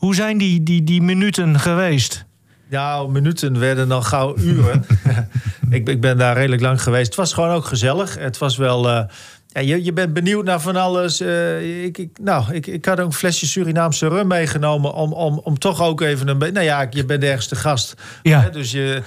hoe 0.00 0.14
zijn 0.14 0.38
die, 0.38 0.62
die, 0.62 0.84
die 0.84 1.02
minuten 1.02 1.60
geweest? 1.60 2.24
Nou, 2.70 3.10
minuten 3.10 3.58
werden 3.58 3.92
al 3.92 4.02
gauw 4.02 4.36
uren. 4.38 4.84
ik, 5.70 5.88
ik 5.88 6.00
ben 6.00 6.18
daar 6.18 6.36
redelijk 6.36 6.62
lang 6.62 6.82
geweest. 6.82 7.06
Het 7.06 7.14
was 7.16 7.32
gewoon 7.32 7.50
ook 7.50 7.64
gezellig. 7.64 8.18
Het 8.18 8.38
was 8.38 8.56
wel, 8.56 8.88
eh, 8.90 9.04
ja, 9.46 9.60
je, 9.60 9.84
je 9.84 9.92
bent 9.92 10.12
benieuwd 10.12 10.44
naar 10.44 10.60
van 10.60 10.76
alles. 10.76 11.20
Eh, 11.20 11.84
ik, 11.84 11.98
ik, 11.98 12.10
nou, 12.22 12.54
ik, 12.54 12.66
ik 12.66 12.84
had 12.84 13.00
ook 13.00 13.06
een 13.06 13.12
flesje 13.12 13.46
Surinaamse 13.46 14.08
rum 14.08 14.26
meegenomen... 14.26 14.92
om, 14.94 15.12
om, 15.12 15.38
om 15.44 15.58
toch 15.58 15.82
ook 15.82 16.00
even 16.00 16.28
een 16.28 16.38
beetje... 16.38 16.54
Nou 16.54 16.64
ja, 16.66 16.86
je 16.90 17.04
bent 17.04 17.20
de 17.20 17.28
ergste 17.30 17.56
gast. 17.56 17.94
Ja. 18.22 18.40
Hè, 18.40 18.50
dus 18.50 18.70
je... 18.70 19.02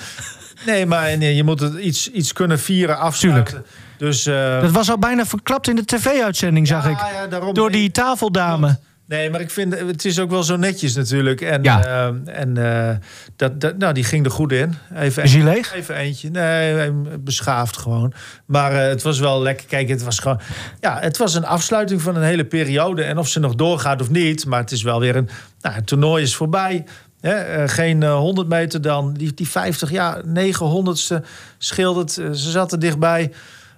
Nee, 0.66 0.86
maar 0.86 1.18
nee, 1.18 1.36
je 1.36 1.44
moet 1.44 1.60
het 1.60 1.74
iets, 1.78 2.12
iets 2.12 2.34
kunnen 2.34 2.60
vieren, 2.60 2.98
afsluiten. 2.98 3.66
Dus, 3.98 4.26
eh, 4.26 4.62
Dat 4.62 4.72
was 4.72 4.90
al 4.90 4.98
bijna 5.00 5.26
verklapt 5.26 5.68
in 5.68 5.76
de 5.76 5.86
tv-uitzending, 5.86 6.68
zag 6.68 6.86
ik. 6.88 6.98
ja, 6.98 7.28
daarom- 7.28 7.54
Door 7.54 7.72
die 7.72 7.92
tafeldame. 7.92 8.80
Nee, 9.08 9.30
maar 9.30 9.42
ik 9.42 9.50
vind 9.52 9.80
het 9.80 10.06
is 10.06 10.20
ook 10.20 10.30
wel 10.30 10.44
zo 10.44 10.56
netjes 10.56 10.96
natuurlijk. 10.96 11.42
En, 11.42 11.64
Ja. 11.64 11.84
eh, 11.86 12.40
en 12.40 12.58
eh, 12.58 12.96
dat, 13.36 13.62
dat, 13.62 13.78
nou, 13.78 13.94
die 13.94 14.04
ging 14.04 14.26
er 14.26 14.32
goed 14.32 14.52
in. 14.52 14.74
Even, 14.96 15.24
Is 15.24 15.34
hij 15.34 15.44
leeg? 15.44 15.74
Even 15.74 15.96
eentje. 15.96 16.30
Nee, 16.30 16.92
beschaafd 17.20 17.78
gewoon. 17.78 18.14
Maar 18.46 18.72
eh, 18.72 18.88
het 18.88 19.02
was 19.02 19.20
wel 19.20 19.42
lekker. 19.42 19.68
Kijk, 19.68 19.90
het 19.90 20.04
was 20.04 20.20
gewoon. 20.20 20.40
Ja, 20.80 21.00
het 21.00 21.18
was 21.18 21.34
een 21.36 21.46
afsluiting 21.46 22.02
van 22.02 22.16
een 22.16 22.24
hele 22.24 22.46
periode. 22.46 23.04
En 23.04 23.18
of 23.18 23.28
ze 23.28 23.40
nog 23.40 23.56
doorgaat 23.56 24.02
of 24.02 24.10
niet. 24.10 24.46
Maar 24.46 24.60
het 24.60 24.72
is 24.72 24.84
wel 24.84 25.00
weer 25.00 25.16
een. 25.16 25.30
Nou, 25.62 25.76
het 25.76 25.88
toernooi 25.88 26.24
is 26.24 26.36
voorbij. 26.36 26.84
Hè, 27.22 27.34
eh, 27.34 27.70
geen 27.70 28.04
eh, 28.04 28.16
100 28.16 28.48
meter 28.48 28.82
dan. 28.82 29.14
Die, 29.14 29.34
die 29.34 29.48
50, 29.50 29.92
ja, 29.92 30.22
900ste 30.26 31.26
scheelt 31.58 31.96
het. 31.96 32.12
Ze 32.12 32.52
zaten 32.52 32.80
dichtbij. 32.80 33.32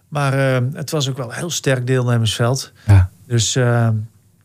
Maar 0.07 0.33
het 0.73 0.91
was 0.91 1.09
ook 1.09 1.17
wel 1.17 1.29
een 1.29 1.35
heel 1.37 1.49
sterk 1.49 1.87
deelnemersveld. 1.87 2.71
Ja. 2.87 3.09
Dus. 3.27 3.57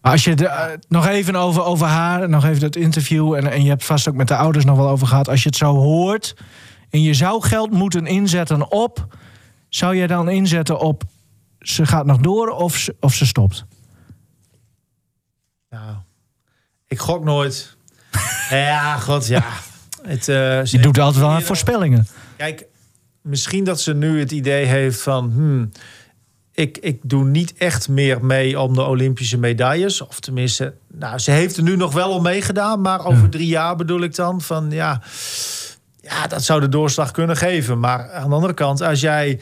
Maar 0.00 0.12
als 0.12 0.24
je 0.24 0.34
de, 0.34 0.46
eh, 0.46 0.78
nog 0.88 1.06
even 1.06 1.36
over, 1.36 1.64
over 1.64 1.86
haar, 1.86 2.28
nog 2.28 2.44
even 2.44 2.60
dat 2.60 2.76
interview... 2.76 3.34
En, 3.34 3.50
en 3.50 3.62
je 3.62 3.68
hebt 3.68 3.84
vast 3.84 4.08
ook 4.08 4.14
met 4.14 4.28
de 4.28 4.36
ouders 4.36 4.64
nog 4.64 4.76
wel 4.76 4.88
over 4.88 5.06
gehad... 5.06 5.28
als 5.28 5.42
je 5.42 5.48
het 5.48 5.58
zo 5.58 5.74
hoort 5.74 6.34
en 6.90 7.02
je 7.02 7.14
zou 7.14 7.42
geld 7.42 7.70
moeten 7.70 8.06
inzetten 8.06 8.70
op... 8.70 9.06
zou 9.68 9.96
jij 9.96 10.06
dan 10.06 10.28
inzetten 10.28 10.78
op 10.78 11.04
ze 11.60 11.86
gaat 11.86 12.06
nog 12.06 12.18
door 12.18 12.48
of 12.48 12.76
ze, 12.76 12.96
of 13.00 13.14
ze 13.14 13.26
stopt? 13.26 13.64
Nou, 15.70 15.96
ik 16.86 16.98
gok 16.98 17.24
nooit. 17.24 17.76
ja, 18.50 18.96
god, 18.96 19.26
ja. 19.26 19.44
Het, 20.02 20.28
eh, 20.28 20.64
Je 20.64 20.78
doet 20.78 20.98
altijd 20.98 21.24
wel 21.24 21.34
aan 21.34 21.42
voorspellingen. 21.42 22.06
Kijk, 22.36 22.66
misschien 23.20 23.64
dat 23.64 23.80
ze 23.80 23.94
nu 23.94 24.18
het 24.18 24.30
idee 24.30 24.64
heeft 24.64 25.02
van... 25.02 25.30
Hmm, 25.30 25.70
ik, 26.60 26.78
ik 26.78 27.00
doe 27.02 27.24
niet 27.24 27.54
echt 27.54 27.88
meer 27.88 28.24
mee 28.24 28.60
om 28.60 28.74
de 28.74 28.82
Olympische 28.82 29.38
medailles. 29.38 30.00
Of 30.00 30.20
tenminste, 30.20 30.74
nou, 30.86 31.18
ze 31.18 31.30
heeft 31.30 31.56
er 31.56 31.62
nu 31.62 31.76
nog 31.76 31.92
wel 31.92 32.10
om 32.10 32.22
meegedaan. 32.22 32.80
Maar 32.80 33.04
over 33.04 33.30
drie 33.30 33.46
jaar 33.46 33.76
bedoel 33.76 34.00
ik 34.00 34.14
dan 34.14 34.40
van 34.40 34.70
ja... 34.70 35.02
Ja, 36.00 36.26
dat 36.26 36.44
zou 36.44 36.60
de 36.60 36.68
doorslag 36.68 37.10
kunnen 37.10 37.36
geven. 37.36 37.78
Maar 37.78 38.12
aan 38.12 38.28
de 38.28 38.34
andere 38.34 38.54
kant, 38.54 38.80
als 38.80 39.00
jij 39.00 39.40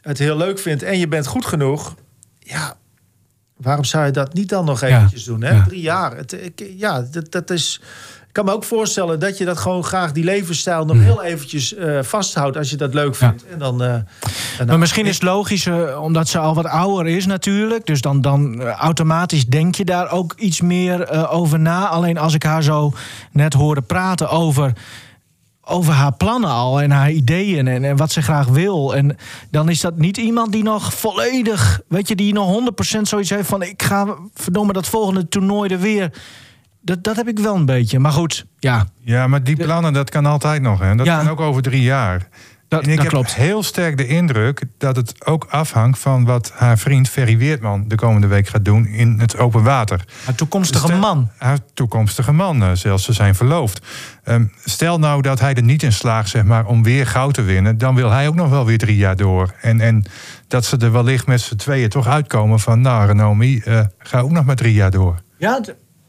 het 0.00 0.18
heel 0.18 0.36
leuk 0.36 0.58
vindt 0.58 0.82
en 0.82 0.98
je 0.98 1.08
bent 1.08 1.26
goed 1.26 1.46
genoeg... 1.46 1.94
Ja, 2.38 2.76
waarom 3.56 3.84
zou 3.84 4.06
je 4.06 4.10
dat 4.10 4.34
niet 4.34 4.48
dan 4.48 4.64
nog 4.64 4.82
eventjes 4.82 5.24
doen? 5.24 5.42
Hè? 5.42 5.50
ja. 5.50 5.64
Drie 5.64 5.80
jaar. 5.80 6.16
Het, 6.16 6.32
ik, 6.32 6.66
ja, 6.76 7.00
dat, 7.10 7.32
dat 7.32 7.50
is... 7.50 7.80
Ik 8.34 8.42
kan 8.42 8.48
me 8.48 8.56
ook 8.56 8.64
voorstellen 8.64 9.20
dat 9.20 9.38
je 9.38 9.44
dat 9.44 9.58
gewoon 9.58 9.84
graag, 9.84 10.12
die 10.12 10.24
levensstijl, 10.24 10.84
nog 10.84 10.98
heel 10.98 11.22
eventjes 11.22 11.74
eh, 11.74 12.02
vasthoudt 12.02 12.56
als 12.56 12.70
je 12.70 12.76
dat 12.76 12.94
leuk 12.94 13.14
vindt. 13.14 13.44
En 13.46 13.58
dan, 13.58 13.82
eh, 13.82 13.94
en 14.58 14.66
Maar 14.66 14.78
misschien 14.78 15.06
is 15.06 15.14
het 15.14 15.22
logisch, 15.22 15.66
eh, 15.66 16.00
omdat 16.02 16.28
ze 16.28 16.38
al 16.38 16.54
wat 16.54 16.66
ouder 16.66 17.06
is 17.06 17.26
natuurlijk. 17.26 17.86
Dus 17.86 18.00
dan, 18.00 18.20
dan 18.20 18.60
eh, 18.60 18.68
automatisch 18.68 19.46
denk 19.46 19.74
je 19.74 19.84
daar 19.84 20.10
ook 20.10 20.34
iets 20.36 20.60
meer 20.60 21.28
over 21.28 21.60
na. 21.60 21.86
Alleen 21.86 22.18
als 22.18 22.34
ik 22.34 22.42
haar 22.42 22.62
zo 22.62 22.92
net 23.32 23.52
hoorde 23.52 23.82
praten 23.82 24.30
over, 24.30 24.72
over 25.64 25.92
haar 25.92 26.14
plannen 26.14 26.50
al 26.50 26.80
en 26.80 26.90
haar 26.90 27.10
ideeën 27.10 27.68
en, 27.68 27.84
en 27.84 27.96
wat 27.96 28.12
ze 28.12 28.22
graag 28.22 28.46
wil. 28.46 28.94
En 28.94 29.16
dan 29.50 29.68
is 29.68 29.80
dat 29.80 29.96
niet 29.96 30.16
iemand 30.16 30.52
die 30.52 30.62
nog 30.62 30.94
volledig, 30.94 31.80
weet 31.88 32.08
je, 32.08 32.14
die 32.14 32.32
nog 32.32 32.60
100% 32.98 33.00
zoiets 33.02 33.30
heeft 33.30 33.48
van 33.48 33.62
ik 33.62 33.82
ga 33.82 34.16
verdomme 34.34 34.72
dat 34.72 34.86
volgende 34.86 35.28
toernooi 35.28 35.72
er 35.72 35.80
weer. 35.80 36.10
Dat, 36.84 37.04
dat 37.04 37.16
heb 37.16 37.28
ik 37.28 37.38
wel 37.38 37.54
een 37.54 37.66
beetje. 37.66 37.98
Maar 37.98 38.12
goed, 38.12 38.46
ja. 38.58 38.86
Ja, 39.00 39.26
maar 39.26 39.42
die 39.42 39.56
plannen, 39.56 39.92
dat 39.92 40.10
kan 40.10 40.26
altijd 40.26 40.62
nog. 40.62 40.80
Hè. 40.80 40.94
Dat 40.94 41.06
Ja. 41.06 41.16
kan 41.18 41.28
ook 41.28 41.40
over 41.40 41.62
drie 41.62 41.82
jaar. 41.82 42.28
Dat, 42.68 42.82
en 42.82 42.88
ik 42.90 42.94
dat 42.96 43.04
heb 43.04 43.12
klopt. 43.14 43.34
heel 43.34 43.62
sterk 43.62 43.96
de 43.96 44.06
indruk 44.06 44.62
dat 44.78 44.96
het 44.96 45.26
ook 45.26 45.46
afhangt 45.50 45.98
van 45.98 46.24
wat 46.24 46.52
haar 46.54 46.78
vriend 46.78 47.08
Ferry 47.08 47.38
Weertman 47.38 47.84
de 47.88 47.94
komende 47.94 48.26
week 48.26 48.48
gaat 48.48 48.64
doen 48.64 48.86
in 48.86 49.18
het 49.20 49.36
open 49.36 49.62
water. 49.62 50.04
Haar 50.24 50.34
toekomstige 50.34 50.86
Stel- 50.86 50.98
man. 50.98 51.30
Haar 51.38 51.58
toekomstige 51.74 52.32
man, 52.32 52.62
eh, 52.62 52.70
zelfs 52.72 53.04
ze 53.04 53.12
zijn 53.12 53.34
verloofd. 53.34 53.86
Ehm, 54.24 54.44
stel 54.64 54.98
nou 54.98 55.22
dat 55.22 55.40
hij 55.40 55.54
er 55.54 55.62
niet 55.62 55.82
in 55.82 55.92
slaagt 55.92 56.28
zeg 56.28 56.44
maar, 56.44 56.66
om 56.66 56.82
weer 56.82 57.06
goud 57.06 57.34
te 57.34 57.42
winnen, 57.42 57.78
dan 57.78 57.94
wil 57.94 58.10
hij 58.10 58.28
ook 58.28 58.34
nog 58.34 58.48
wel 58.48 58.64
weer 58.66 58.78
drie 58.78 58.96
jaar 58.96 59.16
door. 59.16 59.54
En, 59.60 59.80
en 59.80 60.04
dat 60.48 60.64
ze 60.64 60.76
er 60.76 60.92
wellicht 60.92 61.26
met 61.26 61.40
z'n 61.40 61.56
tweeën 61.56 61.88
toch 61.88 62.06
uitkomen 62.06 62.60
van, 62.60 62.80
nou 62.80 63.06
Renomi, 63.06 63.58
eh, 63.58 63.80
ga 63.98 64.20
ook 64.20 64.30
nog 64.30 64.44
maar 64.44 64.56
drie 64.56 64.74
jaar 64.74 64.90
door. 64.90 65.22
Ja, 65.38 65.60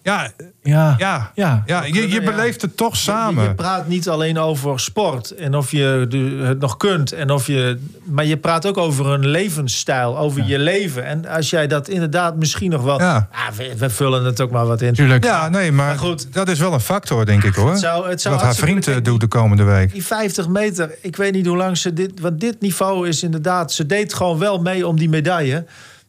Ja, 0.05 0.31
ja. 0.63 0.95
ja, 0.97 1.31
ja. 1.35 1.63
ja 1.65 1.83
je, 1.83 2.09
je 2.09 2.21
beleeft 2.21 2.61
het 2.61 2.77
toch 2.77 2.95
samen. 2.95 3.43
je 3.43 3.53
praat 3.53 3.87
niet 3.87 4.09
alleen 4.09 4.37
over 4.37 4.79
sport 4.79 5.31
en 5.31 5.55
of 5.55 5.71
je 5.71 6.07
het 6.41 6.59
nog 6.59 6.77
kunt. 6.77 7.11
En 7.11 7.29
of 7.31 7.47
je, 7.47 7.79
maar 8.03 8.25
je 8.25 8.37
praat 8.37 8.65
ook 8.65 8.77
over 8.77 9.05
een 9.07 9.27
levensstijl, 9.27 10.17
over 10.17 10.43
je 10.45 10.59
leven. 10.59 11.05
En 11.05 11.25
als 11.27 11.49
jij 11.49 11.67
dat 11.67 11.87
inderdaad 11.87 12.35
misschien 12.35 12.69
nog 12.71 12.81
wel... 12.83 12.99
Ja. 12.99 13.29
Ah, 13.31 13.47
we, 13.55 13.73
we 13.77 13.89
vullen 13.89 14.25
het 14.25 14.41
ook 14.41 14.51
maar 14.51 14.65
wat 14.65 14.81
in. 14.81 14.93
Tuurlijk. 14.93 15.23
Ja, 15.23 15.49
nee, 15.49 15.71
maar, 15.71 15.85
Maar 15.87 15.97
goed. 15.97 16.33
dat 16.33 16.47
is 16.49 16.59
wel 16.59 16.73
een 16.73 16.79
factor, 16.79 17.25
denk 17.25 17.43
ik 17.43 17.55
hoor. 17.55 17.69
Het 17.69 17.79
zou- 17.79 18.09
het 18.09 18.21
zou 18.21 18.33
Wat 18.35 18.43
haar 18.43 18.53
hartstikke 18.53 18.81
vriend 18.83 18.97
eh, 18.97 19.11
doet 19.11 19.21
de 19.21 19.27
komende 19.27 19.63
week. 19.63 19.91
Die 19.91 20.05
50 20.05 20.47
meter, 20.47 20.91
ik 21.01 21.15
weet 21.15 21.33
niet 21.33 21.45
hoe 21.45 21.57
lang 21.57 21.77
ze 21.77 21.93
dit... 21.93 22.19
Want 22.19 22.39
dit 22.39 22.61
niveau 22.61 23.07
is 23.07 23.23
inderdaad... 23.23 23.73
Ze 23.73 23.85
deed 23.85 24.13
gewoon 24.13 24.37
wel 24.39 24.59
mee 24.61 24.87
om 24.87 24.97
die 24.99 25.09
medaille. 25.09 25.65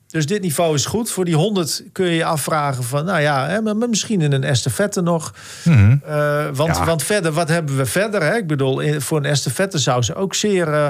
Dus 0.06 0.26
dit 0.26 0.42
niveau 0.42 0.74
is 0.74 0.86
goed. 0.86 1.10
Voor 1.10 1.24
die 1.24 1.34
100 1.34 1.82
kun 1.92 2.06
je 2.06 2.14
je 2.14 2.24
afvragen 2.24 2.84
van... 2.84 3.04
Nou 3.04 3.20
ja, 3.20 3.46
hè, 3.48 3.60
maar 3.74 3.88
misschien 3.88 4.20
in 4.20 4.32
een 4.32 4.44
estafette 4.44 5.00
nog. 5.00 5.34
Mhm. 5.64 5.96
Eh, 6.06 6.44
want, 6.52 6.76
Ja. 6.76 6.84
want 6.84 7.02
verder, 7.02 7.32
wat 7.32 7.48
hebben 7.48 7.76
we 7.76 7.86
verder? 7.86 8.22
Hè? 8.22 8.36
Ik 8.36 8.46
bedoel, 8.46 9.00
voor 9.00 9.18
een 9.18 9.24
estafette 9.24 9.78
zou 9.78 10.02
ze 10.02 10.14
ook 10.14 10.34
zeer 10.34 10.68
eh, 10.72 10.86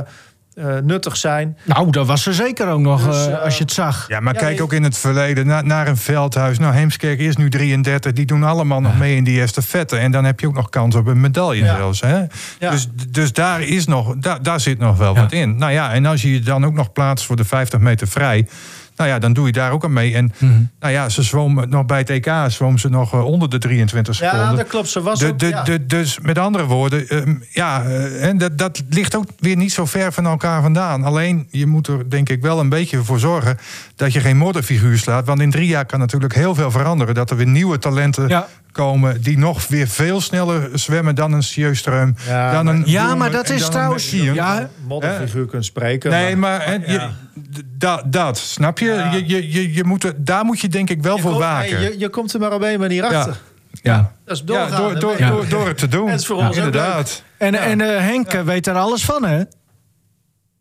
eh, 0.54 0.82
nuttig 0.82 1.16
zijn. 1.16 1.56
Nou, 1.64 1.90
dat 1.90 2.06
was 2.06 2.26
er 2.26 2.34
zeker 2.34 2.68
ook 2.68 2.80
nog, 2.80 3.04
Dus, 3.06 3.34
als 3.40 3.56
je 3.56 3.62
het 3.62 3.72
zag. 3.72 4.04
Ja, 4.08 4.20
maar 4.20 4.34
Ja, 4.34 4.40
kijk 4.40 4.56
je- 4.56 4.62
ook 4.62 4.72
in 4.72 4.82
het 4.82 4.98
verleden 4.98 5.46
na- 5.46 5.60
naar 5.62 5.88
een 5.88 5.96
veldhuis. 5.96 6.58
Nou, 6.58 6.74
Heemskerk 6.74 7.18
is 7.18 7.36
nu 7.36 7.50
33. 7.50 8.12
Die 8.12 8.26
doen 8.26 8.42
allemaal 8.42 8.80
nog 8.80 8.98
mee 8.98 9.16
in 9.16 9.24
die 9.24 9.40
estafette. 9.40 9.96
En 9.96 10.10
dan 10.10 10.24
heb 10.24 10.40
je 10.40 10.46
ook 10.46 10.54
nog 10.54 10.68
kans 10.70 10.94
op 10.94 11.06
een 11.06 11.20
medaille 11.20 11.64
Ja. 11.64 11.76
zelfs. 11.76 12.00
Hè? 12.00 12.18
Ja. 12.58 12.70
Dus, 12.70 12.88
dus 13.10 13.32
daar, 13.32 13.62
is 13.62 13.86
nog, 13.86 14.14
daar, 14.16 14.42
daar 14.42 14.60
zit 14.60 14.78
nog 14.78 14.96
wel 14.96 15.14
Ja. 15.14 15.20
wat 15.20 15.32
in. 15.32 15.56
Nou 15.58 15.72
ja, 15.72 15.92
en 15.92 16.06
als 16.06 16.22
je 16.22 16.32
je 16.32 16.40
dan 16.40 16.64
ook 16.66 16.74
nog 16.74 16.92
plaatst 16.92 17.26
voor 17.26 17.36
de 17.36 17.44
50 17.44 17.80
meter 17.80 18.08
vrij... 18.08 18.48
Nou 18.96 19.08
ja, 19.10 19.18
dan 19.18 19.32
doe 19.32 19.46
je 19.46 19.52
daar 19.52 19.70
ook 19.72 19.84
aan 19.84 19.92
mee. 19.92 20.14
En 20.14 20.32
Mhm. 20.38 20.52
nou 20.80 20.92
ja, 20.92 21.08
ze 21.08 21.22
zwom 21.22 21.64
nog 21.68 21.86
bij 21.86 21.98
het 21.98 22.10
EK 22.10 22.30
zwom 22.48 22.78
ze 22.78 22.88
nog 22.88 23.12
eh, 23.12 23.24
onder 23.24 23.50
de 23.50 23.58
23 23.58 24.18
Ja, 24.18 24.30
seconden. 24.30 24.56
dat 24.56 24.66
klopt. 24.66 24.88
Ze 24.88 25.02
was 25.02 25.18
De, 25.18 25.26
ook, 25.26 25.38
de, 25.38 25.46
ja. 25.48 25.62
de, 25.62 25.86
dus 25.86 26.18
met 26.20 26.38
andere 26.38 26.64
woorden, 26.64 27.08
ehm, 27.08 27.34
ja, 27.50 27.82
eh, 27.84 28.28
en 28.28 28.38
dat, 28.38 28.58
dat 28.58 28.82
ligt 28.88 29.16
ook 29.16 29.24
weer 29.38 29.56
niet 29.56 29.72
zo 29.72 29.84
ver 29.84 30.12
van 30.12 30.26
elkaar 30.26 30.62
vandaan. 30.62 31.04
Alleen, 31.04 31.46
je 31.50 31.66
moet 31.66 31.86
er 31.86 32.10
denk 32.10 32.28
ik 32.28 32.42
wel 32.42 32.60
een 32.60 32.68
beetje 32.68 33.04
voor 33.04 33.18
zorgen 33.18 33.58
dat 33.96 34.12
je 34.12 34.20
geen 34.20 34.36
modderfiguur 34.36 34.98
slaat. 34.98 35.26
Want 35.26 35.40
in 35.40 35.50
drie 35.50 35.68
jaar 35.68 35.86
kan 35.86 35.98
natuurlijk 35.98 36.34
heel 36.34 36.54
veel 36.54 36.70
veranderen. 36.70 37.14
Dat 37.14 37.30
er 37.30 37.36
weer 37.36 37.46
nieuwe 37.46 37.78
talenten 37.78 38.28
Ja. 38.28 38.46
Komen 38.76 39.22
die 39.22 39.38
nog 39.38 39.66
weer 39.68 39.88
veel 39.88 40.20
sneller 40.20 40.78
zwemmen 40.78 41.14
dan 41.14 41.32
een 41.32 41.42
Sjeustreum. 41.42 42.14
Ja, 42.26 42.52
dan 42.52 42.66
een 42.66 42.82
Ja, 42.86 42.98
Bloemen 42.98 43.18
maar 43.18 43.30
dat 43.30 43.50
is 43.50 43.62
een 43.64 43.70
trouwens- 43.70 44.10
Messier. 44.12 44.34
ja, 44.34 44.68
modderfiguur 44.86 45.46
kunt 45.46 45.64
spreken. 45.64 46.10
Nee, 46.10 46.36
maar 46.36 46.90
ja. 46.90 47.10
d- 47.52 47.62
dat, 47.78 48.02
dat, 48.12 48.38
snap 48.38 48.78
je? 48.78 48.86
Ja. 48.86 49.12
Je, 49.12 49.26
je, 49.26 49.52
je, 49.52 49.72
je 49.74 49.84
moet 49.84 50.04
er, 50.04 50.14
daar 50.24 50.44
moet 50.44 50.60
je 50.60 50.68
denk 50.68 50.90
ik 50.90 51.02
wel 51.02 51.16
Je 51.16 51.22
voor 51.22 51.30
komt- 51.30 51.42
waken. 51.44 51.80
je, 51.80 51.98
je 51.98 52.08
komt 52.08 52.32
er 52.32 52.40
maar 52.40 52.52
op 52.52 52.62
één 52.62 52.80
manier 52.80 53.04
achter. 53.04 53.36
Ja. 53.82 54.12
Dat 54.24 54.36
is 54.36 54.42
ja, 54.46 54.66
door, 54.66 54.98
door, 55.00 55.16
door, 55.18 55.48
door 55.48 55.66
het 55.66 55.78
te 55.78 55.88
doen. 55.88 56.08
Het 56.10 56.20
is 56.20 56.26
voor 56.26 56.36
ons 56.36 56.56
Inderdaad. 56.56 57.22
En, 57.38 57.54
en 57.54 57.80
eh, 57.80 58.00
Henk 58.00 58.32
eh, 58.32 58.40
weet 58.42 58.64
daar 58.64 58.76
alles 58.76 59.04
van, 59.04 59.24
hè? 59.24 59.42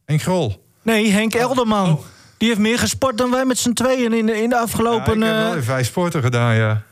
En 0.05 0.19
Grol. 0.19 0.65
Nee, 0.81 1.11
Henk 1.11 1.33
Elderman. 1.33 1.99
Die 2.37 2.47
heeft 2.47 2.59
meer 2.59 2.79
gesport 2.79 3.17
dan 3.17 3.31
wij 3.31 3.45
met 3.45 3.57
z'n 3.57 3.73
tweeën 3.73 4.13
in 4.13 4.25
de, 4.25 4.41
in 4.41 4.49
de 4.49 4.55
Ja, 4.55 4.61
afgelopen... 4.61 5.17
ik 5.17 5.23
heb 5.23 5.33
wel 5.35 5.43
eh, 5.45 5.49
even 5.51 5.63
vijf 5.63 5.85
sporten 5.87 6.21
gedaan, 6.21 6.55
ja. 6.55 6.81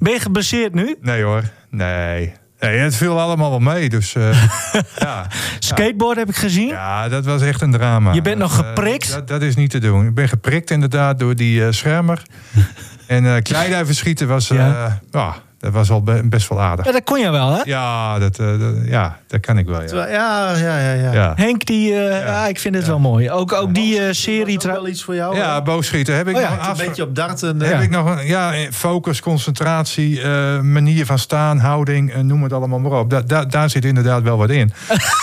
ben 0.00 0.12
je 0.12 0.20
geblesseerd 0.20 0.74
nu? 0.74 0.96
Nee 1.00 1.22
hoor, 1.22 1.42
nee. 1.70 2.32
nee 2.60 2.78
het 2.78 2.96
viel 2.96 3.20
allemaal 3.20 3.50
wel 3.50 3.58
mee, 3.58 3.88
dus 3.88 4.14
uh, 4.14 4.44
ja. 4.98 5.26
Skateboard 5.58 6.16
heb 6.16 6.28
ik 6.28 6.36
gezien. 6.36 6.66
Ja, 6.68 7.08
dat 7.08 7.24
was 7.24 7.42
echt 7.42 7.60
een 7.62 7.72
drama. 7.72 8.12
Je 8.12 8.22
bent 8.22 8.38
nog 8.38 8.60
eh, 8.60 8.66
geprikt? 8.66 9.12
dat, 9.12 9.28
dat 9.28 9.42
is 9.42 9.56
niet 9.56 9.70
te 9.70 9.78
doen. 9.78 10.06
Ik 10.06 10.14
ben 10.14 10.28
geprikt 10.28 10.70
inderdaad 10.70 11.18
door 11.18 11.34
die 11.36 11.64
eh, 11.66 11.72
schermer. 11.72 12.22
en 13.06 13.24
uh, 13.24 13.36
kleiduiven 13.42 13.94
schieten 13.94 14.28
was... 14.28 14.50
eh, 14.50 14.56
Ja. 14.56 15.00
ja, 15.10 15.34
Dat 15.60 15.72
was 15.72 15.90
al 15.90 16.02
be- 16.02 16.20
best 16.24 16.48
wel 16.48 16.60
aardig. 16.60 16.84
Ja, 16.86 16.92
dat 16.92 17.04
kon 17.04 17.20
je 17.20 17.30
wel, 17.30 17.52
hè? 17.52 17.60
Ja, 17.64 18.18
dat, 18.18 18.38
eh, 18.38 18.46
dat- 18.60 18.74
ja, 18.84 19.18
dat 19.26 19.40
kan 19.40 19.58
ik 19.58 19.66
wel, 19.66 19.80
ja. 19.80 19.86
Terwijl- 19.86 20.10
Ja, 20.12 20.56
ja, 20.56 20.78
ja. 20.78 20.92
ja. 20.92 21.12
Ja, 21.12 21.32
Henk, 21.36 21.66
die, 21.66 21.94
eh, 21.94 22.26
ja. 22.26 22.46
ik 22.46 22.58
vind 22.58 22.74
het 22.74 22.86
wel 22.86 22.98
mooi. 22.98 23.30
Ook, 23.30 23.52
ook 23.52 23.74
die 23.74 24.00
eh, 24.00 24.12
serie... 24.12 24.58
Trouw- 24.58 24.74
wel 24.74 24.88
iets 24.88 25.02
voor 25.04 25.14
jou? 25.14 25.36
ja 25.36 25.62
boogschieten 25.62 26.16
heb 26.16 26.28
ik 26.28 26.34
Oh 26.36 26.40
ja, 26.42 26.54
nog 26.54 26.68
een 26.78 26.86
beetje 26.86 27.02
op 27.02 27.14
darten. 27.14 27.60
Heb 27.62 27.80
ik 27.80 27.90
nog 27.90 28.16
een, 28.18 28.26
ja, 28.26 28.52
focus, 28.72 29.20
concentratie, 29.20 30.22
eh, 30.22 30.60
manier 30.60 31.06
van 31.06 31.18
staan, 31.18 31.58
houding, 31.58 32.14
noem 32.22 32.42
het 32.42 32.52
allemaal 32.52 32.78
maar 32.78 32.98
op. 32.98 33.10
Da, 33.10 33.20
da- 33.20 33.44
daar 33.44 33.70
zit 33.70 33.84
inderdaad 33.84 34.22
wel 34.22 34.36
wat 34.36 34.50
in. 34.50 34.72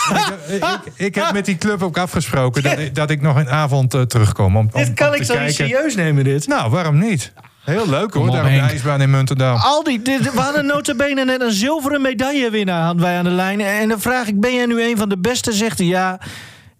Ik, 0.08 0.34
ik, 0.48 0.78
ik 0.96 1.14
heb 1.14 1.32
met 1.32 1.44
die 1.44 1.56
club 1.58 1.82
ook 1.82 1.98
afgesproken 1.98 2.62
dat, 2.62 2.78
ik, 2.84 2.94
dat 2.94 3.10
ik 3.10 3.20
nog 3.22 3.36
een 3.36 3.48
avond 3.50 3.94
eh, 3.94 4.00
terugkom. 4.02 4.56
Om, 4.56 4.68
om, 4.72 4.84
Dit 4.84 4.94
kan 4.94 5.08
om 5.08 5.14
ik 5.14 5.24
zo 5.24 5.34
serieus 5.48 5.94
nemen, 5.96 6.24
dit. 6.24 6.46
Nou, 6.46 6.70
waarom 6.70 6.98
niet? 6.98 7.32
Heel 7.64 7.88
leuk 7.88 8.14
hoor, 8.14 8.30
daar 8.30 8.44
op 8.44 8.50
de 8.50 8.58
ijsbaan 8.58 9.00
in 9.00 9.10
Muntendam. 9.10 9.56
Al 9.56 9.82
die, 9.82 10.02
dit- 10.02 10.32
we 10.32 10.40
hadden 10.40 10.66
notabene 10.66 11.24
net 11.24 11.40
een 11.40 11.52
zilveren 11.52 12.02
medaillewinnaar 12.02 12.82
hadden 12.84 13.02
wij 13.02 13.18
aan 13.18 13.24
de 13.24 13.30
lijn. 13.30 13.60
En 13.60 13.88
dan 13.88 14.00
vraag 14.00 14.26
ik, 14.28 14.40
ben 14.40 14.54
jij 14.54 14.66
nu 14.66 14.82
een 14.82 14.96
van 14.96 15.08
de 15.08 15.18
beste? 15.18 15.52
Zegt 15.52 15.78
hij, 15.78 15.86
ja, 15.86 16.20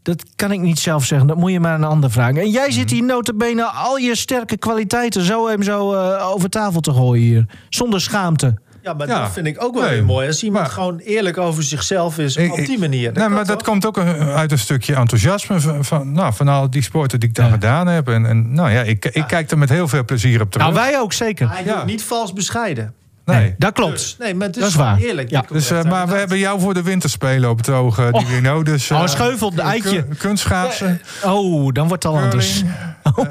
dat 0.02 0.24
kan 0.36 0.52
ik 0.52 0.60
niet 0.60 0.78
zelf 0.78 1.04
zeggen. 1.04 1.26
Dat 1.28 1.36
moet 1.36 1.50
je 1.50 1.60
maar 1.60 1.72
aan 1.72 1.82
een 1.82 1.88
ander 1.88 2.10
vragen. 2.10 2.36
En 2.40 2.50
jij 2.50 2.70
zit 2.70 2.90
hier 2.90 3.02
notabene 3.04 3.64
al 3.64 3.96
je 3.96 4.14
sterke 4.16 4.56
kwaliteiten 4.58 5.22
zo 5.22 5.48
hem 5.48 5.62
zo 5.62 5.92
eh, 5.94 6.28
over 6.30 6.48
tafel 6.50 6.80
te 6.80 6.92
gooien 6.92 7.24
hier. 7.24 7.46
Zonder 7.68 8.00
schaamte. 8.00 8.58
Ja, 8.88 8.94
maar 8.94 9.06
Ja. 9.08 9.20
dat 9.22 9.32
vind 9.32 9.46
ik 9.46 9.62
ook 9.62 9.74
wel 9.74 9.82
Nee, 9.82 9.92
weer 9.94 10.04
mooi. 10.04 10.26
Als 10.26 10.42
iemand 10.42 10.64
maar- 10.64 10.72
gewoon 10.72 10.98
eerlijk 10.98 11.38
over 11.38 11.62
zichzelf 11.62 12.18
is 12.18 12.36
Ik- 12.36 12.52
op 12.52 12.56
die 12.66 12.78
manier. 12.78 13.12
Nee, 13.12 13.28
maar 13.28 13.44
dat 13.44 13.58
toch? 13.58 13.68
komt 13.68 13.86
ook 13.86 13.98
eh, 13.98 14.34
uit 14.36 14.52
een 14.52 14.58
stukje 14.58 14.94
enthousiasme 14.94 15.60
van, 15.60 15.84
van, 15.84 16.12
nou, 16.12 16.34
van 16.34 16.48
al 16.48 16.70
die 16.70 16.82
sporten 16.82 17.20
die 17.20 17.28
ik 17.28 17.34
daar 17.34 17.46
Ja. 17.46 17.52
gedaan 17.52 17.86
heb. 17.86 18.08
En, 18.08 18.26
en 18.26 18.54
nou 18.54 18.70
ja, 18.70 18.80
ik, 18.82 19.04
ik 19.04 19.24
kijk 19.26 19.50
er 19.50 19.58
met 19.58 19.68
heel 19.68 19.88
veel 19.88 20.04
plezier 20.04 20.40
op 20.40 20.50
terug. 20.50 20.66
Nou, 20.66 20.78
wij 20.78 21.00
ook 21.00 21.12
zeker. 21.12 21.50
Hij 21.50 21.64
Ja. 21.64 21.76
doet 21.76 21.84
niet 21.86 22.02
vals 22.02 22.32
bescheiden. 22.32 22.94
Nee. 23.36 23.54
dat 23.58 23.72
klopt. 23.72 23.92
Dus, 23.92 24.16
nee, 24.18 24.34
maar 24.34 24.46
het 24.46 24.56
is, 24.56 24.62
Dat 24.62 24.70
is 24.70 24.76
waar. 24.76 24.98
eerlijk. 24.98 25.30
Ja. 25.30 25.44
Dus, 25.52 25.70
eh, 25.70 25.82
maar 25.84 26.06
we 26.06 26.12
de 26.12 26.18
hebben 26.18 26.38
jou 26.38 26.60
voor 26.60 26.74
de 26.74 26.82
winterspelen 26.82 27.50
op 27.50 27.58
het 27.58 27.68
oog, 27.68 27.96
die 27.96 28.12
Och. 28.12 28.28
Wino. 28.30 28.62
Dus, 28.62 28.90
Oh, 28.90 29.00
eh, 29.02 29.06
scheuvel, 29.06 29.54
de 29.54 29.62
eitje. 29.62 30.04
kun- 30.04 30.16
Kunstschaatsen. 30.16 31.00
Oh, 31.24 31.72
dan 31.72 31.88
wordt 31.88 32.02
het 32.02 32.12
al 32.12 32.18
anders. 32.18 32.62
curling. 32.62 33.28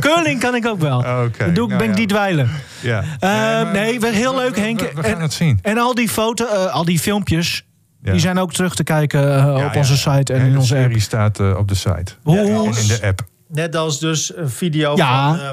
Curling 0.00 0.40
kan 0.40 0.54
ik 0.54 0.66
ook 0.66 0.80
wel. 0.80 0.98
Oké, 0.98 1.44
Dan 1.44 1.54
doe 1.54 1.64
ik, 1.64 1.68
nou 1.70 1.76
ben 1.78 1.82
ik 1.82 1.88
ja. 1.88 1.94
die 1.94 2.06
dweilen. 2.06 2.50
Ja. 2.80 2.98
Eh, 3.18 3.28
maar- 3.30 3.72
nee, 3.72 4.00
wel 4.00 4.10
heel 4.12 4.34
we- 4.34 4.40
leuk, 4.40 4.54
we- 4.54 4.60
Henk. 4.60 4.80
We, 4.80 4.90
we 4.94 5.02
gaan 5.02 5.14
En- 5.14 5.20
het 5.20 5.32
zien. 5.32 5.58
En 5.62 5.78
al 5.78 5.94
die 5.94 6.08
foto, 6.08 6.46
eh, 6.46 6.66
al 6.72 6.84
die 6.84 6.98
filmpjes, 6.98 7.66
Ja. 8.02 8.10
die 8.12 8.20
zijn 8.20 8.38
ook 8.38 8.52
terug 8.52 8.74
te 8.74 8.84
kijken 8.84 9.20
Ja, 9.28 9.66
op 9.66 9.72
ja. 9.72 9.78
onze 9.78 9.96
site 9.96 10.32
en 10.32 10.40
in 10.46 10.58
onze 10.58 10.74
app. 10.74 10.82
serie 10.84 11.00
staat 11.00 11.40
eh, 11.40 11.56
op 11.58 11.68
de 11.68 11.74
site. 11.74 12.12
Hoe, 12.22 12.38
En 12.38 12.46
in 12.64 12.86
de 12.88 12.98
app. 13.02 13.20
Net 13.48 13.76
als 13.76 14.00
dus 14.00 14.36
een 14.36 14.50
video 14.50 14.96
Ja. 14.96 15.28
van... 15.28 15.40
eh, 15.40 15.50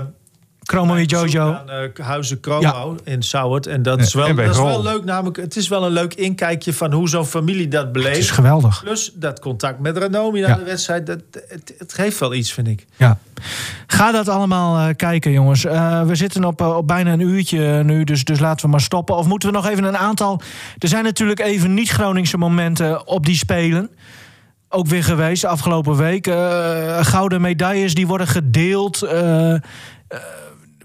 Chromo 0.73 0.93
met 0.93 1.07
bezoek 1.09 1.27
Jojo. 1.27 1.51
Aan, 1.53 1.69
eh, 1.69 2.05
Huizen 2.05 2.37
Chromo 2.41 2.95
in 3.03 3.21
Sauwert. 3.23 3.67
En 3.67 3.81
dat 3.81 3.99
is 3.99 4.11
Ja, 4.11 4.19
wel, 4.19 4.27
en 4.27 4.35
dat 4.35 4.49
is 4.49 4.57
wel 4.57 4.81
leuk. 4.83 5.03
Namelijk, 5.03 5.37
het 5.37 5.55
is 5.55 5.67
wel 5.67 5.85
een 5.85 5.91
leuk 5.91 6.13
inkijkje 6.13 6.73
van 6.73 6.91
hoe 6.93 7.09
zo'n 7.09 7.25
familie 7.25 7.67
dat 7.67 7.85
Het 7.87 7.95
is 7.95 8.03
beleeft. 8.03 8.31
geweldig. 8.31 8.81
Plus 8.83 9.11
dat 9.15 9.39
contact 9.39 9.79
met 9.79 9.97
Ranomi 9.97 10.39
na 10.41 10.47
Ja. 10.47 10.55
de 10.55 10.63
wedstrijd. 10.63 11.05
Dat, 11.05 11.19
het, 11.47 11.73
het 11.77 11.93
geeft 11.93 12.19
wel 12.19 12.33
iets, 12.33 12.53
vind 12.53 12.67
ik. 12.67 12.85
Ja. 12.97 13.17
Ga 13.87 14.11
dat 14.11 14.27
allemaal 14.29 14.87
eh, 14.89 14.95
kijken, 14.95 15.31
jongens. 15.31 15.65
Eh, 15.65 16.01
we 16.01 16.15
zitten 16.15 16.43
op, 16.45 16.61
op 16.61 16.87
bijna 16.87 17.11
een 17.13 17.19
uurtje 17.19 17.83
nu, 17.83 18.03
dus, 18.03 18.23
dus 18.23 18.39
laten 18.39 18.65
we 18.65 18.71
maar 18.71 18.81
stoppen. 18.81 19.15
Of 19.15 19.27
moeten 19.27 19.49
we 19.49 19.55
nog 19.55 19.67
even 19.67 19.83
een 19.83 19.97
aantal... 19.97 20.41
Er 20.77 20.87
zijn 20.87 21.03
natuurlijk 21.03 21.39
even 21.39 21.73
niet-Groningse 21.73 22.37
momenten 22.37 23.07
op 23.07 23.25
die 23.25 23.35
Spelen. 23.37 23.89
Ook 24.69 24.87
weer 24.87 25.03
geweest 25.03 25.41
de 25.41 25.47
afgelopen 25.47 25.95
week. 25.95 26.27
Eh, 26.27 27.05
gouden 27.05 27.41
medailles 27.41 27.93
die 27.93 28.07
worden 28.07 28.27
gedeeld. 28.27 29.07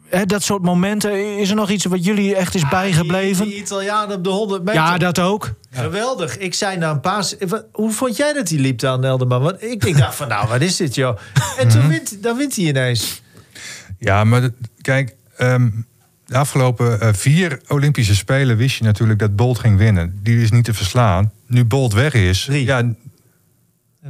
Hè, 0.08 0.24
dat 0.24 0.42
soort 0.42 0.62
momenten. 0.62 1.38
Is 1.38 1.50
er 1.50 1.56
nog 1.56 1.70
iets 1.70 1.84
wat 1.84 2.04
jullie 2.04 2.34
echt 2.34 2.54
is 2.54 2.68
bijgebleven? 2.68 3.44
Die, 3.44 3.52
die 3.54 3.62
Italiaan 3.62 4.12
op 4.12 4.24
de 4.24 4.30
100 4.30 4.62
meter. 4.64 4.80
ja, 4.80 4.98
dat 4.98 5.18
ook. 5.18 5.54
Geweldig. 5.70 6.38
Ik 6.38 6.54
zei 6.54 6.76
na 6.76 6.90
een 6.90 7.00
paar... 7.00 7.24
Hoe 7.72 7.90
vond 7.92 8.16
jij 8.16 8.32
dat 8.32 8.46
die 8.46 8.58
liep 8.60 8.78
dan, 8.78 9.04
Elderman? 9.04 9.42
Want 9.42 9.62
ik, 9.62 9.84
ik 9.84 9.96
dacht 9.98 10.14
van, 10.14 10.28
nou, 10.28 10.48
wat 10.48 10.60
is 10.60 10.76
dit, 10.76 10.94
joh? 10.94 11.18
En 11.58 11.66
Mhm. 11.66 11.78
toen 11.78 11.88
wint, 11.88 12.22
dan 12.22 12.36
wint 12.36 12.56
hij 12.56 12.64
ineens. 12.64 13.22
Ja, 13.98 14.24
maar 14.24 14.50
kijk, 14.80 15.14
ehm, 15.36 15.70
de 16.26 16.36
afgelopen 16.36 17.00
eh, 17.00 17.08
vier 17.12 17.60
Olympische 17.68 18.14
Spelen 18.14 18.56
wist 18.56 18.76
je 18.78 18.84
natuurlijk 18.84 19.18
dat 19.18 19.36
Bolt 19.36 19.58
ging 19.58 19.78
winnen. 19.78 20.20
Die 20.22 20.42
is 20.42 20.50
niet 20.50 20.64
te 20.64 20.74
verslaan. 20.74 21.32
Nu 21.46 21.64
Bolt 21.64 21.92
weg 21.92 22.14
is. 22.14 22.44
Drie. 22.44 22.64
Ja, 22.64 22.82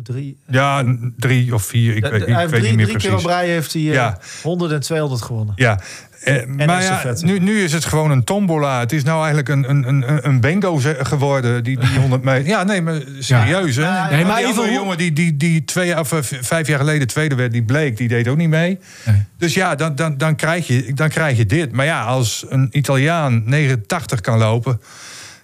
Drie, 0.03 0.37
ja, 0.47 0.85
drie 1.17 1.55
of 1.55 1.63
vier. 1.65 1.97
Ik, 1.97 2.03
De- 2.03 2.09
weet, 2.11 2.21
ik 2.29 2.35
weet 2.37 2.49
drie, 2.49 2.63
niet 2.63 2.77
meer 2.77 2.87
drie 2.87 2.99
keer 2.99 3.15
op 3.17 3.25
rij 3.25 3.49
heeft 3.49 3.73
hij 3.73 3.83
eh, 3.83 3.93
Ja. 3.93 4.19
100 4.43 4.73
en 4.73 4.81
200 4.81 5.23
gewonnen. 5.23 5.53
Ja, 5.57 5.81
eh, 6.23 6.47
maar 6.47 6.83
ja, 6.83 7.15
nu, 7.21 7.39
nu 7.39 7.63
is 7.63 7.73
het 7.73 7.85
gewoon 7.85 8.11
een 8.11 8.25
tombola. 8.25 8.81
Het 8.81 8.93
is 8.93 9.03
nou 9.05 9.17
eigenlijk 9.19 9.49
een, 9.49 9.71
een, 9.71 9.89
een, 9.89 10.27
een 10.29 10.41
bingo 10.41 10.79
ze- 10.79 10.97
geworden, 11.03 11.65
die, 11.65 11.79
die 11.79 11.99
100 12.01 12.23
meter. 12.23 12.47
Ja, 12.49 12.63
nee, 12.65 12.83
maar 12.83 13.01
serieus, 13.19 13.77
hè? 13.77 13.83
Nee, 13.83 14.11
Nee, 14.11 14.25
maar 14.25 14.37
die 14.37 14.47
even 14.47 14.73
jongen 14.73 14.99
die, 14.99 15.13
die, 15.13 15.37
die 15.37 15.65
twee 15.65 15.99
of 15.99 16.13
eh, 16.13 16.19
vijf 16.23 16.67
jaar 16.67 16.79
geleden 16.79 17.07
tweede 17.07 17.35
werd, 17.35 17.53
die 17.53 17.63
bleek, 17.65 17.97
die 17.97 18.09
deed 18.09 18.29
ook 18.29 18.37
niet 18.37 18.49
mee. 18.49 18.79
Nee. 19.07 19.17
Dus 19.39 19.55
ja, 19.55 19.75
dan, 19.75 19.95
dan, 19.95 20.17
dan, 20.17 20.37
krijg 20.37 20.67
je, 20.67 20.95
dan 20.95 21.09
krijg 21.09 21.37
je 21.37 21.47
dit. 21.47 21.73
Maar 21.73 21.87
ja, 21.87 22.03
als 22.03 22.45
een 22.49 22.69
Italiaan 22.71 23.43
89 23.47 24.21
kan 24.21 24.39
lopen... 24.39 24.81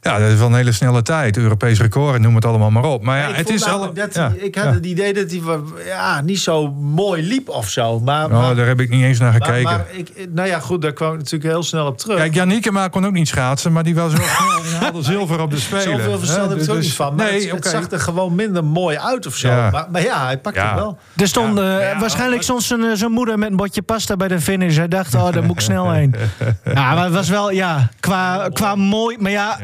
Ja, 0.04 0.18
dat 0.18 0.30
is 0.30 0.38
wel 0.38 0.46
een 0.46 0.54
hele 0.54 0.72
snelle 0.72 1.02
tijd. 1.02 1.36
Europees 1.36 1.80
record, 1.80 2.20
noem 2.20 2.34
het 2.34 2.44
allemaal 2.44 2.70
maar 2.70 2.84
op. 2.84 3.02
Maar 3.02 3.18
ja, 3.18 3.28
ik 3.28 3.36
het 3.36 3.50
is 3.50 3.64
al... 3.68 3.94
dat 3.94 4.14
ja, 4.14 4.32
ik 4.36 4.54
had 4.54 4.64
ja. 4.64 4.72
het 4.72 4.86
idee 4.86 5.12
dat 5.14 5.30
hij 5.30 5.40
ja, 5.86 6.20
niet 6.20 6.40
zo 6.40 6.72
mooi 6.72 7.22
liep 7.22 7.48
of 7.48 7.68
zo. 7.68 8.00
Maar, 8.00 8.24
Oh, 8.24 8.30
maar, 8.30 8.54
daar 8.54 8.66
heb 8.66 8.80
ik 8.80 8.90
niet 8.90 9.02
eens 9.02 9.18
naar 9.18 9.32
gekeken. 9.32 9.62
maar 9.62 9.84
ik, 9.92 10.10
nou 10.30 10.48
ja, 10.48 10.58
goed, 10.58 10.82
daar 10.82 10.92
kwam 10.92 11.12
ik 11.12 11.18
natuurlijk 11.18 11.52
heel 11.52 11.62
snel 11.62 11.86
op 11.86 11.98
terug. 11.98 12.16
Kijk, 12.16 12.34
Janieke 12.34 12.88
kon 12.90 13.06
ook 13.06 13.12
niet 13.12 13.28
schaatsen, 13.28 13.72
maar 13.72 13.82
die 13.82 13.94
was 13.94 14.12
wel 14.12 14.24
snel. 14.78 15.02
Zilver 15.02 15.40
op 15.40 15.50
de 15.50 15.58
Spelen. 15.66 15.82
Zoveel 15.82 16.18
verstand 16.18 16.50
heb 16.50 16.58
ik 16.58 16.64
er 16.64 16.70
ook 16.70 16.76
Dus- 16.76 16.84
niet 16.86 16.94
van. 16.94 17.14
Maar 17.14 17.26
nee, 17.26 17.52
het, 17.52 17.66
zag 17.66 17.90
er 17.90 18.00
gewoon 18.00 18.34
minder 18.34 18.64
mooi 18.64 18.98
uit 18.98 19.26
of 19.26 19.36
zo. 19.36 19.48
Ja. 19.48 19.70
Maar, 19.70 19.86
maar 19.90 20.02
ja, 20.02 20.24
hij 20.24 20.38
pakte 20.38 20.60
Ja. 20.60 20.66
het 20.70 20.74
wel. 20.74 20.98
Er 21.16 21.28
stond 21.28 21.58
eh, 21.58 22.00
waarschijnlijk 22.00 22.42
zijn, 22.42 22.84
eh, 22.84 22.90
zijn 22.94 23.10
moeder 23.10 23.38
met 23.38 23.50
een 23.50 23.56
botje 23.56 23.82
pasta 23.82 24.16
bij 24.16 24.28
de 24.28 24.40
finish. 24.40 24.76
Hij 24.76 24.88
dacht, 24.88 25.14
oh, 25.14 25.32
daar 25.32 25.42
moet 25.42 25.56
ik 25.56 25.60
snel 25.60 25.90
heen. 25.90 26.14
Ja, 26.64 26.94
maar 26.94 27.04
het 27.04 27.12
was 27.12 27.28
wel, 27.28 27.50
ja, 27.50 27.88
qua, 28.00 28.48
qua 28.52 28.74
mooi. 28.74 29.16
Maar 29.20 29.30
ja, 29.30 29.58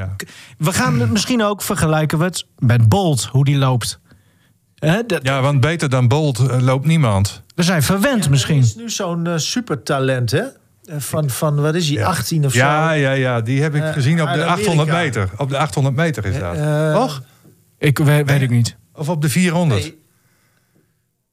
we 0.59 0.73
gaan 0.73 1.01
het 1.01 1.11
misschien 1.11 1.43
ook 1.43 1.63
vergelijken 1.63 2.19
met, 2.19 2.47
met 2.59 2.89
Bolt, 2.89 3.25
hoe 3.25 3.45
die 3.45 3.57
loopt. 3.57 4.01
Hè, 4.75 5.07
dat, 5.07 5.23
Ja, 5.23 5.41
want 5.41 5.61
beter 5.61 5.89
dan 5.89 6.09
Bolt 6.09 6.39
eh, 6.39 6.61
loopt 6.61 6.87
niemand. 6.87 7.43
We 7.55 7.63
zijn 7.63 7.83
verwend 7.83 8.25
Er 8.25 8.31
misschien. 8.31 8.59
is 8.59 8.75
nu 8.77 8.91
zo'n 8.91 9.27
eh, 9.27 9.37
supertalent, 9.37 10.31
hè? 10.31 10.39
Eh, 10.85 10.97
Van, 10.99 11.31
van, 11.31 11.61
wat 11.61 11.75
is 11.75 11.89
hij, 11.91 12.05
18 12.05 12.45
of 12.45 12.55
Ja, 12.55 12.89
zo? 12.89 12.95
ja, 12.95 13.11
ja, 13.13 13.41
die 13.41 13.63
heb 13.63 13.75
ik 13.75 13.85
gezien 13.85 14.21
op 14.23 14.27
de 14.27 14.33
Amerika. 14.33 14.53
800 14.53 14.89
meter. 14.89 15.31
Op 15.37 15.49
de 15.51 15.59
800 15.59 15.97
meter 15.97 16.25
is 16.25 16.39
dat. 16.39 16.55
Toch? 16.95 17.23
Ik 17.79 17.99
weet, 17.99 18.27
weet 18.31 18.43
ik 18.43 18.51
niet. 18.51 18.77
Of 18.95 19.09
op 19.09 19.23
de 19.23 19.29
400? 19.29 19.81
Nee. 19.81 19.99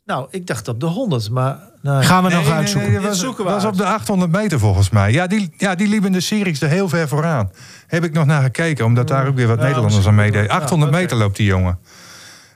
Nou, 0.06 0.28
ik 0.32 0.48
dacht 0.48 0.68
op 0.68 0.80
de 0.80 0.86
100, 0.86 1.30
maar... 1.30 1.60
Gaan 1.88 2.24
we 2.24 2.30
Nee, 2.30 2.38
nog 2.38 2.48
nee, 2.48 2.58
uitzoeken. 2.58 2.92
nee, 2.92 3.00
dat 3.00 3.10
was, 3.10 3.20
zoeken 3.20 3.46
we 3.46 3.52
was 3.52 3.64
uit. 3.64 3.72
op 3.72 3.78
de 3.78 3.86
800 3.86 4.32
meter 4.32 4.60
volgens 4.60 4.90
mij. 4.90 5.12
Ja, 5.12 5.28
die, 5.28 5.54
ja, 5.58 5.76
die 5.76 5.88
liep 5.88 6.06
in 6.06 6.12
de 6.12 6.20
series 6.20 6.62
er 6.62 6.70
heel 6.70 6.90
ver 6.90 7.08
vooraan. 7.08 7.52
Heb 7.88 8.04
ik 8.04 8.14
nog 8.14 8.26
naar 8.26 8.42
gekeken, 8.42 8.86
omdat 8.86 9.08
daar 9.08 9.28
ook 9.28 9.36
weer 9.36 9.48
wat 9.48 9.58
Ja, 9.60 9.64
Nederlanders 9.66 10.08
aan 10.08 10.16
meededen. 10.16 10.48
wel. 10.48 10.56
Ja, 10.56 10.62
800 10.62 10.92
oké. 10.92 11.02
meter 11.02 11.18
loopt 11.18 11.36
die 11.38 11.46
jongen. 11.46 11.80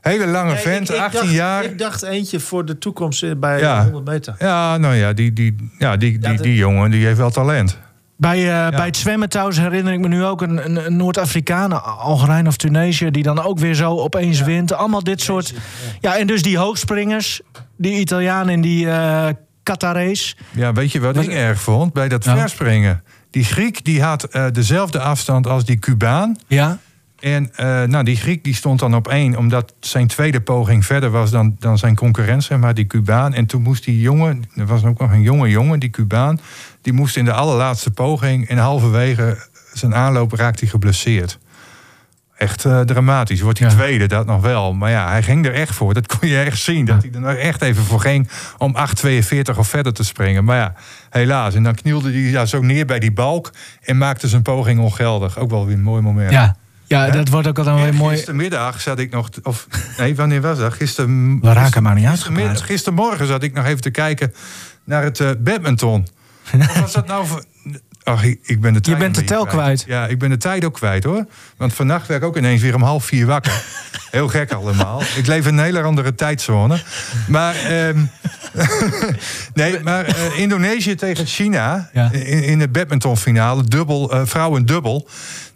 Hele 0.01 0.27
lange 0.27 0.53
Nee, 0.53 0.61
vent, 0.61 0.89
ik- 0.89 0.95
ik 0.95 1.01
18 1.01 1.19
dacht- 1.21 1.33
jaar. 1.33 1.63
Ik 1.63 1.77
dacht 1.77 2.01
eentje 2.03 2.39
voor 2.39 2.65
de 2.65 2.77
toekomst 2.77 3.23
eh, 3.23 3.31
bij 3.37 3.59
Ja. 3.59 3.75
de 3.77 3.81
100 3.83 4.05
meter. 4.05 4.35
Ja, 4.39 4.77
nou 4.77 4.95
ja, 4.95 5.13
die, 5.13 5.33
die, 5.33 5.55
ja, 5.79 5.97
die, 5.97 6.19
die, 6.19 6.41
die 6.41 6.55
jongen 6.55 6.91
die 6.91 7.05
heeft 7.05 7.17
wel 7.17 7.29
talent. 7.31 7.77
Bij, 8.17 8.37
eh, 8.65 8.69
bij 8.75 8.85
het 8.85 8.97
zwemmen 8.97 9.29
trouwens 9.29 9.57
herinner 9.57 9.93
ik 9.93 9.99
me 9.99 10.07
nu 10.07 10.23
ook 10.25 10.41
een, 10.41 10.65
een, 10.65 10.85
een 10.85 10.95
Noord-Afrikaan, 10.95 11.83
Algerijn 11.99 12.47
of 12.47 12.57
Tunesië, 12.57 13.11
die 13.11 13.23
dan 13.23 13.41
ook 13.43 13.59
weer 13.59 13.73
zo 13.73 13.97
opeens 13.97 14.41
wint. 14.41 14.73
Allemaal 14.73 15.03
dit 15.03 15.21
soort. 15.21 15.53
Ja, 15.99 16.17
en 16.17 16.27
dus 16.27 16.41
die 16.41 16.57
hoogspringers, 16.57 17.41
die 17.81 17.99
Italiaan 17.99 18.49
en 18.49 18.61
die 18.61 18.89
eh 18.89 19.27
Qatarees. 19.63 20.37
Ja, 20.51 20.73
weet 20.73 20.91
je 20.91 20.99
wat 20.99 21.15
Was- 21.15 21.25
ik 21.25 21.31
erg 21.31 21.61
vond? 21.61 21.93
Bij 21.93 22.07
dat 22.07 22.23
verspringen. 22.23 23.03
Die 23.29 23.43
Griek 23.43 23.85
die 23.85 24.01
had 24.03 24.23
eh, 24.23 24.45
dezelfde 24.51 24.99
afstand 24.99 25.47
als 25.47 25.65
die 25.65 25.79
Cubaan. 25.79 26.37
Ja. 26.47 26.77
En 27.19 27.55
eh, 27.55 27.83
nou, 27.83 28.03
die 28.03 28.15
Griek 28.15 28.43
die 28.43 28.55
stond 28.55 28.79
dan 28.79 28.95
op 28.95 29.07
één, 29.07 29.35
omdat 29.35 29.73
zijn 29.79 30.07
tweede 30.07 30.41
poging 30.41 30.85
verder 30.85 31.09
was 31.09 31.31
dan, 31.31 31.55
dan 31.59 31.77
zijn 31.77 31.95
concurrent, 31.95 32.43
zeg 32.43 32.57
maar, 32.57 32.73
die 32.73 32.87
Cubaan. 32.87 33.33
En 33.33 33.45
toen 33.45 33.61
moest 33.61 33.83
die 33.83 33.99
jongen, 33.99 34.43
er 34.55 34.65
was 34.65 34.83
ook 34.83 34.99
nog 34.99 35.11
een 35.11 35.21
jonge 35.21 35.49
jongen, 35.49 35.79
die 35.79 35.89
Cubaan, 35.89 36.39
die 36.81 36.93
moest 36.93 37.17
in 37.17 37.25
de 37.25 37.33
allerlaatste 37.33 37.91
poging 37.91 38.47
en 38.47 38.57
halverwege 38.57 39.47
zijn 39.73 39.95
aanloop 39.95 40.33
raakt 40.33 40.59
hij 40.59 40.69
geblesseerd. 40.69 41.39
Echt 42.41 42.65
eh, 42.65 42.79
dramatisch. 42.79 43.41
Wordt 43.41 43.57
die 43.57 43.67
Ja. 43.67 43.73
tweede, 43.73 44.07
dat 44.07 44.25
nog 44.25 44.41
wel. 44.41 44.73
Maar 44.73 44.89
ja, 44.89 45.09
hij 45.09 45.23
ging 45.23 45.45
er 45.45 45.53
echt 45.53 45.75
voor. 45.75 45.93
Dat 45.93 46.17
kon 46.17 46.27
je 46.27 46.39
echt 46.39 46.59
zien. 46.59 46.85
Dat 46.85 47.03
hij 47.11 47.21
er 47.21 47.37
echt 47.39 47.61
even 47.61 47.83
voor 47.83 47.99
ging 47.99 48.29
om 48.57 48.75
8,42 48.75 49.57
of 49.57 49.67
verder 49.67 49.93
te 49.93 50.03
springen. 50.03 50.43
Maar 50.43 50.57
ja, 50.57 50.73
helaas. 51.09 51.55
En 51.55 51.63
dan 51.63 51.75
knielde 51.75 52.11
hij 52.11 52.19
ja, 52.21 52.45
zo 52.45 52.61
neer 52.61 52.85
bij 52.85 52.99
die 52.99 53.11
balk 53.11 53.51
en 53.81 53.97
maakte 53.97 54.27
zijn 54.27 54.41
poging 54.41 54.79
ongeldig. 54.79 55.37
Ook 55.37 55.49
wel 55.49 55.65
weer 55.65 55.75
een 55.75 55.81
mooi 55.81 56.01
moment. 56.01 56.31
Ja, 56.31 56.55
ja 56.85 57.09
dat 57.09 57.27
wordt 57.27 57.47
ook 57.47 57.57
altijd 57.57 57.77
En 57.77 57.83
weer 57.83 57.93
mooi. 57.93 58.15
Gistermiddag 58.15 58.81
zat 58.81 58.99
ik 58.99 59.11
nog... 59.11 59.29
Of, 59.43 59.67
nee, 59.97 60.15
wanneer 60.15 60.41
was 60.41 60.57
dat? 60.57 60.73
Gister, 60.73 61.05
We 61.05 61.53
raken 61.53 61.83
maar 61.83 61.95
niet 61.95 62.07
gistermiddag, 62.07 62.65
gistermorgen 62.65 63.27
zat 63.27 63.43
ik 63.43 63.53
nog 63.53 63.65
even 63.65 63.81
te 63.81 63.91
kijken 63.91 64.33
naar 64.83 65.03
het 65.03 65.19
eh, 65.19 65.29
badminton. 65.39 66.07
Wat 66.57 66.79
was 66.79 66.91
dat 66.91 67.07
nou 67.07 67.25
voor... 67.27 67.43
Ach, 68.03 68.23
ik, 68.23 68.61
ben 68.61 68.73
de 68.73 68.81
tijd 68.81 68.97
Je 68.97 69.03
bent 69.03 69.15
de 69.15 69.23
tel 69.23 69.45
kwijt. 69.45 69.83
Ja, 69.87 70.07
ik 70.07 70.19
ben 70.19 70.29
de 70.29 70.37
tijd 70.37 70.65
ook 70.65 70.73
kwijt 70.73 71.03
hoor. 71.03 71.25
Want 71.57 71.73
vannacht 71.73 72.07
werd 72.07 72.21
ik 72.21 72.27
ook 72.27 72.37
ineens 72.37 72.61
weer 72.61 72.75
om 72.75 72.81
half 72.81 73.05
vier 73.05 73.25
wakker. 73.25 73.63
Heel 74.11 74.27
gek 74.27 74.51
allemaal. 74.51 75.01
Ik 75.15 75.27
leef 75.27 75.47
in 75.47 75.57
een 75.57 75.63
hele 75.63 75.81
andere 75.81 76.15
tijdzone. 76.15 76.81
Maar, 77.27 77.55
ehm, 77.55 77.99
nee, 79.53 79.79
maar 79.79 80.05
eh, 80.05 80.39
Indonesië 80.39 80.95
tegen 80.95 81.25
China 81.25 81.89
Ja. 81.93 82.11
in, 82.11 82.43
in 82.43 82.59
de 82.59 82.67
badmintonfinale, 82.67 83.63
dubbel, 83.63 84.11
eh, 84.11 84.21
vrouwen 84.25 84.65
dubbel. 84.65 85.07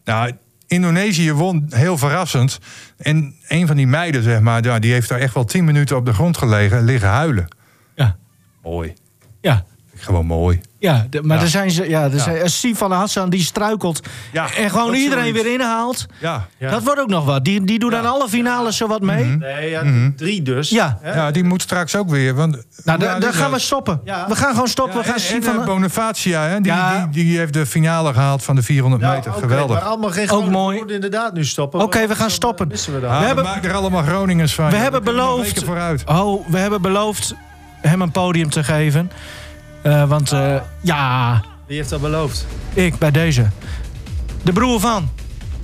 Nou, 0.04 0.32
Indonesië 0.68 1.32
won 1.32 1.66
heel 1.70 1.98
verrassend. 1.98 2.60
En 2.98 3.36
een 3.48 3.68
van 3.68 3.76
die 3.76 3.88
meiden, 3.88 4.24
zeg 4.24 4.40
maar, 4.40 4.64
ja, 4.64 4.80
die 4.80 4.92
heeft 4.92 5.10
daar 5.10 5.20
echt 5.20 5.34
wel 5.34 5.46
tien 5.46 5.64
minuten 5.66 5.96
op 5.98 6.06
de 6.06 6.14
grond 6.14 6.38
gelegen, 6.38 6.84
liggen 6.84 7.10
huilen. 7.10 7.48
Ja. 7.96 8.16
Mooi. 8.64 8.94
Ja. 9.42 9.66
Gewoon 9.96 10.26
mooi. 10.26 10.62
Ja, 10.86 11.06
de- 11.10 11.22
maar 11.24 11.38
Ja. 11.38 11.44
er 11.44 11.50
zijn 11.50 11.72
ze. 11.72 11.90
Ja, 11.90 12.04
er 12.04 12.12
Ja. 12.14 12.18
zijn, 12.20 12.50
Sif 12.50 12.78
van 12.78 12.92
Hassan 12.92 13.30
die 13.30 13.44
struikelt 13.44 14.00
Ja, 14.32 14.48
en 14.58 14.70
gewoon 14.70 14.94
iedereen 14.94 15.34
weer 15.34 15.54
inhaalt. 15.54 16.06
Ja. 16.20 16.48
Ja. 16.58 16.70
Dat 16.70 16.84
wordt 16.84 17.00
ook 17.00 17.10
nog 17.10 17.26
wat. 17.26 17.44
Die, 17.46 17.64
die 17.64 17.80
doet 17.80 17.94
aan 17.94 18.06
alle 18.06 18.30
finales 18.30 18.78
zo 18.78 18.88
wat 18.88 19.02
mee. 19.02 19.26
Nee, 19.26 19.70
ja, 19.70 19.84
drie 20.16 20.42
dus. 20.42 20.70
Ja. 20.70 21.32
Die 21.32 21.44
moet 21.44 21.62
straks 21.62 21.96
ook 21.96 22.10
weer. 22.10 22.36
Want, 22.36 22.58
Nou, 22.84 23.00
daar, 23.00 23.34
gaan 23.34 23.52
we 23.52 23.60
stoppen. 23.60 24.02
Ja. 24.04 24.26
We 24.28 24.36
gaan 24.36 24.52
gewoon 24.52 24.68
stoppen. 24.68 24.94
Ja, 24.96 25.00
we 25.02 25.06
gaan 25.06 25.16
en, 25.16 25.22
Sif 25.22 25.48
en, 25.48 25.66
Bonifacia, 25.66 26.42
hè, 26.44 26.62
die, 26.62 26.72
Ja. 26.72 27.08
die, 27.12 27.24
die 27.26 27.38
heeft 27.38 27.54
de 27.54 27.66
finale 27.66 28.14
gehaald 28.14 28.44
van 28.44 28.56
de 28.56 28.62
400 28.64 29.02
Ja, 29.04 29.12
meter. 29.14 29.32
oké, 29.32 29.40
Geweldig. 29.40 29.76
Maar 29.80 29.86
allemaal 29.86 30.10
geen 30.12 30.30
Ook 30.30 30.50
mooi. 30.50 30.72
We 30.74 30.78
moeten 30.78 30.96
inderdaad 30.96 31.34
nu 31.34 31.46
stoppen. 31.46 31.80
Oké, 31.80 32.08
we 32.08 32.16
gaan 32.16 32.30
stoppen. 32.32 32.68
Missen 32.68 32.94
we 32.94 33.00
dan. 33.00 33.10
Ah, 33.12 33.20
we 33.20 33.26
hebben- 33.26 33.44
maken 33.44 33.70
er 33.70 33.76
allemaal 33.76 34.04
Groningers 34.04 34.54
van. 34.56 34.70
We 34.70 34.76
hebben 34.76 35.04
beloofd-. 35.04 35.64
Oh, 36.06 36.48
we 36.50 36.58
hebben 36.58 36.82
beloofd 36.82 37.36
hem 37.82 38.02
een 38.02 38.12
podium 38.12 38.50
te 38.50 38.64
geven. 38.64 39.12
Eh, 39.86 40.04
want 40.10 40.32
eh, 40.32 40.56
ja, 40.82 41.42
Wie 41.68 41.78
heeft 41.78 41.90
dat 41.90 42.02
beloofd? 42.02 42.46
ik 42.74 42.98
bij 42.98 43.12
deze. 43.12 43.46
De 44.44 44.52
broer 44.54 44.80
van. 44.80 45.10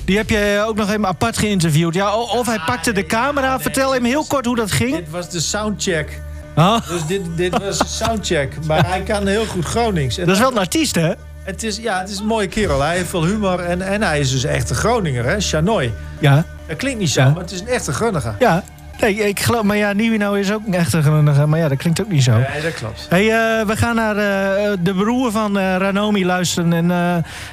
Die 0.05 0.17
heb 0.17 0.29
je 0.29 0.63
ook 0.67 0.75
nog 0.75 0.89
even 0.89 1.05
apart 1.07 1.37
geïnterviewd. 1.37 1.93
Ja, 1.93 2.15
of 2.15 2.45
hij 2.45 2.59
pakte 2.65 2.91
de 2.91 3.05
camera. 3.05 3.59
Vertel 3.59 3.93
hem 3.93 4.03
heel 4.03 4.25
kort 4.27 4.45
hoe 4.45 4.55
dat 4.55 4.71
ging. 4.71 4.95
Dit 4.95 5.09
was 5.09 5.29
de 5.29 5.39
soundcheck. 5.39 6.21
Oh, 6.55 6.87
Dus 6.87 7.05
dit, 7.05 7.21
dit 7.35 7.57
was 7.59 7.79
een 7.79 7.85
soundcheck. 7.85 8.65
Maar 8.67 8.87
hij 8.87 9.01
kan 9.01 9.27
heel 9.27 9.45
goed 9.45 9.65
Gronings. 9.65 10.17
En 10.17 10.25
dat 10.25 10.35
is 10.35 10.41
wel 10.41 10.51
een 10.51 10.57
artiest, 10.57 10.95
hè? 10.95 11.11
het, 11.43 11.63
is, 11.63 11.77
ja, 11.77 11.99
het 11.99 12.09
is 12.09 12.19
een 12.19 12.25
mooie 12.25 12.47
kerel. 12.47 12.81
Hij 12.81 12.95
heeft 12.95 13.09
veel 13.09 13.25
humor. 13.25 13.59
En, 13.59 13.81
en 13.81 14.01
hij 14.01 14.19
is 14.19 14.31
dus 14.31 14.43
echt 14.43 14.69
een 14.69 14.75
Groninger, 14.75 15.25
hè? 15.25 15.39
Chanoy. 15.39 15.93
Ja. 16.19 16.45
Dat 16.67 16.77
klinkt 16.77 16.99
niet 16.99 17.09
zo, 17.09 17.21
Ja. 17.21 17.29
maar 17.29 17.41
het 17.41 17.51
is 17.51 17.59
een 17.59 17.67
echte 17.67 17.93
Gunniger. 17.93 18.35
Ja. 18.39 18.63
Nee, 19.01 19.15
ik 19.15 19.39
geloof, 19.39 19.63
maar 19.63 19.77
ja, 19.77 19.93
Nieuwenau 19.93 20.39
is 20.39 20.51
ook 20.51 20.67
een 20.67 20.73
echte 20.73 21.01
grunnige. 21.01 21.45
Maar 21.45 21.59
ja, 21.59 21.67
dat 21.67 21.77
klinkt 21.77 22.01
ook 22.01 22.09
niet 22.09 22.23
zo. 22.23 22.31
Nee, 22.31 22.61
dat 22.61 22.73
klopt. 22.73 23.05
Hey, 23.09 23.21
eh, 23.21 23.65
we 23.67 23.77
gaan 23.77 23.95
naar 23.95 24.17
eh, 24.17 24.77
de 24.79 24.93
broer 24.93 25.31
van 25.31 25.57
eh, 25.57 25.75
Ranomi 25.77 26.25
luisteren. 26.25 26.73
En, 26.73 26.91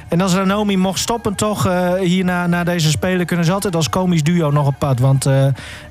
en 0.07 0.21
als 0.21 0.33
Ranomi 0.33 0.77
mocht 0.77 0.99
stoppen 0.99 1.35
toch 1.35 1.65
eh, 1.65 1.93
hier 1.93 2.25
na, 2.25 2.63
deze 2.63 2.89
spelen... 2.89 3.25
kunnen 3.25 3.45
ze 3.45 3.51
altijd 3.51 3.75
als 3.75 3.89
komisch 3.89 4.23
duo 4.23 4.51
nog 4.51 4.67
op 4.67 4.75
pad. 4.77 4.99
Want 4.99 5.25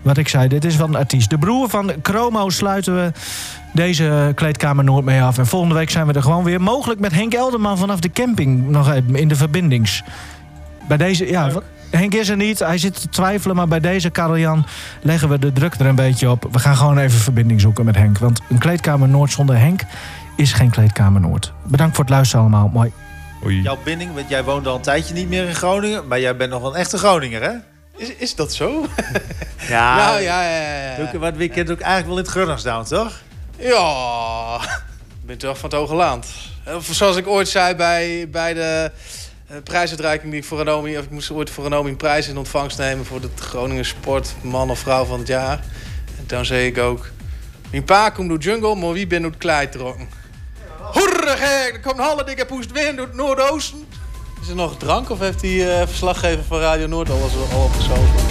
wat 0.03 0.17
ik 0.17 0.29
zei, 0.29 0.49
dit 0.49 0.65
is 0.65 0.77
wel 0.77 0.87
een 0.87 0.97
artiest. 0.97 1.31
De 1.31 1.39
broer 1.39 1.69
van 1.69 1.93
Chromo 2.03 2.49
sluiten 2.49 2.95
we 2.95 3.13
deze 3.73 4.33
kleedkamer 4.35 4.85
Noord 4.85 5.05
mee 5.05 5.23
af. 5.23 5.39
En 5.39 5.47
volgende 5.47 5.75
week 5.75 5.91
zijn 5.91 6.07
we 6.07 6.13
er 6.13 6.23
gewoon 6.23 6.45
weer. 6.45 6.61
Mogelijk 6.61 7.01
met 7.01 7.13
Henk 7.13 7.35
Elderman 7.35 7.79
vanaf 7.79 8.01
de 8.01 8.11
camping 8.11 8.69
nog 8.69 8.93
even 8.93 9.17
in 9.17 9.29
de 9.29 9.37
verbindings. 9.37 10.03
Bij 10.89 10.97
deze, 10.97 11.31
ja... 11.31 11.51
Henk 11.91 12.15
is 12.15 12.29
er 12.29 12.37
niet, 12.37 12.59
hij 12.59 12.79
zit 12.79 13.01
te 13.01 13.09
twijfelen, 13.09 13.57
maar 13.57 13.69
bij 13.69 13.81
deze 13.81 14.11
Karel-Jan 14.11 14.67
leggen 15.03 15.29
we 15.29 15.39
de 15.39 15.53
druk 15.53 15.75
er 15.75 15.87
een 15.87 15.95
beetje 15.95 16.31
op. 16.31 16.49
We 16.53 16.59
gaan 16.59 16.77
gewoon 16.77 16.99
even 16.99 17.19
verbinding 17.19 17.61
zoeken 17.61 17.85
met 17.85 17.97
Henk. 17.97 18.19
Want 18.19 18.41
een 18.49 18.59
kleedkamer 18.59 19.09
Noord 19.09 19.33
zonder 19.33 19.59
Henk 19.59 19.81
is 20.37 20.53
geen 20.53 20.71
kleedkamer 20.71 21.21
Noord. 21.21 21.53
Bedankt 21.65 21.97
voor 21.97 22.05
het 22.05 22.13
luisteren 22.13 22.41
allemaal. 22.41 22.69
Mooi. 22.69 22.93
Oei. 23.45 23.63
Jouw 23.63 23.79
binding, 23.85 24.15
want 24.15 24.29
jij 24.29 24.45
woont 24.45 24.67
al 24.67 24.75
een 24.75 24.81
tijdje 24.81 25.15
niet 25.15 25.29
meer 25.29 25.49
in 25.49 25.55
Groningen. 25.55 26.07
Maar 26.07 26.21
jij 26.21 26.37
bent 26.37 26.51
nog 26.51 26.61
wel 26.61 26.71
een 26.71 26.81
echte 26.81 26.99
Groninger, 26.99 27.43
hè? 27.43 27.53
Is, 27.97 28.15
is 28.15 28.35
dat 28.35 28.53
zo? 28.55 28.87
Ja, 29.69 29.97
nou, 30.05 30.21
ja, 30.21 30.43
ja, 30.43 30.97
ja. 31.13 31.19
wat 31.19 31.37
we 31.37 31.49
kennen 31.49 31.75
ook 31.75 31.81
eigenlijk 31.81 32.07
wel 32.09 32.19
in 32.19 32.23
het 32.23 32.33
Grunners 32.33 32.63
down, 32.63 32.85
toch? 32.85 33.21
Ja, 33.59 34.59
ik 35.21 35.27
ben 35.27 35.39
toch 35.39 35.59
van 35.59 35.71
het 35.71 35.79
Hoge 35.79 35.95
Land. 35.95 36.27
Of 36.67 36.89
zoals 36.91 37.17
ik 37.17 37.27
ooit 37.27 37.49
zei 37.49 37.75
bij, 37.75 38.29
bij 38.31 38.55
de 38.55 38.91
eh, 38.95 39.28
prijsuitreiking 39.65 40.31
die 40.31 40.41
ik 40.41 40.47
voor 40.47 40.59
Renomi... 40.59 40.99
of 40.99 41.05
ik 41.05 41.11
moest 41.11 41.31
ooit 41.31 41.51
voor 41.51 41.73
een 41.73 41.97
prijs 41.97 42.29
in 42.29 42.39
ontvangst 42.39 42.79
nemen... 42.79 43.05
voor 43.05 43.21
de 43.21 43.29
Groningen 43.35 43.85
Sport 43.85 44.35
man 44.41 44.71
of 44.71 44.79
vrouw 44.79 45.05
van 45.05 45.19
het 45.19 45.29
jaar. 45.29 45.65
En 46.19 46.27
toen 46.27 46.45
zei 46.45 46.67
ik 46.67 46.79
ook... 46.79 47.11
Mijn 47.71 47.85
pa 47.85 48.11
komt 48.11 48.29
door 48.29 48.39
jungle, 48.39 48.75
maar 48.75 48.93
wie 48.93 49.07
ben 49.07 49.23
door 49.23 49.31
het 49.31 49.41
klei 49.41 49.69
trokken? 49.69 50.09
Hoerre 50.93 51.37
gek, 51.37 51.75
er 51.75 51.81
komt 51.81 51.99
een 51.99 52.05
halve 52.05 52.25
dikke 52.25 52.47
poest 52.47 52.73
wind 52.73 52.97
door 52.97 53.07
het 53.07 53.17
noordoosten. 53.17 53.87
Is 54.43 54.49
er 54.49 54.55
nog 54.55 54.77
drank 54.77 55.11
of 55.11 55.19
heeft 55.19 55.41
die 55.41 55.71
eh, 55.71 55.87
verslaggever 55.87 56.45
van 56.45 56.61
Radio 56.61 56.87
Noord 56.87 57.11
alles 57.11 57.33
al 57.53 57.63
opgezogen? 57.63 58.28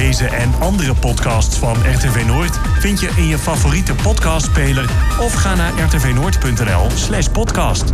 Deze 0.00 0.26
en 0.26 0.52
andere 0.60 0.94
podcasts 0.94 1.56
van 1.56 1.76
RTV 1.76 2.24
Noord 2.26 2.58
vind 2.78 3.00
je 3.00 3.10
in 3.16 3.26
je 3.26 3.38
favoriete 3.38 3.94
podcastspeler 3.94 4.90
of 5.18 5.32
ga 5.32 5.54
naar 5.54 5.72
rtvnoord.nl/podcast. 5.72 7.92